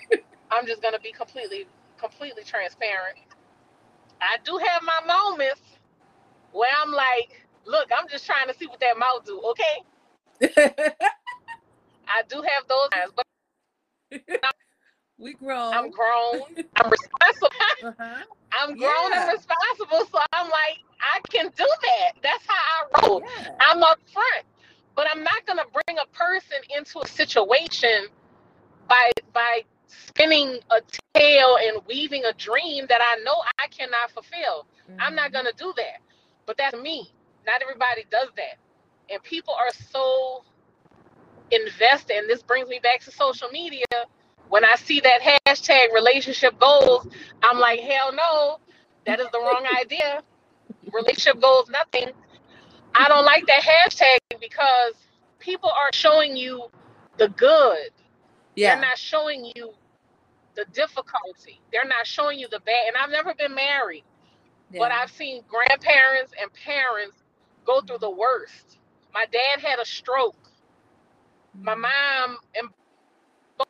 I'm 0.50 0.66
just 0.66 0.82
gonna 0.82 1.00
be 1.00 1.12
completely, 1.12 1.66
completely 1.98 2.44
transparent. 2.44 3.18
I 4.20 4.36
do 4.44 4.56
have 4.58 4.82
my 4.82 5.00
moments 5.06 5.62
where 6.52 6.70
I'm 6.80 6.92
like, 6.92 7.46
look, 7.66 7.88
I'm 7.96 8.08
just 8.08 8.24
trying 8.26 8.46
to 8.48 8.54
see 8.54 8.66
what 8.66 8.80
that 8.80 8.98
mouth 8.98 9.24
do, 9.24 9.40
okay? 9.50 9.82
I 12.08 12.22
do 12.28 12.36
have 12.36 12.68
those 12.68 12.88
times, 12.92 13.12
but 13.16 13.26
we 15.18 15.34
grown. 15.34 15.72
I'm 15.74 15.90
grown, 15.90 16.42
I'm 16.76 16.90
responsible, 16.90 17.48
uh-huh. 17.82 18.24
I'm 18.52 18.76
grown 18.76 19.12
Yeah. 19.12 19.14
and 19.14 19.26
responsible, 19.32 20.06
so 20.12 20.18
I'm 20.32 20.48
like, 20.50 20.78
I 21.00 21.20
can 21.30 21.46
do 21.56 21.66
that. 21.82 22.12
That's 22.22 22.44
how 22.46 22.54
I 22.54 23.06
roll. 23.06 23.22
Yeah. 23.22 23.56
I'm 23.60 23.82
up 23.82 23.98
front, 24.12 24.44
but 24.94 25.06
I'm 25.10 25.22
not 25.22 25.46
gonna 25.46 25.64
bring 25.72 25.98
a 25.98 26.06
person 26.16 26.58
into 26.76 27.00
a 27.00 27.08
situation 27.08 28.08
by 28.88 29.10
by 29.32 29.62
spinning 29.86 30.58
a 30.70 30.80
tale 31.14 31.56
and 31.60 31.80
weaving 31.86 32.24
a 32.24 32.32
dream 32.34 32.86
that 32.88 33.00
I 33.02 33.22
know 33.22 33.34
I 33.58 33.66
cannot 33.68 34.10
fulfill. 34.10 34.66
I'm 34.98 35.14
not 35.14 35.30
Mhm. 35.30 35.32
gonna 35.32 35.52
do 35.56 35.72
that. 35.76 36.00
But 36.46 36.56
that's 36.58 36.76
me. 36.76 37.12
Not 37.46 37.62
everybody 37.62 38.04
does 38.10 38.28
that. 38.36 38.58
And 39.10 39.22
people 39.22 39.54
are 39.54 39.70
so 39.90 40.44
invested, 41.52 42.16
and 42.16 42.28
this 42.28 42.42
brings 42.42 42.68
me 42.68 42.80
back 42.82 43.00
to 43.02 43.10
social 43.10 43.48
media. 43.50 43.84
When 44.48 44.64
I 44.64 44.76
see 44.76 45.00
that 45.00 45.40
hashtag 45.46 45.92
relationship 45.94 46.58
goals, 46.58 47.08
I'm 47.42 47.58
like, 47.58 47.80
hell 47.80 48.12
no, 48.12 48.58
that 49.06 49.20
is 49.20 49.26
the 49.32 49.38
wrong 49.38 49.66
idea. 49.80 50.22
Relationship 50.92 51.40
goals, 51.40 51.70
nothing. 51.70 52.10
I 52.94 53.08
don't 53.08 53.24
like 53.24 53.46
that 53.46 53.62
hashtag 53.62 54.18
because 54.40 54.94
people 55.38 55.70
are 55.70 55.92
showing 55.92 56.36
you 56.36 56.64
the 57.16 57.28
good. 57.28 57.90
Yeah. 58.54 58.74
They're 58.74 58.84
not 58.84 58.98
showing 58.98 59.50
you 59.56 59.72
the 60.54 60.64
difficulty. 60.72 61.60
They're 61.72 61.86
not 61.86 62.06
showing 62.06 62.38
you 62.38 62.48
the 62.48 62.60
bad. 62.60 62.88
And 62.88 62.96
I've 62.96 63.10
never 63.10 63.34
been 63.34 63.54
married, 63.54 64.04
but 64.76 64.92
I've 64.92 65.10
seen 65.10 65.42
grandparents 65.48 66.32
and 66.40 66.52
parents 66.52 67.16
go 67.64 67.80
through 67.80 67.98
the 67.98 68.10
worst. 68.10 68.78
My 69.14 69.26
dad 69.32 69.60
had 69.60 69.78
a 69.78 69.84
stroke. 69.84 70.41
My 71.60 71.74
Mhm. 71.74 71.76
mom 71.76 72.38
and 72.54 72.68
both 73.58 73.66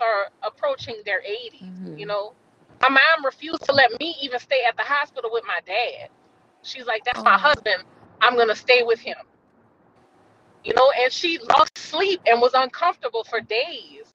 are 0.00 0.30
approaching 0.42 1.02
their 1.04 1.22
80s. 1.22 1.62
Mhm. 1.62 1.96
You 1.96 2.06
know, 2.06 2.34
my 2.82 2.88
mom 2.88 3.24
refused 3.24 3.64
to 3.64 3.72
let 3.72 3.98
me 4.00 4.16
even 4.22 4.40
stay 4.40 4.64
at 4.64 4.76
the 4.76 4.84
hospital 4.84 5.30
with 5.32 5.44
my 5.46 5.60
dad. 5.66 6.10
She's 6.62 6.86
like, 6.86 7.04
"That's 7.04 7.22
my 7.24 7.36
Oh. 7.36 7.38
husband. 7.38 7.84
I'm 8.20 8.36
gonna 8.36 8.56
stay 8.56 8.82
with 8.82 9.00
him." 9.00 9.18
You 10.64 10.74
know, 10.74 10.90
and 10.92 11.12
she 11.12 11.38
lost 11.38 11.78
sleep 11.78 12.22
and 12.26 12.40
was 12.40 12.54
uncomfortable 12.54 13.24
for 13.24 13.40
days. 13.40 14.12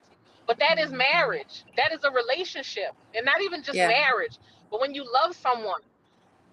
But 0.48 0.60
that 0.60 0.80
is 0.80 0.91
Mhm. 0.91 0.98
marriage. 0.98 1.64
That 1.78 1.94
is 1.94 2.03
a 2.03 2.11
relationship, 2.11 2.94
and 3.15 3.26
not 3.26 3.41
even 3.41 3.64
just 3.64 3.80
Yeah. 3.80 3.88
marriage. 3.88 4.38
But 4.72 4.82
when 4.82 4.94
you 4.94 5.03
love 5.11 5.36
someone, 5.36 5.82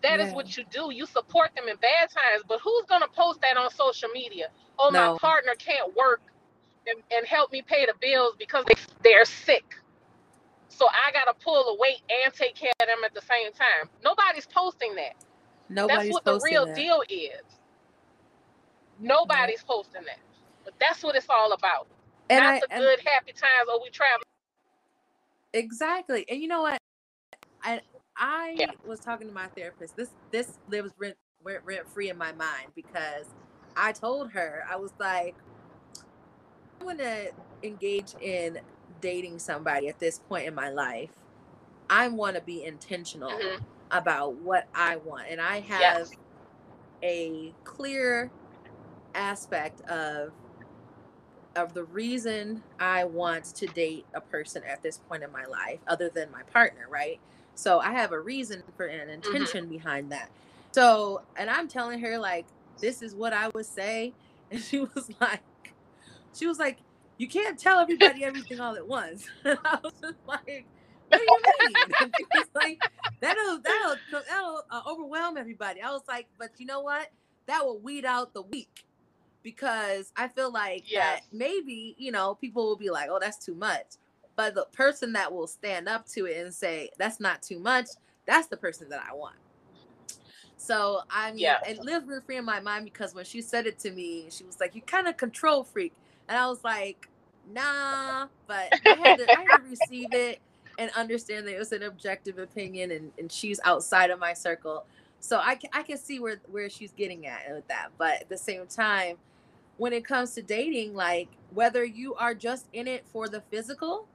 that 0.02 0.20
is 0.20 0.30
Yeah. 0.30 0.34
what 0.34 0.56
you 0.56 0.64
do. 0.64 0.90
You 0.92 1.06
support 1.06 1.54
them 1.56 1.68
in 1.68 1.76
bad 1.76 2.10
times. 2.10 2.42
But 2.48 2.60
who's 2.60 2.84
gonna 2.86 3.08
post 3.08 3.40
that 3.42 3.56
on 3.56 3.70
social 3.70 4.10
media? 4.10 4.50
Oh, 4.78 4.90
No. 4.90 5.14
my 5.14 5.18
partner 5.20 5.54
can't 5.56 5.94
work 5.96 6.22
and, 6.86 7.02
and 7.16 7.26
help 7.26 7.52
me 7.52 7.62
pay 7.62 7.86
the 7.86 7.94
bills 8.00 8.34
because 8.38 8.64
they 8.66 8.74
they're 9.02 9.24
sick. 9.24 9.76
So 10.68 10.86
I 10.86 11.12
gotta 11.12 11.34
pull 11.42 11.64
the 11.64 11.80
weight 11.80 12.02
and 12.24 12.32
take 12.34 12.54
care 12.56 12.72
of 12.80 12.86
them 12.86 13.04
at 13.04 13.14
the 13.14 13.22
same 13.22 13.52
time. 13.52 13.88
Nobody's 14.04 14.46
posting 14.46 14.94
that. 14.96 15.14
Nobody's 15.68 16.14
that's 16.14 16.14
what 16.14 16.24
the 16.24 16.40
real 16.44 16.66
that. 16.66 16.74
deal 16.76 17.02
is. 17.08 17.58
Nobody's 19.00 19.62
posting 19.62 20.02
that. 20.04 20.18
But 20.64 20.74
that's 20.80 21.02
what 21.02 21.16
it's 21.16 21.28
all 21.30 21.52
about. 21.52 21.86
And 22.30 22.44
Not 22.44 22.56
I 22.56 22.60
the 22.60 22.68
good 22.76 23.00
happy 23.06 23.32
times 23.32 23.68
or 23.72 23.82
we 23.82 23.90
travel. 23.90 24.22
exactly. 25.52 26.26
And 26.28 26.40
you 26.40 26.48
know 26.48 26.62
what? 26.62 26.78
I 27.62 27.80
I 28.16 28.54
Yeah. 28.58 28.66
was 28.86 29.00
talking 29.00 29.28
to 29.28 29.34
my 29.34 29.48
therapist. 29.56 29.96
This 29.96 30.10
this 30.32 30.58
lives 30.68 30.92
rent 30.98 31.16
rent, 31.42 31.62
rent 31.64 31.88
free 31.88 32.10
in 32.10 32.18
my 32.18 32.32
mind 32.32 32.72
because 32.74 33.26
I 33.76 33.92
told 33.92 34.32
her 34.32 34.64
I 34.70 34.76
was 34.76 34.92
like, 34.98 35.36
I 36.80 36.84
want 36.84 36.98
to 37.00 37.32
engage 37.62 38.14
in 38.20 38.58
dating 39.00 39.38
somebody 39.38 39.88
at 39.88 39.98
this 39.98 40.18
point 40.18 40.46
in 40.46 40.54
my 40.54 40.70
life. 40.70 41.12
I 41.90 42.08
want 42.08 42.36
to 42.36 42.42
be 42.42 42.64
intentional 42.64 43.30
Mhm. 43.30 43.60
about 43.90 44.36
what 44.36 44.68
I 44.74 44.96
want, 44.96 45.28
and 45.28 45.40
I 45.40 45.60
have 45.60 46.08
Yes. 46.08 46.12
a 47.02 47.56
clear 47.64 48.32
aspect 49.14 49.80
of 49.82 50.34
of 51.56 51.74
the 51.74 51.84
reason 51.84 52.64
I 52.78 53.04
want 53.04 53.44
to 53.56 53.68
date 53.68 54.06
a 54.12 54.20
person 54.20 54.62
at 54.64 54.82
this 54.82 54.98
point 54.98 55.22
in 55.22 55.30
my 55.30 55.44
life, 55.44 55.80
other 55.86 56.10
than 56.10 56.30
my 56.30 56.42
partner, 56.42 56.86
right? 56.88 57.20
So 57.54 57.78
I 57.78 57.92
have 57.92 58.10
a 58.12 58.20
reason 58.20 58.62
for 58.76 58.86
an 58.86 59.08
intention 59.08 59.68
behind 59.68 60.10
that. 60.10 60.32
So, 60.72 61.20
and 61.36 61.48
I'm 61.48 61.68
telling 61.68 62.00
her 62.00 62.18
like, 62.18 62.48
this 62.80 63.02
is 63.02 63.14
what 63.14 63.32
I 63.32 63.50
would 63.54 63.66
say, 63.66 64.16
and 64.50 64.60
she 64.60 64.80
was 64.80 65.10
like, 65.20 65.42
she 66.34 66.46
was 66.46 66.58
like, 66.58 66.82
you 67.18 67.28
can't 67.28 67.58
tell 67.58 67.80
everybody 67.80 68.24
everything 68.24 68.60
all 68.60 68.76
at 68.76 68.88
once. 68.88 69.26
I 69.44 69.78
was 69.84 69.94
just 70.02 70.18
like, 70.26 70.66
what 71.08 71.20
do 71.20 71.24
you 71.24 71.42
mean? 72.00 72.14
She 72.16 72.26
was 72.34 72.48
like, 72.54 72.80
that'll 73.20 73.60
that'll 73.62 73.96
that'll 74.12 74.62
uh, 74.70 74.82
overwhelm 74.88 75.36
everybody. 75.38 75.82
I 75.82 75.92
was 75.92 76.02
like, 76.08 76.28
but 76.38 76.50
you 76.58 76.66
know 76.66 76.80
what? 76.82 77.08
That 77.46 77.64
will 77.64 77.80
weed 77.80 78.04
out 78.04 78.34
the 78.34 78.42
weak 78.42 78.84
because 79.42 80.12
I 80.16 80.28
feel 80.28 80.52
like 80.52 80.86
Yes. 80.86 80.94
that 80.94 81.22
maybe 81.32 81.96
you 81.98 82.12
know 82.12 82.36
people 82.36 82.66
will 82.66 82.76
be 82.78 82.90
like, 82.90 83.08
oh, 83.10 83.18
that's 83.20 83.44
too 83.44 83.54
much. 83.56 83.86
But 84.36 84.54
the 84.54 84.66
person 84.72 85.12
that 85.14 85.32
will 85.32 85.46
stand 85.48 85.88
up 85.88 86.06
to 86.08 86.26
it 86.26 86.38
and 86.44 86.54
say, 86.54 86.90
that's 86.98 87.20
not 87.20 87.42
too 87.42 87.60
much, 87.60 87.86
that's 88.26 88.48
the 88.48 88.56
person 88.56 88.88
that 88.90 89.04
I 89.10 89.14
want. 89.14 89.36
So 90.56 91.00
I 91.10 91.32
mean, 91.32 91.40
Yeah. 91.40 91.58
it 91.62 91.80
lived 91.80 92.08
rent 92.08 92.24
free 92.26 92.38
in 92.38 92.44
my 92.44 92.60
mind 92.60 92.84
because 92.84 93.14
when 93.14 93.24
she 93.24 93.42
said 93.42 93.66
it 93.66 93.78
to 93.80 93.90
me, 93.92 94.28
she 94.30 94.44
was 94.44 94.60
like, 94.60 94.74
"You 94.74 94.82
kind 94.82 95.08
of 95.08 95.16
control 95.16 95.64
freak," 95.64 95.94
and 96.28 96.38
I 96.38 96.46
was 96.48 96.62
like, 96.64 97.10
"Nah," 97.44 98.28
but 98.46 98.72
I 98.86 98.94
had 98.96 99.18
to, 99.18 99.28
I 99.36 99.42
had 99.42 99.62
to 99.62 99.68
receive 99.68 100.14
it 100.14 100.40
and 100.78 100.90
understand 100.96 101.46
that 101.46 101.54
it 101.54 101.58
was 101.58 101.72
an 101.72 101.82
objective 101.84 102.38
opinion, 102.38 102.90
and, 102.92 103.12
and 103.18 103.30
she's 103.30 103.60
outside 103.64 104.10
of 104.10 104.18
my 104.18 104.32
circle, 104.32 104.86
so 105.20 105.38
I 105.42 105.54
can 105.56 105.70
I 105.72 105.82
can 105.82 105.98
see 105.98 106.20
where 106.20 106.40
where 106.46 106.70
she's 106.70 106.92
getting 106.92 107.26
at 107.26 107.42
with 107.50 107.68
that. 107.68 107.90
But 107.98 108.22
at 108.22 108.28
the 108.28 108.38
same 108.38 108.66
time, 108.66 109.18
when 109.76 109.92
it 109.92 110.04
comes 110.06 110.34
to 110.34 110.42
dating, 110.42 110.94
like 110.94 111.36
whether 111.50 111.84
you 111.84 112.14
are 112.16 112.34
just 112.34 112.68
in 112.72 112.88
it 112.88 113.06
for 113.06 113.28
the 113.28 113.42
physical, 113.42 114.08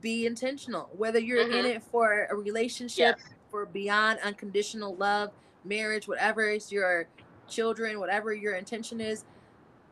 be 0.00 0.26
intentional. 0.26 0.90
Whether 0.92 1.18
you're 1.18 1.42
in 1.42 1.64
Mhm. 1.64 1.76
it 1.76 1.82
for 1.82 2.26
a 2.30 2.36
relationship 2.36 3.16
Yes. 3.16 3.34
for 3.50 3.66
beyond 3.66 4.20
unconditional 4.20 4.96
love, 4.96 5.30
marriage, 5.64 6.08
whatever 6.08 6.50
is 6.50 6.72
your 6.72 7.08
children, 7.48 8.00
whatever 8.00 8.32
your 8.34 8.54
intention 8.54 9.00
is, 9.00 9.24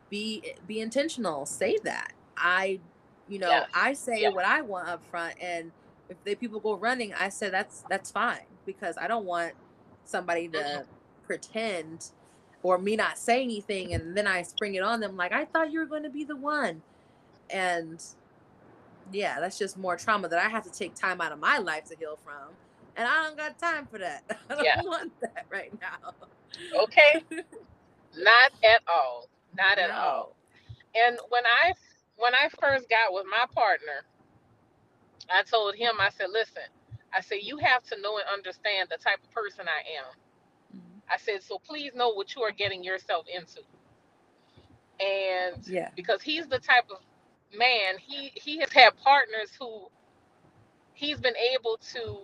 be 0.09 0.45
be 0.65 0.79
intentional. 0.81 1.45
Say 1.45 1.79
that. 1.85 2.09
I, 2.37 2.81
you 3.27 3.39
know, 3.39 3.49
Yes. 3.49 3.69
I 3.73 3.93
say 3.93 4.21
Yeah. 4.21 4.29
what 4.29 4.45
I 4.45 4.61
want 4.61 4.89
up 4.89 5.03
front, 5.11 5.35
and 5.41 5.73
if 6.09 6.17
they 6.25 6.35
people 6.35 6.59
go 6.61 6.77
running, 6.77 7.13
I 7.13 7.29
say 7.29 7.49
that's 7.49 7.85
that's 7.89 8.11
fine 8.11 8.59
because 8.65 8.95
I 8.99 9.07
don't 9.07 9.25
want 9.25 9.53
somebody 10.05 10.49
to 10.49 10.59
Mhm. 10.59 10.85
pretend 11.23 12.01
or 12.63 12.77
me 12.79 12.95
not 12.97 13.17
say 13.19 13.43
anything 13.43 13.93
and 13.93 14.17
then 14.17 14.27
I 14.27 14.43
spring 14.43 14.75
it 14.75 14.83
on 14.83 14.99
them 15.01 15.15
like 15.17 15.31
I 15.33 15.45
thought 15.45 15.71
you 15.71 15.79
were 15.79 15.87
going 15.87 16.03
to 16.03 16.09
be 16.11 16.25
the 16.25 16.37
one, 16.37 16.83
and 17.51 17.99
yeah, 19.11 19.39
that's 19.39 19.57
just 19.57 19.77
more 19.77 19.97
trauma 19.97 20.29
that 20.29 20.39
I 20.39 20.49
have 20.49 20.63
to 20.63 20.71
take 20.71 20.95
time 20.95 21.21
out 21.21 21.31
of 21.31 21.39
my 21.39 21.57
life 21.59 21.83
to 21.89 21.95
heal 21.97 22.17
from. 22.23 22.57
And 22.95 23.07
I 23.07 23.23
don't 23.23 23.37
got 23.37 23.59
time 23.59 23.87
for 23.87 23.99
that. 23.99 24.21
I 24.49 24.55
don't 24.55 24.65
Yeah. 24.65 24.75
want 24.75 25.13
that 25.21 25.45
right 25.51 25.73
now. 25.81 26.13
Okay. 26.83 27.23
Not 28.15 28.51
at 28.63 28.81
all. 28.87 29.29
Not 29.57 29.79
at 29.79 29.89
No. 29.89 29.95
all. 29.95 30.35
And 30.95 31.17
when 31.29 31.43
I 31.45 31.73
when 32.17 32.35
I 32.35 32.49
first 32.61 32.89
got 32.89 33.13
with 33.13 33.25
my 33.29 33.45
partner, 33.55 34.05
I 35.31 35.43
told 35.43 35.75
him, 35.75 35.95
I 35.99 36.09
said, 36.11 36.27
listen, 36.31 36.63
I 37.17 37.21
said, 37.21 37.39
you 37.43 37.57
have 37.59 37.83
to 37.85 38.01
know 38.01 38.17
and 38.17 38.25
understand 38.33 38.89
the 38.91 38.97
type 38.97 39.19
of 39.23 39.31
person 39.31 39.65
I 39.67 39.81
am. 39.99 40.05
Mm-hmm. 40.75 40.99
I 41.11 41.17
said, 41.17 41.43
so 41.43 41.59
please 41.59 41.93
know 41.95 42.09
what 42.11 42.35
you 42.35 42.43
are 42.43 42.51
getting 42.51 42.83
yourself 42.83 43.25
into. 43.33 43.61
And 44.99 45.63
Yeah. 45.67 45.89
because 45.95 46.21
he's 46.21 46.47
the 46.47 46.59
type 46.59 46.85
of 46.91 46.99
man, 47.57 47.97
he 47.99 48.31
he 48.35 48.59
has 48.59 48.71
had 48.73 48.97
partners 48.97 49.51
who 49.59 49.87
he's 50.93 51.19
been 51.19 51.37
able 51.55 51.79
to 51.93 52.17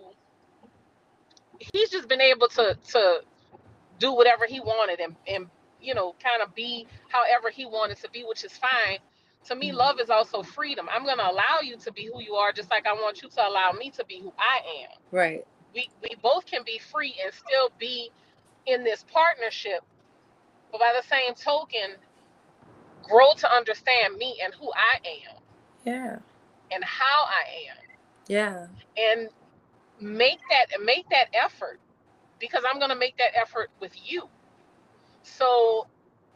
he's 1.74 1.90
just 1.90 2.08
been 2.08 2.20
able 2.22 2.48
to 2.48 2.76
to 2.92 3.20
do 4.00 4.12
whatever 4.14 4.46
he 4.48 4.60
wanted 4.60 5.00
and 5.00 5.16
and 5.28 5.46
you 5.82 5.94
know 5.94 6.14
kind 6.22 6.42
of 6.42 6.54
be 6.54 6.86
however 7.08 7.50
he 7.50 7.66
wanted 7.66 7.98
to 7.98 8.10
be 8.10 8.24
which 8.24 8.44
is 8.44 8.56
fine 8.56 8.98
to 9.44 9.54
me 9.56 9.70
Mhm. 9.70 9.76
love 9.76 10.00
is 10.00 10.10
also 10.10 10.42
freedom 10.42 10.88
i'm 10.92 11.04
going 11.04 11.18
to 11.18 11.30
allow 11.30 11.60
you 11.62 11.76
to 11.78 11.92
be 11.92 12.06
who 12.12 12.22
you 12.22 12.34
are 12.34 12.52
just 12.52 12.70
like 12.70 12.86
i 12.86 12.92
want 12.94 13.22
you 13.22 13.28
to 13.30 13.48
allow 13.48 13.72
me 13.72 13.90
to 13.90 14.04
be 14.06 14.20
who 14.20 14.32
i 14.38 14.58
am 14.84 14.98
Right. 15.12 15.46
we 15.74 15.88
we 16.02 16.16
both 16.22 16.46
can 16.46 16.62
be 16.64 16.78
free 16.78 17.16
and 17.24 17.32
still 17.34 17.70
be 17.78 18.10
in 18.66 18.84
this 18.84 19.04
partnership 19.12 19.82
but 20.72 20.80
by 20.80 20.92
the 21.00 21.06
same 21.08 21.34
token 21.34 21.96
grow 23.02 23.34
to 23.36 23.50
understand 23.52 24.16
me 24.16 24.38
and 24.44 24.54
who 24.54 24.72
i 24.74 24.98
am 25.06 25.36
Yeah. 25.84 26.18
and 26.72 26.84
how 26.84 27.26
i 27.26 27.44
am 27.70 27.76
Yeah. 28.28 28.68
and 28.96 29.30
make 30.00 30.40
that 30.50 30.68
make 30.84 31.08
that 31.10 31.28
effort 31.34 31.80
because 32.40 32.64
I'm 32.68 32.78
going 32.80 32.90
to 32.90 32.96
make 32.96 33.18
that 33.18 33.36
effort 33.36 33.70
with 33.80 33.92
you. 34.04 34.28
So 35.22 35.86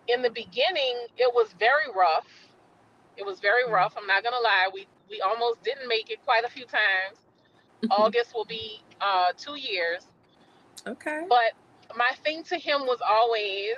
in 0.09 0.23
the 0.23 0.31
beginning 0.31 1.07
it 1.17 1.33
was 1.35 1.53
very 1.59 1.91
rough. 1.95 2.29
It 3.17 3.25
was 3.25 3.41
very 3.41 3.65
Mm. 3.67 3.73
rough. 3.73 3.95
I'm 3.97 4.07
not 4.07 4.23
going 4.23 4.35
to 4.35 4.41
lie. 4.41 4.69
We 4.73 4.87
we 5.11 5.21
almost 5.21 5.63
didn't 5.63 5.89
make 5.89 6.11
it 6.11 6.23
quite 6.25 6.45
a 6.45 6.49
few 6.49 6.65
times. 6.67 7.19
August 7.91 8.35
will 8.35 8.45
be 8.47 8.83
uh 9.01 9.33
2 9.37 9.57
years. 9.57 10.07
okay. 10.87 11.25
But 11.29 11.53
my 11.97 12.13
thing 12.25 12.43
to 12.45 12.59
him 12.59 12.83
was 12.87 13.01
always 13.07 13.77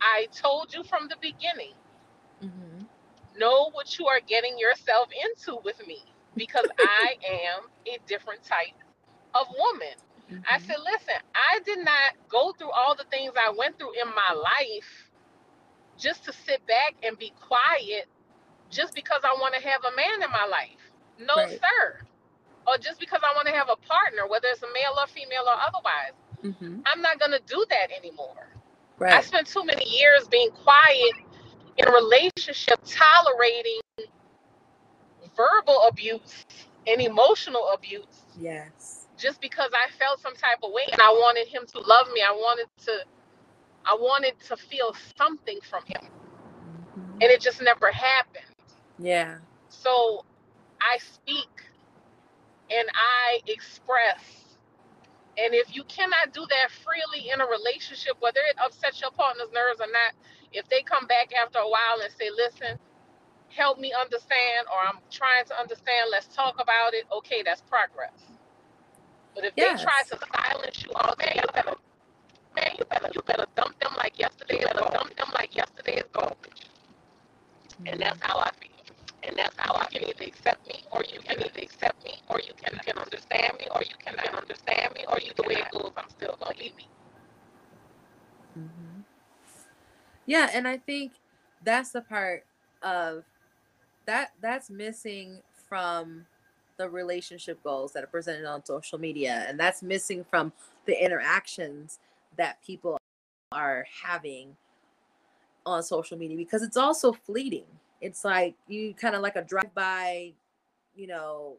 I 0.00 0.26
told 0.32 0.74
you 0.74 0.82
from 0.84 1.08
the 1.08 1.16
beginning 1.20 1.74
hmm 2.40 2.84
know 3.36 3.70
what 3.72 3.98
you 3.98 4.06
are 4.06 4.20
getting 4.20 4.58
yourself 4.58 5.08
into 5.24 5.58
with 5.64 5.84
me 5.86 6.14
because 6.36 6.66
I 6.78 7.16
am 7.24 7.68
a 7.86 7.98
different 8.06 8.42
type 8.42 8.74
of 9.34 9.46
woman. 9.56 9.96
I 10.48 10.58
said, 10.58 10.76
listen, 10.84 11.16
I 11.34 11.60
did 11.64 11.78
not 11.84 12.14
go 12.28 12.52
through 12.58 12.70
all 12.70 12.94
the 12.96 13.04
things 13.10 13.32
I 13.38 13.50
went 13.56 13.78
through 13.78 13.92
in 14.00 14.08
my 14.08 14.34
life 14.34 15.10
just 15.98 16.24
to 16.24 16.32
sit 16.32 16.66
back 16.66 16.94
and 17.02 17.18
be 17.18 17.32
quiet 17.40 18.06
just 18.70 18.94
because 18.94 19.22
I 19.24 19.32
want 19.40 19.54
to 19.54 19.60
have 19.68 19.82
a 19.84 19.96
man 19.96 20.22
in 20.22 20.30
my 20.30 20.46
life. 20.46 20.80
No, 21.18 21.34
Right. 21.36 21.60
sir. 21.60 22.00
Or 22.66 22.78
just 22.78 23.00
because 23.00 23.20
I 23.24 23.34
want 23.34 23.48
to 23.48 23.54
have 23.54 23.68
a 23.70 23.76
partner, 23.76 24.26
whether 24.28 24.48
it's 24.48 24.62
a 24.62 24.72
male 24.74 24.94
or 24.98 25.06
female 25.06 25.44
or 25.46 25.56
otherwise. 25.60 26.14
hmm 26.42 26.80
I'm 26.86 27.02
not 27.02 27.18
going 27.18 27.32
to 27.32 27.40
do 27.46 27.64
that 27.70 27.90
anymore. 27.96 28.48
I 29.18 29.22
spent 29.22 29.46
too 29.46 29.64
many 29.64 29.84
years 29.88 30.28
being 30.28 30.50
quiet 30.50 31.12
in 31.78 31.88
a 31.88 31.92
relationship, 31.92 32.80
tolerating 32.86 33.80
verbal 35.36 35.82
abuse 35.88 36.46
and 36.86 37.00
emotional 37.00 37.68
abuse 37.74 38.06
Yes. 38.40 38.97
Just 39.18 39.40
because 39.40 39.70
I 39.74 39.90
felt 39.98 40.20
some 40.20 40.34
type 40.34 40.58
of 40.62 40.72
way 40.72 40.84
and 40.90 41.00
I 41.00 41.10
wanted 41.10 41.48
him 41.48 41.66
to 41.66 41.80
love 41.80 42.08
me. 42.12 42.22
I 42.22 42.32
wanted 42.32 42.68
to 42.86 43.04
I 43.84 43.94
wanted 43.94 44.38
to 44.48 44.56
feel 44.56 44.94
something 45.16 45.60
from 45.62 45.84
him. 45.86 46.10
Mhm. 46.96 47.12
And 47.22 47.24
it 47.24 47.40
just 47.40 47.62
never 47.62 47.90
happened. 47.90 48.44
Yeah. 48.98 49.38
So 49.68 50.24
I 50.80 50.98
speak 50.98 51.48
and 52.70 52.88
I 52.94 53.40
express. 53.46 54.44
And 55.38 55.54
if 55.54 55.74
you 55.74 55.84
cannot 55.84 56.32
do 56.32 56.46
that 56.50 56.70
freely 56.70 57.30
in 57.30 57.40
a 57.40 57.46
relationship, 57.46 58.16
whether 58.20 58.40
it 58.50 58.56
upsets 58.62 59.00
your 59.00 59.12
partner's 59.12 59.50
nerves 59.52 59.80
or 59.80 59.86
not, 59.90 60.14
if 60.52 60.68
they 60.68 60.82
come 60.82 61.06
back 61.06 61.32
after 61.32 61.58
a 61.60 61.68
while 61.68 62.00
and 62.02 62.12
say, 62.12 62.30
listen, 62.30 62.78
help 63.50 63.78
me 63.78 63.92
understand, 63.92 64.66
or 64.66 64.88
I'm 64.88 64.98
trying 65.10 65.44
to 65.46 65.58
understand, 65.58 66.10
let's 66.10 66.26
talk 66.28 66.60
about 66.60 66.94
it, 66.94 67.06
okay, 67.18 67.42
that's 67.44 67.62
progress. 67.62 68.37
But 69.34 69.44
if 69.44 69.54
Yes. 69.56 69.80
they 69.80 69.84
try 69.84 70.02
to 70.02 70.18
silence 70.34 70.84
you 70.84 70.92
all 70.94 71.14
day, 71.16 71.32
you 71.36 71.42
better, 71.54 71.74
man, 72.56 72.70
you 72.78 72.84
better, 72.84 73.10
you 73.14 73.22
better 73.22 73.46
dump 73.56 73.78
them 73.80 73.92
like 73.96 74.18
yesterday, 74.18 74.60
you 74.60 74.66
better 74.66 74.90
dump 74.92 75.16
them 75.16 75.28
like 75.34 75.54
yesterday's 75.56 76.04
garbage. 76.12 76.66
And 77.86 78.00
that's 78.00 78.20
how 78.22 78.38
I 78.38 78.50
feel. 78.60 78.70
And 79.22 79.36
that's 79.36 79.56
how 79.58 79.74
I 79.76 79.86
can 79.86 80.02
either 80.04 80.24
accept 80.24 80.66
me 80.66 80.84
or 80.90 81.02
you 81.12 81.20
can 81.20 81.38
either 81.40 81.60
accept 81.60 82.04
me 82.04 82.14
or 82.28 82.40
you 82.40 82.52
can, 82.62 82.78
can 82.78 82.98
understand 82.98 83.54
me 83.58 83.66
or 83.74 83.82
you 83.82 83.94
cannot 83.98 84.34
understand 84.34 84.94
me 84.94 85.04
or 85.08 85.18
you 85.20 85.32
the 85.36 85.42
way 85.42 85.54
it 85.54 85.70
goes, 85.72 85.92
I'm 85.96 86.08
still 86.10 86.36
gonna 86.40 86.56
leave 86.58 86.76
me. 86.76 86.88
Mhm. 88.56 89.04
Yeah, 90.26 90.50
and 90.52 90.68
I 90.68 90.78
think 90.78 91.14
that's 91.62 91.90
the 91.92 92.02
part 92.02 92.46
of 92.82 93.24
that 94.06 94.30
that's 94.40 94.70
missing 94.70 95.42
from 95.68 96.26
the 96.78 96.88
relationship 96.88 97.62
goals 97.62 97.92
that 97.92 98.02
are 98.02 98.08
presented 98.08 98.46
on 98.46 98.64
social 98.64 98.98
media, 98.98 99.44
and 99.48 99.60
that's 99.60 99.82
missing 99.82 100.24
from 100.24 100.52
the 100.86 101.04
interactions 101.04 101.98
that 102.36 102.62
people 102.64 102.98
are 103.52 103.84
having 104.02 104.56
on 105.66 105.82
social 105.82 106.16
media 106.16 106.36
because 106.36 106.62
it's 106.62 106.76
also 106.76 107.12
fleeting. 107.12 107.66
It's 108.00 108.24
like 108.24 108.54
you 108.68 108.94
kind 108.94 109.14
of 109.14 109.22
like 109.22 109.36
a 109.36 109.42
drive 109.42 109.74
by, 109.74 110.32
you 110.94 111.06
know, 111.06 111.56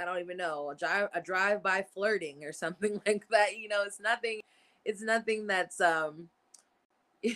I 0.00 0.04
don't 0.04 0.20
even 0.20 0.36
know, 0.36 0.70
a 0.70 0.74
drive 0.74 1.08
a 1.14 1.20
drive 1.20 1.62
by 1.62 1.84
flirting 1.94 2.44
or 2.44 2.52
something 2.64 3.00
like 3.06 3.26
that. 3.30 3.56
You 3.56 3.68
know, 3.68 3.82
it's 3.84 4.00
nothing 4.00 4.40
it's 4.84 5.02
nothing 5.02 5.46
that's 5.46 5.80
um 5.80 6.28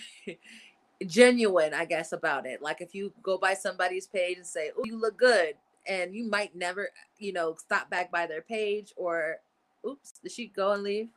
genuine, 1.07 1.75
I 1.75 1.85
guess, 1.85 2.13
about 2.13 2.47
it. 2.47 2.63
Like 2.63 2.81
if 2.81 2.95
you 2.95 3.13
go 3.23 3.39
by 3.39 3.55
somebody's 3.55 4.07
page 4.07 4.37
and 4.37 4.47
say, 4.47 4.71
"Oh, 4.77 4.83
you 4.85 5.01
look 5.01 5.17
good," 5.17 5.55
and 5.89 6.15
you 6.15 6.29
might 6.29 6.55
never, 6.55 6.91
you 7.19 7.33
know, 7.33 7.57
stop 7.57 7.91
back 7.91 8.11
by 8.13 8.27
their 8.27 8.43
page 8.43 8.93
or, 8.97 9.39
"Oops, 9.87 10.13
did 10.23 10.31
she 10.33 10.47
go 10.49 10.73
and 10.73 10.83
leave?" 10.83 11.09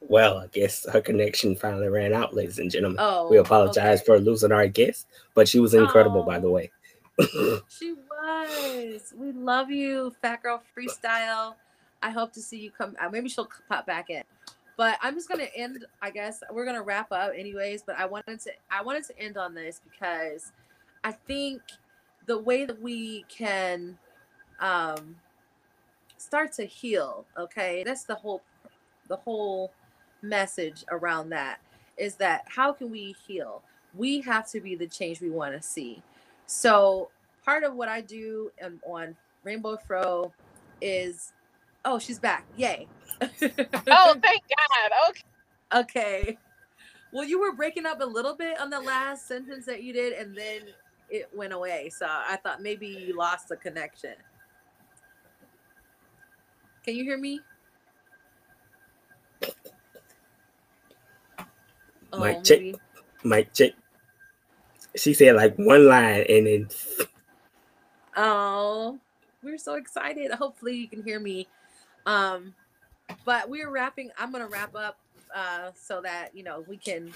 Well, 0.00 0.38
I 0.38 0.48
guess 0.48 0.86
her 0.92 1.00
connection 1.00 1.56
finally 1.56 1.88
ran 1.88 2.12
out, 2.12 2.34
ladies 2.34 2.58
and 2.58 2.70
gentlemen. 2.70 2.98
Oh, 3.00 3.28
we 3.28 3.38
apologize 3.38 4.00
okay. 4.00 4.06
for 4.06 4.18
losing 4.18 4.52
our 4.52 4.66
guest, 4.66 5.06
but 5.34 5.48
she 5.48 5.60
was 5.60 5.72
incredible, 5.74 6.22
by 6.22 6.36
Oh. 6.36 6.40
the 6.40 6.50
way. 6.50 6.70
She 7.68 7.94
was. 7.94 9.14
We 9.16 9.32
love 9.32 9.70
you, 9.70 10.14
Fat 10.20 10.42
Girl 10.42 10.60
Freestyle. 10.76 11.54
I 12.02 12.10
hope 12.10 12.32
to 12.32 12.42
see 12.42 12.58
you 12.58 12.70
come. 12.70 12.96
Uh, 13.00 13.08
maybe 13.08 13.28
she'll 13.28 13.48
pop 13.68 13.86
back 13.86 14.10
in. 14.10 14.24
But 14.76 14.98
I'm 15.00 15.14
just 15.14 15.28
gonna 15.28 15.46
end. 15.54 15.84
I 16.02 16.10
guess 16.10 16.42
we're 16.52 16.64
gonna 16.66 16.82
wrap 16.82 17.12
up, 17.12 17.32
anyways. 17.36 17.82
But 17.82 17.96
I 17.98 18.06
wanted 18.06 18.40
to. 18.40 18.50
I 18.70 18.82
wanted 18.82 19.04
to 19.04 19.18
end 19.18 19.36
on 19.38 19.54
this 19.54 19.80
because 19.88 20.50
I 21.04 21.12
think 21.12 21.62
the 22.26 22.38
way 22.38 22.64
that 22.64 22.80
we 22.80 23.24
can 23.28 23.98
um 24.60 25.16
start 26.16 26.52
to 26.52 26.64
heal 26.64 27.26
okay? 27.38 27.82
That's 27.84 28.04
the 28.04 28.14
whole 28.14 28.42
the 29.08 29.16
whole 29.16 29.72
message 30.22 30.84
around 30.90 31.30
that 31.30 31.60
is 31.96 32.16
that 32.16 32.44
how 32.46 32.72
can 32.72 32.90
we 32.90 33.14
heal? 33.26 33.62
We 33.94 34.20
have 34.22 34.48
to 34.50 34.60
be 34.60 34.74
the 34.74 34.86
change 34.86 35.20
we 35.20 35.30
want 35.30 35.54
to 35.54 35.62
see. 35.62 36.02
So 36.46 37.10
part 37.44 37.62
of 37.62 37.74
what 37.74 37.88
i 37.88 38.00
do 38.00 38.50
on, 38.62 38.80
on 38.86 39.14
rainbow 39.42 39.76
fro 39.76 40.32
is 40.80 41.32
oh 41.84 41.98
she's 41.98 42.18
back 42.18 42.46
yay. 42.56 42.86
Oh 43.20 43.28
thank 44.22 44.42
god 44.42 45.10
okay. 45.10 45.22
Okay. 45.74 46.38
Well 47.12 47.24
you 47.24 47.40
were 47.40 47.52
breaking 47.52 47.86
up 47.86 48.00
a 48.00 48.06
little 48.06 48.34
bit 48.34 48.58
on 48.58 48.70
the 48.70 48.80
last 48.80 49.28
sentence 49.28 49.66
that 49.66 49.82
you 49.82 49.92
did 49.92 50.14
and 50.14 50.36
then 50.36 50.62
it 51.10 51.28
went 51.34 51.52
away 51.52 51.90
so 51.90 52.06
i 52.08 52.36
thought 52.36 52.62
maybe 52.62 52.86
you 52.86 53.16
lost 53.16 53.48
the 53.48 53.56
connection 53.56 54.14
can 56.84 56.94
you 56.94 57.04
hear 57.04 57.18
me 57.18 57.40
Oh, 62.14 62.20
Mic 62.20 62.44
check. 62.44 62.60
Mic 63.24 63.52
check. 63.52 63.72
She 64.94 65.14
said 65.14 65.34
like 65.34 65.56
one 65.56 65.86
line 65.86 66.24
and 66.28 66.46
then 66.46 66.68
Oh, 68.16 69.00
we're 69.42 69.58
so 69.58 69.74
excited. 69.74 70.30
Hopefully 70.30 70.76
you 70.76 70.86
can 70.86 71.02
hear 71.02 71.18
me. 71.18 71.48
Um, 72.06 72.54
but 73.24 73.50
we're 73.50 73.70
wrapping. 73.70 74.10
I'm 74.16 74.30
gonna 74.30 74.46
wrap 74.46 74.76
up 74.76 74.98
uh, 75.34 75.72
so 75.74 76.00
that 76.02 76.36
you 76.36 76.44
know 76.44 76.64
we 76.68 76.76
can 76.76 77.12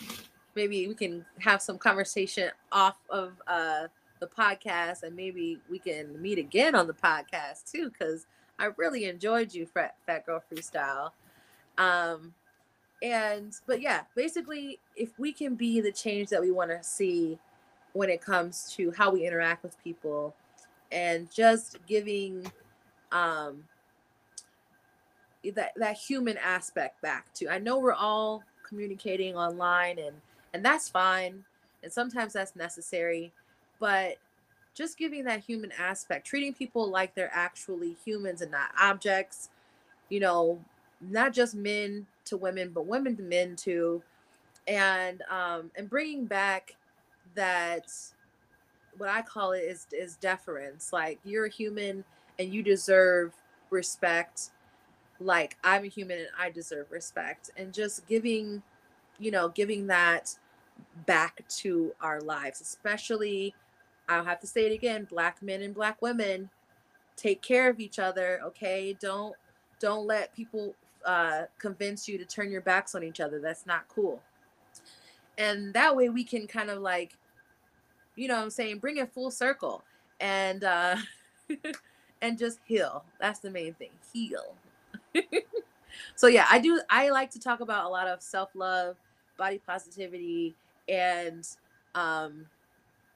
maybe 0.58 0.88
we 0.88 0.94
can 0.94 1.24
have 1.38 1.62
some 1.62 1.78
conversation 1.78 2.50
off 2.72 2.96
of 3.08 3.34
uh, 3.46 3.86
the 4.18 4.26
podcast, 4.26 5.04
and 5.04 5.14
maybe 5.14 5.60
we 5.70 5.78
can 5.78 6.20
meet 6.20 6.36
again 6.36 6.74
on 6.74 6.88
the 6.88 6.92
podcast 6.92 7.70
too. 7.70 7.90
Because 7.90 8.26
I 8.58 8.70
really 8.76 9.04
enjoyed 9.04 9.54
you, 9.54 9.66
Fat, 9.66 9.94
Fat 10.04 10.26
Girl 10.26 10.42
Freestyle. 10.52 11.12
Um, 11.78 12.34
and 13.02 13.54
but 13.68 13.80
yeah, 13.80 14.02
basically, 14.16 14.80
if 14.96 15.16
we 15.16 15.32
can 15.32 15.54
be 15.54 15.80
the 15.80 15.92
change 15.92 16.28
that 16.30 16.40
we 16.40 16.50
want 16.50 16.70
to 16.70 16.82
see 16.82 17.38
when 17.92 18.10
it 18.10 18.20
comes 18.20 18.74
to 18.76 18.90
how 18.90 19.12
we 19.12 19.24
interact 19.24 19.62
with 19.62 19.82
people 19.84 20.34
and 20.90 21.30
just 21.30 21.78
giving 21.86 22.50
um 23.12 23.64
that 25.54 25.72
that 25.76 25.96
human 25.96 26.36
aspect 26.38 27.00
back 27.00 27.32
to 27.32 27.48
i 27.48 27.58
know 27.58 27.78
we're 27.78 27.92
all 27.92 28.42
communicating 28.66 29.34
online 29.34 29.98
and 29.98 30.14
and 30.58 30.64
that's 30.64 30.88
fine 30.88 31.44
and 31.84 31.92
sometimes 31.92 32.32
that's 32.32 32.56
necessary 32.56 33.32
but 33.78 34.16
just 34.74 34.98
giving 34.98 35.24
that 35.24 35.40
human 35.40 35.70
aspect 35.78 36.26
treating 36.26 36.52
people 36.52 36.90
like 36.90 37.14
they're 37.14 37.30
actually 37.32 37.96
humans 38.04 38.42
and 38.42 38.50
not 38.50 38.70
objects 38.80 39.50
you 40.08 40.18
know 40.18 40.58
not 41.00 41.32
just 41.32 41.54
men 41.54 42.04
to 42.24 42.36
women 42.36 42.72
but 42.74 42.86
women 42.86 43.16
to 43.16 43.22
men 43.22 43.54
too 43.54 44.02
and 44.66 45.22
um 45.30 45.70
and 45.76 45.88
bringing 45.88 46.26
back 46.26 46.74
that 47.36 47.86
what 48.98 49.08
I 49.08 49.22
call 49.22 49.52
it 49.52 49.60
is 49.60 49.86
is 49.92 50.16
deference. 50.16 50.92
Like 50.92 51.18
you're 51.24 51.46
a 51.46 51.50
human 51.50 52.04
and 52.38 52.52
you 52.52 52.62
deserve 52.62 53.32
respect. 53.70 54.50
Like 55.20 55.56
I'm 55.64 55.84
a 55.84 55.88
human 55.88 56.18
and 56.18 56.28
I 56.38 56.50
deserve 56.50 56.90
respect. 56.90 57.50
And 57.56 57.72
just 57.72 58.06
giving, 58.08 58.62
you 59.18 59.30
know, 59.30 59.48
giving 59.48 59.86
that 59.86 60.36
back 61.06 61.46
to 61.48 61.92
our 62.00 62.20
lives, 62.20 62.60
especially 62.60 63.54
I'll 64.08 64.24
have 64.24 64.40
to 64.40 64.46
say 64.46 64.66
it 64.66 64.72
again, 64.72 65.06
black 65.08 65.42
men 65.42 65.62
and 65.62 65.74
black 65.74 66.00
women, 66.00 66.48
take 67.16 67.42
care 67.42 67.68
of 67.68 67.78
each 67.80 67.98
other, 67.98 68.40
okay? 68.44 68.96
Don't 68.98 69.34
don't 69.80 70.06
let 70.06 70.34
people 70.34 70.74
uh 71.04 71.42
convince 71.58 72.08
you 72.08 72.18
to 72.18 72.24
turn 72.24 72.50
your 72.50 72.60
backs 72.60 72.94
on 72.94 73.02
each 73.02 73.20
other. 73.20 73.40
That's 73.40 73.66
not 73.66 73.86
cool. 73.88 74.22
And 75.36 75.72
that 75.74 75.94
way 75.94 76.08
we 76.08 76.24
can 76.24 76.46
kind 76.46 76.70
of 76.70 76.80
like 76.80 77.12
you 78.16 78.28
know 78.28 78.40
I'm 78.40 78.50
saying, 78.50 78.78
bring 78.78 78.96
it 78.96 79.12
full 79.12 79.30
circle 79.30 79.82
and 80.20 80.64
uh 80.64 80.96
and 82.22 82.38
just 82.38 82.60
heal. 82.64 83.04
That's 83.20 83.40
the 83.40 83.50
main 83.50 83.74
thing. 83.74 83.90
Heal. 84.12 84.54
so 86.16 86.26
yeah, 86.26 86.46
I 86.50 86.58
do 86.58 86.80
I 86.88 87.10
like 87.10 87.30
to 87.32 87.40
talk 87.40 87.60
about 87.60 87.84
a 87.84 87.88
lot 87.88 88.08
of 88.08 88.22
self-love, 88.22 88.96
body 89.36 89.60
positivity 89.66 90.54
and 90.88 91.48
um 91.94 92.46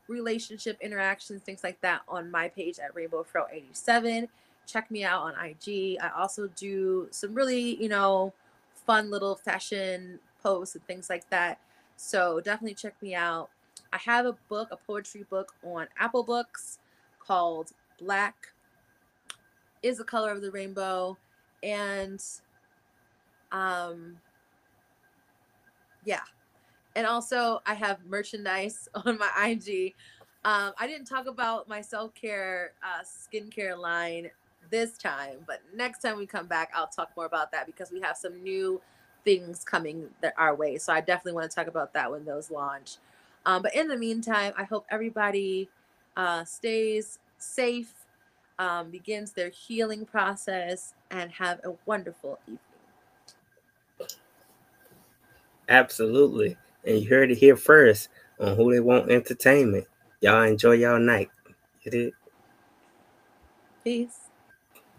relationship 0.09 0.77
interactions, 0.81 1.43
things 1.43 1.65
like 1.65 1.81
that 1.81 2.03
on 2.09 2.31
my 2.31 2.49
page 2.49 2.79
at 2.79 2.95
Rainbow 2.95 3.23
Fro 3.23 3.47
87. 3.51 4.29
Check 4.67 4.91
me 4.91 5.05
out 5.05 5.23
on 5.23 5.35
IG. 5.35 5.97
I 6.01 6.11
also 6.17 6.49
do 6.49 7.09
some 7.11 7.35
really, 7.35 7.83
you 7.83 7.89
know, 7.89 8.33
fun 8.87 9.11
little 9.11 9.35
fashion 9.35 10.19
posts 10.43 10.75
and 10.75 10.85
things 10.87 11.09
like 11.09 11.29
that. 11.31 11.59
So 11.97 12.41
definitely 12.41 12.75
check 12.75 12.95
me 13.01 13.15
out. 13.15 13.51
I 13.93 13.99
have 13.99 14.27
a 14.27 14.35
book, 14.49 14.69
a 14.71 14.77
poetry 14.77 15.25
book 15.29 15.55
on 15.65 15.87
Apple 15.99 16.23
Books 16.23 16.79
called 17.19 17.73
Black 18.01 18.53
is 19.83 19.99
the 19.99 20.05
color 20.05 20.31
of 20.31 20.43
the 20.43 20.51
rainbow 20.51 21.17
and 21.63 22.23
um 23.51 24.17
yeah 26.05 26.23
and 26.97 27.07
also 27.07 27.61
i 27.67 27.75
have 27.75 28.05
merchandise 28.07 28.89
on 29.07 29.19
my 29.19 29.31
ig 29.49 29.95
um 30.45 30.73
i 30.79 30.87
didn't 30.87 31.07
talk 31.07 31.27
about 31.27 31.69
my 31.69 31.81
self-care 31.81 32.73
uh 32.83 33.03
skincare 33.03 33.79
line 33.79 34.31
this 34.71 34.97
time 34.97 35.39
but 35.47 35.61
next 35.75 35.99
time 36.01 36.17
we 36.17 36.27
come 36.27 36.47
back 36.47 36.71
i'll 36.75 36.87
talk 36.89 37.11
more 37.17 37.27
about 37.27 37.51
that 37.53 37.67
because 37.67 37.91
we 37.91 38.01
have 38.01 38.17
some 38.17 38.43
new 38.43 38.81
things 39.25 39.65
coming 39.65 40.09
our 40.37 40.55
way 40.55 40.79
so 40.79 40.93
i 40.93 41.01
definitely 41.01 41.33
want 41.33 41.51
to 41.51 41.55
talk 41.55 41.67
about 41.67 41.93
that 41.93 42.11
when 42.11 42.25
those 42.25 42.51
launch 42.51 42.97
um, 43.47 43.63
but 43.63 43.75
in 43.75 43.89
the 43.89 43.97
meantime 43.97 44.53
i 44.57 44.65
hope 44.65 44.87
everybody 44.91 45.69
uh 46.17 46.45
stays 46.45 47.19
safe 47.39 47.95
um, 48.59 48.91
begins 48.91 49.33
their 49.33 49.51
healing 49.51 50.07
process 50.07 50.95
and 51.11 51.33
have 51.33 51.61
a 51.65 51.73
wonderful 51.87 52.39
evening. 52.47 52.59
absolutely. 55.69 56.57
And 56.85 57.01
you 57.01 57.09
heard 57.09 57.31
it 57.31 57.39
here 57.39 57.57
first 57.57 58.09
on 58.41 58.57
WhoDeyWant 58.57 59.11
entertainment. 59.11 59.87
Y'all 60.21 60.43
enjoy 60.43 60.73
y'all 60.73 60.99
night. 60.99 61.31
Get 61.85 61.95
it? 61.95 62.15
Peace. 63.85 64.22